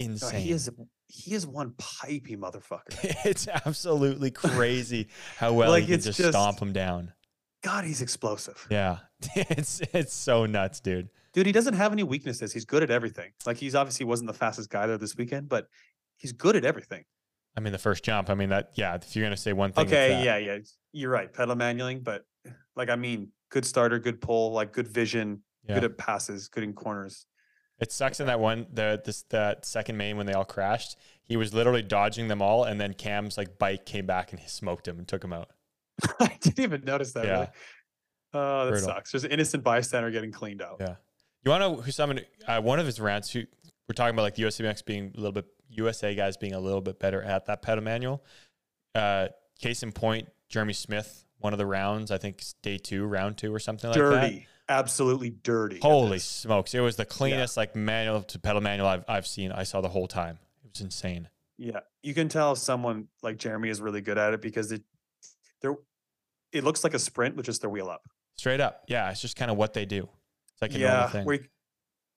Insane. 0.00 0.40
he 0.42 0.50
is 0.50 0.70
he 1.08 1.34
is 1.34 1.46
one 1.46 1.72
pipey 1.72 2.36
motherfucker. 2.36 2.82
it's 3.24 3.46
absolutely 3.48 4.30
crazy 4.30 5.08
how 5.36 5.52
well 5.52 5.70
Like, 5.70 5.84
he 5.84 5.92
can 5.92 6.00
just, 6.00 6.18
just- 6.18 6.30
stomp 6.30 6.58
him 6.60 6.72
down. 6.72 7.12
God, 7.64 7.84
he's 7.84 8.02
explosive. 8.02 8.66
Yeah, 8.70 8.98
it's 9.34 9.80
it's 9.94 10.12
so 10.12 10.44
nuts, 10.44 10.80
dude. 10.80 11.08
Dude, 11.32 11.46
he 11.46 11.52
doesn't 11.52 11.74
have 11.74 11.92
any 11.92 12.02
weaknesses. 12.02 12.52
He's 12.52 12.66
good 12.66 12.82
at 12.82 12.90
everything. 12.90 13.32
Like 13.46 13.56
he's 13.56 13.74
obviously 13.74 14.04
wasn't 14.04 14.26
the 14.28 14.34
fastest 14.34 14.68
guy 14.68 14.86
there 14.86 14.98
this 14.98 15.16
weekend, 15.16 15.48
but 15.48 15.66
he's 16.18 16.32
good 16.32 16.56
at 16.56 16.64
everything. 16.66 17.04
I 17.56 17.60
mean, 17.60 17.72
the 17.72 17.78
first 17.78 18.04
jump. 18.04 18.28
I 18.28 18.34
mean, 18.34 18.50
that 18.50 18.72
yeah. 18.74 18.96
If 18.96 19.16
you're 19.16 19.24
gonna 19.24 19.36
say 19.38 19.54
one 19.54 19.72
thing, 19.72 19.86
Okay, 19.86 20.22
yeah, 20.22 20.36
yeah. 20.36 20.58
You're 20.92 21.10
right. 21.10 21.32
Pedal 21.32 21.56
manualing, 21.56 22.04
but 22.04 22.26
like 22.76 22.90
I 22.90 22.96
mean, 22.96 23.28
good 23.50 23.64
starter, 23.64 23.98
good 23.98 24.20
pull, 24.20 24.52
like 24.52 24.72
good 24.74 24.86
vision, 24.86 25.42
Yeah. 25.66 25.76
good 25.76 25.84
at 25.84 25.96
passes, 25.96 26.48
good 26.48 26.64
in 26.64 26.74
corners. 26.74 27.24
It 27.80 27.92
sucks 27.92 28.20
in 28.20 28.26
that 28.26 28.40
one 28.40 28.66
the 28.70 29.00
this 29.02 29.22
that 29.30 29.64
second 29.64 29.96
main 29.96 30.18
when 30.18 30.26
they 30.26 30.34
all 30.34 30.44
crashed. 30.44 30.98
He 31.22 31.38
was 31.38 31.54
literally 31.54 31.80
dodging 31.82 32.28
them 32.28 32.42
all, 32.42 32.64
and 32.64 32.78
then 32.78 32.92
Cam's 32.92 33.38
like 33.38 33.58
bike 33.58 33.86
came 33.86 34.04
back 34.04 34.32
and 34.32 34.38
he 34.40 34.48
smoked 34.48 34.86
him 34.86 34.98
and 34.98 35.08
took 35.08 35.24
him 35.24 35.32
out. 35.32 35.48
I 36.20 36.36
didn't 36.40 36.60
even 36.60 36.84
notice 36.84 37.12
that. 37.12 37.26
Yeah. 37.26 37.32
Really. 37.32 37.48
Oh, 38.34 38.64
that 38.64 38.70
Brutal. 38.70 38.88
sucks. 38.88 39.12
There's 39.12 39.24
an 39.24 39.30
innocent 39.30 39.62
bystander 39.62 40.10
getting 40.10 40.32
cleaned 40.32 40.60
out. 40.62 40.76
Yeah. 40.80 40.96
You 41.44 41.50
want 41.50 41.62
to 41.62 41.68
know 41.68 41.76
who 41.82 41.90
someone 41.92 42.20
uh, 42.46 42.60
one 42.60 42.80
of 42.80 42.86
his 42.86 42.98
rants 43.00 43.30
who 43.30 43.42
we're 43.88 43.94
talking 43.94 44.14
about 44.14 44.22
like 44.22 44.34
the 44.34 44.44
USMX 44.44 44.84
being 44.84 45.12
a 45.14 45.16
little 45.16 45.32
bit 45.32 45.46
USA 45.68 46.14
guys 46.14 46.36
being 46.36 46.54
a 46.54 46.60
little 46.60 46.80
bit 46.80 46.98
better 46.98 47.22
at 47.22 47.46
that 47.46 47.62
pedal 47.62 47.84
manual. 47.84 48.24
Uh, 48.94 49.28
case 49.60 49.82
in 49.82 49.92
point, 49.92 50.28
Jeremy 50.48 50.72
Smith, 50.72 51.24
one 51.38 51.52
of 51.52 51.58
the 51.58 51.66
rounds, 51.66 52.10
I 52.10 52.18
think 52.18 52.42
day 52.62 52.78
two, 52.78 53.04
round 53.04 53.36
two 53.36 53.54
or 53.54 53.58
something 53.58 53.90
like 53.90 53.98
that. 53.98 54.02
dirty, 54.02 54.46
absolutely 54.68 55.30
dirty. 55.30 55.80
Holy 55.80 56.18
smokes! 56.18 56.74
It 56.74 56.80
was 56.80 56.96
the 56.96 57.04
cleanest 57.04 57.56
like 57.56 57.76
manual 57.76 58.22
to 58.22 58.38
pedal 58.38 58.60
manual 58.60 58.88
I've 58.88 59.04
I've 59.08 59.26
seen. 59.26 59.52
I 59.52 59.64
saw 59.64 59.80
the 59.80 59.88
whole 59.88 60.08
time. 60.08 60.38
It 60.64 60.70
was 60.72 60.80
insane. 60.80 61.28
Yeah, 61.58 61.80
you 62.02 62.14
can 62.14 62.28
tell 62.28 62.56
someone 62.56 63.08
like 63.22 63.36
Jeremy 63.36 63.68
is 63.68 63.80
really 63.80 64.00
good 64.00 64.18
at 64.18 64.32
it 64.34 64.40
because 64.40 64.72
it 64.72 64.82
there 65.64 65.74
it 66.52 66.62
looks 66.62 66.84
like 66.84 66.94
a 66.94 66.98
sprint 66.98 67.34
with 67.34 67.46
just 67.46 67.60
their 67.60 67.70
wheel 67.70 67.88
up. 67.88 68.02
Straight 68.36 68.60
up, 68.60 68.84
yeah. 68.86 69.10
It's 69.10 69.20
just 69.20 69.34
kind 69.36 69.50
of 69.50 69.56
what 69.56 69.72
they 69.72 69.84
do. 69.84 70.08
It's 70.52 70.62
like 70.62 70.74
a 70.74 70.78
yeah, 70.78 71.08
thing. 71.08 71.24
where 71.24 71.36
you, 71.36 71.44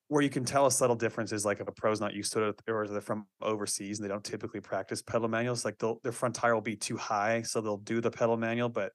where 0.10 0.22
you 0.22 0.30
can 0.30 0.46
tell 0.46 0.68
a 0.68 0.72
subtle 0.72 0.96
difference 0.96 1.32
is 1.32 1.44
like 1.44 1.60
if 1.60 1.68
a 1.68 1.72
pro's 1.72 2.00
not 2.00 2.14
used 2.14 2.34
to 2.34 2.44
it 2.50 2.62
or 2.68 2.88
they're 2.88 3.02
from 3.02 3.26
overseas 3.42 3.98
and 3.98 4.06
they 4.06 4.12
don't 4.14 4.24
typically 4.24 4.60
practice 4.62 5.02
pedal 5.02 5.28
manuals, 5.28 5.66
like 5.66 5.78
they'll, 5.80 6.00
their 6.04 6.12
front 6.12 6.36
tire 6.36 6.54
will 6.54 6.62
be 6.62 6.76
too 6.76 6.98
high, 6.98 7.42
so 7.42 7.62
they'll 7.62 7.78
do 7.78 8.00
the 8.00 8.12
pedal 8.12 8.38
manual, 8.38 8.70
but 8.70 8.92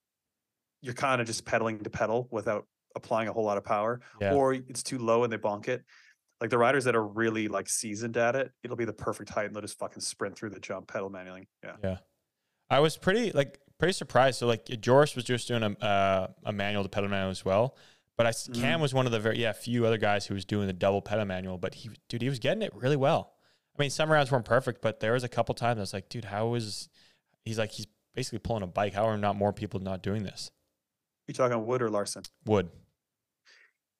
you're 0.80 0.94
kind 0.94 1.20
of 1.20 1.26
just 1.26 1.44
pedaling 1.44 1.78
to 1.80 1.90
pedal 1.90 2.28
without 2.30 2.66
applying 2.94 3.28
a 3.28 3.32
whole 3.32 3.44
lot 3.44 3.58
of 3.58 3.64
power, 3.64 4.00
Yeah. 4.20 4.34
or 4.34 4.54
it's 4.54 4.82
too 4.82 4.98
low 4.98 5.24
and 5.24 5.32
they 5.32 5.38
bonk 5.38 5.66
it. 5.68 5.84
Like 6.40 6.50
the 6.50 6.58
riders 6.58 6.84
that 6.84 6.94
are 6.96 7.06
really 7.06 7.48
like 7.48 7.68
seasoned 7.68 8.16
at 8.16 8.36
it, 8.36 8.50
it'll 8.62 8.76
be 8.76 8.84
the 8.84 8.92
perfect 8.92 9.30
height 9.30 9.46
and 9.46 9.54
they'll 9.54 9.62
just 9.62 9.78
fucking 9.78 10.02
sprint 10.02 10.36
through 10.36 10.50
the 10.50 10.60
jump 10.60 10.88
pedal 10.88 11.10
manualing. 11.10 11.46
Yeah. 11.64 11.76
Yeah. 11.82 11.96
I 12.70 12.80
was 12.80 12.96
pretty 12.96 13.32
like 13.32 13.60
pretty 13.82 13.94
surprised. 13.94 14.38
So 14.38 14.46
like 14.46 14.66
Joris 14.80 15.16
was 15.16 15.24
just 15.24 15.48
doing 15.48 15.64
a 15.64 15.84
uh, 15.84 16.28
a 16.44 16.52
manual 16.52 16.84
to 16.84 16.88
pedal 16.88 17.10
manual 17.10 17.32
as 17.32 17.44
well, 17.44 17.74
but 18.16 18.26
I 18.26 18.28
s 18.28 18.48
Cam 18.54 18.80
was 18.80 18.94
one 18.94 19.06
of 19.06 19.12
the 19.12 19.18
very 19.18 19.40
yeah 19.40 19.50
few 19.50 19.84
other 19.84 19.98
guys 19.98 20.24
who 20.24 20.34
was 20.34 20.44
doing 20.44 20.68
the 20.68 20.72
double 20.72 21.02
pedal 21.02 21.24
manual. 21.24 21.58
But 21.58 21.74
he 21.74 21.90
dude 22.08 22.22
he 22.22 22.28
was 22.28 22.38
getting 22.38 22.62
it 22.62 22.72
really 22.76 22.94
well. 22.94 23.32
I 23.76 23.82
mean 23.82 23.90
some 23.90 24.08
rounds 24.08 24.30
weren't 24.30 24.44
perfect, 24.44 24.82
but 24.82 25.00
there 25.00 25.14
was 25.14 25.24
a 25.24 25.28
couple 25.28 25.52
times 25.56 25.78
I 25.78 25.80
was 25.80 25.92
like, 25.92 26.08
dude, 26.08 26.26
how 26.26 26.54
is 26.54 26.88
he's 27.44 27.58
like 27.58 27.72
he's 27.72 27.88
basically 28.14 28.38
pulling 28.38 28.62
a 28.62 28.68
bike. 28.68 28.94
How 28.94 29.04
are 29.08 29.18
not 29.18 29.34
more 29.34 29.52
people 29.52 29.80
not 29.80 30.00
doing 30.00 30.22
this? 30.22 30.52
You 31.26 31.34
talking 31.34 31.66
Wood 31.66 31.82
or 31.82 31.90
Larsen? 31.90 32.22
Wood. 32.46 32.70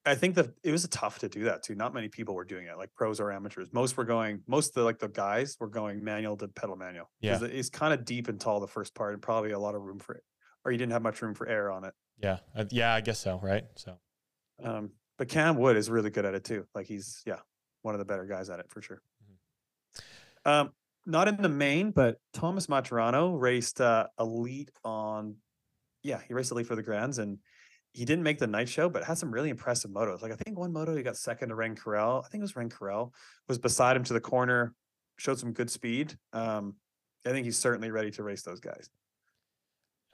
I 0.05 0.16
think 0.16 0.34
that 0.34 0.48
it 0.64 0.72
was 0.72 0.86
tough 0.88 1.20
to 1.20 1.28
do 1.28 1.44
that 1.44 1.62
too. 1.62 1.74
Not 1.76 1.94
many 1.94 2.09
people 2.09 2.34
were 2.34 2.44
doing 2.44 2.66
it, 2.66 2.76
like 2.76 2.92
pros 2.94 3.20
or 3.20 3.30
amateurs. 3.30 3.68
Most 3.72 3.96
were 3.96 4.05
going, 4.05 4.42
most 4.48 4.70
of 4.70 4.74
the 4.74 4.82
like 4.82 4.98
the 4.98 5.09
guys 5.09 5.57
were 5.61 5.68
going 5.68 6.03
manual 6.03 6.36
to 6.38 6.48
pedal 6.48 6.74
manual. 6.76 7.09
Yeah. 7.20 7.38
It's 7.42 7.70
kind 7.70 7.94
of 7.94 8.05
deep 8.05 8.28
and 8.28 8.40
tall 8.40 8.59
the 8.59 8.66
first 8.66 8.94
part, 8.94 9.12
and 9.12 9.22
probably 9.22 9.53
a 9.53 9.59
lot 9.59 9.74
of 9.76 9.82
room 9.82 10.00
for 10.00 10.14
it, 10.14 10.24
or 10.64 10.72
you 10.72 10.78
didn't 10.78 10.92
have 10.92 11.03
much 11.03 11.22
room 11.22 11.34
for 11.34 11.46
air 11.46 11.70
on 11.70 11.84
it. 11.84 11.94
Yeah. 12.18 12.38
Uh, 12.57 12.64
yeah, 12.70 12.94
I 12.94 13.00
guess 13.00 13.20
so. 13.20 13.38
Right. 13.42 13.64
So 13.76 13.98
Um, 14.62 14.90
but 15.18 15.28
Cam 15.28 15.57
Wood 15.57 15.76
is 15.76 15.90
really 15.90 16.11
good 16.11 16.24
at 16.24 16.34
it 16.34 16.44
too. 16.44 16.66
Like 16.74 16.86
he's 16.86 17.22
yeah, 17.26 17.38
one 17.82 17.94
of 17.94 17.98
the 17.98 18.05
better 18.05 18.24
guys 18.24 18.50
at 18.50 18.61
it 18.61 18.66
for 18.70 18.82
sure. 18.82 19.03
Mm-hmm. 19.22 20.50
Um, 20.50 20.72
not 21.07 21.28
in 21.28 21.40
the 21.40 21.48
main, 21.48 21.90
but 21.90 22.18
Thomas 22.32 22.66
Maturano 22.66 23.40
raced 23.40 23.80
uh, 23.80 24.07
elite 24.18 24.70
on, 24.84 25.36
yeah, 26.03 26.20
he 26.26 26.34
raced 26.34 26.53
elite 26.53 26.66
for 26.66 26.76
the 26.76 26.82
Grands 26.82 27.18
and 27.18 27.38
he 27.93 28.05
didn't 28.05 28.22
make 28.22 28.38
the 28.38 28.47
night 28.47 28.68
show, 28.68 28.88
but 28.88 29.05
had 29.05 29.18
some 29.18 29.30
really 29.30 29.51
impressive 29.51 29.90
motos. 29.90 30.22
Like 30.22 30.32
I 30.32 30.36
think 30.36 30.59
one 30.59 30.72
moto 30.72 30.97
he 30.97 31.03
got 31.03 31.16
second 31.16 31.51
to 31.51 31.55
Rencurel. 31.55 32.22
I 32.24 32.28
think 32.28 32.40
it 32.40 32.45
was 32.45 32.57
Rencurel 32.57 33.12
was 33.49 33.59
beside 33.59 33.97
him 33.97 34.05
to 34.05 34.12
the 34.12 34.20
corner, 34.20 34.74
showed 35.18 35.38
some 35.38 35.53
good 35.53 35.70
speed. 35.70 36.16
Um, 36.32 36.76
I 37.26 37.30
think 37.30 37.45
he's 37.45 37.59
certainly 37.59 37.90
ready 37.90 38.11
to 38.12 38.22
race 38.22 38.43
those 38.43 38.61
guys. 38.61 38.88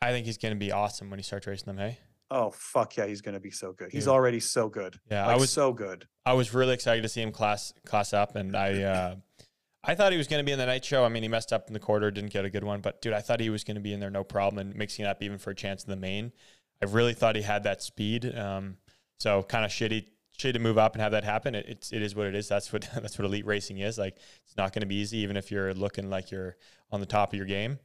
I 0.03 0.11
think 0.11 0.27
he's 0.27 0.39
gonna 0.39 0.57
be 0.57 0.73
awesome 0.73 1.11
when 1.11 1.19
he 1.19 1.23
starts 1.23 1.47
racing 1.47 1.67
them. 1.67 1.79
Hey. 1.79 1.99
Oh 2.31 2.51
fuck 2.51 2.97
yeah, 2.97 3.07
he's 3.07 3.21
gonna 3.21 3.41
be 3.41 3.51
so 3.51 3.73
good. 3.73 3.91
He's 3.91 4.05
Dude. 4.05 4.13
already 4.13 4.41
so 4.41 4.69
good. 4.69 4.99
Yeah, 5.11 5.27
like, 5.27 5.37
I 5.37 5.41
was 5.41 5.51
so 5.51 5.73
good. 5.73 6.07
I 6.27 6.35
was 6.35 6.53
really 6.53 6.75
excited 6.75 7.03
to 7.03 7.09
see 7.09 7.23
him 7.23 7.33
class 7.33 7.73
class 7.87 8.13
up, 8.13 8.37
and 8.37 8.57
I 8.57 8.83
uh, 8.83 9.15
I 9.85 9.95
thought 9.95 10.13
he 10.13 10.19
was 10.19 10.27
going 10.27 10.41
to 10.41 10.45
be 10.45 10.53
in 10.53 10.59
the 10.59 10.67
night 10.67 10.85
show. 10.85 11.05
I 11.05 11.09
mean, 11.09 11.23
he 11.23 11.29
messed 11.29 11.53
up 11.53 11.69
in 11.69 11.73
the 11.73 11.81
quarter, 11.81 12.11
didn't 12.11 12.33
get 12.33 12.45
a 12.45 12.51
good 12.51 12.65
one, 12.65 12.81
but 12.81 13.01
dude, 13.01 13.13
I 13.13 13.21
thought 13.21 13.41
he 13.41 13.49
was 13.49 13.65
going 13.65 13.77
to 13.77 13.81
be 13.81 13.93
in 13.93 14.01
there 14.01 14.11
no 14.11 14.25
problem 14.25 14.59
and 14.59 14.77
mixing 14.77 15.05
it 15.05 15.09
up 15.09 15.23
even 15.23 15.39
for 15.39 15.51
a 15.51 15.55
chance 15.55 15.85
in 15.85 15.91
the 15.91 15.97
main. 15.97 16.33
I 16.83 16.87
really 16.87 17.15
thought 17.15 17.37
he 17.37 17.43
had 17.43 17.65
that 17.65 17.83
speed. 17.83 18.37
Um, 18.37 18.77
so 19.19 19.43
kind 19.43 19.65
of 19.65 19.71
shitty 19.71 20.07
shitty 20.39 20.53
to 20.53 20.59
move 20.59 20.79
up 20.79 20.95
and 20.95 21.03
have 21.03 21.13
that 21.13 21.25
happen. 21.25 21.55
It, 21.55 21.67
it's 21.69 21.93
it 21.93 22.03
is 22.03 22.15
what 22.15 22.27
it 22.27 22.35
is. 22.35 22.49
That's 22.49 22.73
what 22.73 22.89
that's 22.95 23.19
what 23.19 23.25
elite 23.25 23.47
racing 23.47 23.79
is. 23.79 23.99
Like 23.99 24.17
it's 24.45 24.57
not 24.57 24.73
going 24.73 24.81
to 24.83 24.87
be 24.87 24.97
easy, 24.97 25.19
even 25.19 25.37
if 25.37 25.51
you're 25.51 25.75
looking 25.75 26.11
like 26.11 26.31
you're 26.31 26.57
on 26.91 27.01
the 27.01 27.07
top 27.07 27.33
of 27.33 27.37
your 27.37 27.47
game. 27.47 27.79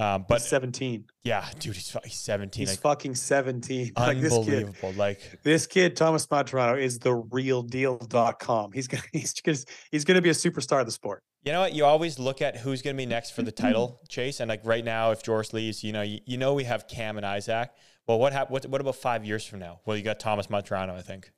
Um, 0.00 0.22
But 0.28 0.28
but 0.28 0.42
17. 0.42 1.06
yeah, 1.24 1.44
dude, 1.58 1.74
he's, 1.74 1.96
he's 2.04 2.14
17. 2.20 2.60
He's 2.60 2.70
like, 2.70 2.78
fucking 2.80 3.16
17. 3.16 3.92
Like 3.98 4.20
this 4.20 4.32
kid. 4.32 4.38
unbelievable. 4.38 4.92
Like 4.92 5.40
This 5.42 5.66
kid, 5.66 5.96
Thomas 5.96 6.24
Maturano, 6.28 6.80
is 6.80 7.00
the 7.00 7.14
real 7.14 7.62
deal.com. 7.62 8.72
He's 8.72 8.86
gonna 8.86 9.02
he's 9.12 9.34
gonna 9.40 9.58
he's 9.90 10.04
gonna 10.04 10.22
be 10.22 10.30
a 10.30 10.34
superstar 10.34 10.80
of 10.80 10.86
the 10.86 10.92
sport. 10.92 11.22
You 11.44 11.52
know 11.52 11.60
what? 11.60 11.74
You 11.74 11.84
always 11.84 12.18
look 12.18 12.42
at 12.42 12.56
who's 12.56 12.82
going 12.82 12.96
to 12.96 12.98
be 13.00 13.06
next 13.06 13.30
for 13.30 13.42
the 13.42 13.52
title 13.52 14.00
chase, 14.08 14.40
and 14.40 14.48
like 14.48 14.60
right 14.64 14.84
now, 14.84 15.12
if 15.12 15.22
Joris 15.22 15.52
leaves, 15.52 15.84
you 15.84 15.92
know, 15.92 16.02
you, 16.02 16.18
you 16.26 16.36
know 16.36 16.52
we 16.52 16.64
have 16.64 16.88
Cam 16.88 17.16
and 17.16 17.24
Isaac. 17.24 17.70
Well, 18.08 18.18
what 18.18 18.32
hap- 18.32 18.50
what 18.50 18.64
what 18.66 18.80
about 18.80 18.96
five 18.96 19.24
years 19.24 19.44
from 19.44 19.58
now? 19.58 19.80
Well, 19.84 19.96
you 19.96 20.02
got 20.02 20.18
Thomas 20.18 20.46
Maturano, 20.46 20.96
I 20.96 21.02
think. 21.02 21.30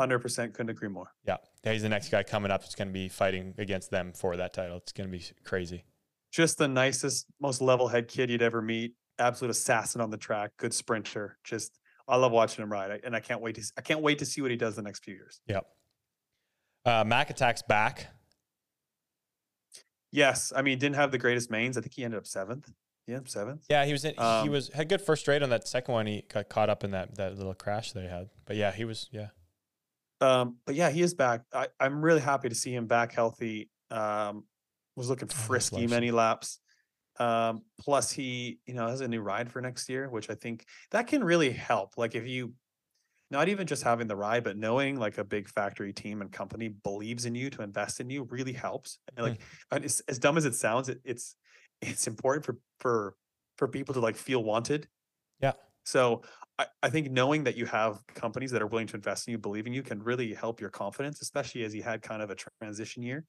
Hundred 0.00 0.20
percent 0.20 0.54
couldn't 0.54 0.70
agree 0.70 0.88
more. 0.88 1.12
Yeah, 1.26 1.36
he's 1.62 1.82
the 1.82 1.88
next 1.90 2.08
guy 2.08 2.22
coming 2.22 2.50
up. 2.50 2.62
That's 2.62 2.74
going 2.74 2.88
to 2.88 2.94
be 2.94 3.08
fighting 3.08 3.54
against 3.58 3.90
them 3.90 4.12
for 4.14 4.36
that 4.38 4.54
title. 4.54 4.78
It's 4.78 4.92
going 4.92 5.10
to 5.10 5.16
be 5.16 5.22
crazy. 5.44 5.84
Just 6.32 6.56
the 6.56 6.66
nicest, 6.66 7.26
most 7.40 7.60
level 7.60 7.88
head 7.88 8.08
kid 8.08 8.30
you'd 8.30 8.40
ever 8.40 8.62
meet. 8.62 8.94
Absolute 9.18 9.50
assassin 9.50 10.00
on 10.00 10.08
the 10.08 10.16
track, 10.16 10.52
good 10.56 10.72
sprinter. 10.72 11.36
Just 11.44 11.78
I 12.08 12.16
love 12.16 12.32
watching 12.32 12.62
him 12.62 12.72
ride, 12.72 12.90
I- 12.90 13.00
and 13.04 13.14
I 13.14 13.20
can't 13.20 13.42
wait 13.42 13.56
to 13.56 13.72
I 13.76 13.82
can't 13.82 14.00
wait 14.00 14.18
to 14.20 14.24
see 14.26 14.40
what 14.40 14.50
he 14.50 14.56
does 14.56 14.76
the 14.76 14.82
next 14.82 15.04
few 15.04 15.14
years. 15.14 15.42
Yep. 15.46 15.66
Uh, 16.86 17.04
Mac 17.06 17.28
attacks 17.28 17.60
back. 17.62 18.08
Yes, 20.10 20.54
I 20.56 20.62
mean 20.62 20.78
didn't 20.78 20.96
have 20.96 21.10
the 21.12 21.18
greatest 21.18 21.50
mains. 21.50 21.76
I 21.76 21.82
think 21.82 21.92
he 21.94 22.02
ended 22.02 22.16
up 22.18 22.26
seventh. 22.26 22.70
Yeah, 23.06 23.20
seventh. 23.26 23.64
Yeah, 23.68 23.84
he 23.84 23.92
was 23.92 24.04
in, 24.04 24.14
he 24.14 24.20
Um, 24.20 24.48
was 24.48 24.68
had 24.68 24.88
good 24.88 25.02
first 25.02 25.22
straight 25.22 25.42
on 25.42 25.50
that 25.50 25.66
second 25.68 25.92
one. 25.94 26.06
He 26.06 26.22
got 26.32 26.48
caught 26.48 26.70
up 26.70 26.84
in 26.84 26.92
that 26.92 27.16
that 27.16 27.36
little 27.36 27.54
crash 27.54 27.92
they 27.92 28.06
had. 28.06 28.28
But 28.46 28.56
yeah, 28.56 28.72
he 28.72 28.84
was 28.84 29.08
yeah 29.12 29.28
Um, 30.20 30.58
but 30.66 30.74
yeah, 30.74 30.90
he 30.90 31.02
is 31.02 31.14
back. 31.14 31.42
I, 31.52 31.68
I'm 31.80 32.02
really 32.02 32.20
happy 32.20 32.48
to 32.48 32.54
see 32.54 32.74
him 32.74 32.86
back 32.86 33.12
healthy. 33.12 33.70
Um, 33.90 34.44
was 34.96 35.08
looking 35.10 35.28
Oh, 35.30 35.34
frisky 35.34 35.86
many 35.86 36.10
laps. 36.10 36.60
Um, 37.18 37.62
plus 37.78 38.10
he, 38.12 38.60
you 38.66 38.74
know, 38.74 38.86
has 38.88 39.00
a 39.00 39.08
new 39.08 39.20
ride 39.20 39.50
for 39.50 39.60
next 39.60 39.88
year, 39.88 40.08
which 40.08 40.30
I 40.30 40.34
think 40.34 40.66
that 40.92 41.06
can 41.08 41.22
really 41.24 41.50
help. 41.50 41.94
Like 41.98 42.14
if 42.14 42.26
you 42.26 42.54
not 43.30 43.48
even 43.48 43.66
just 43.66 43.82
having 43.82 44.06
the 44.08 44.16
ride, 44.16 44.44
but 44.44 44.56
knowing 44.58 44.98
like 44.98 45.18
a 45.18 45.24
big 45.24 45.48
factory 45.48 45.92
team 45.92 46.20
and 46.22 46.30
company 46.30 46.68
believes 46.68 47.24
in 47.26 47.34
you 47.34 47.50
to 47.50 47.62
invest 47.62 48.00
in 48.00 48.10
you 48.10 48.24
really 48.24 48.52
helps. 48.52 48.98
And 49.16 49.26
like 49.26 49.40
and 49.70 49.84
it's, 49.84 50.00
as 50.02 50.18
dumb 50.18 50.36
as 50.36 50.44
it 50.44 50.54
sounds, 50.54 50.88
it, 50.88 51.00
it's 51.04 51.36
it's 51.82 52.06
important 52.06 52.44
for 52.44 52.58
for 52.80 53.16
for 53.58 53.68
people 53.68 53.94
to 53.94 54.00
like 54.00 54.16
feel 54.16 54.42
wanted. 54.42 54.88
Yeah. 55.40 55.52
So 55.84 56.22
I, 56.58 56.66
I 56.82 56.90
think 56.90 57.10
knowing 57.10 57.44
that 57.44 57.56
you 57.56 57.66
have 57.66 58.02
companies 58.14 58.50
that 58.52 58.62
are 58.62 58.66
willing 58.66 58.86
to 58.88 58.96
invest 58.96 59.26
in 59.26 59.32
you, 59.32 59.38
believe 59.38 59.66
in 59.66 59.72
you, 59.72 59.82
can 59.82 60.02
really 60.02 60.32
help 60.32 60.60
your 60.60 60.70
confidence, 60.70 61.20
especially 61.20 61.64
as 61.64 61.72
he 61.72 61.80
had 61.80 62.02
kind 62.02 62.22
of 62.22 62.30
a 62.30 62.36
transition 62.60 63.02
year. 63.02 63.24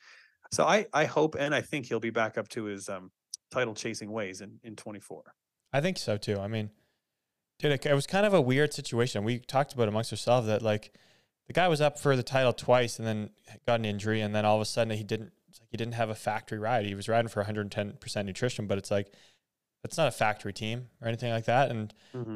So 0.51 0.65
I 0.65 0.85
I 0.93 1.05
hope 1.05 1.35
and 1.37 1.53
I 1.53 1.61
think 1.61 1.87
he'll 1.87 1.99
be 1.99 2.11
back 2.11 2.37
up 2.37 2.47
to 2.49 2.65
his 2.65 2.89
um 2.89 3.11
title 3.51 3.73
chasing 3.73 4.11
ways 4.11 4.41
in 4.41 4.59
in 4.63 4.75
24. 4.75 5.23
I 5.71 5.81
think 5.81 5.97
so 5.97 6.17
too. 6.17 6.39
I 6.39 6.47
mean, 6.47 6.69
dude, 7.59 7.71
it, 7.71 7.85
it 7.85 7.93
was 7.93 8.05
kind 8.05 8.25
of 8.25 8.33
a 8.33 8.41
weird 8.41 8.73
situation. 8.73 9.23
We 9.23 9.39
talked 9.39 9.73
about 9.73 9.87
amongst 9.87 10.13
ourselves 10.13 10.47
that 10.47 10.61
like 10.61 10.93
the 11.47 11.53
guy 11.53 11.67
was 11.67 11.81
up 11.81 11.99
for 11.99 12.15
the 12.15 12.23
title 12.23 12.53
twice 12.53 12.99
and 12.99 13.07
then 13.07 13.29
got 13.67 13.79
an 13.79 13.85
injury, 13.85 14.21
and 14.21 14.33
then 14.33 14.45
all 14.45 14.55
of 14.55 14.61
a 14.61 14.65
sudden 14.65 14.95
he 14.95 15.03
didn't. 15.03 15.31
It's 15.53 15.59
like 15.61 15.69
he 15.69 15.77
didn't 15.77 15.93
have 15.93 16.09
a 16.09 16.15
factory 16.15 16.57
ride. 16.57 16.85
He 16.87 16.95
was 16.95 17.07
riding 17.07 17.29
for 17.29 17.41
110 17.41 17.93
percent 17.99 18.25
nutrition, 18.25 18.65
but 18.65 18.79
it's 18.79 18.89
like 18.89 19.13
that's 19.83 19.97
not 19.97 20.07
a 20.07 20.11
factory 20.11 20.51
team 20.51 20.87
or 20.99 21.07
anything 21.07 21.31
like 21.31 21.45
that. 21.45 21.69
And 21.69 21.93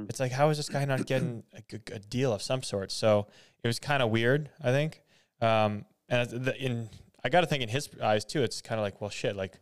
it's 0.10 0.20
like, 0.20 0.32
how 0.32 0.50
is 0.50 0.58
this 0.58 0.70
guy 0.70 0.86
not 0.86 1.08
getting 1.08 1.44
a, 1.54 1.62
good- 1.62 1.92
a 1.92 1.98
deal 2.00 2.32
of 2.32 2.44
some 2.44 2.62
sort? 2.62 2.92
So 2.92 3.26
it 3.64 3.68
was 3.68 3.80
kind 3.80 4.04
of 4.04 4.12
weird, 4.12 4.52
I 4.62 4.70
think. 4.72 5.02
Um, 5.42 5.86
and 6.10 6.30
the, 6.30 6.56
in 6.64 6.90
I 7.24 7.30
got 7.30 7.42
to 7.42 7.48
think 7.48 7.64
in 7.64 7.70
his 7.70 7.90
eyes 8.04 8.24
too, 8.24 8.44
it's 8.44 8.62
kind 8.62 8.80
of 8.80 8.84
like, 8.84 9.02
well, 9.02 9.10
shit, 9.10 9.36
like 9.36 9.60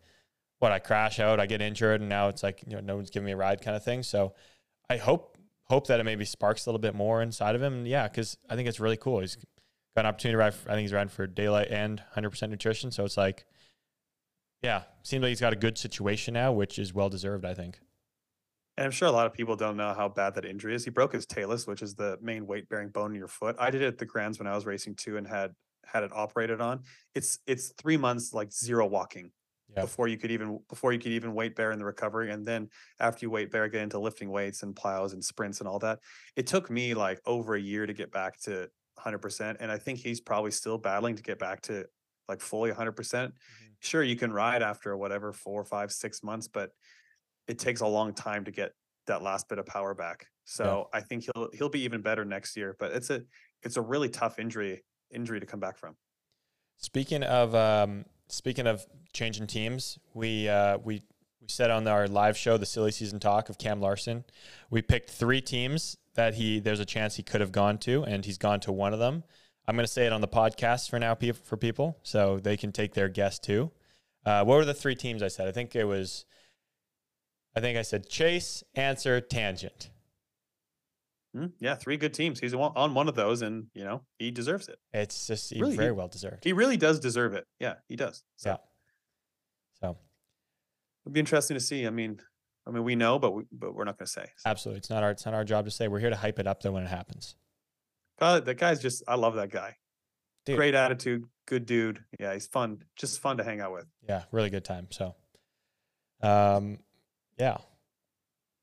what 0.60 0.74
I 0.74 0.80
crash 0.80 1.20
out, 1.22 1.40
I 1.40 1.46
get 1.46 1.62
injured, 1.62 2.02
and 2.02 2.10
now 2.10 2.28
it's 2.28 2.44
like 2.44 2.62
you 2.68 2.76
know 2.76 2.82
no 2.82 2.96
one's 2.98 3.10
giving 3.10 3.26
me 3.26 3.32
a 3.32 3.38
ride 3.38 3.62
kind 3.62 3.78
of 3.78 3.84
thing. 3.86 4.04
So 4.04 4.34
I 4.90 4.98
hope 4.98 5.38
hope 5.64 5.88
that 5.88 6.00
it 6.00 6.04
maybe 6.04 6.26
sparks 6.26 6.66
a 6.66 6.70
little 6.70 6.80
bit 6.80 6.94
more 6.94 7.22
inside 7.22 7.56
of 7.56 7.62
him. 7.64 7.74
And 7.74 7.88
yeah, 7.88 8.08
because 8.08 8.38
I 8.50 8.56
think 8.58 8.68
it's 8.68 8.80
really 8.82 8.98
cool. 8.98 9.22
He's 9.22 9.38
got 9.96 10.02
an 10.06 10.08
opportunity 10.08 10.34
to 10.34 10.38
ride. 10.38 10.54
For, 10.54 10.70
I 10.70 10.74
think 10.74 10.82
he's 10.84 10.94
riding 10.94 11.10
for 11.10 11.26
daylight 11.28 11.70
and 11.72 12.02
100% 12.16 12.50
nutrition. 12.50 12.92
So 12.92 13.06
it's 13.06 13.18
like, 13.18 13.46
yeah, 14.62 14.84
seems 15.04 15.22
like 15.22 15.30
he's 15.30 15.42
got 15.42 15.54
a 15.54 15.58
good 15.58 15.78
situation 15.78 16.34
now, 16.34 16.52
which 16.52 16.80
is 16.80 16.94
well 16.94 17.10
deserved. 17.10 17.46
I 17.46 17.54
think. 17.54 17.80
And 18.78 18.86
I'm 18.86 18.92
sure 18.92 19.08
a 19.08 19.12
lot 19.12 19.26
of 19.26 19.32
people 19.34 19.56
don't 19.56 19.78
know 19.78 19.94
how 19.94 20.10
bad 20.10 20.36
that 20.36 20.44
injury 20.44 20.76
is. 20.76 20.84
He 20.84 20.90
broke 20.90 21.14
his 21.14 21.26
talus, 21.26 21.66
which 21.66 21.82
is 21.82 21.96
the 21.96 22.18
main 22.22 22.46
weight 22.46 22.68
bearing 22.68 22.90
bone 22.90 23.12
in 23.12 23.18
your 23.18 23.30
foot. 23.30 23.56
I 23.58 23.70
did 23.70 23.82
it 23.82 23.88
at 23.88 23.98
the 23.98 24.06
Grands 24.06 24.38
when 24.38 24.48
I 24.48 24.56
was 24.56 24.66
racing 24.66 24.96
too 24.96 25.16
and 25.18 25.26
had 25.26 25.54
had 25.86 26.04
it 26.04 26.12
operated 26.14 26.60
on. 26.62 26.82
It's 27.14 27.40
it's 27.48 27.70
three 27.78 27.96
months 27.98 28.34
like 28.34 28.52
zero 28.52 28.86
walking 28.88 29.32
Yeah. 29.70 29.82
before 29.84 30.08
you 30.10 30.18
could 30.18 30.32
even 30.32 30.60
before 30.68 30.92
you 30.92 31.00
could 31.00 31.12
even 31.14 31.34
weight 31.36 31.56
bear 31.56 31.72
in 31.72 31.80
the 31.80 31.86
recovery. 31.86 32.32
And 32.32 32.46
then 32.46 32.70
after 33.00 33.26
you 33.26 33.30
weight 33.30 33.52
bear, 33.52 33.70
get 33.70 33.82
into 33.82 34.00
lifting 34.00 34.30
weights 34.30 34.64
and 34.64 34.76
plows 34.76 35.14
and 35.14 35.24
sprints 35.24 35.60
and 35.60 35.70
all 35.70 35.80
that. 35.80 36.00
It 36.36 36.48
took 36.48 36.70
me 36.70 36.96
like 36.96 37.22
over 37.26 37.56
a 37.56 37.62
year 37.62 37.86
to 37.86 37.94
get 37.94 38.12
back 38.12 38.40
to 38.42 38.70
100%. 39.00 39.58
And 39.60 39.72
I 39.72 39.78
think 39.78 40.00
he's 40.00 40.22
probably 40.22 40.52
still 40.52 40.78
battling 40.78 41.16
to 41.16 41.24
get 41.24 41.40
back 41.40 41.62
to 41.64 41.86
like 42.28 42.42
fully 42.42 42.72
100%. 42.72 42.96
percent 42.96 43.34
Sure, 43.80 44.02
you 44.02 44.16
can 44.16 44.32
ride 44.32 44.64
after 44.64 44.96
whatever 44.98 45.32
four, 45.32 45.64
five, 45.64 45.92
six 45.92 46.24
months, 46.24 46.48
but 46.48 46.72
it 47.48 47.60
takes 47.60 47.82
a 47.82 47.88
long 47.88 48.14
time 48.14 48.46
to 48.46 48.52
get 48.52 48.72
that 49.06 49.22
last 49.22 49.48
bit 49.48 49.60
of 49.60 49.66
power 49.66 49.94
back. 49.94 50.28
So 50.46 50.90
I 50.94 51.02
think 51.02 51.26
he'll 51.26 51.50
he'll 51.54 51.70
be 51.70 51.82
even 51.82 52.02
better 52.02 52.24
next 52.24 52.56
year. 52.56 52.76
But 52.80 52.92
it's 52.92 53.10
a 53.10 53.22
it's 53.64 53.78
a 53.78 53.82
really 53.82 54.10
tough 54.10 54.40
injury 54.40 54.84
injury 55.12 55.40
to 55.40 55.46
come 55.46 55.60
back 55.60 55.78
from. 55.78 55.96
Speaking 56.78 57.24
of 57.24 57.56
um, 57.56 58.06
speaking 58.28 58.68
of 58.68 58.86
changing 59.14 59.48
teams, 59.48 60.00
we 60.14 60.48
uh, 60.48 60.78
we 60.84 61.02
we 61.42 61.48
said 61.48 61.72
on 61.72 61.88
our 61.88 62.08
live 62.08 62.38
show, 62.38 62.58
the 62.58 62.66
silly 62.66 62.92
season 62.92 63.20
talk 63.20 63.50
of 63.50 63.58
Cam 63.58 63.82
Larsen, 63.82 64.24
we 64.70 64.82
picked 64.82 65.10
three 65.10 65.42
teams 65.42 65.98
that 66.16 66.34
he 66.36 66.60
there's 66.60 66.80
a 66.80 66.86
chance 66.86 67.16
he 67.16 67.24
could 67.24 67.42
have 67.42 67.52
gone 67.52 67.78
to, 67.80 68.04
and 68.04 68.26
he's 68.26 68.38
gone 68.38 68.60
to 68.62 68.72
one 68.72 68.94
of 68.94 69.00
them. 69.00 69.24
I'm 69.68 69.76
going 69.76 69.86
to 69.86 69.92
say 69.92 70.06
it 70.06 70.14
on 70.14 70.22
the 70.22 70.28
podcast 70.28 70.90
for 70.90 71.00
now 71.00 71.16
for 71.16 71.58
people, 71.58 71.98
so 72.04 72.40
they 72.40 72.56
can 72.58 72.72
take 72.72 72.94
their 72.94 73.10
guess 73.10 73.40
too. 73.40 73.72
Uh, 74.26 74.44
what 74.44 74.56
were 74.58 74.66
the 74.66 74.74
three 74.74 74.96
teams 74.96 75.22
I 75.24 75.28
said? 75.28 75.48
I 75.48 75.52
think 75.52 75.76
it 75.76 75.86
was. 75.86 76.26
I 77.56 77.62
think 77.62 77.78
I 77.78 77.84
said 77.84 78.10
Chase, 78.10 78.64
Answer, 78.76 79.22
Tangent. 79.22 79.90
Mm, 81.36 81.52
Yeah, 81.60 81.76
three 81.76 81.98
good 81.98 82.14
teams. 82.14 82.40
He's 82.40 82.54
on 82.54 82.72
on 82.76 82.94
one 82.94 83.08
of 83.08 83.16
those, 83.16 83.42
and 83.42 83.68
you 83.74 83.84
know 83.84 84.02
he 84.20 84.32
deserves 84.32 84.68
it. 84.70 84.78
It's 84.94 85.28
just 85.28 85.54
he 85.54 85.60
Really, 85.62 85.76
very 85.76 85.88
he- 85.90 85.92
well 85.92 86.08
deserved. 86.08 86.44
He 86.44 86.54
really 86.54 86.78
does 86.78 87.00
deserve 87.00 87.34
it. 87.34 87.46
Yeah, 87.60 87.76
he 87.88 87.96
does. 87.96 88.24
So 88.36 88.50
Yeah. 88.52 88.58
So 89.82 89.98
it'll 91.06 91.14
be 91.14 91.20
interesting 91.20 91.56
to 91.56 91.62
see. 91.62 91.86
I 91.86 91.90
mean, 91.90 92.20
I 92.68 92.72
mean, 92.72 92.84
we 92.84 92.96
know, 92.96 93.20
but 93.20 93.32
we, 93.32 93.44
but 93.52 93.76
we're 93.76 93.84
not 93.84 93.98
going 93.98 94.08
to 94.08 94.12
say. 94.12 94.26
So, 94.38 94.50
absolutely, 94.50 94.80
it's 94.80 94.90
not 94.90 95.04
our 95.04 95.12
it's 95.12 95.26
not 95.26 95.34
our 95.34 95.44
job 95.44 95.66
to 95.66 95.72
say. 95.72 95.88
We're 95.88 96.00
here 96.00 96.10
to 96.10 96.16
hype 96.16 96.40
it 96.40 96.48
up 96.48 96.62
though 96.64 96.72
when 96.72 96.84
it 96.84 96.90
happens. 96.90 97.36
uh, 98.20 98.40
that 98.40 98.56
guy's 98.56 98.82
just. 98.82 99.04
I 99.08 99.16
love 99.16 99.36
that 99.36 99.50
guy. 99.50 99.76
Dude. 100.46 100.58
Great 100.58 100.76
attitude, 100.76 101.26
good 101.48 101.66
dude. 101.66 102.04
Yeah, 102.20 102.34
he's 102.34 102.46
fun. 102.48 102.84
Just 102.96 103.20
fun 103.20 103.38
to 103.38 103.44
hang 103.44 103.62
out 103.62 103.72
with. 103.74 103.86
yeah, 104.08 104.24
really 104.32 104.50
good 104.50 104.64
time. 104.66 104.88
So, 104.92 105.16
um, 106.22 106.80
yeah. 107.38 107.58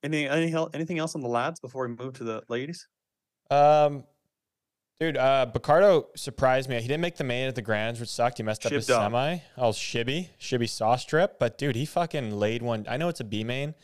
Any 0.04 0.28
any 0.28 0.54
anything 0.74 0.98
else 0.98 1.14
on 1.14 1.20
the 1.20 1.28
lads 1.28 1.60
before 1.60 1.86
we 1.86 1.94
move 1.94 2.14
to 2.14 2.24
the 2.24 2.42
ladies? 2.48 2.88
Um, 3.50 4.04
dude, 5.02 5.16
uh, 5.16 5.46
Picardo 5.46 6.06
surprised 6.14 6.68
me. 6.68 6.76
He 6.76 6.86
didn't 6.86 7.00
make 7.00 7.16
the 7.16 7.24
main 7.24 7.48
at 7.48 7.56
the 7.56 7.62
Grands, 7.62 7.98
which 7.98 8.08
sucked. 8.08 8.38
He 8.38 8.44
messed 8.44 8.64
up 8.64 8.70
Shib 8.70 8.76
his 8.76 8.86
dog. 8.86 9.06
semi. 9.06 9.38
Oh, 9.58 9.70
Shibby, 9.70 10.28
Shibby 10.38 10.68
saw 10.68 10.94
strip, 10.94 11.40
but 11.40 11.58
dude, 11.58 11.74
he 11.74 11.84
fucking 11.86 12.30
laid 12.30 12.62
one. 12.62 12.86
I 12.88 12.96
know 12.98 13.08
it's 13.08 13.18
a 13.18 13.24
B 13.24 13.42
main. 13.42 13.74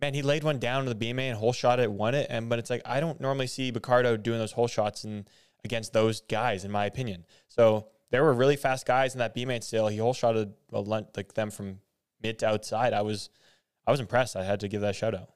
Man, 0.00 0.14
he 0.14 0.22
laid 0.22 0.44
one 0.44 0.58
down 0.58 0.84
to 0.84 0.88
the 0.88 0.94
B 0.94 1.12
main, 1.12 1.34
hole 1.34 1.52
shot 1.52 1.78
it, 1.78 1.92
won 1.92 2.14
it. 2.14 2.26
And 2.30 2.48
but 2.48 2.58
it's 2.58 2.70
like 2.70 2.80
I 2.86 3.00
don't 3.00 3.20
normally 3.20 3.46
see 3.46 3.70
Picardo 3.70 4.16
doing 4.16 4.38
those 4.38 4.52
hole 4.52 4.66
shots 4.66 5.04
and 5.04 5.28
against 5.62 5.92
those 5.92 6.22
guys, 6.22 6.64
in 6.64 6.70
my 6.70 6.86
opinion. 6.86 7.26
So 7.48 7.88
there 8.10 8.24
were 8.24 8.32
really 8.32 8.56
fast 8.56 8.86
guys 8.86 9.14
in 9.14 9.18
that 9.18 9.34
B 9.34 9.44
main 9.44 9.60
still. 9.60 9.88
He 9.88 9.98
hole 9.98 10.14
shotted 10.14 10.54
a 10.72 10.80
like 10.80 11.34
them 11.34 11.50
from 11.50 11.80
mid 12.22 12.38
to 12.38 12.48
outside. 12.48 12.94
I 12.94 13.02
was, 13.02 13.28
I 13.86 13.90
was 13.90 14.00
impressed. 14.00 14.36
I 14.36 14.44
had 14.44 14.58
to 14.60 14.68
give 14.68 14.80
that 14.80 14.96
shout 14.96 15.14
out. 15.14 15.32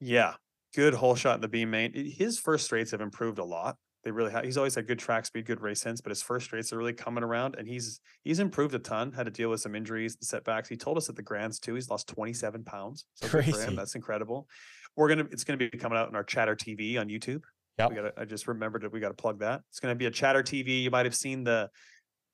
Yeah, 0.00 0.34
good 0.74 0.94
hole 0.94 1.14
shot 1.14 1.36
in 1.36 1.40
the 1.40 1.48
B 1.48 1.64
main. 1.64 1.92
His 1.94 2.38
first 2.38 2.64
straights 2.64 2.90
have 2.90 3.00
improved 3.00 3.38
a 3.38 3.44
lot. 3.44 3.76
They 4.06 4.12
really 4.12 4.30
have. 4.30 4.44
He's 4.44 4.56
always 4.56 4.76
had 4.76 4.86
good 4.86 5.00
track 5.00 5.26
speed, 5.26 5.46
good 5.46 5.60
race 5.60 5.80
sense, 5.80 6.00
but 6.00 6.10
his 6.10 6.22
first 6.22 6.46
straights 6.46 6.72
are 6.72 6.78
really 6.78 6.92
coming 6.92 7.24
around, 7.24 7.56
and 7.58 7.66
he's 7.66 7.98
he's 8.22 8.38
improved 8.38 8.72
a 8.72 8.78
ton. 8.78 9.10
Had 9.10 9.24
to 9.24 9.32
deal 9.32 9.50
with 9.50 9.60
some 9.60 9.74
injuries, 9.74 10.14
and 10.14 10.22
setbacks. 10.22 10.68
He 10.68 10.76
told 10.76 10.96
us 10.96 11.08
at 11.08 11.16
the 11.16 11.22
Grands 11.22 11.58
too. 11.58 11.74
He's 11.74 11.90
lost 11.90 12.06
twenty 12.06 12.32
seven 12.32 12.62
pounds. 12.62 13.04
So 13.16 13.26
Crazy. 13.26 13.74
That's 13.74 13.96
incredible. 13.96 14.46
We're 14.94 15.08
gonna. 15.08 15.26
It's 15.32 15.42
gonna 15.42 15.56
be 15.56 15.68
coming 15.70 15.98
out 15.98 16.08
in 16.08 16.14
our 16.14 16.22
Chatter 16.22 16.54
TV 16.54 17.00
on 17.00 17.08
YouTube. 17.08 17.42
Yep. 17.80 17.90
We 17.90 17.96
got. 17.96 18.12
I 18.16 18.24
just 18.24 18.46
remembered 18.46 18.82
that 18.82 18.92
we 18.92 19.00
got 19.00 19.08
to 19.08 19.14
plug 19.14 19.40
that. 19.40 19.62
It's 19.70 19.80
gonna 19.80 19.96
be 19.96 20.06
a 20.06 20.10
Chatter 20.12 20.44
TV. 20.44 20.84
You 20.84 20.92
might 20.92 21.06
have 21.06 21.16
seen 21.16 21.42
the 21.42 21.68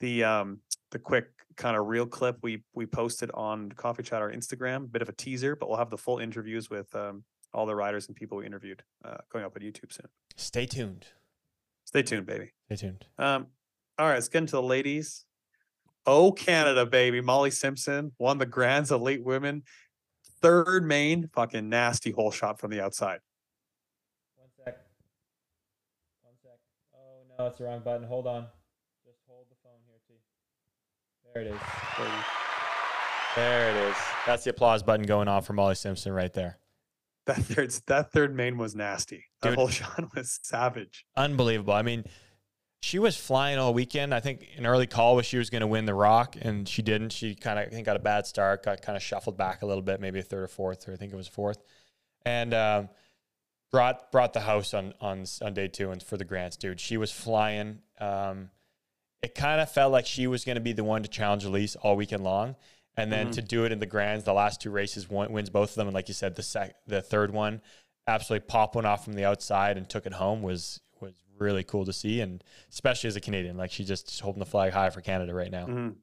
the 0.00 0.24
um 0.24 0.58
the 0.90 0.98
quick 0.98 1.28
kind 1.56 1.74
of 1.74 1.86
reel 1.86 2.04
clip 2.04 2.36
we 2.42 2.64
we 2.74 2.84
posted 2.84 3.30
on 3.32 3.72
Coffee 3.72 4.02
Chatter 4.02 4.30
Instagram. 4.30 4.84
A 4.84 4.88
bit 4.88 5.00
of 5.00 5.08
a 5.08 5.14
teaser, 5.14 5.56
but 5.56 5.70
we'll 5.70 5.78
have 5.78 5.88
the 5.88 5.96
full 5.96 6.18
interviews 6.18 6.68
with 6.68 6.94
um 6.94 7.24
all 7.54 7.64
the 7.64 7.74
riders 7.74 8.08
and 8.08 8.16
people 8.16 8.36
we 8.36 8.44
interviewed 8.44 8.82
uh, 9.06 9.16
going 9.32 9.44
up 9.46 9.56
on 9.56 9.62
YouTube 9.62 9.90
soon. 9.90 10.06
Stay 10.36 10.66
tuned. 10.66 11.06
Stay 11.92 12.02
tuned, 12.02 12.24
baby. 12.24 12.52
Stay 12.64 12.76
tuned. 12.86 13.04
Um, 13.18 13.48
all 13.98 14.06
right, 14.06 14.14
let's 14.14 14.28
get 14.28 14.38
into 14.38 14.52
the 14.52 14.62
ladies. 14.62 15.26
Oh, 16.06 16.32
Canada, 16.32 16.86
baby. 16.86 17.20
Molly 17.20 17.50
Simpson 17.50 18.12
won 18.18 18.38
the 18.38 18.46
Grands 18.46 18.90
Elite 18.90 19.22
Women. 19.22 19.62
Third 20.40 20.86
main, 20.86 21.28
fucking 21.34 21.68
nasty 21.68 22.10
hole 22.10 22.30
shot 22.30 22.58
from 22.58 22.70
the 22.70 22.80
outside. 22.80 23.20
One 24.36 24.48
sec. 24.56 24.78
One 26.22 26.32
sec. 26.42 26.58
Oh 26.94 27.36
no, 27.38 27.46
it's 27.46 27.58
the 27.58 27.64
wrong 27.64 27.82
button. 27.84 28.06
Hold 28.06 28.26
on. 28.26 28.46
Just 29.04 29.18
hold 29.28 29.44
the 29.50 29.56
phone 29.62 29.80
here, 29.86 30.00
T. 30.08 30.14
There 31.34 31.42
it 31.42 31.48
is. 31.48 31.60
There 33.36 33.70
it 33.70 33.90
is. 33.90 33.96
That's 34.26 34.44
the 34.44 34.50
applause 34.50 34.82
button 34.82 35.04
going 35.04 35.28
on 35.28 35.42
for 35.42 35.52
Molly 35.52 35.74
Simpson 35.74 36.12
right 36.12 36.32
there. 36.32 36.58
That 37.26 37.36
third, 37.36 37.70
that 37.86 38.12
third 38.12 38.34
main 38.34 38.56
was 38.56 38.74
nasty. 38.74 39.26
Dude. 39.42 39.54
whole 39.54 39.70
was 40.14 40.38
savage. 40.42 41.04
Unbelievable. 41.16 41.74
I 41.74 41.82
mean, 41.82 42.04
she 42.80 42.98
was 42.98 43.16
flying 43.16 43.58
all 43.58 43.72
weekend. 43.74 44.12
I 44.14 44.20
think 44.20 44.46
an 44.56 44.66
early 44.66 44.86
call 44.86 45.16
was 45.16 45.26
she 45.26 45.38
was 45.38 45.50
going 45.50 45.60
to 45.60 45.66
win 45.66 45.84
the 45.84 45.94
rock, 45.94 46.36
and 46.40 46.68
she 46.68 46.82
didn't. 46.82 47.10
She 47.10 47.34
kind 47.34 47.58
of 47.58 47.66
I 47.66 47.70
think 47.70 47.86
got 47.86 47.96
a 47.96 48.00
bad 48.00 48.26
start, 48.26 48.64
got 48.64 48.82
kind 48.82 48.96
of 48.96 49.02
shuffled 49.02 49.36
back 49.36 49.62
a 49.62 49.66
little 49.66 49.82
bit, 49.82 50.00
maybe 50.00 50.18
a 50.18 50.22
third 50.22 50.42
or 50.42 50.48
fourth, 50.48 50.88
or 50.88 50.92
I 50.92 50.96
think 50.96 51.12
it 51.12 51.16
was 51.16 51.28
fourth, 51.28 51.58
and 52.24 52.52
um, 52.54 52.88
brought 53.70 54.10
brought 54.12 54.32
the 54.32 54.40
house 54.40 54.74
on 54.74 54.94
on 55.00 55.24
on 55.42 55.54
day 55.54 55.68
two 55.68 55.90
and 55.90 56.02
for 56.02 56.16
the 56.16 56.24
grands, 56.24 56.56
dude. 56.56 56.80
She 56.80 56.96
was 56.96 57.12
flying. 57.12 57.78
Um, 58.00 58.50
it 59.22 59.36
kind 59.36 59.60
of 59.60 59.70
felt 59.70 59.92
like 59.92 60.04
she 60.06 60.26
was 60.26 60.44
going 60.44 60.56
to 60.56 60.60
be 60.60 60.72
the 60.72 60.82
one 60.82 61.04
to 61.04 61.08
challenge 61.08 61.44
Alise 61.44 61.76
all 61.82 61.94
weekend 61.96 62.24
long. 62.24 62.56
And 62.94 63.10
then 63.10 63.28
Mhm. 63.28 63.32
to 63.34 63.42
do 63.42 63.64
it 63.64 63.72
in 63.72 63.78
the 63.78 63.86
grands, 63.86 64.24
the 64.24 64.34
last 64.34 64.60
two 64.60 64.70
races 64.70 65.08
one, 65.08 65.32
wins 65.32 65.48
both 65.48 65.70
of 65.70 65.76
them. 65.76 65.86
And 65.86 65.94
like 65.94 66.08
you 66.08 66.14
said, 66.14 66.34
the 66.34 66.42
sec, 66.42 66.74
the 66.86 67.00
third 67.00 67.32
one, 67.32 67.62
absolutely 68.06 68.46
popped 68.46 68.74
one 68.74 68.86
off 68.86 69.04
from 69.04 69.12
the 69.14 69.24
outside 69.24 69.76
and 69.76 69.88
took 69.88 70.06
it 70.06 70.14
home 70.14 70.42
was 70.42 70.80
was 71.00 71.14
really 71.38 71.64
cool 71.64 71.84
to 71.84 71.92
see, 71.92 72.20
and 72.20 72.42
especially 72.70 73.08
as 73.08 73.16
a 73.16 73.20
Canadian, 73.20 73.56
like 73.56 73.70
she's 73.70 73.88
just 73.88 74.20
holding 74.20 74.40
the 74.40 74.46
flag 74.46 74.72
high 74.72 74.90
for 74.90 75.00
Canada 75.00 75.34
right 75.34 75.50
now. 75.50 75.66
Mhm. 75.66 75.94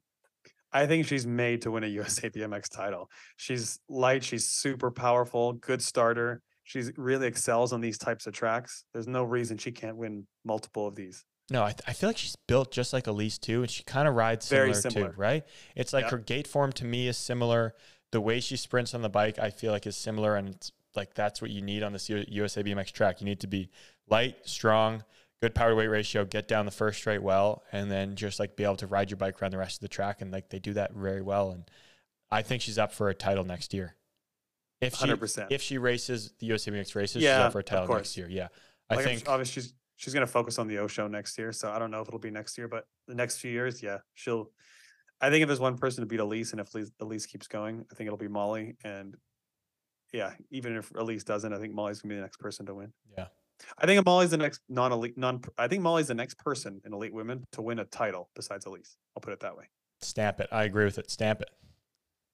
I 0.72 0.86
think 0.86 1.06
she's 1.06 1.26
made 1.26 1.62
to 1.62 1.70
win 1.70 1.82
a 1.84 1.86
USA 1.98 2.28
BMX 2.30 2.68
title. 2.68 3.10
She's 3.36 3.80
light, 3.88 4.22
she's 4.22 4.48
super 4.48 4.90
powerful, 4.90 5.54
good 5.54 5.82
starter. 5.82 6.42
She 6.62 6.82
really 6.96 7.26
excels 7.26 7.72
on 7.72 7.80
these 7.80 7.98
types 7.98 8.26
of 8.28 8.32
tracks. 8.34 8.84
There's 8.92 9.08
no 9.08 9.24
reason 9.24 9.58
she 9.58 9.72
can't 9.72 9.96
win 9.96 10.26
multiple 10.44 10.86
of 10.86 10.94
these. 10.94 11.24
No, 11.50 11.64
I, 11.64 11.72
th- 11.72 11.80
I 11.88 11.92
feel 11.94 12.08
like 12.08 12.18
she's 12.18 12.36
built 12.46 12.70
just 12.70 12.92
like 12.92 13.06
Alise 13.06 13.40
too, 13.40 13.62
and 13.62 13.70
she 13.70 13.82
kind 13.82 14.06
of 14.06 14.14
rides 14.14 14.46
similar, 14.46 14.66
Very 14.66 14.74
similar. 14.80 15.10
too, 15.12 15.18
right? 15.20 15.42
It's 15.74 15.92
like 15.92 16.10
her 16.10 16.18
gait 16.18 16.46
form 16.46 16.70
to 16.74 16.84
me 16.84 17.08
is 17.08 17.16
similar. 17.16 17.74
The 18.12 18.20
way 18.20 18.38
she 18.38 18.56
sprints 18.56 18.94
on 18.94 19.02
the 19.02 19.08
bike, 19.08 19.40
I 19.40 19.50
feel 19.50 19.72
like 19.72 19.84
is 19.84 19.96
similar, 19.96 20.36
and 20.36 20.48
it's 20.50 20.70
like 20.96 21.14
that's 21.14 21.40
what 21.40 21.50
you 21.50 21.62
need 21.62 21.82
on 21.82 21.92
this 21.92 22.08
USA 22.08 22.62
BMX 22.62 22.92
track. 22.92 23.20
You 23.20 23.24
need 23.24 23.40
to 23.40 23.46
be 23.46 23.70
light, 24.08 24.36
strong, 24.44 25.04
good 25.40 25.54
power 25.54 25.70
to 25.70 25.74
weight 25.76 25.86
ratio, 25.88 26.24
get 26.24 26.48
down 26.48 26.64
the 26.66 26.70
first 26.72 26.98
straight 26.98 27.22
well, 27.22 27.62
and 27.72 27.90
then 27.90 28.16
just 28.16 28.38
like 28.38 28.56
be 28.56 28.64
able 28.64 28.76
to 28.76 28.86
ride 28.86 29.10
your 29.10 29.16
bike 29.16 29.40
around 29.40 29.52
the 29.52 29.58
rest 29.58 29.76
of 29.76 29.80
the 29.80 29.88
track. 29.88 30.20
And 30.20 30.30
like 30.30 30.50
they 30.50 30.58
do 30.58 30.72
that 30.74 30.92
very 30.92 31.22
well. 31.22 31.50
And 31.50 31.64
I 32.30 32.42
think 32.42 32.62
she's 32.62 32.78
up 32.78 32.92
for 32.92 33.08
a 33.08 33.14
title 33.14 33.44
next 33.44 33.72
year. 33.72 33.96
If 34.80 34.94
she 34.94 35.06
100%. 35.06 35.48
if 35.50 35.60
she 35.62 35.78
races 35.78 36.32
the 36.38 36.46
USA 36.46 36.70
BMX 36.70 36.94
races, 36.94 37.22
she's 37.22 37.28
up 37.30 37.52
for 37.52 37.58
a 37.60 37.62
title 37.64 37.94
next 37.94 38.16
year. 38.16 38.28
Yeah, 38.30 38.48
I 38.88 38.96
Like, 38.96 39.04
think 39.04 39.28
obviously 39.28 39.62
she's 39.62 39.74
she's 39.96 40.14
gonna 40.14 40.26
focus 40.26 40.58
on 40.58 40.66
the 40.66 40.78
O 40.78 40.86
show 40.86 41.06
next 41.06 41.36
year. 41.38 41.52
So 41.52 41.70
I 41.70 41.78
don't 41.78 41.90
know 41.90 42.00
if 42.00 42.08
it'll 42.08 42.18
be 42.18 42.30
next 42.30 42.56
year, 42.56 42.66
but 42.68 42.86
the 43.06 43.14
next 43.14 43.38
few 43.38 43.50
years, 43.50 43.82
yeah, 43.82 43.98
she'll. 44.14 44.50
I 45.20 45.28
think 45.28 45.42
if 45.42 45.48
there's 45.48 45.60
one 45.60 45.76
person 45.76 46.00
to 46.02 46.06
beat 46.06 46.18
Alise, 46.20 46.52
and 46.52 46.60
if 46.62 46.70
Alise, 46.72 46.90
Alise 47.02 47.28
keeps 47.28 47.46
going, 47.46 47.84
I 47.92 47.94
think 47.94 48.06
it'll 48.06 48.16
be 48.16 48.26
Molly. 48.28 48.76
And 48.82 49.14
yeah, 50.12 50.32
even 50.50 50.76
if 50.76 50.90
Alise 50.94 51.24
doesn't, 51.24 51.52
I 51.52 51.58
think 51.58 51.74
Molly's 51.74 52.00
gonna 52.00 52.12
be 52.12 52.16
the 52.16 52.22
next 52.22 52.38
person 52.38 52.66
to 52.66 52.74
win. 52.74 52.92
Yeah. 53.16 53.26
I 53.78 53.86
think 53.86 54.04
Molly's 54.06 54.30
the 54.30 54.38
next 54.38 54.62
non-elite, 54.68 55.18
non. 55.18 55.42
I 55.58 55.68
think 55.68 55.82
Molly's 55.82 56.08
the 56.08 56.14
next 56.14 56.38
person 56.38 56.80
in 56.84 56.94
elite 56.94 57.12
women 57.12 57.44
to 57.52 57.62
win 57.62 57.78
a 57.78 57.84
title 57.84 58.30
besides 58.34 58.64
Alise. 58.64 58.96
I'll 59.16 59.20
put 59.20 59.32
it 59.34 59.40
that 59.40 59.56
way. 59.56 59.64
stamp 60.00 60.40
it. 60.40 60.48
I 60.50 60.64
agree 60.64 60.84
with 60.86 60.98
it. 60.98 61.10
Stamp 61.10 61.42
it. 61.42 61.50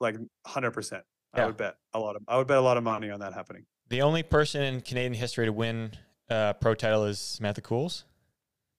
Like 0.01 0.17
hundred 0.47 0.71
percent. 0.73 1.03
I 1.35 1.45
would 1.45 1.57
bet 1.57 1.77
a 1.93 1.99
lot 1.99 2.17
of. 2.17 2.23
I 2.29 2.39
would 2.39 2.47
bet 2.47 2.57
a 2.59 2.63
lot 2.63 2.77
of 2.79 2.83
money 2.85 3.11
on 3.11 3.21
that 3.21 3.35
happening. 3.35 3.67
The 3.89 4.01
only 4.03 4.23
person 4.23 4.63
in 4.63 4.81
Canadian 4.81 5.15
history 5.15 5.45
to 5.47 5.53
win 5.53 5.93
uh, 6.31 6.55
pro 6.55 6.75
title 6.75 7.05
is 7.05 7.19
Samantha 7.19 7.61
Cools. 7.61 8.05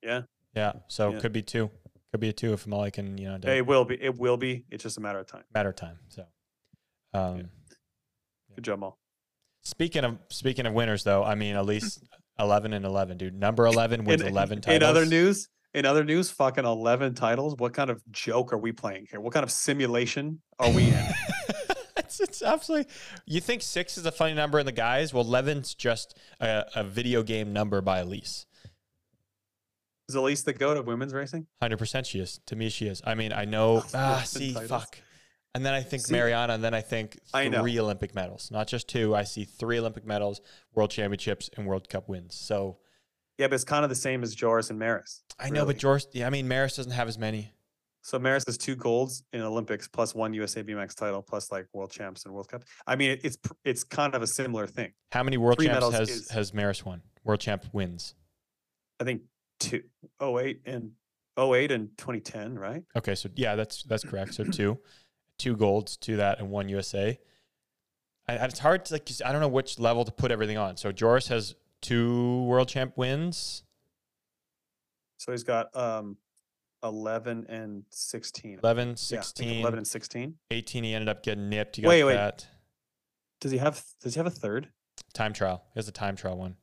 Yeah. 0.02 0.22
Yeah. 0.56 0.74
So 0.88 1.12
Yeah. 1.12 1.20
could 1.20 1.34
be 1.34 1.41
two. 1.43 1.70
Could 2.12 2.20
be 2.22 2.30
a 2.30 2.34
two 2.34 2.54
if 2.54 2.66
Molly 2.66 2.89
can, 2.91 3.18
you 3.18 3.28
know, 3.28 3.38
It 3.43 3.66
will 3.68 3.84
be. 3.86 4.02
It 4.02 4.18
will 4.18 4.38
be. 4.38 4.66
It's 4.72 4.82
just 4.84 4.98
a 4.98 5.02
matter 5.02 5.20
of 5.20 5.28
time. 5.28 5.43
matter 5.54 5.70
of 5.70 5.76
time. 5.76 6.00
So, 6.08 6.26
um, 7.14 7.50
Good 8.58 8.64
job, 8.64 8.95
speaking 9.62 10.03
of 10.03 10.18
speaking 10.32 10.66
of 10.66 10.74
winners, 10.74 11.03
though, 11.03 11.24
I 11.24 11.36
mean, 11.36 11.55
at 11.55 11.66
least 11.68 12.03
eleven 12.39 12.74
and 12.74 12.86
eleven, 12.86 13.20
dude. 13.20 13.36
Number 13.36 13.68
eleven 13.68 14.03
wins 14.03 14.24
in, 14.24 14.30
eleven 14.30 14.62
titles. 14.62 14.78
In 14.78 14.84
other 14.84 15.05
news, 15.05 15.47
in 15.76 15.86
other 15.86 16.03
news, 16.03 16.32
fucking 16.32 16.66
eleven 16.66 17.14
titles. 17.14 17.55
What 17.58 17.76
kind 17.76 17.91
of 17.91 18.01
joke 18.10 18.51
are 18.53 18.58
we 18.58 18.72
playing 18.72 19.05
here? 19.12 19.20
What 19.20 19.32
kind 19.32 19.43
of 19.43 19.51
simulation 19.51 20.41
are 20.58 20.72
we 20.72 20.88
in? 20.88 21.05
it's, 21.97 22.20
it's 22.20 22.41
absolutely. 22.41 22.91
You 23.28 23.41
think 23.41 23.62
six 23.62 23.95
is 23.95 24.08
a 24.08 24.12
funny 24.12 24.34
number 24.34 24.58
in 24.58 24.66
the 24.66 24.72
guys? 24.72 25.14
Well, 25.14 25.24
eleven's 25.24 25.76
just 25.76 26.18
a, 26.39 26.66
a 26.74 26.84
video 26.84 27.22
game 27.22 27.53
number 27.53 27.80
by 27.82 28.03
Alise. 28.03 28.47
Is 30.10 30.16
Alise 30.16 30.45
the 30.45 30.53
goat 30.53 30.78
of 30.78 30.88
women's 30.88 31.14
racing? 31.14 31.45
Hundred 31.62 31.78
percent, 31.78 32.08
she 32.08 32.20
is. 32.20 32.39
To 32.47 32.55
me, 32.55 32.70
she 32.70 32.88
is. 32.88 33.03
I 33.05 33.14
mean, 33.14 33.34
I 33.34 33.45
know. 33.45 33.84
ah, 33.93 34.24
see, 34.26 34.53
titles. 34.53 34.70
fuck. 34.70 34.97
And 35.58 35.66
then 35.66 35.74
I 35.74 35.82
think 35.82 36.03
See- 36.05 36.14
Mariana, 36.14 36.53
and 36.53 36.64
then 36.64 36.76
I 36.76 36.82
think 36.82 37.18
I 37.34 37.49
three 37.49 37.80
Olympic 37.80 38.14
medals, 38.14 38.51
not 38.51 38.68
just 38.68 38.88
two. 38.88 39.16
I 39.16 39.24
see 39.24 39.43
three 39.43 39.80
Olympic 39.80 40.05
medals, 40.05 40.39
World 40.76 40.91
Championships, 40.91 41.49
and 41.58 41.66
World 41.66 41.89
Cup 41.89 42.08
wins. 42.08 42.36
So 42.36 42.78
Yeah, 43.39 43.47
but 43.47 43.55
it's 43.55 43.64
kind 43.64 43.84
of 43.84 43.89
the 43.89 43.95
same 43.95 44.22
as 44.22 44.36
Joris 44.36 44.70
and 44.70 44.78
Maris. 44.78 45.24
I 45.39 45.49
know, 45.49 45.66
but 45.66 45.80
Joris, 45.80 46.05
yeah, 46.12 46.28
I 46.28 46.30
mean, 46.30 46.47
Maris 46.47 46.76
doesn't 46.76 46.91
have 46.91 47.08
as 47.08 47.18
many. 47.18 47.53
So 48.03 48.20
Maris 48.20 48.43
has 48.45 48.55
two 48.60 48.76
golds 48.76 49.24
in 49.34 49.41
Olympics 49.41 49.88
plus 49.88 50.14
one 50.14 50.32
USA 50.36 50.62
BMX 50.62 50.93
title 50.93 51.24
plus 51.24 51.51
like 51.51 51.66
world 51.74 51.89
champs 51.89 52.26
and 52.26 52.36
World 52.36 52.49
Cup. 52.49 52.64
I 52.86 52.95
mean, 52.95 53.18
it's 53.24 53.39
it's 53.66 53.84
kind 53.84 54.14
of 54.14 54.22
a 54.22 54.28
similar 54.28 54.68
thing. 54.68 54.93
How 55.12 55.24
many 55.24 55.38
World 55.38 55.58
Three 55.58 55.66
Champs 55.66 55.91
has 55.91 56.10
is- 56.10 56.30
has 56.30 56.53
Maris 56.53 56.86
won? 56.86 57.01
World 57.24 57.39
Champ 57.39 57.66
wins. 57.74 58.14
I 58.99 59.05
think 59.05 59.24
two, 59.60 59.82
08 60.22 60.62
and 60.68 60.91
08 61.36 61.72
and 61.72 61.89
2010, 61.97 62.60
right? 62.60 62.84
Okay, 62.95 63.16
so 63.16 63.28
yeah, 63.36 63.55
that's 63.55 63.82
that's 63.84 64.03
correct. 64.03 64.36
So 64.36 64.43
two, 64.43 64.78
two 65.38 65.55
golds 65.55 65.97
to 65.97 66.17
that, 66.17 66.39
and 66.39 66.49
one 66.49 66.69
USA. 66.69 67.19
I, 68.27 68.33
it's 68.35 68.59
hard 68.59 68.85
to 68.85 68.93
like. 68.93 69.09
I 69.25 69.31
don't 69.31 69.41
know 69.41 69.47
which 69.47 69.79
level 69.79 70.03
to 70.05 70.11
put 70.11 70.31
everything 70.31 70.57
on. 70.57 70.77
So 70.77 70.91
Joris 70.91 71.27
has 71.29 71.55
two 71.81 72.43
World 72.43 72.67
Champ 72.67 72.93
wins. 72.97 73.63
So 75.17 75.31
he's 75.31 75.43
got 75.43 75.75
um 75.75 76.17
11 76.83 77.47
and 77.49 77.83
16. 77.89 78.59
11, 78.61 78.89
Yeah, 78.89 78.95
16, 78.95 79.59
11 79.61 79.77
and 79.79 79.88
16. 79.88 80.35
18, 80.51 80.83
He 80.83 80.93
ended 80.93 81.09
up 81.09 81.23
getting 81.23 81.49
nipped. 81.49 81.77
You 81.77 81.83
got 81.83 81.89
Wait, 81.89 82.03
wait. 82.03 82.13
that 82.13 82.45
Does 83.41 83.51
he 83.51 83.57
have 83.57 83.83
does 84.01 84.13
he 84.13 84.19
have 84.19 84.27
a 84.27 84.31
third? 84.31 84.69
time 85.13 85.33
trial. 85.33 85.63
He 85.73 85.79
has 85.79 85.88
a 85.88 85.91
time 85.91 86.15
trial 86.15 86.38
one. 86.38 86.55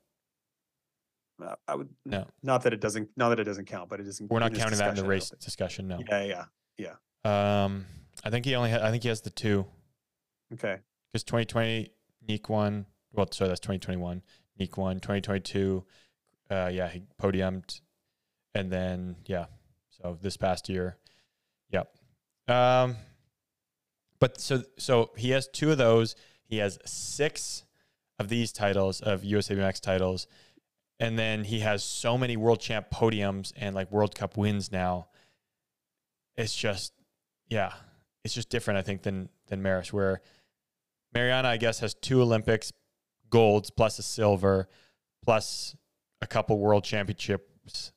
Uh, 1.45 1.55
I 1.67 1.75
would 1.75 1.89
No. 2.05 2.27
Not 2.43 2.63
that 2.63 2.73
it 2.73 2.81
doesn't 2.81 3.09
not 3.17 3.31
that 3.31 3.41
it 3.41 3.45
doesn't 3.45 3.65
count, 3.67 3.89
but 3.89 3.99
it 4.01 4.07
isn't 4.07 4.31
We're 4.31 4.39
not 4.39 4.55
counting 4.55 4.79
that 4.79 4.91
in 4.91 4.95
the 4.97 5.03
discussion, 5.03 5.05
I 5.05 5.09
don't 5.09 5.09
race 5.11 5.31
discussion. 5.45 5.89
No. 5.89 6.01
Yeah, 6.09 6.45
yeah, 6.79 6.95
yeah. 7.25 7.65
Um, 7.65 7.87
I 8.25 8.31
think 8.31 8.45
he 8.47 8.55
only. 8.55 8.71
Ha- 8.71 8.81
I 8.83 8.91
think 8.91 9.03
he 9.03 9.09
has 9.11 9.21
the 9.21 9.31
two 9.31 9.67
Okay. 10.53 10.79
because 11.13 11.23
2020 11.25 11.91
Niek 12.29 12.49
won. 12.49 12.87
Well, 13.13 13.31
sorry, 13.31 13.49
that's 13.49 13.61
2021. 13.61 14.23
Niek 14.59 14.77
won. 14.77 14.97
2022. 14.97 15.85
Uh, 16.51 16.71
yeah, 16.73 16.89
he 16.89 17.03
podiumed, 17.21 17.81
and 18.55 18.71
then 18.71 19.17
yeah. 19.27 19.47
So 19.91 20.19
this 20.21 20.37
past 20.37 20.69
year, 20.69 20.97
yep. 21.71 21.95
Um, 22.49 22.97
but 24.19 24.41
so 24.41 24.63
so 24.79 25.11
he 25.17 25.31
has 25.31 25.47
two 25.49 25.71
of 25.71 25.79
those. 25.79 26.17
He 26.47 26.59
has 26.59 26.79
six 26.85 27.65
of 28.19 28.29
these 28.29 28.53
titles 28.53 29.01
of 29.01 29.25
USA 29.25 29.55
BMX 29.55 29.81
titles, 29.81 30.27
and 31.01 31.19
then 31.19 31.45
he 31.45 31.61
has 31.61 31.83
so 31.83 32.17
many 32.19 32.37
world 32.37 32.61
champ 32.61 32.91
podiums 32.91 33.53
and 33.57 33.75
like 33.75 33.91
World 33.91 34.15
Cup 34.15 34.37
wins 34.37 34.71
now. 34.71 35.09
It's 36.37 36.55
just, 36.55 36.93
yeah, 37.49 37.73
it's 38.25 38.35
just 38.35 38.49
different. 38.49 38.79
I 38.79 38.83
think 38.83 39.03
than 39.03 39.29
than 39.49 39.63
Maris, 39.63 39.93
where 39.93 40.21
Mariana, 41.13 41.49
I 41.49 41.57
guess, 41.57 41.81
has 41.81 41.95
two 41.95 42.23
Olympics 42.23 42.73
golds 43.31 43.71
plus 43.71 43.99
a 43.99 44.03
silver, 44.03 44.69
plus 45.25 45.77
a 46.21 46.27
couple 46.27 46.59
World 46.59 46.85
Championships, 46.85 47.93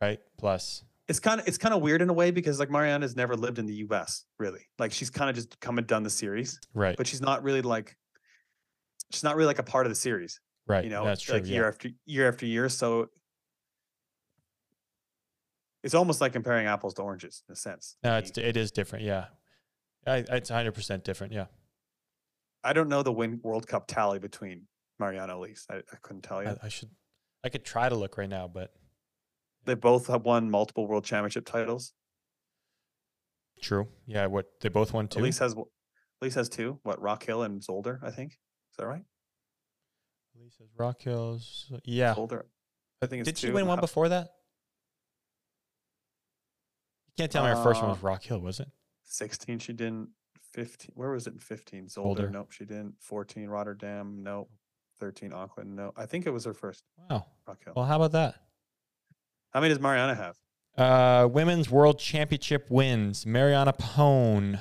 right? 0.00 0.20
Plus, 0.38 0.84
It's 1.08 1.20
kind 1.20 1.40
of 1.40 1.46
it's 1.46 1.58
kind 1.58 1.74
of 1.74 1.82
weird 1.82 2.02
in 2.02 2.08
a 2.08 2.12
way 2.12 2.30
because 2.30 2.58
like 2.58 2.70
Mariana's 2.70 3.16
never 3.16 3.36
lived 3.36 3.58
in 3.58 3.66
the 3.66 3.74
US, 3.74 4.24
really. 4.38 4.66
Like 4.78 4.92
she's 4.92 5.10
kind 5.10 5.30
of 5.30 5.36
just 5.36 5.60
come 5.60 5.78
and 5.78 5.86
done 5.86 6.02
the 6.02 6.10
series, 6.10 6.58
right, 6.74 6.96
but 6.96 7.06
she's 7.06 7.20
not 7.20 7.42
really 7.42 7.62
like 7.62 7.96
she's 9.12 9.24
not 9.24 9.36
really 9.36 9.46
like 9.46 9.58
a 9.58 9.64
part 9.64 9.86
of 9.86 9.90
the 9.90 9.96
series, 9.96 10.40
right. 10.66 10.84
you 10.84 10.90
know, 10.90 11.04
that's 11.04 11.22
true. 11.22 11.34
like 11.34 11.46
yeah. 11.46 11.54
year 11.54 11.68
after 11.68 11.90
year 12.06 12.28
after 12.28 12.46
year. 12.46 12.68
So 12.68 13.08
it's 15.82 15.94
almost 15.94 16.20
like 16.20 16.32
comparing 16.32 16.66
apples 16.66 16.94
to 16.94 17.02
oranges 17.02 17.42
in 17.48 17.52
a 17.52 17.56
sense. 17.56 17.96
No, 18.02 18.18
it's 18.18 18.36
it 18.36 18.56
is 18.56 18.70
different. 18.70 19.04
Yeah, 19.04 19.26
I, 20.06 20.24
it's 20.30 20.50
100 20.50 20.72
percent 20.72 21.04
different. 21.04 21.32
Yeah, 21.32 21.46
I 22.64 22.72
don't 22.72 22.88
know 22.88 23.02
the 23.02 23.12
win 23.12 23.40
World 23.42 23.66
Cup 23.66 23.86
tally 23.86 24.18
between 24.18 24.66
Mariana 24.98 25.34
and 25.34 25.42
Alise. 25.42 25.64
I, 25.70 25.76
I 25.76 25.96
couldn't 26.02 26.22
tell 26.22 26.42
you. 26.42 26.50
I, 26.50 26.56
I 26.64 26.68
should, 26.68 26.90
I 27.44 27.48
could 27.48 27.64
try 27.64 27.88
to 27.88 27.94
look 27.94 28.18
right 28.18 28.28
now, 28.28 28.48
but 28.48 28.72
they 29.64 29.74
both 29.74 30.06
have 30.08 30.24
won 30.24 30.50
multiple 30.50 30.86
world 30.86 31.04
championship 31.04 31.46
titles. 31.46 31.92
true. 33.62 33.88
Yeah, 34.06 34.26
what 34.26 34.46
they 34.60 34.68
both 34.68 34.92
won 34.92 35.08
two. 35.08 35.20
Alise 35.20 35.38
has 35.38 35.54
Alise 36.22 36.34
has 36.34 36.48
two. 36.48 36.78
What 36.82 37.00
Rock 37.00 37.24
Hill 37.24 37.42
and 37.42 37.60
Zolder, 37.60 37.98
I 38.02 38.10
think. 38.10 38.32
Is 38.32 38.76
that 38.78 38.86
right? 38.86 39.04
Lisa's 40.40 40.70
Rock 40.76 41.02
Hills. 41.02 41.72
Yeah. 41.84 42.14
Zolder. 42.14 42.42
I 43.02 43.06
think 43.06 43.20
it's 43.20 43.28
Did 43.28 43.38
she 43.38 43.50
win 43.50 43.66
one 43.66 43.80
before 43.80 44.08
that? 44.08 44.28
Can't 47.18 47.30
tell 47.30 47.42
me 47.44 47.50
her 47.50 47.62
first 47.62 47.82
one 47.82 47.90
was 47.90 48.02
Rock 48.02 48.22
Hill, 48.22 48.38
was 48.40 48.60
it? 48.60 48.68
16 49.04 49.58
she 49.58 49.72
didn't 49.72 50.08
15 50.54 50.92
where 50.94 51.10
was 51.10 51.26
it 51.26 51.32
in 51.34 51.38
15 51.38 51.86
Zolder 51.86 52.16
Zolder. 52.18 52.30
nope 52.30 52.52
she 52.52 52.64
didn't 52.64 52.94
14 53.00 53.48
Rotterdam 53.48 54.22
nope 54.22 54.50
13 55.00 55.32
Auckland 55.32 55.74
no 55.76 55.92
I 55.96 56.04
think 56.06 56.26
it 56.26 56.30
was 56.30 56.44
her 56.44 56.52
first 56.54 56.84
Wow. 57.10 57.26
Rock 57.46 57.58
Hill 57.64 57.72
Well, 57.76 57.84
how 57.86 57.96
about 57.96 58.12
that? 58.12 58.34
how 59.52 59.60
many 59.60 59.70
does 59.74 59.80
Mariana 59.80 60.14
have 60.14 60.36
Uh, 60.76 61.26
women's 61.26 61.68
World 61.70 61.98
Championship 61.98 62.70
wins. 62.70 63.26
Mariana 63.26 63.72
Pajón. 63.72 64.60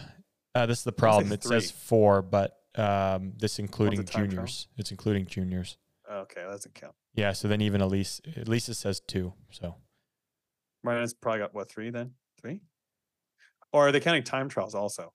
Uh, 0.55 0.65
this 0.65 0.79
is 0.79 0.83
the 0.85 0.91
problem. 0.91 1.31
It 1.31 1.43
says 1.43 1.69
three. 1.71 1.77
four, 1.85 2.21
but 2.23 2.57
um, 2.75 3.33
this 3.37 3.59
including 3.59 3.99
time 4.03 4.05
trial? 4.05 4.27
juniors. 4.27 4.67
It's 4.77 4.91
including 4.91 5.25
juniors. 5.27 5.77
okay 6.09 6.41
that 6.41 6.51
doesn't 6.51 6.73
count 6.73 6.95
Yeah. 7.13 7.33
So 7.33 7.47
then 7.49 7.61
even 7.61 7.81
Alise, 7.81 8.21
Elisa 8.47 8.73
says 8.73 8.99
two. 9.01 9.33
So 9.51 9.75
Mariana's 10.83 11.13
probably 11.13 11.39
got 11.41 11.53
what 11.53 11.69
three 11.69 11.89
then 11.89 12.11
three 12.39 12.61
or 13.71 13.87
are 13.87 13.91
they 13.91 13.99
counting 13.99 14.23
time 14.23 14.49
trials 14.49 14.75
also 14.75 15.13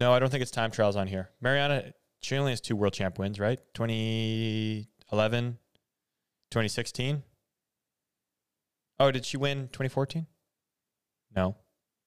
no, 0.00 0.12
I 0.12 0.18
don't 0.18 0.30
think 0.30 0.42
it's 0.42 0.50
time 0.50 0.70
trials 0.70 0.96
on 0.96 1.06
here. 1.08 1.30
Mariana, 1.40 1.92
she 2.20 2.36
only 2.36 2.52
has 2.52 2.60
two 2.60 2.76
World 2.76 2.92
Champ 2.92 3.18
wins, 3.18 3.40
right? 3.40 3.58
2011, 3.74 5.58
2016. 6.50 7.22
Oh, 9.00 9.10
did 9.10 9.24
she 9.24 9.36
win 9.36 9.68
2014? 9.68 10.26
No. 11.34 11.56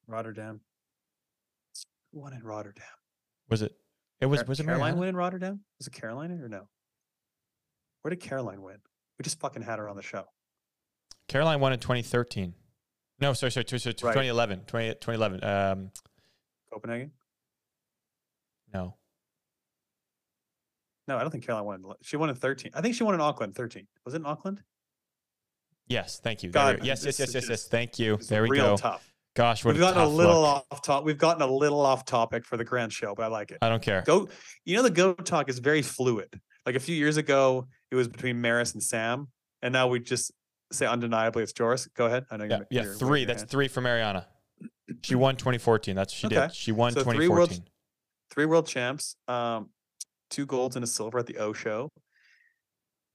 Rotterdam. 0.07 0.61
Won 2.13 2.33
in 2.33 2.43
Rotterdam? 2.43 2.83
Was 3.49 3.61
it? 3.61 3.73
It 4.19 4.25
was. 4.25 4.45
Was 4.45 4.59
it 4.59 4.65
Caroline 4.65 4.81
Mariana? 4.81 4.99
win 4.99 5.09
in 5.09 5.15
Rotterdam? 5.15 5.61
Was 5.79 5.87
it 5.87 5.93
Carolina 5.93 6.37
or 6.43 6.49
no? 6.49 6.67
Where 8.01 8.09
did 8.09 8.19
Caroline 8.19 8.61
win? 8.61 8.77
We 9.17 9.23
just 9.23 9.39
fucking 9.39 9.61
had 9.61 9.79
her 9.79 9.87
on 9.87 9.95
the 9.95 10.01
show. 10.01 10.25
Caroline 11.27 11.61
won 11.61 11.71
in 11.71 11.79
2013. 11.79 12.53
No, 13.21 13.33
sorry, 13.33 13.51
sorry, 13.51 13.65
sorry, 13.67 13.79
sorry 13.79 13.93
Right. 14.01 14.13
2011. 14.13 14.61
20, 14.65 14.93
2011. 14.95 15.43
Um, 15.43 15.91
Copenhagen? 16.71 17.11
no. 18.73 18.95
No, 21.07 21.17
I 21.17 21.21
don't 21.21 21.31
think 21.31 21.45
Caroline 21.45 21.81
won. 21.81 21.95
She 22.03 22.15
won 22.15 22.29
in 22.29 22.35
13. 22.35 22.71
I 22.73 22.81
think 22.81 22.95
she 22.95 23.03
won 23.03 23.15
in 23.15 23.21
Auckland 23.21 23.53
13. 23.55 23.85
Was 24.05 24.13
it 24.13 24.17
in 24.17 24.25
Auckland? 24.25 24.61
Yes, 25.87 26.21
thank 26.23 26.41
you. 26.43 26.49
God, 26.51 26.85
yes, 26.85 27.03
yes, 27.03 27.19
yes, 27.19 27.33
yes, 27.33 27.49
yes. 27.49 27.67
Thank 27.67 27.99
you. 27.99 28.17
There 28.29 28.43
we 28.43 28.49
real 28.49 28.71
go. 28.71 28.77
tough. 28.77 29.11
Gosh, 29.35 29.65
what 29.65 29.73
We've 29.73 29.81
gotten 29.81 29.99
a 30.01 30.05
tough 30.05 30.13
little 30.13 30.41
look. 30.41 30.65
off 30.71 30.81
top. 30.81 31.03
We've 31.03 31.17
gotten 31.17 31.41
a 31.41 31.47
little 31.51 31.81
off 31.81 32.05
topic 32.05 32.45
for 32.45 32.55
the 32.55 32.63
grand 32.63 32.93
show, 32.93 33.13
but 33.15 33.23
I 33.23 33.27
like 33.27 33.51
it. 33.51 33.57
I 33.61 33.67
don't 33.67 33.81
care. 33.81 34.03
Go, 34.05 34.29
you 34.63 34.77
know, 34.77 34.83
the 34.83 34.89
go 34.91 35.13
talk 35.13 35.49
is 35.49 35.59
very 35.59 35.81
fluid. 35.81 36.39
Like 36.65 36.75
a 36.75 36.79
few 36.79 36.95
years 36.95 37.17
ago, 37.17 37.67
it 37.89 37.95
was 37.95 38.07
between 38.07 38.39
Maris 38.39 38.73
and 38.73 38.83
Sam, 38.83 39.27
and 39.61 39.73
now 39.73 39.87
we 39.87 39.99
just 39.99 40.31
say 40.71 40.85
undeniably 40.85 41.43
it's 41.43 41.53
Joris. 41.53 41.87
Go 41.87 42.05
ahead. 42.05 42.25
I 42.31 42.37
know 42.37 42.45
Yeah, 42.45 42.57
you're, 42.57 42.67
yeah, 42.71 42.83
you're 42.83 42.93
three. 42.95 43.25
That's 43.25 43.41
hand. 43.41 43.49
three 43.49 43.67
for 43.67 43.81
Mariana. 43.81 44.27
She 45.03 45.15
won 45.15 45.35
2014. 45.35 45.95
That's 45.95 46.13
what 46.13 46.31
she 46.31 46.37
Okay. 46.37 46.47
did. 46.47 46.55
She 46.55 46.71
won 46.71 46.91
So 46.93 47.03
three 47.03 47.27
world- 47.27 47.49
2014. 47.49 47.71
three 48.29 48.45
world 48.45 48.67
champs, 48.67 49.15
um, 49.27 49.69
two 50.29 50.45
golds 50.45 50.75
and 50.75 50.83
a 50.83 50.87
silver 50.87 51.19
at 51.19 51.25
the 51.27 51.37
O 51.37 51.53
show, 51.53 51.89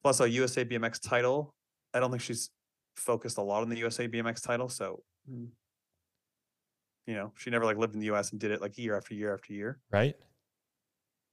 plus 0.03 0.21
a 0.21 0.29
USA 0.29 0.65
BMX 0.65 0.99
title. 1.01 1.55
I 1.95 2.01
don't 2.01 2.11
think 2.11 2.23
she's 2.23 2.51
focused 2.97 3.39
a 3.39 3.43
lot 3.43 3.63
on 3.63 3.69
the 3.69 3.77
USA 3.79 4.07
BMX 4.09 4.41
title, 4.43 4.69
so 4.69 5.03
mm, 5.31 5.49
you 7.07 7.15
know 7.15 7.33
she 7.37 7.51
never 7.51 7.65
like 7.65 7.77
lived 7.77 7.95
in 7.95 8.01
the 8.01 8.07
US 8.07 8.31
and 8.33 8.41
did 8.41 8.51
it 8.51 8.61
like 8.61 8.77
year 8.79 8.97
after 8.97 9.15
year 9.15 9.33
after 9.35 9.53
year. 9.53 9.81
right? 9.91 10.15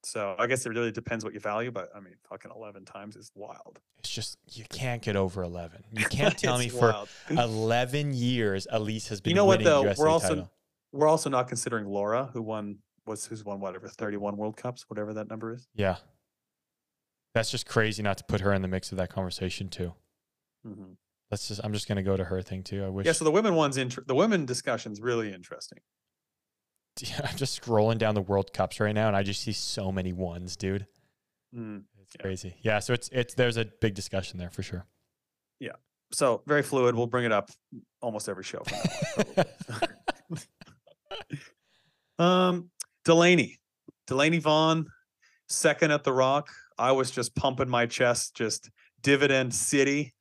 So 0.05 0.35
I 0.37 0.47
guess 0.47 0.65
it 0.65 0.69
really 0.69 0.91
depends 0.91 1.23
what 1.23 1.33
you 1.33 1.39
value, 1.39 1.71
but 1.71 1.89
I 1.95 1.99
mean, 1.99 2.15
fucking 2.29 2.51
eleven 2.55 2.83
times 2.85 3.15
is 3.15 3.31
wild. 3.35 3.79
It's 3.99 4.09
just 4.09 4.37
you 4.51 4.65
can't 4.69 5.01
get 5.01 5.15
over 5.15 5.43
11. 5.43 5.83
You 5.93 6.05
can't 6.05 6.37
tell 6.37 6.57
me 6.57 6.65
It's 6.65 6.73
for 6.77 6.91
wild. 6.91 7.09
11 7.29 8.13
years 8.13 8.67
Alise 8.71 9.07
has 9.07 9.21
been 9.21 9.31
You 9.31 9.35
know 9.35 9.45
what 9.45 9.63
though? 9.63 9.83
USA 9.83 10.01
We're 10.01 10.09
also 10.09 10.27
title. 10.29 10.51
we're 10.91 11.07
also 11.07 11.29
not 11.29 11.47
considering 11.47 11.85
Laura, 11.87 12.29
who 12.33 12.41
won 12.41 12.79
was 13.05 13.25
who's 13.25 13.43
won 13.45 13.59
whatever 13.61 13.87
thirty 13.87 14.17
one 14.17 14.35
World 14.37 14.57
Cups, 14.57 14.85
whatever 14.89 15.13
that 15.13 15.29
number 15.29 15.53
is. 15.53 15.67
Yeah. 15.75 15.97
That's 17.33 17.49
just 17.49 17.65
crazy 17.65 18.03
not 18.03 18.17
to 18.19 18.23
put 18.25 18.41
her 18.41 18.53
in 18.53 18.61
the 18.61 18.67
mix 18.67 18.91
of 18.91 18.97
that 18.97 19.09
conversation 19.09 19.67
too. 19.69 19.93
Mm-hmm. 20.67 20.93
Let's 21.31 21.47
just 21.47 21.61
I'm 21.63 21.73
just 21.73 21.87
gonna 21.87 22.03
go 22.03 22.15
to 22.15 22.25
her 22.25 22.41
thing 22.41 22.63
too. 22.63 22.83
I 22.83 22.89
wish 22.89 23.05
Yeah, 23.05 23.13
so 23.13 23.25
the 23.25 23.31
women 23.31 23.55
one's 23.55 23.77
inter- 23.77 24.03
the 24.05 24.15
women 24.15 24.45
discussion's 24.45 25.01
really 25.01 25.33
interesting. 25.33 25.79
I'm 27.23 27.35
just 27.37 27.59
scrolling 27.61 27.97
down 27.97 28.15
the 28.15 28.21
World 28.21 28.53
Cups 28.53 28.79
right 28.79 28.93
now 28.93 29.07
and 29.07 29.15
I 29.15 29.23
just 29.23 29.41
see 29.41 29.53
so 29.53 29.91
many 29.91 30.13
ones, 30.13 30.55
dude. 30.55 30.85
Mm. 31.55 31.83
It's 32.01 32.15
Yeah. 32.17 32.21
crazy. 32.21 32.55
Yeah, 32.61 32.79
so 32.79 32.93
it's 32.93 33.09
it's 33.11 33.33
there's 33.33 33.57
a 33.57 33.65
big 33.65 33.93
discussion 33.95 34.37
there 34.39 34.49
for 34.49 34.63
sure. 34.63 34.85
Yeah. 35.59 35.73
So 36.11 36.43
very 36.45 36.61
fluid. 36.63 36.95
We'll 36.95 37.07
bring 37.07 37.25
it 37.25 37.31
up 37.31 37.49
almost 38.01 38.29
every 38.29 38.43
show. 38.43 38.59
From 38.63 39.25
now 39.37 39.43
on, 39.43 39.45
probably. 39.67 40.39
um, 42.19 42.69
Delaney, 43.05 43.59
Delaney 44.07 44.39
Vaughn, 44.39 44.87
second 45.49 45.91
at 45.91 46.03
the 46.03 46.13
Rock. 46.13 46.49
I 46.77 46.91
was 46.91 47.11
just 47.11 47.35
pumping 47.35 47.69
my 47.69 47.85
chest, 47.85 48.35
just 48.35 48.69
dividend 49.01 49.53
city. 49.53 50.13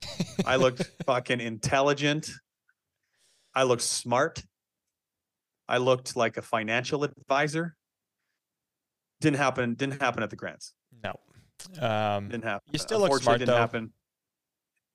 I 0.45 0.57
looked 0.57 0.91
fucking 1.07 1.41
intelligent. 1.41 2.31
I 3.55 3.63
looked 3.65 3.83
smart. 3.83 4.43
I 5.73 5.79
looked 5.79 6.15
like 6.15 6.37
a 6.37 6.43
financial 6.43 7.03
advisor. 7.03 7.75
Didn't 9.21 9.39
happen. 9.39 9.75
Didn't 9.75 10.01
happen 10.01 10.23
at 10.23 10.31
the 10.31 10.37
grands. 10.37 10.75
no. 11.03 11.15
Um 11.81 12.29
Didn't 12.29 12.45
happen. 12.45 12.69
You 12.73 12.79
still 12.79 12.99
look 13.01 13.23
smart, 13.23 13.39
didn't 13.39 13.55
though. 13.55 13.57
happen. 13.61 13.93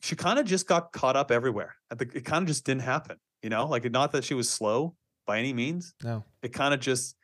She 0.01 0.15
kind 0.15 0.38
of 0.38 0.45
just 0.45 0.67
got 0.67 0.91
caught 0.91 1.15
up 1.15 1.32
everywhere. 1.32 1.75
At 1.89 1.97
the, 1.99 2.09
it 2.13 2.25
kind 2.25 2.43
of 2.43 2.47
just 2.47 2.65
didn't 2.65 2.82
happen. 2.84 3.17
You 3.41 3.49
know, 3.49 3.65
like 3.67 3.89
not 3.89 4.11
that 4.11 4.23
she 4.25 4.34
was 4.34 4.49
slow 4.49 4.95
by 5.25 5.39
any 5.39 5.53
means. 5.53 5.93
no. 6.03 6.23
It 6.41 6.53
kind 6.53 6.73
of 6.73 6.80
just. 6.80 7.15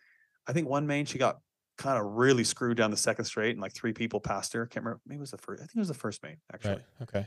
I 0.47 0.53
think 0.53 0.67
one 0.69 0.87
main 0.87 1.05
she 1.05 1.17
got 1.17 1.39
kind 1.77 1.97
of 1.97 2.05
really 2.13 2.43
screwed 2.43 2.77
down 2.77 2.89
the 2.91 2.97
second 2.97 3.25
straight, 3.25 3.51
and 3.51 3.59
like 3.61 3.73
three 3.73 3.93
people 3.93 4.19
passed 4.21 4.53
her. 4.53 4.63
I 4.63 4.67
Can't 4.73 4.85
remember. 4.85 5.01
Maybe 5.05 5.17
it 5.17 5.21
was 5.21 5.31
the 5.31 5.37
first. 5.37 5.61
I 5.61 5.65
think 5.65 5.75
it 5.75 5.79
was 5.79 5.87
the 5.89 5.93
first 5.93 6.23
main 6.23 6.37
actually. 6.53 6.75
Right. 6.75 6.83
Okay. 7.03 7.19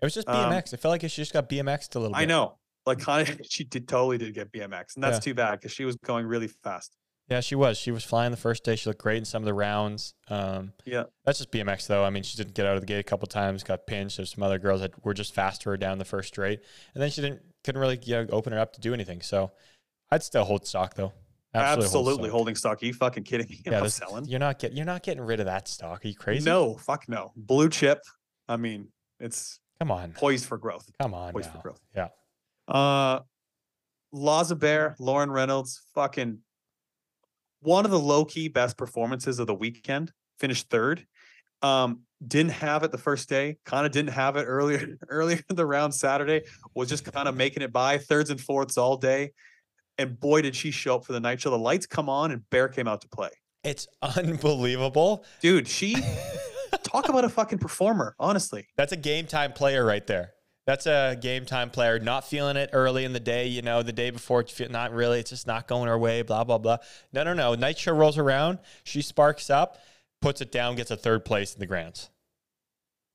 It 0.00 0.04
was 0.04 0.14
just 0.14 0.28
Um, 0.28 0.52
BMX. 0.52 0.72
I 0.72 0.76
felt 0.76 0.92
like 0.92 1.00
she 1.02 1.08
just 1.08 1.32
got 1.32 1.48
BMXed 1.48 1.94
a 1.96 1.98
little 1.98 2.14
bit. 2.14 2.20
I 2.20 2.24
know. 2.26 2.58
Like 2.86 2.98
kind 3.00 3.28
of, 3.28 3.40
she 3.48 3.64
did 3.64 3.88
totally 3.88 4.18
did 4.18 4.32
get 4.34 4.52
BMX, 4.52 4.94
and 4.94 5.02
that's 5.04 5.16
Yeah. 5.16 5.20
too 5.32 5.34
bad 5.34 5.52
because 5.60 5.72
she 5.72 5.84
was 5.84 5.96
going 5.96 6.26
really 6.26 6.48
fast. 6.48 6.96
Yeah, 7.28 7.40
she 7.40 7.56
was. 7.56 7.76
She 7.76 7.90
was 7.90 8.04
flying 8.04 8.30
the 8.30 8.36
first 8.36 8.62
day. 8.62 8.76
She 8.76 8.88
looked 8.88 9.02
great 9.02 9.16
in 9.16 9.24
some 9.24 9.42
of 9.42 9.46
the 9.46 9.54
rounds. 9.54 10.14
Um, 10.28 10.72
Yeah. 10.84 11.04
That's 11.24 11.38
just 11.38 11.50
BMX 11.50 11.88
though. 11.88 12.04
I 12.04 12.10
mean, 12.10 12.22
she 12.22 12.36
didn't 12.36 12.54
get 12.54 12.66
out 12.66 12.76
of 12.76 12.82
the 12.82 12.86
gate 12.86 13.00
a 13.00 13.02
couple 13.02 13.26
times, 13.26 13.64
got 13.64 13.84
pinched. 13.88 14.18
There's 14.18 14.32
some 14.32 14.44
other 14.44 14.60
girls 14.60 14.80
that 14.80 15.04
were 15.04 15.12
just 15.14 15.34
faster 15.34 15.76
down 15.76 15.98
the 15.98 16.04
first 16.04 16.28
straight, 16.28 16.60
and 16.94 17.02
then 17.02 17.10
she 17.10 17.20
didn't 17.22 17.42
couldn't 17.64 17.80
really 17.80 17.98
you 18.04 18.14
know, 18.14 18.26
open 18.30 18.52
it 18.52 18.58
up 18.60 18.72
to 18.74 18.80
do 18.80 18.94
anything. 18.94 19.22
So 19.22 19.50
I'd 20.12 20.22
still 20.22 20.44
hold 20.44 20.66
stock 20.68 20.94
though. 20.94 21.12
Absolutely, 21.52 22.24
stock. 22.24 22.30
holding 22.30 22.54
stock. 22.54 22.82
Are 22.82 22.86
you 22.86 22.92
fucking 22.94 23.24
kidding 23.24 23.48
me? 23.48 23.60
Yeah, 23.66 23.80
this- 23.80 23.94
selling. 23.94 24.26
you're 24.26 24.38
not 24.38 24.58
getting 24.60 24.76
you're 24.76 24.86
not 24.86 25.02
getting 25.02 25.24
rid 25.24 25.40
of 25.40 25.46
that 25.46 25.66
stock. 25.66 26.04
Are 26.04 26.08
you 26.08 26.14
crazy? 26.14 26.44
No, 26.48 26.76
fuck 26.76 27.08
no. 27.08 27.32
Blue 27.34 27.68
chip. 27.68 27.98
I 28.48 28.56
mean, 28.56 28.88
it's 29.18 29.58
Come 29.80 29.90
on. 29.90 30.12
poised 30.12 30.46
for 30.46 30.58
growth. 30.58 30.88
Come 31.00 31.14
on. 31.14 31.32
Poised 31.32 31.50
for 31.50 31.58
growth. 31.58 31.80
Yeah. 31.94 32.08
Uh, 32.68 33.20
Laza 34.14 34.58
Bear, 34.58 34.96
Lauren 34.98 35.30
Reynolds, 35.30 35.82
fucking 35.94 36.38
one 37.60 37.84
of 37.84 37.90
the 37.90 37.98
low 37.98 38.24
key 38.24 38.48
best 38.48 38.76
performances 38.76 39.38
of 39.38 39.46
the 39.46 39.54
weekend. 39.54 40.12
Finished 40.38 40.68
third. 40.70 41.06
Um, 41.62 42.02
didn't 42.26 42.52
have 42.52 42.82
it 42.82 42.92
the 42.92 42.98
first 42.98 43.28
day. 43.28 43.58
Kind 43.64 43.86
of 43.86 43.92
didn't 43.92 44.12
have 44.12 44.36
it 44.36 44.44
earlier 44.44 44.96
earlier 45.08 45.40
in 45.50 45.56
the 45.56 45.66
round 45.66 45.94
Saturday. 45.94 46.42
Was 46.74 46.88
just 46.88 47.04
kind 47.10 47.28
of 47.28 47.36
making 47.36 47.62
it 47.62 47.72
by 47.72 47.98
thirds 47.98 48.30
and 48.30 48.40
fourths 48.40 48.78
all 48.78 48.96
day. 48.96 49.32
And 49.98 50.18
boy, 50.18 50.42
did 50.42 50.54
she 50.54 50.70
show 50.70 50.96
up 50.96 51.04
for 51.04 51.12
the 51.12 51.20
night 51.20 51.40
show. 51.40 51.50
The 51.50 51.58
lights 51.58 51.86
come 51.86 52.08
on 52.08 52.30
and 52.30 52.48
Bear 52.50 52.68
came 52.68 52.86
out 52.86 53.00
to 53.02 53.08
play. 53.08 53.30
It's 53.64 53.88
unbelievable. 54.02 55.24
Dude, 55.40 55.66
she 55.66 55.96
talk 56.82 57.08
about 57.08 57.24
a 57.24 57.28
fucking 57.28 57.58
performer. 57.58 58.14
Honestly, 58.18 58.66
That's 58.76 58.92
a 58.92 58.96
game 58.96 59.26
time 59.26 59.52
player 59.52 59.84
right 59.84 60.06
there. 60.06 60.32
That's 60.66 60.86
a 60.86 61.16
game 61.20 61.46
time 61.46 61.70
player. 61.70 62.00
Not 62.00 62.24
feeling 62.24 62.56
it 62.56 62.70
early 62.72 63.04
in 63.04 63.12
the 63.12 63.20
day, 63.20 63.46
you 63.46 63.62
know, 63.62 63.82
the 63.82 63.92
day 63.92 64.10
before, 64.10 64.44
not 64.68 64.92
really, 64.92 65.20
it's 65.20 65.30
just 65.30 65.46
not 65.46 65.68
going 65.68 65.86
her 65.86 65.96
way, 65.96 66.22
blah, 66.22 66.42
blah, 66.42 66.58
blah. 66.58 66.78
No, 67.12 67.22
no, 67.22 67.34
no. 67.34 67.54
Night 67.54 67.78
show 67.78 67.92
rolls 67.92 68.18
around. 68.18 68.58
She 68.82 69.00
sparks 69.00 69.48
up, 69.48 69.78
puts 70.20 70.40
it 70.40 70.50
down, 70.50 70.74
gets 70.74 70.90
a 70.90 70.96
third 70.96 71.24
place 71.24 71.54
in 71.54 71.60
the 71.60 71.66
grands. 71.66 72.10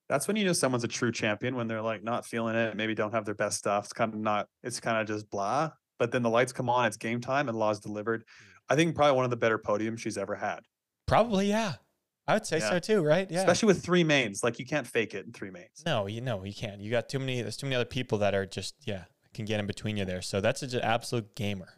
that's 0.07 0.27
when 0.27 0.37
you 0.37 0.45
know 0.45 0.53
someone's 0.53 0.83
a 0.85 0.87
true 0.87 1.11
champion 1.11 1.55
when 1.55 1.67
they're 1.67 1.81
like 1.81 2.03
not 2.03 2.25
feeling 2.25 2.55
it, 2.55 2.75
maybe 2.77 2.95
don't 2.95 3.13
have 3.13 3.25
their 3.25 3.35
best 3.35 3.57
stuff. 3.57 3.83
It's 3.85 3.93
kind 3.93 4.13
of 4.13 4.19
not, 4.19 4.47
it's 4.63 4.79
kind 4.79 4.97
of 4.97 5.07
just 5.07 5.29
blah. 5.29 5.71
But 5.99 6.11
then 6.11 6.23
the 6.23 6.29
lights 6.29 6.53
come 6.53 6.69
on, 6.69 6.85
it's 6.85 6.97
game 6.97 7.21
time, 7.21 7.49
and 7.49 7.57
Law's 7.57 7.79
delivered. 7.79 8.23
Hmm. 8.39 8.45
I 8.69 8.75
think 8.77 8.95
probably 8.95 9.15
one 9.15 9.25
of 9.25 9.31
the 9.31 9.37
better 9.37 9.59
podiums 9.59 9.99
she's 9.99 10.17
ever 10.17 10.35
had, 10.35 10.61
Probably, 11.05 11.49
yeah. 11.49 11.73
I 12.27 12.33
would 12.33 12.45
say 12.45 12.59
so 12.59 12.79
too, 12.79 13.01
right? 13.01 13.29
Yeah. 13.29 13.39
especially 13.39 13.67
with 13.67 13.83
three 13.83 14.03
mains. 14.03 14.43
Like 14.43 14.59
you 14.59 14.65
can't 14.65 14.87
fake 14.87 15.13
it 15.13 15.25
in 15.25 15.31
three 15.33 15.49
mains. 15.51 15.83
no, 15.85 16.07
you 16.07 16.21
know, 16.21 16.43
you 16.43 16.53
can't. 16.53 16.79
You 16.81 16.91
got 16.91 17.09
too 17.09 17.19
many, 17.19 17.41
there's 17.41 17.57
too 17.57 17.65
many 17.65 17.75
other 17.75 17.85
people 17.85 18.19
that 18.19 18.33
are 18.35 18.45
just, 18.45 18.75
yeah, 18.85 19.05
can 19.33 19.45
get 19.45 19.59
in 19.59 19.67
between 19.67 19.97
you 19.97 20.05
there. 20.05 20.21
So 20.21 20.39
that's 20.41 20.61
an 20.61 20.79
absolute 20.81 21.35
gamer. 21.35 21.69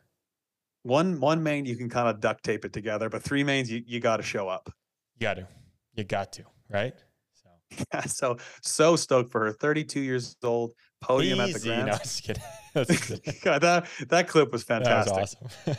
One 0.84 1.20
one 1.22 1.42
main 1.44 1.66
you 1.66 1.78
can 1.78 1.90
kind 1.90 2.10
of 2.10 2.20
duct 2.20 2.44
tape 2.44 2.66
it 2.66 2.74
together, 2.74 3.10
but 3.10 3.24
three 3.24 3.44
mains 3.44 3.72
you, 3.72 3.82
you 3.86 4.00
got 4.02 4.18
to 4.18 4.24
show 4.24 4.50
up. 4.50 4.70
You 5.16 5.22
got 5.22 5.36
to. 5.36 5.48
You 5.96 6.04
got 6.04 6.34
to, 6.34 6.44
right? 6.70 6.94
So 7.32 7.50
Yeah, 7.94 8.02
so 8.02 8.38
so 8.62 8.96
stoked 8.98 9.32
for 9.32 9.46
her. 9.46 9.54
32 9.54 10.02
years 10.02 10.36
old, 10.44 10.74
podium 11.00 11.40
at 11.40 11.52
the 11.54 11.56
Easy. 11.58 11.70
No, 11.70 11.86
just 11.86 12.24
kidding. 12.24 12.44
That's 12.74 12.90
just 13.08 13.24
kidding. 13.24 13.40
God, 13.44 13.62
that 13.62 13.86
that 14.10 14.28
clip 14.28 14.52
was 14.52 14.64
fantastic. 14.64 15.16
that 15.16 15.22
was 15.22 15.78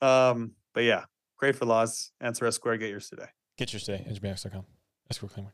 awesome. 0.00 0.36
Um, 0.36 0.52
but 0.74 0.84
yeah, 0.84 1.04
great 1.38 1.56
for 1.56 1.64
Laws. 1.64 2.12
Answer 2.20 2.46
S 2.46 2.54
square, 2.54 2.76
get 2.76 2.90
yours 2.90 3.08
today. 3.08 3.26
Get 3.56 3.72
yours 3.72 3.84
today, 3.84 4.04
engineerx.com. 4.08 4.64
That's 5.08 5.18
cool. 5.18 5.28
Claymore. 5.28 5.52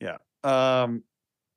Yeah. 0.00 0.16
Um, 0.42 1.04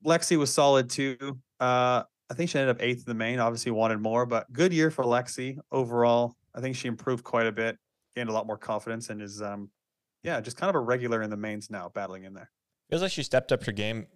Lexi 0.05 0.37
was 0.37 0.53
solid 0.53 0.89
too. 0.89 1.17
Uh, 1.59 2.03
I 2.29 2.33
think 2.33 2.49
she 2.49 2.59
ended 2.59 2.75
up 2.75 2.81
eighth 2.81 2.99
in 2.99 3.05
the 3.05 3.13
main. 3.13 3.39
Obviously, 3.39 3.71
wanted 3.71 3.99
more, 3.99 4.25
but 4.25 4.51
good 4.51 4.73
year 4.73 4.91
for 4.91 5.03
Lexi 5.05 5.57
overall. 5.71 6.35
I 6.53 6.61
think 6.61 6.75
she 6.75 6.87
improved 6.87 7.23
quite 7.23 7.47
a 7.47 7.51
bit, 7.51 7.77
gained 8.15 8.29
a 8.29 8.33
lot 8.33 8.47
more 8.47 8.57
confidence, 8.57 9.09
and 9.09 9.21
is 9.21 9.41
um, 9.41 9.69
yeah, 10.23 10.41
just 10.41 10.57
kind 10.57 10.69
of 10.69 10.75
a 10.75 10.79
regular 10.79 11.21
in 11.21 11.29
the 11.29 11.37
mains 11.37 11.69
now, 11.69 11.89
battling 11.93 12.23
in 12.23 12.33
there. 12.33 12.51
Feels 12.89 13.01
like 13.01 13.11
she 13.11 13.23
stepped 13.23 13.51
up 13.51 13.63
her 13.65 13.71
game 13.71 14.07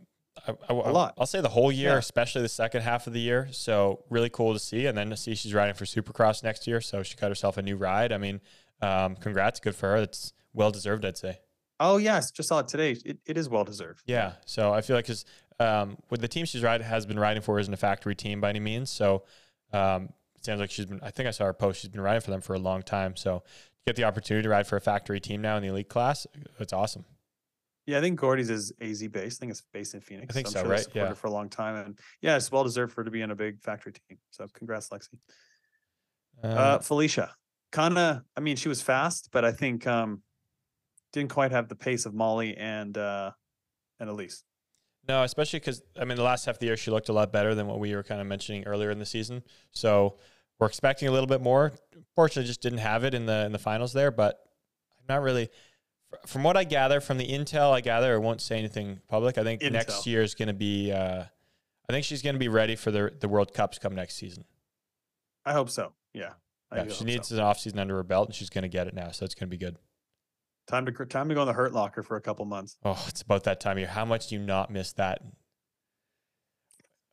I, 0.47 0.51
I, 0.51 0.55
A 0.69 0.73
lot. 0.73 1.13
I'll 1.17 1.25
say 1.25 1.41
the 1.41 1.49
whole 1.49 1.71
year, 1.71 1.91
Yeah. 1.91 1.97
especially 1.97 2.41
the 2.41 2.49
second 2.49 2.81
half 2.83 3.05
of 3.05 3.13
the 3.13 3.19
year. 3.19 3.49
So 3.51 4.03
really 4.09 4.29
cool 4.29 4.53
to 4.53 4.59
see, 4.59 4.85
and 4.85 4.97
then 4.97 5.09
to 5.09 5.17
see 5.17 5.35
she's 5.35 5.53
riding 5.53 5.75
for 5.75 5.85
Supercross 5.85 6.43
next 6.43 6.67
year. 6.67 6.79
So 6.81 7.03
she 7.03 7.15
got 7.15 7.29
herself 7.29 7.57
a 7.57 7.61
new 7.61 7.75
ride. 7.75 8.11
I 8.11 8.17
mean, 8.17 8.39
um, 8.81 9.15
congrats, 9.17 9.59
good 9.59 9.75
for 9.75 9.89
her. 9.89 9.97
It's 9.97 10.31
well 10.53 10.71
deserved, 10.71 11.05
I'd 11.05 11.17
say. 11.17 11.39
Oh 11.79 11.97
yes, 11.97 12.31
just 12.31 12.49
saw 12.49 12.59
it 12.59 12.67
today. 12.67 12.91
It, 13.03 13.17
it 13.25 13.37
is 13.37 13.49
well 13.49 13.63
deserved. 13.63 14.03
Yeah. 14.05 14.33
So 14.45 14.71
I 14.71 14.81
feel 14.81 14.95
like 14.95 15.05
because 15.05 15.25
um, 15.59 15.97
with 16.09 16.21
the 16.21 16.27
team 16.27 16.45
she's 16.45 16.61
riding 16.63 16.85
has 16.85 17.05
been 17.05 17.19
riding 17.19 17.41
for 17.41 17.59
isn't 17.59 17.73
a 17.73 17.77
factory 17.77 18.15
team 18.15 18.39
by 18.39 18.49
any 18.49 18.59
means. 18.59 18.89
So 18.89 19.23
um, 19.73 20.09
it 20.35 20.45
sounds 20.45 20.59
like 20.59 20.71
she's 20.71 20.85
been. 20.85 20.99
I 21.01 21.11
think 21.11 21.27
I 21.27 21.31
saw 21.31 21.45
her 21.45 21.53
post. 21.53 21.81
She's 21.81 21.89
been 21.89 22.01
riding 22.01 22.21
for 22.21 22.31
them 22.31 22.41
for 22.41 22.53
a 22.53 22.59
long 22.59 22.83
time. 22.83 23.15
So 23.15 23.39
to 23.39 23.43
get 23.87 23.95
the 23.95 24.03
opportunity 24.03 24.43
to 24.43 24.49
ride 24.49 24.67
for 24.67 24.75
a 24.75 24.81
factory 24.81 25.19
team 25.19 25.41
now 25.41 25.57
in 25.57 25.63
the 25.63 25.69
elite 25.69 25.89
class, 25.89 26.27
it's 26.59 26.73
awesome. 26.73 27.05
Yeah, 27.87 27.97
I 27.97 28.01
think 28.01 28.19
Gordy's 28.19 28.51
is 28.51 28.71
AZ 28.79 29.01
based. 29.07 29.39
I 29.39 29.39
think 29.39 29.51
it's 29.51 29.63
based 29.73 29.95
in 29.95 30.01
Phoenix. 30.01 30.27
I 30.29 30.33
think 30.33 30.47
I'm 30.47 30.53
so, 30.53 30.59
sure 30.59 30.67
they 30.67 30.73
right? 30.75 30.83
supported 30.83 31.09
Yeah. 31.09 31.13
for 31.15 31.27
a 31.27 31.31
long 31.31 31.49
time, 31.49 31.75
and 31.75 31.99
yeah, 32.21 32.35
it's 32.35 32.51
well 32.51 32.63
deserved 32.63 32.93
for 32.93 33.01
her 33.01 33.05
to 33.05 33.11
be 33.11 33.21
in 33.21 33.31
a 33.31 33.35
big 33.35 33.59
factory 33.59 33.93
team. 33.93 34.19
So 34.29 34.45
congrats, 34.53 34.89
Lexi. 34.89 35.17
Uh, 36.43 36.79
Felicia, 36.79 37.35
kind 37.71 37.97
of. 37.97 38.21
I 38.37 38.39
mean, 38.39 38.55
she 38.55 38.69
was 38.69 38.81
fast, 38.81 39.29
but 39.31 39.43
I 39.43 39.51
think 39.51 39.87
um, 39.87 40.21
didn't 41.13 41.31
quite 41.31 41.51
have 41.51 41.67
the 41.67 41.75
pace 41.75 42.05
of 42.05 42.13
Molly 42.13 42.55
and 42.57 42.97
uh, 42.97 43.31
and 43.99 44.09
Alise. 44.09 44.43
No, 45.07 45.23
especially 45.23 45.59
because 45.59 45.81
I 45.99 46.05
mean 46.05 46.17
the 46.17 46.23
last 46.23 46.45
half 46.45 46.55
of 46.55 46.59
the 46.59 46.67
year 46.67 46.77
she 46.77 46.91
looked 46.91 47.09
a 47.09 47.13
lot 47.13 47.31
better 47.31 47.55
than 47.55 47.67
what 47.67 47.79
we 47.79 47.95
were 47.95 48.03
kind 48.03 48.21
of 48.21 48.27
mentioning 48.27 48.65
earlier 48.65 48.91
in 48.91 48.99
the 48.99 49.05
season. 49.05 49.43
So 49.71 50.17
we're 50.59 50.67
expecting 50.67 51.07
a 51.07 51.11
little 51.11 51.27
bit 51.27 51.41
more. 51.41 51.73
Fortunately, 52.15 52.47
just 52.47 52.61
didn't 52.61 52.79
have 52.79 53.03
it 53.03 53.13
in 53.13 53.25
the 53.25 53.45
in 53.45 53.51
the 53.51 53.59
finals 53.59 53.93
there. 53.93 54.11
But 54.11 54.39
I'm 54.99 55.15
not 55.15 55.23
really. 55.23 55.49
From 56.27 56.43
what 56.43 56.57
I 56.57 56.65
gather 56.65 56.99
from 56.99 57.17
the 57.17 57.27
intel, 57.27 57.71
I 57.71 57.79
gather 57.79 58.13
I 58.13 58.17
won't 58.17 58.41
say 58.41 58.57
anything 58.57 58.99
public. 59.07 59.37
I 59.37 59.43
think 59.43 59.61
next 59.63 60.05
year 60.05 60.21
is 60.21 60.35
going 60.35 60.49
to 60.49 60.53
be. 60.53 60.91
Uh, 60.91 61.23
I 61.89 61.93
think 61.93 62.05
she's 62.05 62.21
going 62.21 62.35
to 62.35 62.39
be 62.39 62.49
ready 62.49 62.75
for 62.75 62.91
the 62.91 63.11
the 63.19 63.27
World 63.27 63.53
Cups 63.53 63.79
come 63.79 63.95
next 63.95 64.15
season. 64.15 64.45
I 65.45 65.53
hope 65.53 65.69
so. 65.69 65.93
Yeah, 66.13 66.33
I 66.69 66.83
Yeah, 66.83 66.89
she 66.89 67.05
needs 67.05 67.29
so. 67.29 67.35
an 67.35 67.41
off 67.41 67.59
season 67.59 67.79
under 67.79 67.95
her 67.95 68.03
belt, 68.03 68.27
and 68.27 68.35
she's 68.35 68.49
going 68.49 68.63
to 68.63 68.69
get 68.69 68.87
it 68.87 68.93
now. 68.93 69.11
So 69.11 69.25
it's 69.25 69.33
going 69.33 69.49
to 69.49 69.57
be 69.57 69.57
good. 69.57 69.77
Time 70.67 70.85
to 70.85 71.05
time 71.05 71.29
to 71.29 71.35
go 71.35 71.41
in 71.41 71.47
the 71.47 71.53
hurt 71.53 71.73
locker 71.73 72.03
for 72.03 72.17
a 72.17 72.21
couple 72.21 72.45
months. 72.45 72.77
Oh, 72.83 73.03
it's 73.07 73.21
about 73.21 73.43
that 73.45 73.59
time 73.59 73.73
of 73.73 73.79
year. 73.79 73.87
How 73.87 74.05
much 74.05 74.27
do 74.27 74.35
you 74.35 74.41
not 74.41 74.71
miss 74.71 74.93
that? 74.93 75.21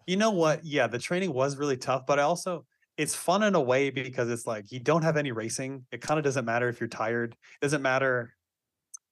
You 0.06 0.16
know 0.16 0.30
what? 0.30 0.64
Yeah, 0.64 0.86
the 0.86 0.98
training 0.98 1.32
was 1.32 1.56
really 1.56 1.76
tough, 1.76 2.06
but 2.06 2.18
I 2.18 2.22
also 2.22 2.64
it's 2.96 3.14
fun 3.14 3.44
in 3.44 3.54
a 3.54 3.60
way 3.60 3.90
because 3.90 4.28
it's 4.28 4.46
like 4.46 4.72
you 4.72 4.80
don't 4.80 5.02
have 5.02 5.16
any 5.16 5.32
racing. 5.32 5.86
It 5.92 6.00
kind 6.00 6.18
of 6.18 6.24
doesn't 6.24 6.44
matter 6.44 6.68
if 6.68 6.80
you're 6.80 6.88
tired. 6.88 7.32
It 7.32 7.62
doesn't 7.62 7.82
matter. 7.82 8.34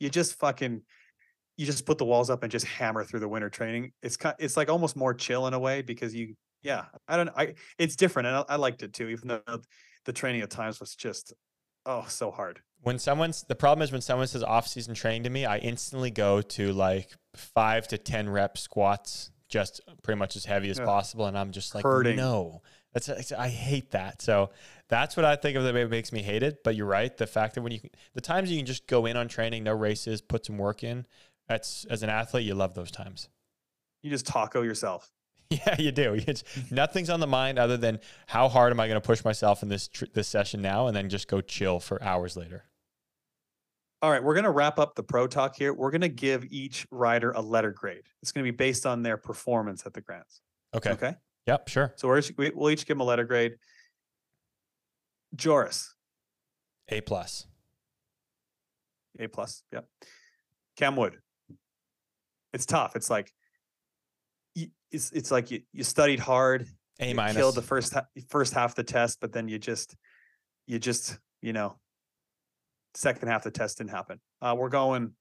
You 0.00 0.10
just 0.10 0.38
fucking 0.38 0.82
you 1.56 1.64
just 1.64 1.86
put 1.86 1.96
the 1.96 2.04
walls 2.04 2.28
up 2.28 2.42
and 2.42 2.52
just 2.52 2.66
hammer 2.66 3.04
through 3.04 3.20
the 3.20 3.28
winter 3.28 3.48
training. 3.48 3.92
It's 4.02 4.16
kind 4.16 4.34
it's 4.38 4.56
like 4.56 4.68
almost 4.68 4.96
more 4.96 5.14
chill 5.14 5.46
in 5.46 5.54
a 5.54 5.58
way 5.58 5.82
because 5.82 6.14
you 6.14 6.34
yeah, 6.62 6.86
I 7.06 7.16
don't 7.16 7.30
I 7.36 7.54
it's 7.78 7.96
different 7.96 8.26
and 8.26 8.36
I, 8.36 8.44
I 8.50 8.56
liked 8.56 8.82
it 8.82 8.92
too, 8.92 9.08
even 9.08 9.28
though 9.28 9.60
the 10.04 10.12
training 10.12 10.42
at 10.42 10.50
times 10.50 10.80
was 10.80 10.94
just 10.94 11.32
oh 11.86 12.04
so 12.08 12.30
hard. 12.30 12.60
When 12.82 12.98
someone's 12.98 13.43
the 13.44 13.55
problem 13.55 13.82
is 13.82 13.93
when 13.93 14.01
someone 14.01 14.27
says 14.27 14.43
off 14.43 14.66
season 14.69 14.94
training 14.94 15.24
to 15.24 15.31
me, 15.31 15.44
I 15.44 15.59
instantly 15.59 16.11
go 16.11 16.40
to 16.43 16.73
like 16.73 17.11
five 17.35 17.89
to 17.89 17.98
ten 17.98 18.28
rep 18.28 18.57
squats, 18.59 19.31
just 19.48 19.81
pretty 20.03 20.19
much 20.19 20.36
as 20.36 20.44
heavy 20.44 20.70
as 20.70 20.78
Yeah. 20.78 20.85
possible, 20.85 21.27
and 21.27 21.36
I'm 21.36 21.53
just 21.53 21.74
like, 21.74 21.85
Hurting. 21.85 22.16
no, 22.16 22.62
that's 22.93 23.32
I 23.32 23.48
hate 23.48 23.90
that. 23.90 24.23
So 24.23 24.51
that's 24.89 25.16
what 25.16 25.24
I 25.24 25.36
think 25.36 25.57
of 25.57 25.65
that 25.65 25.90
makes 25.90 26.12
me 26.12 26.23
hate 26.23 26.43
it. 26.43 26.62
But 26.65 26.77
you're 26.77 26.86
right, 26.86 27.16
the 27.16 27.27
fact 27.27 27.55
that 27.57 27.62
when 27.62 27.73
you 27.73 27.81
the 28.15 28.20
times 28.20 28.51
you 28.51 28.57
can 28.59 28.66
just 28.66 28.86
go 28.86 29.07
in 29.07 29.16
on 29.16 29.28
training, 29.28 29.65
no 29.65 29.73
races, 29.74 30.20
put 30.20 30.47
some 30.47 30.57
work 30.59 30.85
in, 30.85 31.07
that's 31.48 31.85
as 31.90 32.03
an 32.03 32.09
athlete, 32.11 32.44
you 32.47 32.55
love 32.55 32.74
those 32.74 32.90
times. 32.90 33.28
You 34.03 34.11
just 34.11 34.27
taco 34.27 34.62
yourself. 34.62 35.11
Yeah, 35.51 35.77
you 35.81 35.93
do. 35.93 36.14
It's, 36.27 36.43
nothing's 36.70 37.09
on 37.10 37.20
the 37.20 37.27
mind 37.27 37.59
other 37.59 37.77
than 37.77 38.01
how 38.27 38.48
hard 38.48 38.73
am 38.73 38.81
I 38.81 38.89
going 38.89 39.01
to 39.01 39.06
push 39.06 39.24
myself 39.24 39.62
in 39.62 39.68
this 39.68 39.86
tr- 39.89 40.06
this 40.12 40.27
session 40.28 40.60
now, 40.62 40.86
and 40.89 40.97
then 40.97 41.09
just 41.09 41.28
go 41.28 41.40
chill 41.40 41.78
for 41.81 42.02
hours 42.02 42.36
later. 42.36 42.64
All 44.02 44.10
right, 44.10 44.23
we're 44.23 44.35
going 44.35 44.44
to 44.44 44.51
wrap 44.51 44.78
up 44.78 44.94
the 44.94 45.02
pro 45.02 45.27
talk 45.27 45.56
here. 45.56 45.73
We're 45.73 45.90
going 45.90 46.01
to 46.02 46.09
give 46.09 46.44
each 46.51 46.86
rider 46.90 47.31
a 47.31 47.40
letter 47.40 47.70
grade. 47.73 48.02
It's 48.23 48.31
going 48.32 48.44
to 48.44 48.52
be 48.52 48.56
based 48.56 48.86
on 48.86 49.02
their 49.02 49.16
performance 49.16 49.86
at 49.86 49.94
the 49.94 50.01
Grands. 50.01 50.43
Okay. 50.74 50.90
Okay. 50.90 51.14
Yep. 51.47 51.68
Sure. 51.68 51.93
So 51.97 52.09
we- 52.36 52.51
we'll 52.55 52.70
each 52.70 52.86
give 52.86 52.97
them 52.97 53.01
a 53.01 53.05
letter 53.05 53.24
grade. 53.24 53.55
Joris, 55.35 55.94
A 56.89 57.01
plus. 57.01 57.47
A 59.18 59.27
plus. 59.28 59.62
Yep. 59.73 59.86
Cam 60.77 60.97
Wood. 60.97 61.16
It's 62.52 62.66
tough. 62.66 62.97
It's 62.97 63.10
like 63.10 63.32
it's 64.91 65.11
it's 65.12 65.31
like 65.31 65.51
you, 65.51 65.62
you 65.73 65.85
studied 65.85 66.20
hard. 66.20 66.66
A 67.01 67.12
minus. 67.12 67.37
Killed 67.37 67.55
the 67.55 67.62
first 67.62 67.93
ha- 67.93 68.07
first 68.28 68.55
half 68.55 68.70
of 68.70 68.74
the 68.77 68.85
test, 68.85 69.19
but 69.20 69.33
then 69.33 69.49
you 69.49 69.59
just 69.59 69.95
you 70.66 70.78
just 70.78 71.19
you 71.43 71.53
know 71.53 71.78
second 72.95 73.28
half 73.28 73.45
of 73.45 73.53
the 73.53 73.59
test 73.59 73.78
didn't 73.78 73.91
happen. 73.91 74.20
Uh, 74.41 74.55
we're 74.59 74.70
going 74.70 75.12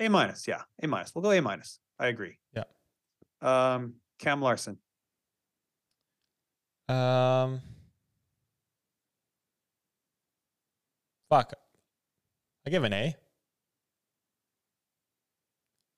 A 0.00 0.08
minus. 0.08 0.46
Yeah, 0.46 0.62
A 0.82 0.86
minus. 0.86 1.14
We'll 1.14 1.22
go 1.22 1.32
A 1.32 1.40
minus. 1.40 1.78
I 1.98 2.08
agree. 2.08 2.38
Yeah. 2.54 2.64
Um, 3.40 3.94
Cam 4.18 4.42
Larsen. 4.42 4.78
Um, 6.88 7.60
fuck. 11.30 11.52
I 12.66 12.70
give 12.70 12.84
an 12.84 12.92
A. 12.92 13.16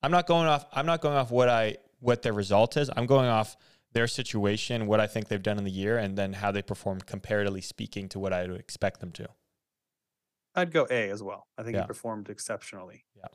I'm 0.01 0.11
not 0.11 0.27
going 0.27 0.47
off. 0.47 0.65
I'm 0.71 0.85
not 0.85 1.01
going 1.01 1.15
off 1.15 1.31
what 1.31 1.49
I 1.49 1.77
what 1.99 2.21
their 2.21 2.33
result 2.33 2.77
is. 2.77 2.89
I'm 2.95 3.05
going 3.05 3.27
off 3.27 3.57
their 3.91 4.07
situation, 4.07 4.85
what 4.87 4.99
I 4.99 5.07
think 5.07 5.27
they've 5.27 5.41
done 5.41 5.57
in 5.57 5.63
the 5.63 5.71
year, 5.71 5.97
and 5.97 6.17
then 6.17 6.33
how 6.33 6.51
they 6.51 6.61
performed 6.61 7.05
comparatively 7.05 7.61
speaking 7.61 8.07
to 8.09 8.19
what 8.19 8.31
I 8.33 8.47
would 8.47 8.59
expect 8.59 8.99
them 8.99 9.11
to. 9.13 9.27
I'd 10.55 10.71
go 10.71 10.87
A 10.89 11.09
as 11.09 11.21
well. 11.23 11.47
I 11.57 11.63
think 11.63 11.75
Yeah. 11.75 11.81
he 11.81 11.87
performed 11.87 12.29
exceptionally. 12.29 13.05
Yeah. 13.15 13.27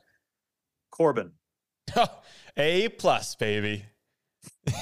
Corben. 0.91 1.33
a 2.57 2.89
plus, 2.89 3.35
baby. 3.35 3.85
You 4.67 4.73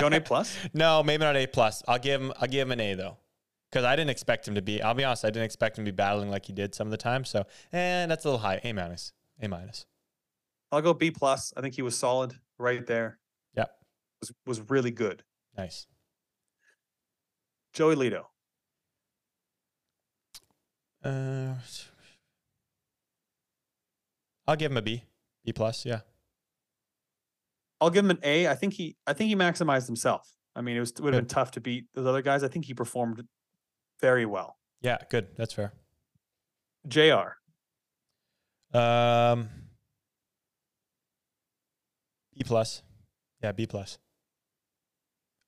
going 0.00 0.12
A 0.14 0.20
plus? 0.20 0.56
No, 0.74 1.02
maybe 1.02 1.24
not 1.24 1.36
A 1.36 1.46
plus. 1.46 1.82
I'll 1.88 1.98
give 1.98 2.20
him. 2.20 2.32
I'll 2.40 2.48
give 2.48 2.66
him 2.68 2.72
an 2.72 2.80
A 2.80 2.94
though, 2.94 3.16
because 3.70 3.84
I 3.84 3.94
didn't 3.96 4.10
expect 4.10 4.46
him 4.48 4.54
to 4.56 4.62
be. 4.62 4.82
I'll 4.82 4.94
be 4.94 5.04
honest. 5.04 5.24
I 5.24 5.28
didn't 5.28 5.44
expect 5.44 5.78
him 5.78 5.84
to 5.84 5.92
be 5.92 5.96
battling 5.96 6.30
like 6.30 6.46
he 6.46 6.52
did 6.52 6.74
some 6.74 6.86
of 6.86 6.90
the 6.90 6.96
time. 6.96 7.24
So, 7.24 7.44
and 7.72 8.10
that's 8.10 8.24
a 8.24 8.28
little 8.28 8.40
high. 8.40 8.60
A 8.64 8.72
minus. 8.72 9.12
A 9.40 9.48
minus. 9.48 9.86
I'll 10.72 10.80
go 10.80 10.94
B 10.94 11.10
plus. 11.10 11.52
I 11.54 11.60
think 11.60 11.74
he 11.74 11.82
was 11.82 11.96
solid 11.96 12.34
right 12.58 12.84
there. 12.86 13.18
Yeah. 13.54 13.66
Was 14.20 14.32
was 14.46 14.70
really 14.70 14.90
good. 14.90 15.22
Nice. 15.56 15.86
Joey 17.74 17.94
Lito. 17.94 18.24
Uh, 21.04 21.54
I'll 24.46 24.56
give 24.56 24.70
him 24.70 24.78
a 24.78 24.82
B. 24.82 25.04
B 25.44 25.52
plus. 25.52 25.84
Yeah. 25.84 26.00
I'll 27.80 27.90
give 27.90 28.04
him 28.04 28.10
an 28.10 28.20
A. 28.22 28.48
I 28.48 28.54
think 28.54 28.72
he 28.74 28.96
I 29.06 29.12
think 29.12 29.28
he 29.28 29.36
maximized 29.36 29.86
himself. 29.86 30.36
I 30.56 30.62
mean, 30.62 30.76
it 30.76 30.80
was 30.80 30.94
would 31.00 31.12
have 31.12 31.22
been 31.22 31.28
tough 31.28 31.50
to 31.52 31.60
beat 31.60 31.86
those 31.94 32.06
other 32.06 32.22
guys. 32.22 32.42
I 32.42 32.48
think 32.48 32.64
he 32.64 32.72
performed 32.74 33.22
very 34.00 34.24
well. 34.24 34.56
Yeah. 34.80 34.98
Good. 35.10 35.28
That's 35.36 35.52
fair. 35.52 35.74
JR. 36.88 37.36
Um. 38.76 39.61
B 42.42 42.48
plus. 42.48 42.82
Yeah. 43.42 43.52
B 43.52 43.66
plus. 43.66 43.98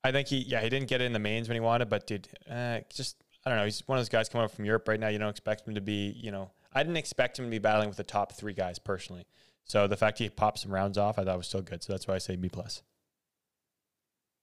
I 0.03 0.13
think 0.13 0.29
he. 0.29 0.39
Yeah. 0.39 0.61
He 0.61 0.69
didn't 0.69 0.89
get 0.89 1.01
it 1.01 1.05
in 1.05 1.13
the 1.13 1.19
mains 1.19 1.49
when 1.49 1.57
he 1.57 1.61
wanted, 1.61 1.89
but 1.89 2.07
did 2.07 2.29
uh, 2.51 2.81
just. 2.93 3.17
I 3.45 3.51
don't 3.51 3.59
know. 3.59 3.65
He's 3.65 3.83
one 3.87 3.99
of 3.99 4.01
those 4.01 4.09
guys 4.09 4.29
coming 4.29 4.45
up 4.45 4.51
from 4.51 4.65
Europe 4.65 4.89
right 4.89 4.99
now. 4.99 5.09
You 5.09 5.19
don't 5.19 5.31
expect 5.31 5.67
him 5.67 5.75
to 5.75 5.81
be. 5.81 6.15
You 6.17 6.31
know. 6.31 6.51
I 6.73 6.83
didn't 6.83 6.97
expect 6.97 7.39
him 7.39 7.45
to 7.45 7.51
be 7.51 7.59
battling 7.59 7.89
with 7.89 7.97
the 7.97 8.05
top 8.05 8.33
three 8.33 8.53
guys 8.53 8.79
personally. 8.79 9.27
So 9.65 9.87
the 9.87 9.97
fact 9.97 10.19
he 10.19 10.29
popped 10.29 10.59
some 10.59 10.73
rounds 10.73 10.99
off, 10.99 11.19
I 11.19 11.25
thought 11.25 11.37
was 11.37 11.47
still 11.47 11.63
good. 11.63 11.83
So 11.83 11.93
that's 11.93 12.07
why 12.07 12.15
I 12.15 12.19
say 12.19 12.37
B 12.37 12.49
plus. 12.49 12.83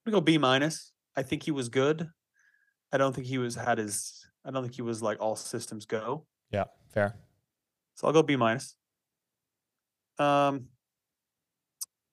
I'm 0.05 0.11
gonna 0.11 0.21
go 0.21 0.25
B 0.25 0.37
minus. 0.37 0.93
I 1.15 1.23
think 1.23 1.43
he 1.43 1.51
was 1.51 1.69
good. 1.69 2.09
I 2.91 2.97
don't 2.97 3.13
think 3.13 3.27
he 3.27 3.37
was 3.37 3.55
had 3.55 3.77
his 3.77 4.25
I 4.43 4.51
don't 4.51 4.63
think 4.63 4.75
he 4.75 4.81
was 4.81 5.01
like 5.01 5.21
all 5.21 5.35
systems 5.35 5.85
go. 5.85 6.25
Yeah. 6.51 6.65
Fair. 6.89 7.15
So 7.95 8.07
I'll 8.07 8.13
go 8.13 8.23
B 8.23 8.35
minus. 8.35 8.75
Um 10.17 10.69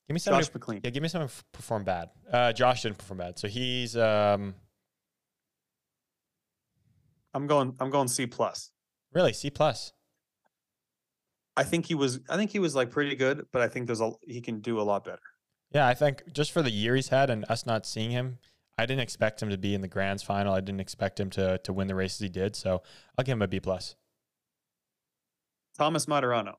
Give 0.09 0.15
me 0.15 0.19
someone. 0.21 0.43
Josh 0.43 0.49
who- 0.51 0.59
McLean. 0.59 0.81
Yeah. 0.83 0.91
Give 0.91 1.03
me 1.03 1.09
someone 1.09 1.29
who 1.29 1.35
performed 1.53 1.85
bad. 1.85 2.09
Uh, 2.33 2.53
Josh 2.53 2.83
didn't 2.83 2.99
perform 2.99 3.19
bad. 3.19 3.39
So 3.39 3.47
he's 3.47 3.97
um 3.97 4.55
I'm 7.35 7.47
going 7.47 7.75
I'm 7.81 7.91
going 7.91 8.09
C 8.09 8.27
plus. 8.27 8.71
really 9.13 9.33
C 9.33 9.51
plus. 9.51 9.93
I 11.57 11.65
think 11.65 11.87
he 11.87 11.95
was 11.95 12.21
I 12.29 12.37
think 12.37 12.51
he 12.51 12.59
was 12.59 12.75
like 12.75 12.91
pretty 12.91 13.17
good, 13.17 13.47
but 13.53 13.63
I 13.63 13.69
think 13.69 13.87
there's 13.87 14.01
a 14.01 14.13
he 14.27 14.41
can 14.41 14.61
do 14.61 14.81
a 14.81 14.83
lot 14.83 15.05
better. 15.05 15.19
Yeah, 15.73 15.87
I 15.87 15.95
think 15.95 16.33
just 16.33 16.53
for 16.53 16.63
the 16.63 16.71
year 16.71 16.95
he's 16.97 17.09
had 17.09 17.29
and 17.29 17.45
us 17.51 17.67
not 17.67 17.85
seeing 17.85 18.11
him, 18.11 18.39
I 18.79 18.87
didn't 18.87 19.01
expect 19.03 19.43
him 19.43 19.51
to 19.51 19.59
be 19.59 19.75
in 19.75 19.83
the 19.83 19.89
Grands 19.89 20.23
final. 20.23 20.55
I 20.55 20.61
didn't 20.61 20.81
expect 20.81 21.21
him 21.21 21.29
to 21.31 21.59
to 21.59 21.73
win 21.73 21.87
the 21.89 21.95
races 21.95 22.21
he 22.21 22.29
did. 22.31 22.57
So 22.57 22.83
I'll 23.19 23.25
give 23.25 23.35
him 23.35 23.43
a 23.43 23.49
B 23.49 23.61
plus. 23.61 23.95
Thomas 25.77 26.07
Materano. 26.07 26.55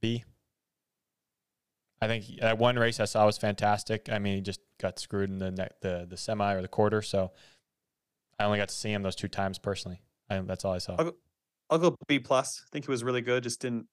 B. 0.00 0.24
I 2.00 2.06
think 2.06 2.24
that 2.40 2.58
one 2.58 2.76
race 2.76 3.00
I 3.00 3.06
saw 3.06 3.26
was 3.26 3.38
fantastic. 3.38 4.08
I 4.10 4.18
mean, 4.18 4.36
he 4.36 4.40
just 4.40 4.60
got 4.80 4.98
screwed 4.98 5.30
in 5.30 5.38
the 5.38 5.50
ne- 5.50 5.68
the 5.82 6.06
the 6.08 6.16
semi 6.16 6.54
or 6.54 6.62
the 6.62 6.68
quarter. 6.68 7.02
So 7.02 7.32
I 8.38 8.44
only 8.44 8.58
got 8.58 8.68
to 8.68 8.74
see 8.74 8.92
him 8.92 9.02
those 9.02 9.16
two 9.16 9.26
times 9.28 9.58
personally. 9.58 10.00
I, 10.30 10.38
that's 10.40 10.64
all 10.64 10.74
I 10.74 10.78
saw. 10.78 10.94
Okay. 10.98 11.16
I'll 11.70 11.78
go 11.78 11.96
B 12.06 12.18
plus. 12.20 12.62
I 12.64 12.68
think 12.72 12.84
he 12.84 12.90
was 12.90 13.02
really 13.02 13.20
good. 13.20 13.42
Just 13.42 13.60
didn't 13.60 13.86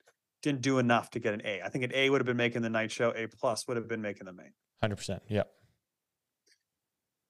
didn't 0.43 0.61
do 0.61 0.77
enough 0.77 1.09
to 1.11 1.19
get 1.19 1.33
an 1.33 1.41
A. 1.45 1.61
I 1.63 1.69
think 1.69 1.83
an 1.83 1.91
A 1.95 2.09
would 2.11 2.21
have 2.21 2.25
been 2.27 2.37
making 2.37 2.61
the 2.61 2.69
night 2.69 2.91
show. 2.91 3.11
A 3.15 3.27
plus 3.27 3.67
would 3.67 3.75
have 3.77 3.87
been 3.87 4.01
making 4.01 4.25
the 4.25 4.33
main. 4.33 4.53
Hundred 4.81 4.97
percent. 4.97 5.23
Yep. 5.27 5.49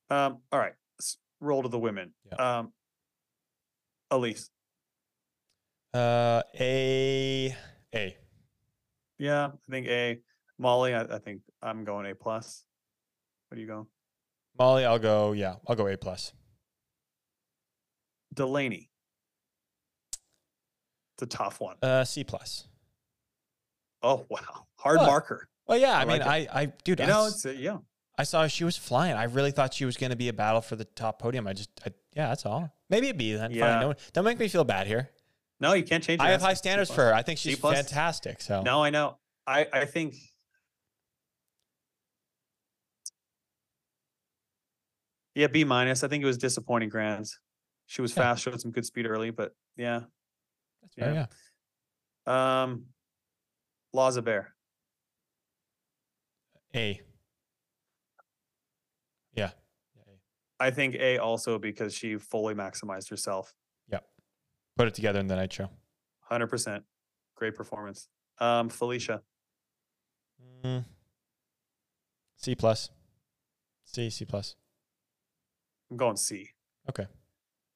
Um. 0.09 0.39
All 0.51 0.59
right. 0.59 0.73
s- 0.99 1.17
Roll 1.39 1.63
to 1.63 1.69
the 1.69 1.79
women. 1.79 2.13
Yeah. 2.31 2.59
Um. 2.59 2.73
Alise. 4.11 4.49
Uh, 5.93 6.41
A 6.59 7.55
A. 7.95 8.17
Yeah, 9.17 9.47
I 9.47 9.71
think 9.71 9.87
A. 9.87 10.19
Molly. 10.57 10.93
I, 10.93 11.03
I 11.03 11.19
think 11.19 11.41
I'm 11.61 11.83
going 11.83 12.05
A 12.09 12.15
plus. 12.15 12.63
What 13.49 13.55
do 13.55 13.61
you 13.61 13.67
go? 13.67 13.87
Molly, 14.57 14.85
I'll 14.85 14.99
go. 14.99 15.33
Yeah, 15.33 15.55
I'll 15.67 15.75
go 15.75 15.87
A 15.87 15.97
plus. 15.97 16.33
Delaney. 18.33 18.89
It's 21.15 21.23
a 21.23 21.25
tough 21.25 21.61
one. 21.61 21.77
Uh, 21.81 22.03
C 22.03 22.23
plus. 22.23 22.67
Oh 24.03 24.25
wow, 24.29 24.67
hard 24.75 24.97
marker. 24.97 25.47
Well, 25.67 25.77
yeah. 25.77 25.97
I, 25.97 26.01
I 26.01 26.05
mean, 26.05 26.19
like 26.19 26.49
I, 26.53 26.61
I, 26.61 26.65
dude, 26.83 26.99
You 26.99 27.05
I, 27.05 27.07
know, 27.07 27.25
it's 27.27 27.45
a, 27.45 27.55
yeah. 27.55 27.77
I 28.17 28.23
saw 28.23 28.45
she 28.47 28.63
was 28.63 28.77
flying. 28.77 29.15
I 29.15 29.23
really 29.23 29.51
thought 29.51 29.73
she 29.73 29.85
was 29.85 29.97
going 29.97 30.11
to 30.11 30.15
be 30.15 30.29
a 30.29 30.33
battle 30.33 30.61
for 30.61 30.75
the 30.75 30.85
top 30.85 31.19
podium. 31.19 31.47
I 31.47 31.53
just, 31.53 31.69
I, 31.85 31.91
yeah, 32.15 32.27
that's 32.27 32.45
all. 32.45 32.71
Maybe 32.89 33.09
a 33.09 33.13
B 33.13 33.33
then. 33.33 33.49
Fine. 33.49 33.57
Yeah. 33.57 33.79
Don't, 33.79 33.97
don't 34.13 34.23
make 34.25 34.39
me 34.39 34.47
feel 34.47 34.63
bad 34.63 34.87
here. 34.87 35.09
No, 35.59 35.73
you 35.73 35.83
can't 35.83 36.03
change. 36.03 36.21
I 36.21 36.31
have 36.31 36.41
high 36.41 36.53
standards 36.53 36.91
for 36.91 37.01
her. 37.03 37.13
I 37.13 37.21
think 37.21 37.39
she's 37.39 37.57
fantastic. 37.57 38.41
So 38.41 38.61
No, 38.61 38.83
I 38.83 38.89
know. 38.89 39.17
I 39.47 39.67
I 39.71 39.85
think. 39.85 40.15
Yeah, 45.33 45.47
B 45.47 45.63
minus. 45.63 46.03
I 46.03 46.07
think 46.07 46.23
it 46.23 46.27
was 46.27 46.37
disappointing 46.37 46.89
grands. 46.89 47.39
She 47.87 48.01
was 48.01 48.11
Yeah. 48.11 48.23
fast, 48.23 48.43
showed 48.43 48.59
some 48.61 48.71
good 48.71 48.85
speed 48.85 49.05
early, 49.05 49.31
but 49.31 49.53
yeah. 49.75 50.01
Fair, 50.95 51.13
yeah. 51.13 51.25
yeah. 52.27 52.61
Um, 52.63 52.87
of 53.93 54.23
Bear. 54.25 54.55
A. 56.75 57.01
Yeah. 59.33 59.51
I 60.59 60.71
think 60.71 60.95
A 60.95 61.17
also 61.17 61.59
because 61.59 61.93
she 61.93 62.17
fully 62.17 62.53
maximized 62.53 63.09
herself. 63.09 63.53
Put 64.77 64.87
it 64.87 64.93
together 64.93 65.19
in 65.19 65.27
the 65.27 65.35
night 65.35 65.53
show. 65.53 65.69
Hundred 66.21 66.47
percent, 66.47 66.83
great 67.35 67.55
performance. 67.55 68.07
Um, 68.39 68.69
Felicia. 68.69 69.21
Mm. 70.63 70.85
C 72.37 72.55
plus. 72.55 72.89
C 73.85 74.09
C 74.09 74.25
plus. 74.25 74.55
I'm 75.89 75.97
going 75.97 76.17
C. 76.17 76.49
Okay. 76.89 77.07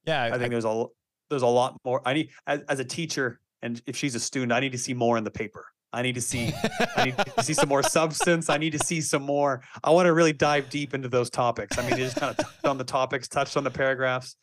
Yeah, 0.05 0.23
I 0.33 0.37
think 0.37 0.51
there's 0.51 0.65
a 0.65 0.85
there's 1.29 1.43
a 1.43 1.47
lot 1.47 1.77
more. 1.85 2.01
I 2.05 2.13
need 2.13 2.29
as, 2.47 2.61
as 2.67 2.79
a 2.79 2.85
teacher, 2.85 3.39
and 3.61 3.81
if 3.85 3.95
she's 3.95 4.15
a 4.15 4.19
student, 4.19 4.51
I 4.51 4.59
need 4.59 4.71
to 4.71 4.77
see 4.77 4.93
more 4.93 5.17
in 5.17 5.23
the 5.23 5.31
paper. 5.31 5.65
I 5.91 6.01
need 6.03 6.15
to 6.15 6.21
see 6.21 6.53
I 6.95 7.05
need 7.05 7.17
to 7.17 7.43
see 7.43 7.53
some 7.53 7.69
more 7.69 7.83
substance. 7.97 8.49
I 8.49 8.57
need 8.57 8.71
to 8.71 8.79
see 8.79 9.01
some 9.01 9.23
more. 9.23 9.61
I 9.83 9.91
want 9.91 10.05
to 10.07 10.13
really 10.13 10.33
dive 10.33 10.69
deep 10.69 10.93
into 10.93 11.09
those 11.09 11.29
topics. 11.29 11.77
I 11.77 11.81
mean, 11.81 11.91
they 11.91 11.97
just 11.97 12.17
kind 12.17 12.31
of 12.31 12.37
touched 12.37 12.65
on 12.65 12.77
the 12.77 12.83
topics, 12.83 13.27
touched 13.27 13.57
on 13.57 13.63
the 13.63 13.71
paragraphs, 13.71 14.35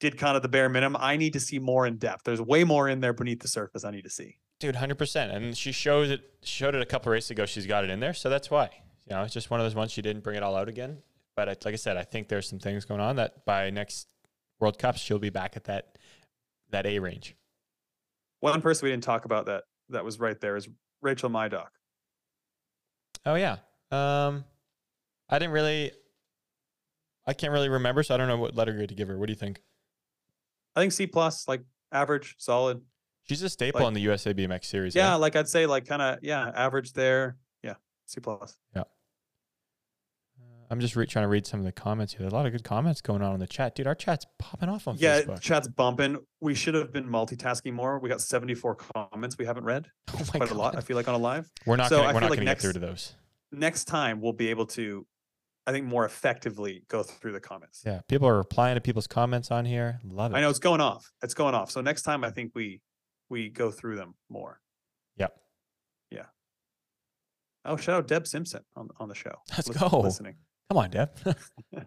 did 0.00 0.18
kind 0.18 0.36
of 0.36 0.42
the 0.42 0.48
bare 0.48 0.68
minimum. 0.68 1.00
I 1.02 1.16
need 1.16 1.32
to 1.32 1.40
see 1.40 1.58
more 1.58 1.86
in 1.86 1.96
depth. 1.96 2.24
There's 2.24 2.40
way 2.40 2.64
more 2.64 2.88
in 2.88 3.00
there 3.00 3.12
beneath 3.12 3.40
the 3.40 3.48
surface. 3.48 3.84
I 3.84 3.90
need 3.90 4.04
to 4.04 4.10
see. 4.10 4.38
dude, 4.60 4.76
hundred 4.76 4.98
percent. 4.98 5.32
And 5.32 5.56
she 5.56 5.72
shows 5.72 6.10
it. 6.10 6.20
Showed 6.42 6.74
it 6.74 6.82
a 6.82 6.86
couple 6.86 7.12
races 7.12 7.30
ago. 7.30 7.46
She's 7.46 7.66
got 7.66 7.84
it 7.84 7.90
in 7.90 8.00
there, 8.00 8.14
so 8.14 8.28
that's 8.28 8.50
why. 8.50 8.70
You 9.08 9.14
know, 9.16 9.22
it's 9.22 9.34
just 9.34 9.50
one 9.50 9.60
of 9.60 9.64
those 9.64 9.74
ones 9.74 9.92
she 9.92 10.02
didn't 10.02 10.22
bring 10.24 10.36
it 10.36 10.42
all 10.42 10.56
out 10.56 10.68
again. 10.68 10.98
But 11.36 11.48
I, 11.48 11.56
like 11.64 11.74
I 11.74 11.76
said, 11.76 11.96
I 11.96 12.02
think 12.02 12.28
there's 12.28 12.48
some 12.48 12.58
things 12.58 12.84
going 12.84 13.00
on 13.00 13.16
that 13.16 13.44
by 13.44 13.70
next 13.70 14.08
World 14.58 14.78
Cup 14.78 14.96
she'll 14.96 15.18
be 15.18 15.30
back 15.30 15.56
at 15.56 15.64
that 15.64 15.98
that 16.70 16.86
A 16.86 16.98
range. 16.98 17.36
One 18.40 18.60
person 18.60 18.86
we 18.86 18.90
didn't 18.90 19.04
talk 19.04 19.24
about 19.24 19.46
that 19.46 19.64
that 19.90 20.04
was 20.04 20.18
right 20.18 20.40
there 20.40 20.56
is 20.56 20.68
Rachel 21.02 21.30
Mydock. 21.30 21.68
Oh 23.24 23.34
yeah. 23.34 23.58
Um, 23.90 24.44
I 25.28 25.38
didn't 25.38 25.52
really. 25.52 25.92
I 27.26 27.32
can't 27.32 27.52
really 27.52 27.68
remember, 27.68 28.02
so 28.02 28.14
I 28.14 28.18
don't 28.18 28.28
know 28.28 28.36
what 28.36 28.54
letter 28.54 28.72
grade 28.72 28.88
to 28.90 28.94
give 28.94 29.08
her. 29.08 29.18
What 29.18 29.26
do 29.26 29.32
you 29.32 29.38
think? 29.38 29.60
I 30.76 30.80
think 30.80 30.92
C 30.92 31.06
plus, 31.06 31.48
like 31.48 31.62
average, 31.90 32.36
solid. 32.38 32.82
She's 33.28 33.42
a 33.42 33.48
staple 33.48 33.80
Like- 33.80 33.88
in 33.88 33.94
the 33.94 34.00
USA 34.02 34.32
BMX 34.34 34.66
series. 34.66 34.94
Yeah, 34.94 35.14
like 35.16 35.34
I'd 35.34 35.48
say, 35.48 35.66
like 35.66 35.86
kind 35.86 36.00
of 36.02 36.18
yeah, 36.22 36.52
average 36.54 36.92
there. 36.92 37.38
Yeah, 37.62 37.74
C 38.06 38.20
plus. 38.20 38.56
Yeah. 38.74 38.82
Uh, 40.40 40.44
I'm 40.70 40.80
just 40.80 40.94
re- 40.96 41.06
trying 41.06 41.24
to 41.24 41.28
read 41.28 41.46
some 41.46 41.58
of 41.60 41.66
the 41.66 41.72
comments 41.72 42.12
here. 42.12 42.20
There's 42.20 42.32
a 42.32 42.36
lot 42.36 42.46
of 42.46 42.52
good 42.52 42.62
comments 42.64 43.00
going 43.00 43.22
on 43.22 43.34
in 43.34 43.40
the 43.40 43.46
chat, 43.46 43.74
dude. 43.74 43.86
Our 43.86 43.94
chat's 43.94 44.26
popping 44.38 44.68
off 44.68 44.86
on 44.86 44.96
Yeah, 44.98 45.22
Facebook. 45.22 45.40
chat's 45.40 45.68
bumping. 45.68 46.18
We 46.40 46.54
should 46.54 46.74
have 46.74 46.92
been 46.92 47.08
multitasking 47.08 47.72
more. 47.72 47.98
We 47.98 48.08
got 48.08 48.20
74 48.20 48.76
comments 48.76 49.38
we 49.38 49.46
haven't 49.46 49.64
read. 49.64 49.88
Oh 50.14 50.18
my 50.32 50.38
Quite 50.38 50.50
a 50.50 50.54
lot. 50.54 50.76
I 50.76 50.80
feel 50.80 50.96
like 50.96 51.08
on 51.08 51.14
a 51.14 51.18
live. 51.18 51.50
We're 51.66 51.76
not 51.76 51.88
So 51.88 51.98
gonna, 51.98 52.14
we're 52.14 52.20
not 52.20 52.30
like 52.30 52.38
gonna 52.38 52.50
get 52.50 52.60
through 52.60 52.74
to 52.74 52.78
those. 52.78 53.14
Next 53.52 53.84
time 53.86 54.20
we'll 54.20 54.32
be 54.34 54.48
able 54.48 54.66
to, 54.66 55.06
I 55.66 55.72
think, 55.72 55.86
more 55.86 56.04
effectively 56.04 56.84
go 56.88 57.02
through 57.02 57.32
the 57.32 57.40
comments. 57.40 57.82
Yeah, 57.84 58.00
people 58.08 58.28
are 58.28 58.36
replying 58.36 58.76
to 58.76 58.80
people's 58.80 59.06
comments 59.06 59.50
on 59.50 59.64
here. 59.64 60.00
Love 60.04 60.32
it. 60.32 60.36
I 60.36 60.40
know 60.40 60.50
it's 60.50 60.58
going 60.60 60.80
off. 60.80 61.12
It's 61.22 61.34
going 61.34 61.54
off. 61.54 61.70
So 61.70 61.80
next 61.80 62.02
time 62.02 62.22
I 62.24 62.30
think 62.30 62.52
we 62.54 62.80
we 63.28 63.48
go 63.48 63.70
through 63.70 63.96
them 63.96 64.14
more. 64.28 64.60
Yep. 65.16 65.36
Yeah. 66.10 66.26
Oh, 67.64 67.76
shout 67.76 67.96
out 67.96 68.06
Deb 68.08 68.26
Simpson 68.26 68.62
on 68.76 68.88
on 68.98 69.08
the 69.08 69.14
show. 69.14 69.34
Let's 69.50 69.68
Listen- 69.68 69.88
go. 69.88 70.00
Listening. 70.00 70.36
Come 70.70 70.78
on, 70.78 70.90
Deb. 70.90 71.10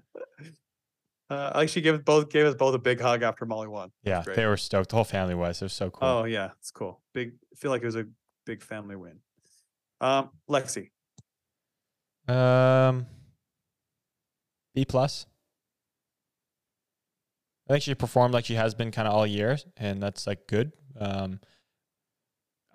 Uh, 1.31 1.51
I 1.53 1.61
actually 1.61 1.84
gave 1.84 2.03
both 2.03 2.30
gave 2.30 2.47
us 2.47 2.56
both 2.56 2.73
a 2.73 2.80
big 2.80 2.99
hug 2.99 3.22
after 3.22 3.45
Molly 3.45 3.68
won. 3.68 3.91
Yeah, 4.03 4.23
they 4.35 4.47
were 4.47 4.57
stoked. 4.57 4.89
The 4.89 4.95
whole 4.95 5.03
family 5.06 5.35
was. 5.35 5.61
It 5.61 5.65
was 5.65 5.73
so 5.73 5.91
cool. 5.91 6.07
Oh 6.07 6.23
yeah, 6.23 6.49
it's 6.60 6.72
cool. 6.72 7.01
Big. 7.14 7.34
I 7.53 7.56
feel 7.56 7.69
like 7.69 7.84
it 7.84 7.85
was 7.85 7.95
a 7.95 8.06
big 8.47 8.64
family 8.64 8.95
win. 8.95 9.19
Um, 10.01 10.31
Lexi. 10.49 10.89
Um, 12.27 13.06
B 14.80 14.85
plus. 14.85 15.26
I 17.68 17.73
think 17.73 17.84
she 17.84 17.93
performed 17.95 18.34
like 18.34 18.45
she 18.45 18.56
has 18.56 18.73
been 18.73 18.91
kind 18.91 19.10
of 19.10 19.14
all 19.14 19.27
year, 19.27 19.57
and 19.76 20.01
that's 20.01 20.26
like 20.26 20.47
good. 20.47 20.72
Um, 20.97 21.41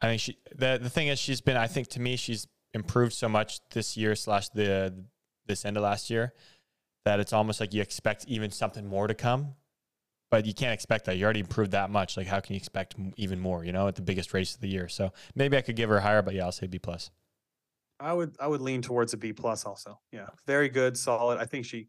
I 0.03 0.09
think 0.09 0.21
she 0.21 0.37
the 0.55 0.79
the 0.83 0.91
thing 0.91 1.09
is 1.09 1.19
she's 1.19 1.41
been. 1.41 1.57
I 1.57 1.67
think 1.67 1.89
to 1.89 2.01
me 2.01 2.17
she's 2.17 2.47
improved 2.75 3.15
so 3.15 3.27
much 3.27 3.61
this 3.71 3.97
year 3.97 4.15
slash 4.15 4.51
the 4.51 5.07
this 5.47 5.65
end 5.65 5.79
of 5.79 5.83
last 5.83 6.11
year 6.11 6.35
that 7.07 7.21
it's 7.21 7.33
almost 7.33 7.59
like 7.59 7.73
you 7.73 7.81
expect 7.81 8.27
even 8.29 8.51
something 8.51 8.87
more 8.87 9.07
to 9.07 9.15
come, 9.15 9.55
but 10.31 10.45
you 10.45 10.53
can't 10.53 10.75
expect 10.75 11.07
that. 11.07 11.17
You 11.17 11.25
already 11.25 11.41
improved 11.41 11.71
that 11.71 11.89
much. 11.89 12.19
Like 12.19 12.27
how 12.27 12.41
can 12.41 12.53
you 12.53 12.59
expect 12.59 12.97
even 13.17 13.41
more? 13.41 13.65
You 13.65 13.73
know, 13.73 13.89
at 13.89 13.95
the 13.95 14.03
biggest 14.03 14.35
race 14.35 14.55
of 14.55 14.61
the 14.61 14.69
year. 14.69 14.89
So 14.89 15.15
maybe 15.35 15.57
I 15.57 15.63
could 15.63 15.77
give 15.77 15.89
her 15.89 16.01
higher, 16.01 16.21
but 16.21 16.35
yeah, 16.35 16.45
I'll 16.45 16.53
say 16.53 16.67
B 16.67 16.79
plus. 16.79 17.11
I 17.99 18.13
would 18.13 18.37
I 18.39 18.47
would 18.47 18.61
lean 18.61 18.83
towards 18.83 19.15
a 19.15 19.17
B 19.17 19.33
plus 19.33 19.65
also. 19.65 20.01
Yeah, 20.13 20.27
very 20.47 20.69
good, 20.69 20.99
solid. 20.99 21.39
I 21.39 21.47
think 21.47 21.65
she, 21.65 21.89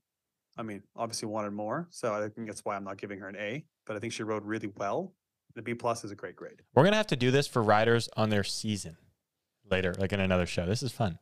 I 0.58 0.64
mean, 0.64 0.84
obviously 0.96 1.28
wanted 1.28 1.52
more, 1.52 1.88
so 1.92 2.14
I 2.14 2.30
think 2.30 2.48
that's 2.48 2.64
why 2.64 2.76
I'm 2.76 2.84
not 2.84 2.98
giving 2.98 3.20
her 3.20 3.28
an 3.28 3.36
A. 3.36 3.66
But 3.86 3.96
I 3.96 4.00
think 4.00 4.14
she 4.14 4.24
rode 4.24 4.46
really 4.46 4.72
well. 4.78 5.14
The 5.56 5.62
B 5.62 5.74
plus 5.74 6.04
is 6.04 6.12
a 6.12 6.16
great 6.16 6.36
grade. 6.36 6.62
We're 6.74 6.84
gonna 6.84 6.96
have 6.98 7.08
to 7.08 7.16
do 7.16 7.32
this 7.32 7.48
for 7.48 7.62
riders 7.62 8.10
on 8.18 8.30
their 8.30 8.44
season 8.44 8.98
later, 9.70 9.94
like 9.98 10.12
in 10.14 10.20
another 10.20 10.46
show. 10.46 10.66
This 10.66 10.84
is 10.84 10.92
fun. 10.92 11.20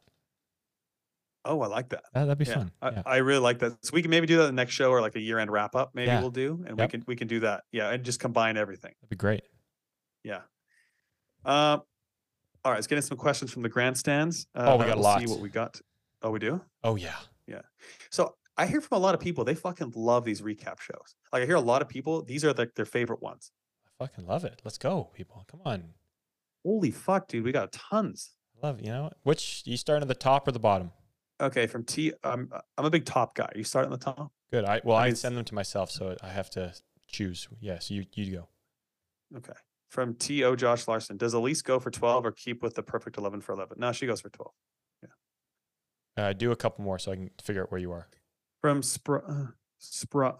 Oh, 1.45 1.59
I 1.61 1.67
like 1.67 1.89
that. 1.89 2.03
That, 2.13 2.27
would 2.27 2.37
be 2.37 2.45
yeah, 2.45 2.53
fun. 2.53 2.71
I, 2.81 2.89
yeah. 2.91 3.01
I 3.05 3.17
really 3.17 3.41
like 3.41 3.59
that. 3.59 3.73
So 3.85 3.91
we 3.93 4.01
can 4.01 4.09
maybe 4.09 4.25
do 4.27 4.37
that 4.37 4.43
in 4.43 4.55
the 4.55 4.61
next 4.61 4.73
show 4.73 4.89
or 4.91 5.01
like 5.01 5.15
a 5.15 5.19
year 5.19 5.39
end 5.39 5.51
wrap 5.51 5.75
up. 5.75 5.91
Maybe 5.93 6.07
Yeah. 6.07 6.21
we'll 6.21 6.29
do, 6.31 6.63
and 6.65 6.77
Yep. 6.79 6.87
we 6.87 6.91
can 6.91 7.03
we 7.07 7.15
can 7.17 7.27
do 7.27 7.39
that. 7.41 7.65
Yeah, 7.71 7.89
and 7.89 8.03
just 8.03 8.19
combine 8.19 8.55
everything. 8.55 8.93
That'd 9.01 9.09
be 9.09 9.15
great. 9.17 9.41
Yeah. 10.23 10.41
Um. 11.45 11.81
all 12.63 12.71
right, 12.71 12.75
let's 12.75 12.87
get 12.87 12.95
in 12.97 13.01
some 13.01 13.17
questions 13.17 13.51
from 13.51 13.61
the 13.61 13.69
grandstands. 13.69 14.47
Uh, 14.55 14.63
Oh, 14.73 14.77
we 14.77 14.85
got 14.85 14.95
we'll 14.95 15.03
lots. 15.03 15.25
See 15.25 15.29
what 15.29 15.41
we 15.41 15.49
got. 15.49 15.81
Oh, 16.21 16.31
we 16.31 16.39
do. 16.39 16.61
Oh 16.83 16.95
yeah. 16.95 17.15
yeah. 17.45 17.61
So 18.09 18.35
I 18.57 18.67
hear 18.67 18.81
from 18.81 18.97
a 18.97 19.01
lot 19.01 19.15
of 19.15 19.21
people 19.21 19.43
they 19.43 19.55
fucking 19.55 19.93
love 19.95 20.25
these 20.25 20.41
recap 20.41 20.79
shows. 20.79 21.15
Like 21.31 21.43
I 21.43 21.45
hear 21.45 21.55
a 21.55 21.61
lot 21.61 21.81
of 21.81 21.89
people 21.89 22.23
these 22.23 22.45
are 22.45 22.53
like 22.53 22.75
their 22.75 22.85
favorite 22.85 23.21
ones. 23.21 23.51
I 23.87 24.05
fucking 24.05 24.25
love 24.25 24.43
it. 24.45 24.61
Let's 24.63 24.77
go, 24.77 25.09
people. 25.13 25.45
Come 25.49 25.61
on. 25.65 25.83
Holy 26.63 26.91
fuck, 26.91 27.27
dude, 27.27 27.43
we 27.43 27.51
got 27.51 27.71
tons. 27.71 28.31
Love 28.61 28.79
you 28.81 28.87
know 28.87 29.11
which 29.23 29.63
you 29.65 29.77
start 29.77 30.01
at 30.01 30.07
the 30.07 30.15
top 30.15 30.47
or 30.47 30.51
the 30.51 30.59
bottom. 30.59 30.91
Okay, 31.41 31.67
from 31.67 31.83
T, 31.83 32.13
I'm 32.23 32.49
I'm 32.77 32.85
a 32.85 32.89
big 32.89 33.05
top 33.05 33.35
guy. 33.35 33.49
You 33.55 33.63
start 33.63 33.85
on 33.85 33.91
the 33.91 33.97
top. 33.97 34.31
Good. 34.51 34.65
I 34.65 34.81
well 34.83 34.97
I 34.97 35.07
I, 35.07 35.13
send 35.13 35.35
them 35.35 35.45
to 35.45 35.55
myself, 35.55 35.91
so 35.91 36.15
I 36.21 36.29
have 36.29 36.49
to 36.51 36.73
choose. 37.07 37.47
Yes, 37.59 37.89
you 37.89 38.05
you 38.13 38.37
go. 38.37 38.47
Okay. 39.37 39.53
From 39.89 40.13
T 40.15 40.43
O 40.43 40.55
Josh 40.55 40.87
Larson, 40.87 41.17
does 41.17 41.33
Alise 41.33 41.63
go 41.63 41.79
for 41.79 41.91
twelve 41.91 42.25
or 42.25 42.31
keep 42.31 42.61
with 42.63 42.75
the 42.75 42.83
perfect 42.83 43.17
eleven 43.17 43.41
for 43.41 43.53
eleven? 43.53 43.77
No, 43.79 43.91
she 43.91 44.05
goes 44.05 44.21
for 44.21 44.29
twelve. 44.29 44.53
Uh, 46.15 46.31
do 46.31 46.51
a 46.51 46.55
couple 46.55 46.83
more 46.83 46.99
so 46.99 47.11
I 47.11 47.15
can 47.15 47.31
figure 47.43 47.63
out 47.63 47.71
where 47.71 47.81
you 47.81 47.91
are. 47.91 48.07
From 48.63 48.79
Spr 48.79 49.21
uh, 49.27 49.47
Spr 49.81 50.37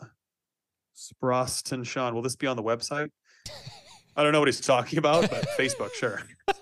Sproston 0.96 1.86
Sean, 1.86 2.16
will 2.16 2.22
this 2.22 2.38
be 2.38 2.48
on 2.48 2.56
the 2.56 2.64
website? 2.64 3.10
I 4.16 4.24
don't 4.24 4.32
know 4.32 4.40
what 4.40 4.48
he's 4.48 4.62
talking 4.62 4.98
about, 4.98 5.30
but 5.30 5.46
Facebook, 5.60 5.94
sure. 5.94 6.22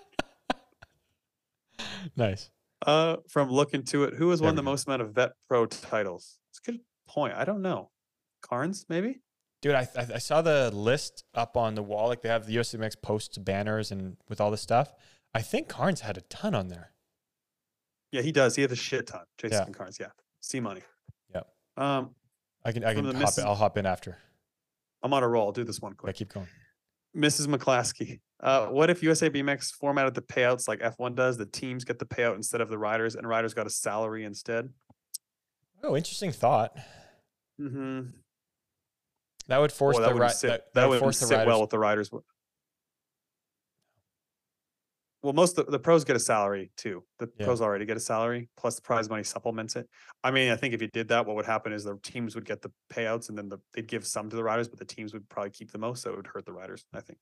nice. 2.15 2.49
Uh, 2.83 3.17
from 3.29 3.51
Look 3.51 3.75
Into 3.75 4.05
It, 4.05 4.15
who 4.15 4.31
has 4.31 4.41
won 4.41 4.55
the 4.55 4.63
most 4.63 4.87
amount 4.87 5.03
of 5.03 5.13
Vet 5.13 5.33
Pro 5.47 5.67
titles? 5.67 6.39
It's 6.49 6.59
a 6.67 6.71
good 6.71 6.79
point. 7.07 7.35
I 7.35 7.45
don't 7.45 7.61
know. 7.61 7.91
Carnes, 8.41 8.87
maybe? 8.89 9.19
Dude, 9.61 9.75
I, 9.75 9.87
I 9.95 10.07
I 10.15 10.17
saw 10.17 10.41
the 10.41 10.71
list 10.73 11.25
up 11.35 11.55
on 11.55 11.75
the 11.75 11.83
wall. 11.83 12.07
Like 12.07 12.23
they 12.23 12.29
have 12.29 12.47
the 12.47 12.55
USMX 12.55 12.99
posts 13.03 13.37
banners 13.37 13.91
and 13.91 14.17
with 14.27 14.41
all 14.41 14.49
this 14.49 14.61
stuff. 14.61 14.95
I 15.35 15.43
think 15.43 15.69
Carnes 15.69 16.01
had 16.01 16.17
a 16.17 16.21
ton 16.21 16.55
on 16.55 16.69
there. 16.69 16.93
Yeah, 18.11 18.23
he 18.23 18.31
does. 18.31 18.55
He 18.55 18.63
has 18.63 18.71
a 18.71 18.75
shit 18.75 19.05
ton. 19.05 19.25
Jason 19.37 19.65
Yeah. 19.67 19.73
Carnes. 19.73 19.99
Yeah. 19.99 20.07
See 20.39 20.59
money. 20.59 20.81
Um, 21.77 22.11
I 22.65 22.71
can 22.71 22.83
I 22.83 22.93
can 22.93 23.05
hop 23.15 23.37
in, 23.37 23.43
I'll 23.45 23.55
hop 23.55 23.77
in 23.77 23.85
after. 23.85 24.17
I'm 25.03 25.13
on 25.13 25.23
a 25.23 25.27
roll. 25.27 25.47
I'll 25.47 25.51
do 25.51 25.63
this 25.63 25.81
one 25.81 25.93
Yeah, 25.93 25.97
quick. 25.97 26.15
keep 26.15 26.33
going. 26.33 26.47
Mrs. 27.15 27.47
McClaskey. 27.47 28.19
Uh, 28.39 28.67
what 28.67 28.89
if 28.89 29.03
USA 29.03 29.29
BMX 29.29 29.71
formatted 29.71 30.13
the 30.13 30.21
payouts 30.21 30.67
like 30.67 30.79
F1 30.79 31.15
does? 31.15 31.37
The 31.37 31.45
teams 31.45 31.83
get 31.83 31.99
the 31.99 32.05
payout 32.05 32.35
instead 32.35 32.61
of 32.61 32.69
the 32.69 32.77
riders, 32.77 33.15
and 33.15 33.27
riders 33.27 33.53
got 33.53 33.67
a 33.67 33.69
salary 33.69 34.23
instead. 34.23 34.69
Oh, 35.83 35.95
interesting 35.97 36.31
thought. 36.31 36.75
Mm-hmm. 37.59 38.01
That 39.47 39.57
would 39.57 39.71
force 39.71 39.97
that 39.97 40.07
the 40.13 40.15
ri- 40.15 40.29
sit, 40.29 40.47
that, 40.47 40.73
that, 40.73 40.81
that 40.81 40.89
would 40.89 40.99
force 40.99 41.19
the 41.19 41.25
sit 41.25 41.35
riders. 41.35 41.47
well 41.47 41.61
with 41.61 41.69
the 41.71 41.79
riders. 41.79 42.09
Well, 45.23 45.33
most 45.33 45.57
of 45.59 45.65
the, 45.67 45.73
the 45.73 45.79
pros 45.79 46.03
get 46.03 46.15
a 46.15 46.19
salary 46.19 46.71
too. 46.77 47.03
The 47.19 47.29
Yeah. 47.37 47.45
pros 47.45 47.61
already 47.61 47.85
get 47.85 47.95
a 47.95 47.99
salary 47.99 48.49
plus 48.57 48.75
the 48.75 48.81
prize 48.81 49.07
money 49.09 49.23
supplements 49.23 49.75
it. 49.75 49.87
I 50.23 50.31
mean, 50.31 50.51
I 50.51 50.55
think 50.55 50.73
if 50.73 50.81
you 50.81 50.87
did 50.87 51.07
that, 51.09 51.25
what 51.27 51.35
would 51.35 51.45
happen 51.45 51.73
is 51.73 51.83
the 51.83 51.97
teams 52.01 52.33
would 52.33 52.45
get 52.45 52.61
the 52.61 52.71
payouts 52.91 53.29
and 53.29 53.37
then 53.37 53.47
the, 53.49 53.59
they'd 53.73 53.87
give 53.87 54.05
some 54.07 54.29
to 54.31 54.35
the 54.35 54.43
riders, 54.43 54.67
but 54.67 54.79
the 54.79 54.85
teams 54.85 55.13
would 55.13 55.29
probably 55.29 55.51
keep 55.51 55.71
the 55.71 55.77
most, 55.77 56.01
so 56.01 56.11
it 56.11 56.17
would 56.17 56.27
hurt 56.27 56.45
the 56.45 56.53
riders. 56.53 56.85
I 56.93 57.01
think. 57.01 57.19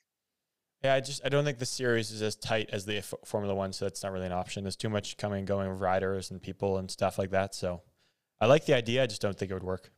Yeah, 0.82 0.94
I 0.94 1.02
just 1.02 1.22
I 1.26 1.30
don't 1.30 1.44
think 1.44 1.58
the 1.58 1.66
series 1.66 2.10
is 2.10 2.22
as 2.22 2.38
tight 2.38 2.70
as 2.72 2.86
the 2.86 3.00
F- 3.00 3.14
Formula 3.26 3.54
One, 3.54 3.74
so 3.74 3.84
that's 3.84 4.02
not 4.02 4.14
really 4.14 4.28
an 4.28 4.32
option. 4.32 4.64
There's 4.64 4.78
too 4.78 4.88
much 4.90 5.18
coming 5.18 5.40
and 5.40 5.48
going 5.48 5.70
of 5.70 5.82
riders 5.82 6.32
and 6.32 6.42
people 6.42 6.78
and 6.78 6.90
stuff 6.90 7.18
like 7.18 7.32
that. 7.32 7.54
So 7.54 7.82
I 8.40 8.46
like 8.46 8.66
the 8.66 8.76
idea. 8.76 9.04
I 9.04 9.08
just 9.08 9.22
don't 9.22 9.38
think 9.38 9.52
it 9.52 9.56
would 9.56 9.64
work. 9.64 9.92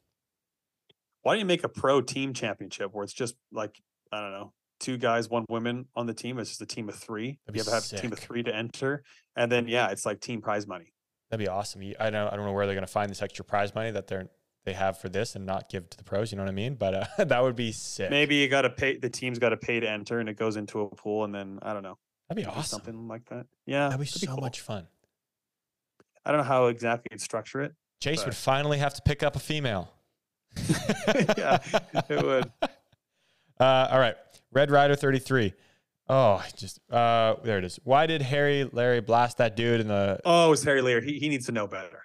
Why 1.21 1.33
don't 1.33 1.39
you 1.41 1.45
make 1.45 1.63
a 1.63 1.69
pro 1.69 2.01
team 2.01 2.33
championship 2.33 2.93
where 2.93 3.03
it's 3.03 3.13
just 3.13 3.35
like 3.51 3.79
I 4.11 4.21
don't 4.21 4.31
know, 4.31 4.53
two 4.81 4.97
guys, 4.97 5.29
one 5.29 5.45
woman 5.47 5.85
on 5.95 6.07
the 6.07 6.13
team? 6.13 6.37
It's 6.39 6.49
just 6.49 6.61
a 6.61 6.65
team 6.65 6.89
of 6.89 6.95
three. 6.95 7.39
That'd 7.45 7.57
you 7.57 7.63
be 7.63 7.71
have 7.71 7.83
have 7.83 7.93
a 7.93 8.01
team 8.01 8.11
of 8.11 8.19
three 8.19 8.43
to 8.43 8.53
enter, 8.53 9.03
and 9.37 9.49
then 9.49 9.67
yeah, 9.69 9.89
it's 9.91 10.05
like 10.05 10.19
team 10.19 10.41
prize 10.41 10.67
money. 10.67 10.93
That'd 11.29 11.45
be 11.45 11.49
awesome. 11.49 11.81
I 11.99 12.09
don't 12.09 12.27
I 12.33 12.35
don't 12.35 12.45
know 12.45 12.51
where 12.51 12.65
they're 12.65 12.75
going 12.75 12.85
to 12.85 12.91
find 12.91 13.09
this 13.09 13.21
extra 13.21 13.45
prize 13.45 13.73
money 13.73 13.91
that 13.91 14.07
they're 14.07 14.27
they 14.65 14.73
have 14.73 14.99
for 14.99 15.09
this 15.09 15.35
and 15.35 15.45
not 15.45 15.69
give 15.69 15.89
to 15.89 15.97
the 15.97 16.03
pros. 16.03 16.31
You 16.31 16.37
know 16.37 16.43
what 16.43 16.49
I 16.51 16.53
mean? 16.53 16.75
But 16.75 16.93
uh, 16.93 17.05
that 17.25 17.41
would 17.41 17.55
be 17.55 17.71
sick. 17.71 18.09
Maybe 18.11 18.35
you 18.35 18.47
got 18.49 18.61
to 18.63 18.69
pay. 18.69 18.97
The 18.97 19.09
team's 19.09 19.39
got 19.39 19.49
to 19.49 19.57
pay 19.57 19.79
to 19.79 19.89
enter, 19.89 20.19
and 20.19 20.27
it 20.29 20.37
goes 20.37 20.55
into 20.57 20.81
a 20.81 20.89
pool, 20.95 21.23
and 21.23 21.33
then 21.33 21.59
I 21.61 21.73
don't 21.73 21.83
know, 21.83 21.97
That'd 22.29 22.43
be 22.43 22.49
awesome. 22.49 22.63
something 22.63 23.07
like 23.07 23.25
that. 23.29 23.45
Yeah, 23.65 23.87
That'd 23.89 24.01
be 24.01 24.05
so 24.07 24.27
cool. 24.27 24.37
much 24.41 24.61
fun. 24.61 24.87
I 26.25 26.31
don't 26.31 26.39
know 26.39 26.43
how 26.43 26.67
exactly 26.67 27.07
you'd 27.11 27.21
structure 27.21 27.61
it. 27.61 27.73
Chase 28.01 28.19
But- 28.19 28.27
would 28.27 28.35
finally 28.35 28.77
have 28.77 28.93
to 28.95 29.01
pick 29.03 29.23
up 29.23 29.35
a 29.35 29.39
female. 29.39 29.93
yeah, 31.37 31.59
it 32.09 32.23
would. 32.23 32.51
Uh, 33.61 33.87
all 33.91 33.99
right, 33.99 34.15
Red 34.51 34.71
Rider 34.71 34.95
thirty 34.95 35.19
three. 35.19 35.53
Oh, 36.09 36.43
just 36.57 36.79
uh, 36.91 37.35
there 37.43 37.57
it 37.59 37.63
is. 37.63 37.79
Why 37.83 38.05
did 38.07 38.21
Harry 38.21 38.67
Larry 38.71 39.01
blast 39.01 39.37
that 39.37 39.55
dude 39.55 39.79
in 39.81 39.87
the? 39.87 40.19
Oh, 40.25 40.51
it's 40.51 40.63
Harry 40.63 40.81
Lear. 40.81 40.99
He 41.01 41.19
he 41.19 41.29
needs 41.29 41.45
to 41.45 41.51
know 41.51 41.67
better. 41.67 42.01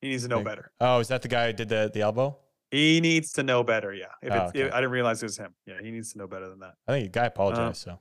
He 0.00 0.08
needs 0.08 0.22
to 0.22 0.28
know 0.28 0.42
better. 0.42 0.70
Oh, 0.80 0.98
is 1.00 1.08
that 1.08 1.22
the 1.22 1.28
guy 1.28 1.48
who 1.48 1.52
did 1.52 1.68
the 1.68 1.90
the 1.92 2.00
elbow? 2.02 2.38
He 2.70 3.00
needs 3.00 3.32
to 3.32 3.42
know 3.42 3.64
better. 3.64 3.92
Yeah. 3.92 4.06
If 4.22 4.32
Oh, 4.32 4.44
it's, 4.44 4.52
if- 4.54 4.72
I 4.72 4.76
didn't 4.76 4.92
realize 4.92 5.20
it 5.22 5.26
was 5.26 5.36
him. 5.36 5.52
Yeah, 5.66 5.74
he 5.82 5.90
needs 5.90 6.12
to 6.12 6.18
know 6.18 6.28
better 6.28 6.48
than 6.48 6.60
that. 6.60 6.74
I 6.86 6.92
think 6.92 7.12
the 7.12 7.18
guy 7.18 7.26
apologized. 7.26 7.78
so 7.82 7.98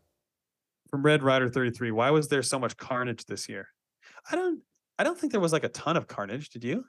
From 0.91 1.01
Red 1.01 1.23
Rider 1.23 1.49
33, 1.49 1.89
why 1.91 2.11
was 2.11 2.27
there 2.27 2.43
so 2.43 2.59
much 2.59 2.77
carnage 2.77 3.25
this 3.25 3.49
year? 3.49 3.67
I 4.31 4.35
don't 4.35 4.61
I 4.99 5.03
don't 5.03 5.17
think 5.19 5.31
there 5.31 5.41
was 5.41 5.51
like 5.51 5.63
a 5.63 5.69
ton 5.69 5.97
of 5.97 6.07
carnage. 6.07 6.49
Did 6.51 6.63
you? 6.63 6.85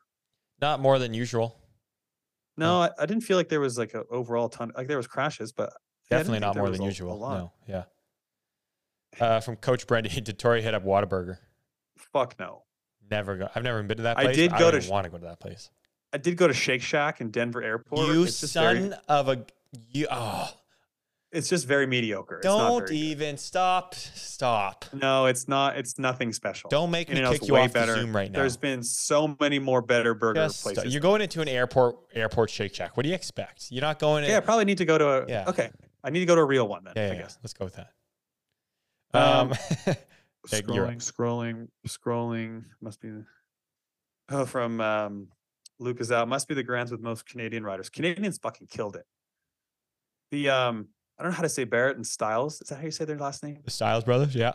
not 0.61 0.79
more 0.79 0.99
than 0.99 1.15
usual. 1.15 1.59
No, 2.59 2.83
I, 2.83 2.91
I 2.99 3.07
didn't 3.07 3.23
feel 3.23 3.39
like 3.39 3.49
there 3.49 3.61
was 3.61 3.79
like 3.79 3.95
an 3.95 4.05
overall 4.11 4.51
ton. 4.51 4.73
Like 4.77 4.87
there 4.89 4.99
was 4.99 5.07
crashes, 5.07 5.51
but 5.53 5.71
yeah, 5.71 5.71
I 5.71 5.71
didn't 5.71 5.90
Definitely 6.11 6.41
think 6.41 6.55
not 6.55 6.57
more 6.57 6.71
than 6.71 6.83
usual. 6.83 7.19
No, 7.19 7.53
yeah. 7.67 7.85
Uh, 9.19 9.41
from 9.41 9.57
Coach 9.57 9.87
Brendan, 9.87 10.13
did 10.25 10.39
Tori 10.39 10.63
hit 10.63 10.75
up 10.75 10.85
Whataburger? 10.85 11.39
Fuck 12.13 12.37
no. 12.39 12.63
Never 13.11 13.37
go. 13.37 13.49
I've 13.55 13.63
never 13.63 13.83
been 13.83 13.97
to 13.99 14.03
that 14.05 14.17
place. 14.17 14.29
I 14.29 14.33
did 14.33 14.51
go 14.57 14.69
I 14.69 14.71
to 14.73 14.81
sh- 14.81 14.89
want 14.89 15.05
to 15.05 15.11
go 15.11 15.19
to 15.19 15.25
that 15.25 15.41
place. 15.41 15.71
I 16.13 16.19
did 16.19 16.37
go 16.37 16.47
to 16.49 16.55
Shake 16.55 16.83
Shack 16.83 17.21
in 17.21 17.31
Denver 17.31 17.63
Airport. 17.63 18.09
you 18.09 18.27
son 18.27 18.77
very, 18.91 18.93
of 19.09 19.29
a 19.29 19.45
you. 19.91 20.07
Oh, 20.11 20.51
it's 21.33 21.49
just 21.49 21.67
very 21.67 21.87
mediocre. 21.87 22.39
It's 22.39 22.47
don't 22.47 22.79
very 22.87 22.89
good. 22.89 22.95
even 22.95 23.37
stop. 23.37 23.95
Stop. 23.95 24.85
No, 24.93 25.27
it's 25.27 25.47
not. 25.47 25.77
It's 25.77 25.99
nothing 25.99 26.33
special. 26.33 26.71
Don't 26.71 26.91
make 26.91 27.09
me 27.09 27.21
kick 27.21 27.47
you 27.47 27.57
off 27.57 27.73
better. 27.73 27.95
the 27.95 28.01
Zoom 28.01 28.15
right 28.15 28.31
now. 28.31 28.41
There's 28.41 28.57
been 28.57 28.83
so 28.83 29.37
many 29.41 29.61
more 29.61 29.83
better 29.83 30.15
burger 30.15 30.41
Just 30.41 30.61
stop. 30.61 30.75
places. 30.75 30.93
You're 30.93 31.03
going 31.03 31.21
into 31.21 31.41
an 31.41 31.49
airport 31.49 31.97
airport 32.13 32.51
Shake 32.51 32.75
Shack. 32.75 32.97
What 32.97 33.05
do 33.05 33.09
you 33.09 33.15
expect? 33.15 33.67
You're 33.71 33.83
not 33.83 34.01
going. 34.01 34.25
yeah, 34.25 34.39
I 34.39 34.41
probably 34.41 34.65
need 34.65 34.79
to 34.79 34.85
go 34.85 34.99
to 34.99 35.09
a. 35.09 35.29
Yeah. 35.29 35.45
Okay, 35.49 35.71
I 36.03 36.11
need 36.11 36.21
to 36.21 36.27
go 36.27 36.35
to 36.35 36.41
a 36.41 36.45
real 36.45 36.67
one 36.67 36.85
then. 36.85 36.95
yeah, 36.97 37.03
yeah, 37.07 37.13
I 37.13 37.15
yeah. 37.15 37.23
guess. 37.23 37.39
Let's 37.43 37.53
go 37.53 37.65
with 37.65 37.77
that. 37.77 37.91
Um, 39.13 39.53
Um, 39.87 39.97
Yeah, 40.51 40.61
you're 40.69 40.87
up. 40.87 40.95
Scrolling, 40.95 41.03
scrolling, 41.03 41.69
scrolling. 41.87 42.65
Must 42.81 43.01
be. 43.01 43.11
Oh, 44.31 44.47
from 44.47 44.81
um, 44.81 45.29
Lucas 45.79 46.11
out. 46.11 46.29
Must 46.29 46.49
be 46.49 46.55
the 46.55 46.63
grands 46.63 46.91
with 46.91 47.01
most 47.01 47.27
Canadian 47.27 47.63
riders. 47.65 47.91
Canadians 47.91 48.39
fucking 48.39 48.69
killed 48.69 48.97
it. 48.97 49.05
The 50.31 50.49
um, 50.49 50.89
I 51.19 51.23
don't 51.23 51.33
know 51.33 51.37
how 51.37 51.43
to 51.43 51.49
say 51.49 51.65
Barrett 51.65 51.97
and 51.97 52.07
Styles. 52.07 52.63
Is 52.63 52.69
that 52.69 52.77
how 52.77 52.85
you 52.85 52.91
say 52.91 53.05
their 53.05 53.19
last 53.19 53.43
name? 53.43 53.59
the 53.65 53.71
Styles 53.71 54.05
brothers. 54.05 54.35
Yeah, 54.35 54.53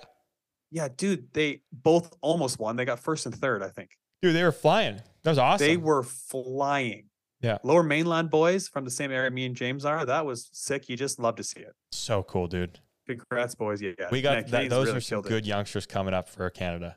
Yeah, 0.71 0.87
dude, 0.95 1.31
they 1.33 1.61
both 1.71 2.13
almost 2.21 2.57
won. 2.59 2.75
They 2.77 2.85
got 2.85 2.99
first 2.99 3.25
and 3.25 3.35
third, 3.35 3.61
I 3.61 3.69
think. 3.69 3.91
dude, 4.21 4.35
they 4.35 4.43
were 4.43 4.51
flying. 4.51 5.01
That 5.23 5.31
was 5.31 5.37
awesome. 5.37 5.67
They 5.67 5.77
were 5.77 6.03
flying. 6.03 7.09
Yeah. 7.45 7.59
Lower 7.61 7.83
mainland 7.83 8.31
boys 8.31 8.67
from 8.67 8.85
the 8.85 8.89
same 8.89 9.11
area 9.11 9.29
me 9.29 9.45
and 9.45 9.55
James 9.55 9.85
are. 9.85 10.03
That 10.03 10.25
was 10.25 10.49
sick. 10.51 10.89
You 10.89 10.97
just 10.97 11.19
love 11.19 11.35
to 11.35 11.43
see 11.43 11.59
it. 11.59 11.73
so 11.91 12.23
cool, 12.23 12.47
dude. 12.47 12.79
Congrats, 13.05 13.53
boys. 13.53 13.83
Yeah. 13.83 13.91
We 14.11 14.17
yeah, 14.17 14.41
got 14.41 14.47
that, 14.47 14.69
those 14.71 14.87
really 14.87 14.97
are 14.97 15.01
some 15.01 15.17
killed 15.17 15.25
it. 15.27 15.29
good 15.29 15.45
youngsters 15.45 15.85
coming 15.85 16.15
up 16.15 16.27
for 16.27 16.49
Canada. 16.49 16.95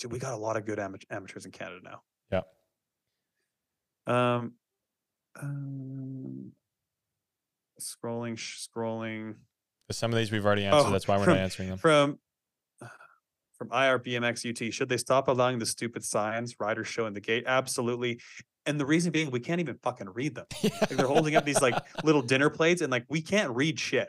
Dude, 0.00 0.10
we 0.10 0.18
got 0.18 0.32
a 0.32 0.36
lot 0.36 0.56
of 0.56 0.66
good 0.66 0.80
ama- 0.80 0.98
amateurs 1.10 1.44
in 1.44 1.52
Canada 1.52 1.78
now. 1.84 2.02
Yeah. 4.08 4.34
Um, 4.36 4.54
um 5.40 6.52
scrolling, 7.80 8.34
scrolling 8.36 9.36
Some 9.92 10.12
of 10.12 10.18
these 10.18 10.32
we've 10.32 10.44
already 10.44 10.64
answered. 10.64 10.88
Oh, 10.88 10.90
that's 10.90 11.06
why 11.06 11.18
we're 11.18 11.24
from- 11.24 11.34
not 11.34 11.42
answering 11.42 11.68
them. 11.68 11.78
from 11.78 12.18
from 13.56 13.68
IRBMX 13.68 14.44
UT. 14.50 14.74
Should 14.74 14.88
they 14.88 14.96
stop 14.96 15.28
allowing 15.28 15.60
the 15.60 15.66
stupid 15.66 16.04
signs 16.04 16.56
riders 16.58 16.88
show 16.88 17.06
in 17.06 17.14
the 17.14 17.20
gate? 17.20 17.44
Absolutely. 17.46 18.18
And 18.68 18.78
the 18.78 18.84
reason 18.86 19.10
being, 19.12 19.30
we 19.30 19.40
can't 19.40 19.60
even 19.60 19.78
fucking 19.82 20.10
read 20.10 20.34
them. 20.34 20.44
Like 20.62 20.88
they're 20.90 21.06
holding 21.06 21.36
up 21.36 21.44
these 21.44 21.60
like 21.62 21.74
little 22.04 22.22
dinner 22.22 22.50
plates, 22.50 22.82
and 22.82 22.90
like 22.92 23.04
we 23.08 23.22
can't 23.22 23.50
read 23.56 23.80
shit. 23.80 24.08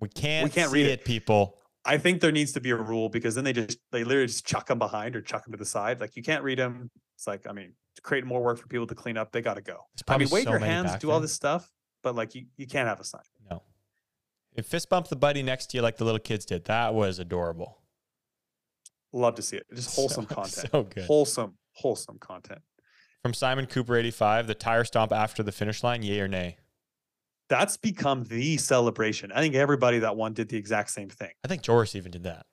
We 0.00 0.08
can't, 0.08 0.44
We 0.44 0.50
can't 0.50 0.72
read 0.72 0.86
it, 0.86 1.00
it. 1.00 1.04
people. 1.04 1.58
I 1.84 1.98
think 1.98 2.20
there 2.20 2.32
needs 2.32 2.52
to 2.52 2.60
be 2.60 2.70
a 2.70 2.76
rule 2.76 3.08
because 3.08 3.34
then 3.34 3.44
they 3.44 3.52
just 3.52 3.78
they 3.90 4.02
literally 4.02 4.26
just 4.28 4.46
chuck 4.46 4.66
them 4.66 4.78
behind 4.78 5.14
or 5.14 5.20
chuck 5.20 5.44
them 5.44 5.52
to 5.52 5.58
the 5.58 5.64
side. 5.66 6.00
Like 6.00 6.16
you 6.16 6.22
can't 6.22 6.42
read 6.42 6.58
them. 6.58 6.90
It's 7.16 7.26
like 7.26 7.46
I 7.48 7.52
mean, 7.52 7.74
to 7.96 8.02
create 8.02 8.24
more 8.24 8.42
work 8.42 8.58
for 8.58 8.66
people 8.66 8.86
to 8.86 8.94
clean 8.94 9.16
up, 9.18 9.30
they 9.30 9.42
got 9.42 9.54
to 9.54 9.62
go. 9.62 9.78
I 10.08 10.16
mean, 10.16 10.28
wave 10.30 10.44
so 10.44 10.50
your 10.50 10.58
hands, 10.58 10.96
do 10.96 11.10
all 11.10 11.20
this 11.20 11.32
stuff, 11.34 11.70
but 12.02 12.14
like 12.14 12.34
you, 12.34 12.46
you 12.56 12.66
can't 12.66 12.88
have 12.88 12.98
a 13.00 13.04
sign. 13.04 13.22
No. 13.50 13.62
If 14.54 14.66
fist 14.66 14.88
bump 14.88 15.08
the 15.08 15.16
buddy 15.16 15.42
next 15.42 15.66
to 15.70 15.76
you 15.76 15.82
like 15.82 15.96
the 15.98 16.04
little 16.04 16.18
kids 16.20 16.44
did, 16.44 16.64
that 16.64 16.94
was 16.94 17.18
adorable. 17.18 17.78
Love 19.12 19.34
to 19.34 19.42
see 19.42 19.56
it. 19.56 19.66
Just 19.74 19.94
wholesome 19.96 20.26
So- 20.28 20.34
content. 20.34 20.68
So 20.72 20.82
good. 20.84 21.04
Wholesome, 21.04 21.54
wholesome 21.74 22.18
content. 22.18 22.60
From 23.22 23.34
Simon 23.34 23.66
Cooper 23.66 23.94
85, 23.96 24.48
the 24.48 24.54
tire 24.54 24.84
stomp 24.84 25.12
after 25.12 25.44
the 25.44 25.52
finish 25.52 25.84
line, 25.84 26.02
yay 26.02 26.20
or 26.20 26.26
nay? 26.28 26.56
That's 27.48 27.76
become 27.76 28.24
the 28.24 28.56
celebration. 28.56 29.30
I 29.30 29.40
think 29.40 29.54
everybody 29.54 30.00
that 30.00 30.16
won 30.16 30.32
did 30.32 30.48
the 30.48 30.56
exact 30.56 30.90
same 30.90 31.08
thing. 31.08 31.30
I 31.44 31.48
think 31.48 31.62
Joris 31.62 31.94
even 31.94 32.10
did 32.10 32.24
that. 32.24 32.46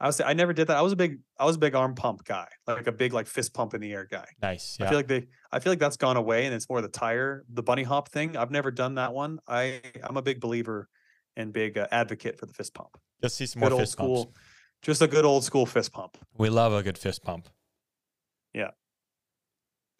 I 0.00 0.06
was 0.06 0.20
I 0.20 0.32
never 0.32 0.52
did 0.52 0.68
that. 0.68 0.76
I 0.76 0.82
was 0.82 0.92
a 0.92 0.96
big 0.96 1.18
I 1.38 1.44
was 1.44 1.56
a 1.56 1.58
big 1.58 1.74
arm 1.74 1.94
pump 1.94 2.24
guy, 2.24 2.48
like 2.66 2.86
a 2.86 2.92
big 2.92 3.12
like 3.12 3.26
fist 3.26 3.54
pump 3.54 3.74
in 3.74 3.80
the 3.80 3.92
air 3.92 4.06
guy. 4.10 4.26
Nice. 4.40 4.78
I 4.80 4.88
feel 4.88 4.98
like 4.98 5.06
they 5.06 5.26
I 5.52 5.60
feel 5.60 5.70
like 5.70 5.78
that's 5.78 5.96
gone 5.96 6.16
away 6.16 6.46
and 6.46 6.54
it's 6.54 6.68
more 6.68 6.80
the 6.80 6.88
tire, 6.88 7.44
the 7.52 7.62
bunny 7.62 7.82
hop 7.84 8.08
thing. 8.08 8.36
I've 8.36 8.50
never 8.50 8.70
done 8.70 8.96
that 8.96 9.12
one. 9.12 9.38
I 9.46 9.80
I'm 10.02 10.16
a 10.16 10.22
big 10.22 10.40
believer 10.40 10.88
and 11.36 11.52
big 11.52 11.78
uh, 11.78 11.86
advocate 11.92 12.38
for 12.38 12.46
the 12.46 12.52
fist 12.52 12.74
pump. 12.74 12.96
Let's 13.22 13.34
see 13.34 13.46
some 13.46 13.60
Good 13.60 13.70
more 13.70 13.72
old 13.74 13.82
fist 13.82 13.92
school, 13.92 14.24
bumps. 14.24 14.40
just 14.82 15.02
a 15.02 15.06
good 15.06 15.24
old 15.24 15.44
school 15.44 15.66
fist 15.66 15.92
pump. 15.92 16.18
We 16.36 16.48
love 16.48 16.72
a 16.72 16.82
good 16.82 16.98
fist 16.98 17.22
pump. 17.22 17.48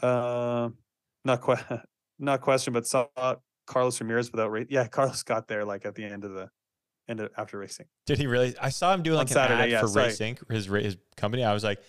Uh, 0.03 0.71
not 1.25 1.41
quite, 1.41 1.63
not 2.19 2.41
question, 2.41 2.73
but 2.73 2.87
saw 2.87 3.07
Carlos 3.67 4.01
Ramirez 4.01 4.33
without 4.33 4.51
race. 4.51 4.67
Yeah, 4.71 4.87
Carlos 4.89 5.23
got 5.23 5.49
there 5.49 5.65
like 5.65 5.87
at 5.87 5.95
the 5.95 6.05
end 6.05 6.25
of 6.25 6.33
the 6.33 6.51
end 7.09 7.21
of 7.21 7.31
after 7.37 7.59
racing. 7.59 7.87
Did 8.07 8.19
he 8.19 8.27
really? 8.27 8.55
I 8.61 8.71
saw 8.71 8.93
him 8.93 9.03
do 9.03 9.13
On 9.13 9.19
like 9.19 9.29
an 9.29 9.35
Saturday, 9.35 9.63
ad 9.63 9.71
yeah, 9.71 9.81
for 9.81 9.89
sorry. 9.89 10.07
Race 10.07 10.19
Inc., 10.19 10.51
his 10.51 10.67
his 10.67 10.97
company. 11.17 11.45
I 11.45 11.53
was 11.53 11.65
like, 11.65 11.81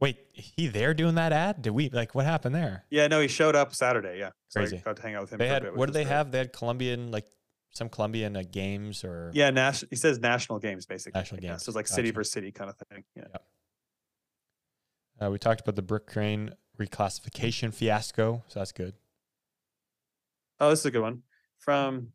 wait, 0.00 0.18
he 0.32 0.68
there 0.68 0.94
doing 0.94 1.16
that 1.16 1.32
ad? 1.32 1.62
Did 1.62 1.70
we 1.70 1.90
like 1.90 2.14
what 2.14 2.24
happened 2.24 2.54
there? 2.54 2.84
Yeah, 2.90 3.06
no, 3.08 3.20
he 3.20 3.28
showed 3.28 3.56
up 3.56 3.74
Saturday. 3.74 4.18
Yeah, 4.18 4.30
so 4.48 4.60
I 4.60 4.64
Crazy. 4.64 4.82
got 4.84 4.96
to 4.96 5.02
hang 5.02 5.14
out 5.14 5.22
with 5.22 5.32
him. 5.32 5.38
They 5.38 5.48
for 5.48 5.52
had 5.54 5.62
bit, 5.64 5.76
what 5.76 5.86
did 5.86 5.94
they 5.94 6.04
great. 6.04 6.12
have? 6.14 6.30
They 6.32 6.38
had 6.38 6.52
Colombian 6.52 7.10
like 7.10 7.26
some 7.70 7.88
Colombian 7.88 8.36
uh, 8.36 8.42
games 8.50 9.04
or 9.04 9.30
Yeah, 9.34 9.50
national. 9.50 9.88
He 9.90 9.96
says 9.96 10.18
national 10.18 10.58
games 10.58 10.86
basically. 10.86 11.18
National 11.18 11.42
yeah, 11.42 11.50
games, 11.50 11.64
So 11.64 11.70
it's 11.70 11.76
like 11.76 11.86
city 11.86 12.08
gotcha. 12.08 12.14
versus 12.14 12.32
city 12.32 12.52
kind 12.52 12.70
of 12.70 12.76
thing. 12.88 13.04
Yeah. 13.14 13.24
Uh, 15.20 15.30
we 15.30 15.38
talked 15.38 15.60
about 15.60 15.74
the 15.76 15.82
brick 15.82 16.06
crane 16.06 16.50
reclassification 16.78 17.74
fiasco, 17.74 18.44
so 18.48 18.60
that's 18.60 18.72
good. 18.72 18.94
Oh, 20.60 20.70
this 20.70 20.80
is 20.80 20.86
a 20.86 20.90
good 20.90 21.02
one 21.02 21.22
from 21.58 22.08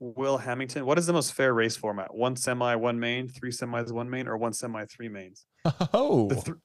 Will 0.00 0.38
Hamilton. 0.38 0.86
What 0.86 0.98
is 0.98 1.06
the 1.06 1.12
most 1.12 1.34
fair 1.34 1.52
race 1.52 1.76
format? 1.76 2.14
One 2.14 2.36
semi, 2.36 2.74
one 2.74 2.98
main, 2.98 3.28
three 3.28 3.50
semis, 3.50 3.90
one 3.92 4.08
main, 4.10 4.28
or 4.28 4.36
one 4.36 4.52
semi, 4.52 4.84
three 4.86 5.08
mains? 5.08 5.46
Oh, 5.92 6.28
th- 6.28 6.56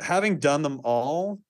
having 0.00 0.38
done 0.38 0.62
them 0.62 0.80
all, 0.84 1.40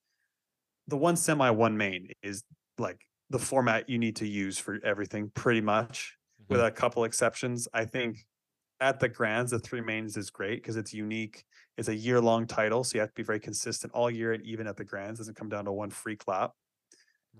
the 0.86 0.96
one 0.96 1.16
semi, 1.16 1.50
one 1.50 1.76
main 1.76 2.08
is 2.22 2.44
like 2.78 3.00
the 3.30 3.38
format 3.38 3.88
you 3.88 3.98
need 3.98 4.16
to 4.16 4.26
use 4.26 4.58
for 4.58 4.78
everything, 4.84 5.30
pretty 5.34 5.60
much, 5.60 6.16
mm-hmm. 6.42 6.54
with 6.54 6.64
a 6.64 6.70
couple 6.70 7.04
exceptions. 7.04 7.68
I 7.72 7.84
think 7.84 8.18
at 8.80 9.00
the 9.00 9.08
Grands, 9.08 9.50
the 9.50 9.58
three 9.58 9.80
mains 9.80 10.16
is 10.16 10.30
great 10.30 10.62
because 10.62 10.76
it's 10.76 10.94
unique. 10.94 11.44
It's 11.76 11.88
a 11.88 11.94
year 11.94 12.20
long 12.20 12.46
title, 12.46 12.84
so 12.84 12.94
you 12.94 13.00
have 13.00 13.10
to 13.10 13.14
be 13.14 13.22
very 13.22 13.40
consistent 13.40 13.92
all 13.92 14.10
year, 14.10 14.32
and 14.32 14.44
even 14.44 14.66
at 14.66 14.76
the 14.76 14.84
Grands, 14.84 15.18
doesn't 15.18 15.36
come 15.36 15.48
down 15.48 15.64
to 15.64 15.72
one 15.72 15.90
free 15.90 16.16
clap. 16.16 16.52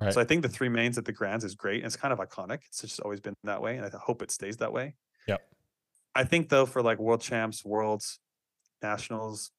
right. 0.01 0.13
So 0.13 0.21
I 0.21 0.25
think 0.25 0.43
the 0.43 0.49
three 0.49 0.69
mains 0.69 0.99
at 0.99 1.05
the 1.05 1.13
Grands 1.13 1.45
is 1.45 1.55
great. 1.55 1.79
And 1.79 1.87
it's 1.87 1.97
kind 1.97 2.13
of 2.13 2.19
iconic. 2.19 2.61
It's 2.67 2.81
just 2.81 3.01
always 3.01 3.21
been 3.21 3.35
that 3.45 3.63
way, 3.63 3.77
and 3.77 3.85
I 3.85 3.91
hope 3.97 4.23
it 4.23 4.31
stays 4.31 4.57
that 4.59 4.73
way. 4.73 4.95
Yep. 5.27 5.41
I 6.15 6.25
think 6.25 6.49
though, 6.49 6.67
for 6.67 6.83
like 6.83 6.99
world 6.99 7.21
champs, 7.21 7.65
worlds, 7.65 8.19
nationals, 8.83 9.51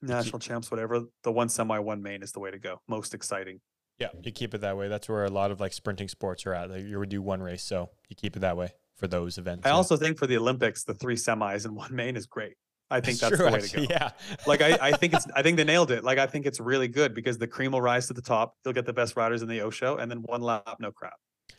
national 0.00 0.38
champs, 0.38 0.70
whatever, 0.70 1.02
the 1.22 1.32
one 1.32 1.48
semi, 1.48 1.78
one 1.78 2.02
main 2.02 2.22
is 2.22 2.32
the 2.32 2.40
way 2.40 2.50
to 2.50 2.58
go. 2.58 2.80
Most 2.88 3.14
exciting. 3.14 3.60
Yeah, 3.98 4.08
you 4.22 4.32
keep 4.32 4.54
it 4.54 4.60
that 4.62 4.76
way. 4.76 4.88
That's 4.88 5.08
where 5.08 5.24
a 5.24 5.30
lot 5.30 5.50
of 5.50 5.60
like 5.60 5.72
sprinting 5.72 6.08
sports 6.08 6.46
are 6.46 6.54
at. 6.54 6.70
Like 6.70 6.84
you 6.84 6.98
would 6.98 7.10
do 7.10 7.22
one 7.22 7.42
race, 7.42 7.62
so 7.62 7.90
you 8.08 8.16
keep 8.16 8.36
it 8.36 8.40
that 8.40 8.56
way 8.56 8.72
for 8.96 9.06
those 9.08 9.38
events. 9.38 9.66
I 9.66 9.70
also 9.70 9.96
think 9.96 10.18
for 10.18 10.26
the 10.26 10.36
Olympics, 10.36 10.84
the 10.84 10.94
three 10.94 11.16
semis 11.16 11.64
and 11.64 11.74
one 11.74 11.94
main 11.94 12.16
is 12.16 12.26
great. 12.26 12.54
I 12.90 13.00
think 13.00 13.18
that's 13.20 13.36
true, 13.36 13.46
the 13.46 13.52
way 13.52 13.58
actually, 13.58 13.86
to 13.86 13.88
go. 13.88 13.94
Yeah, 13.94 14.10
Like 14.46 14.60
I, 14.62 14.78
I 14.80 14.92
think 14.92 15.14
it's 15.14 15.26
I 15.34 15.42
think 15.42 15.56
they 15.56 15.64
nailed 15.64 15.90
it. 15.90 16.04
Like 16.04 16.18
I 16.18 16.26
think 16.26 16.46
it's 16.46 16.60
really 16.60 16.88
good 16.88 17.14
because 17.14 17.38
the 17.38 17.46
cream 17.48 17.72
will 17.72 17.82
rise 17.82 18.06
to 18.08 18.14
the 18.14 18.22
top. 18.22 18.54
You'll 18.64 18.74
get 18.74 18.86
the 18.86 18.92
best 18.92 19.16
riders 19.16 19.42
in 19.42 19.48
the 19.48 19.60
O 19.62 19.70
show, 19.70 19.96
and 19.96 20.10
then 20.10 20.18
one 20.22 20.42
lap, 20.42 20.76
no 20.80 20.92
crap. 20.92 21.14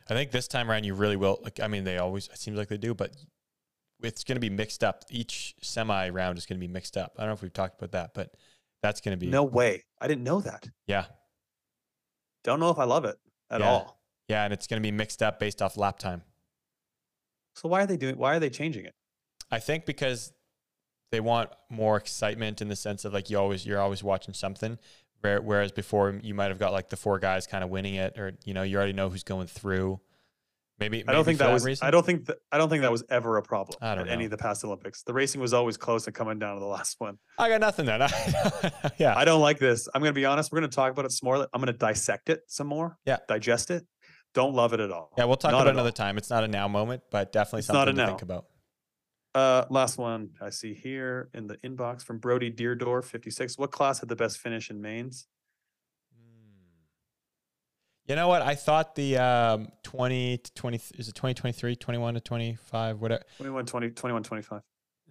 I 0.09 0.13
think 0.13 0.31
this 0.31 0.47
time 0.47 0.69
around 0.69 0.83
you 0.83 0.93
really 0.93 1.15
will. 1.15 1.39
Like, 1.43 1.59
I 1.59 1.67
mean, 1.67 1.83
they 1.83 1.97
always 1.97 2.27
it 2.27 2.37
seems 2.37 2.57
like 2.57 2.67
they 2.67 2.77
do, 2.77 2.93
but 2.93 3.11
it's 4.03 4.23
going 4.23 4.35
to 4.35 4.39
be 4.41 4.49
mixed 4.49 4.83
up. 4.83 5.03
Each 5.09 5.55
semi 5.61 6.09
round 6.09 6.37
is 6.37 6.45
going 6.45 6.59
to 6.59 6.65
be 6.67 6.71
mixed 6.71 6.95
up. 6.95 7.13
I 7.17 7.21
don't 7.21 7.29
know 7.29 7.33
if 7.33 7.41
we've 7.41 7.51
talked 7.53 7.81
about 7.81 7.91
that, 7.93 8.11
but 8.13 8.29
that's 8.83 9.01
going 9.01 9.17
to 9.17 9.19
be 9.19 9.31
No 9.31 9.43
way. 9.43 9.83
I 9.99 10.07
didn't 10.07 10.23
know 10.23 10.41
that. 10.41 10.67
Yeah, 10.85 11.05
Don't 12.43 12.59
know 12.59 12.69
if 12.69 12.77
I 12.77 12.83
love 12.83 13.05
it 13.05 13.15
at 13.49 13.61
Yeah. 13.61 13.69
all. 13.69 13.99
yeah, 14.27 14.43
and 14.43 14.53
it's 14.53 14.67
going 14.67 14.79
to 14.81 14.85
be 14.85 14.91
mixed 14.91 15.23
up 15.23 15.39
based 15.39 15.61
off 15.61 15.75
lap 15.75 15.97
time. 15.97 16.21
So 17.55 17.69
why 17.69 17.81
are 17.81 17.87
they 17.87 17.97
doing? 17.97 18.17
Why 18.17 18.35
are 18.35 18.39
they 18.39 18.49
changing 18.49 18.85
it? 18.85 18.93
I 19.51 19.59
think 19.59 19.85
because 19.85 20.33
they 21.11 21.19
want 21.19 21.49
more 21.69 21.97
excitement 21.97 22.61
in 22.61 22.67
the 22.67 22.75
sense 22.75 23.05
of 23.05 23.13
like 23.13 23.29
you 23.29 23.39
always 23.39 23.65
you're 23.65 23.79
always 23.79 24.03
watching 24.03 24.33
something. 24.33 24.77
Whereas 25.21 25.71
before 25.71 26.19
you 26.21 26.35
might 26.35 26.49
have 26.49 26.59
got 26.59 26.71
like 26.71 26.89
the 26.89 26.97
four 26.97 27.17
guys 27.17 27.47
kind 27.47 27.63
of 27.63 27.71
winning 27.71 27.95
it, 27.95 28.19
or 28.19 28.33
you 28.43 28.53
know 28.53 28.61
you 28.61 28.77
already 28.77 28.93
know 28.93 29.09
who's 29.09 29.23
going 29.23 29.47
through. 29.47 29.99
Maybe 30.77 31.03
I 31.07 31.13
don't 31.13 31.23
think 31.23 31.37
for 31.37 31.45
that 31.45 31.53
was. 31.53 31.63
reason. 31.63 31.87
I 31.87 31.89
don't 31.89 32.05
think 32.05 32.25
that. 32.25 32.37
I 32.51 32.57
don't 32.57 32.69
think 32.69 32.81
that 32.81 32.91
was 32.91 33.03
ever 33.09 33.37
a 33.37 33.41
problem 33.41 33.77
I 33.81 33.95
don't 33.95 34.07
at 34.07 34.13
any 34.13 34.25
of 34.25 34.31
the 34.31 34.37
past 34.37 34.63
Olympics. 34.65 35.03
The 35.03 35.13
racing 35.13 35.39
was 35.39 35.53
always 35.53 35.77
close 35.77 36.05
and 36.05 36.13
coming 36.13 36.37
down 36.37 36.55
to 36.55 36.59
the 36.59 36.65
last 36.67 36.99
one. 36.99 37.17
I 37.39 37.49
got 37.49 37.61
nothing 37.61 37.85
then. 37.85 38.01
yeah, 38.99 39.17
I 39.17 39.23
don't 39.25 39.41
like 39.41 39.57
this. 39.57 39.87
I'm 39.95 40.01
going 40.01 40.13
to 40.13 40.19
be 40.19 40.25
honest. 40.25 40.51
We're 40.51 40.59
going 40.59 40.69
to 40.69 40.75
talk 40.75 40.91
about 40.91 41.05
it 41.05 41.11
some 41.13 41.27
more. 41.27 41.37
I'm 41.37 41.61
going 41.61 41.67
to 41.67 41.73
dissect 41.73 42.29
it 42.29 42.41
some 42.47 42.67
more. 42.67 42.97
Yeah. 43.05 43.17
Digest 43.27 43.71
it. 43.71 43.85
Don't 44.35 44.53
love 44.53 44.73
it 44.73 44.79
at 44.79 44.91
all. 44.91 45.11
yeah. 45.17 45.23
We'll 45.25 45.37
talk 45.37 45.51
Not 45.51 45.61
about 45.61 45.67
it 45.69 45.71
another 45.71 45.87
all. 45.89 45.93
time. 45.93 46.17
It's 46.19 46.29
not 46.29 46.43
a 46.43 46.47
now 46.47 46.67
moment, 46.67 47.01
but 47.09 47.31
definitely 47.31 47.59
It's 47.59 47.67
something 47.67 47.95
to 47.95 48.05
think 48.05 48.21
about. 48.21 48.45
Uh, 49.33 49.65
last 49.69 49.97
one 49.97 50.29
I 50.39 50.49
see 50.51 50.73
here 50.73 51.29
in 51.33 51.47
the 51.47 51.57
inbox 51.57 52.03
from 52.03 52.19
Brody 52.19 52.51
Deerdorf, 52.51 53.05
56. 53.05 53.57
What 53.57 53.71
class 53.71 53.99
had 53.99 54.09
the 54.09 54.15
best 54.15 54.37
finish 54.37 54.69
in 54.69 54.81
mains? 54.81 55.27
You 58.07 58.15
know 58.15 58.27
what? 58.27 58.43
I 58.43 58.53
thought 58.53 58.93
the 58.93 59.17
um, 59.17 59.69
20 59.83 60.37
to 60.37 60.53
20 60.53 60.77
is 60.99 61.07
it 61.09 61.15
2023, 61.15 61.75
21 61.75 62.13
to 62.13 62.19
25, 62.19 63.01
whatever. 63.01 63.23
21, 63.37 63.65
20, 63.65 63.89
21, 63.89 64.23
25, 64.23 64.61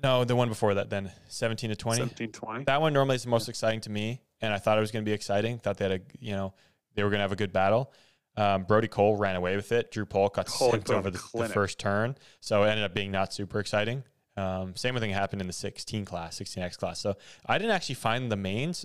No, 0.01 0.25
the 0.25 0.37
one 0.37 0.49
before 0.49 0.75
that 0.75 0.91
then, 0.91 1.11
17 1.29 1.71
to 1.71 1.77
20. 1.77 1.99
17, 1.99 2.31
20. 2.33 2.65
That 2.65 2.81
one 2.81 2.93
normally 2.93 3.17
is 3.17 3.25
the 3.25 3.31
most 3.31 3.49
exciting 3.49 3.81
to 3.81 3.91
me, 3.91 4.23
and 4.41 4.53
I 4.55 4.59
thought 4.59 4.79
it 4.79 4.81
was 4.81 4.93
going 4.93 5.05
to 5.05 5.09
be 5.09 5.13
exciting. 5.15 5.59
Thought 5.59 5.79
they 5.79 5.89
had 5.91 6.01
a, 6.01 6.05
you 6.21 6.33
know, 6.37 6.55
they 6.95 7.03
were 7.03 7.11
going 7.11 7.19
to 7.19 7.23
have 7.25 7.33
a 7.33 7.37
good 7.37 7.53
battle. 7.53 7.93
Um, 8.37 8.65
Brody 8.65 8.89
Cole 8.89 9.17
ran 9.17 9.37
away 9.37 9.55
with 9.57 9.71
it. 9.73 9.91
Drew 9.93 10.05
Polk 10.07 10.35
got 10.37 10.47
Cole 10.47 10.75
over 10.91 11.11
the, 11.11 11.23
the 11.35 11.49
first 11.49 11.79
turn, 11.79 12.17
so 12.41 12.65
it 12.65 12.69
ended 12.69 12.85
up 12.85 12.93
being 12.95 13.11
not 13.13 13.33
super 13.33 13.61
exciting. 13.61 14.03
Um, 14.37 14.75
same 14.75 14.97
thing 14.99 15.11
happened 15.11 15.41
in 15.41 15.47
the 15.47 15.53
16 15.53 16.05
class, 16.05 16.39
16x 16.41 16.77
class. 16.77 16.99
So 17.01 17.15
I 17.47 17.59
didn't 17.59 17.71
actually 17.71 17.95
find 17.95 18.33
the 18.33 18.37
mains 18.37 18.85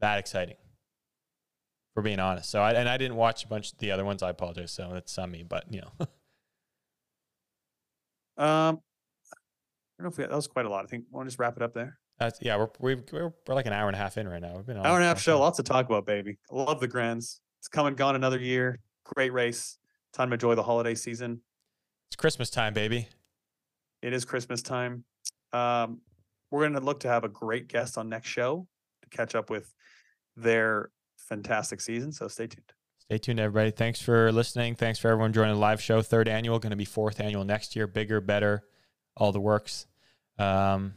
that 0.00 0.18
exciting, 0.18 0.56
for 1.94 2.02
being 2.02 2.20
honest. 2.20 2.50
So 2.50 2.60
I 2.60 2.72
and 2.72 2.86
I 2.86 2.98
didn't 2.98 3.16
watch 3.16 3.44
a 3.44 3.48
bunch 3.48 3.72
of 3.72 3.78
the 3.78 3.90
other 3.92 4.04
ones. 4.04 4.22
I 4.22 4.28
apologize. 4.28 4.72
So 4.72 4.90
that's 4.92 5.16
on 5.16 5.30
me, 5.30 5.42
but 5.42 5.64
you 5.70 5.80
know, 5.80 6.06
Um, 8.38 8.80
I 9.98 10.02
don't 10.02 10.04
know 10.04 10.08
if 10.08 10.18
we, 10.18 10.24
that 10.24 10.32
was 10.36 10.46
quite 10.46 10.66
a 10.66 10.68
lot. 10.68 10.84
I 10.84 10.88
think 10.88 11.04
want 11.10 11.26
to 11.26 11.30
just 11.30 11.38
wrap 11.38 11.56
it 11.56 11.62
up 11.62 11.72
there. 11.72 11.98
that's 12.18 12.38
yeah. 12.42 12.58
We're 12.58 12.68
we've, 12.80 13.02
we're 13.10 13.32
we're 13.46 13.54
like 13.54 13.64
an 13.64 13.72
hour 13.72 13.86
and 13.86 13.96
a 13.96 13.98
half 13.98 14.18
in 14.18 14.28
right 14.28 14.42
now. 14.42 14.54
We've 14.56 14.66
been 14.66 14.76
on 14.76 14.84
Hour 14.84 14.96
and 14.96 15.04
a 15.04 15.08
half 15.08 15.20
show, 15.22 15.32
time. 15.32 15.40
lots 15.40 15.56
to 15.56 15.62
talk 15.62 15.86
about, 15.86 16.04
baby. 16.04 16.36
Love 16.50 16.80
the 16.80 16.88
Grands. 16.88 17.40
It's 17.66 17.74
come 17.74 17.88
and 17.88 17.96
gone 17.96 18.14
another 18.14 18.38
year. 18.38 18.78
Great 19.02 19.32
race. 19.32 19.78
Time 20.12 20.30
to 20.30 20.34
enjoy 20.34 20.54
the 20.54 20.62
holiday 20.62 20.94
season. 20.94 21.40
It's 22.08 22.14
Christmas 22.14 22.48
time, 22.48 22.72
baby. 22.74 23.08
It 24.02 24.12
is 24.12 24.24
Christmas 24.24 24.62
time. 24.62 25.02
Um, 25.52 26.00
we're 26.52 26.60
going 26.60 26.74
to 26.74 26.80
look 26.80 27.00
to 27.00 27.08
have 27.08 27.24
a 27.24 27.28
great 27.28 27.66
guest 27.66 27.98
on 27.98 28.08
next 28.08 28.28
show 28.28 28.68
to 29.02 29.08
catch 29.08 29.34
up 29.34 29.50
with 29.50 29.74
their 30.36 30.90
fantastic 31.16 31.80
season. 31.80 32.12
So 32.12 32.28
stay 32.28 32.46
tuned. 32.46 32.72
Stay 33.00 33.18
tuned, 33.18 33.40
everybody. 33.40 33.72
Thanks 33.72 34.00
for 34.00 34.30
listening. 34.30 34.76
Thanks 34.76 35.00
for 35.00 35.08
everyone 35.08 35.32
joining 35.32 35.54
the 35.54 35.60
live 35.60 35.82
show. 35.82 36.02
Third 36.02 36.28
annual, 36.28 36.60
going 36.60 36.70
to 36.70 36.76
be 36.76 36.84
fourth 36.84 37.18
annual 37.18 37.44
next 37.44 37.74
year. 37.74 37.88
Bigger, 37.88 38.20
better, 38.20 38.62
all 39.16 39.32
the 39.32 39.40
works. 39.40 39.88
Um, 40.38 40.94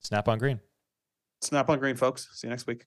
snap 0.00 0.26
on 0.26 0.40
green. 0.40 0.58
Snap 1.42 1.70
on 1.70 1.78
green, 1.78 1.94
folks. 1.94 2.28
See 2.32 2.48
you 2.48 2.50
next 2.50 2.66
week. 2.66 2.86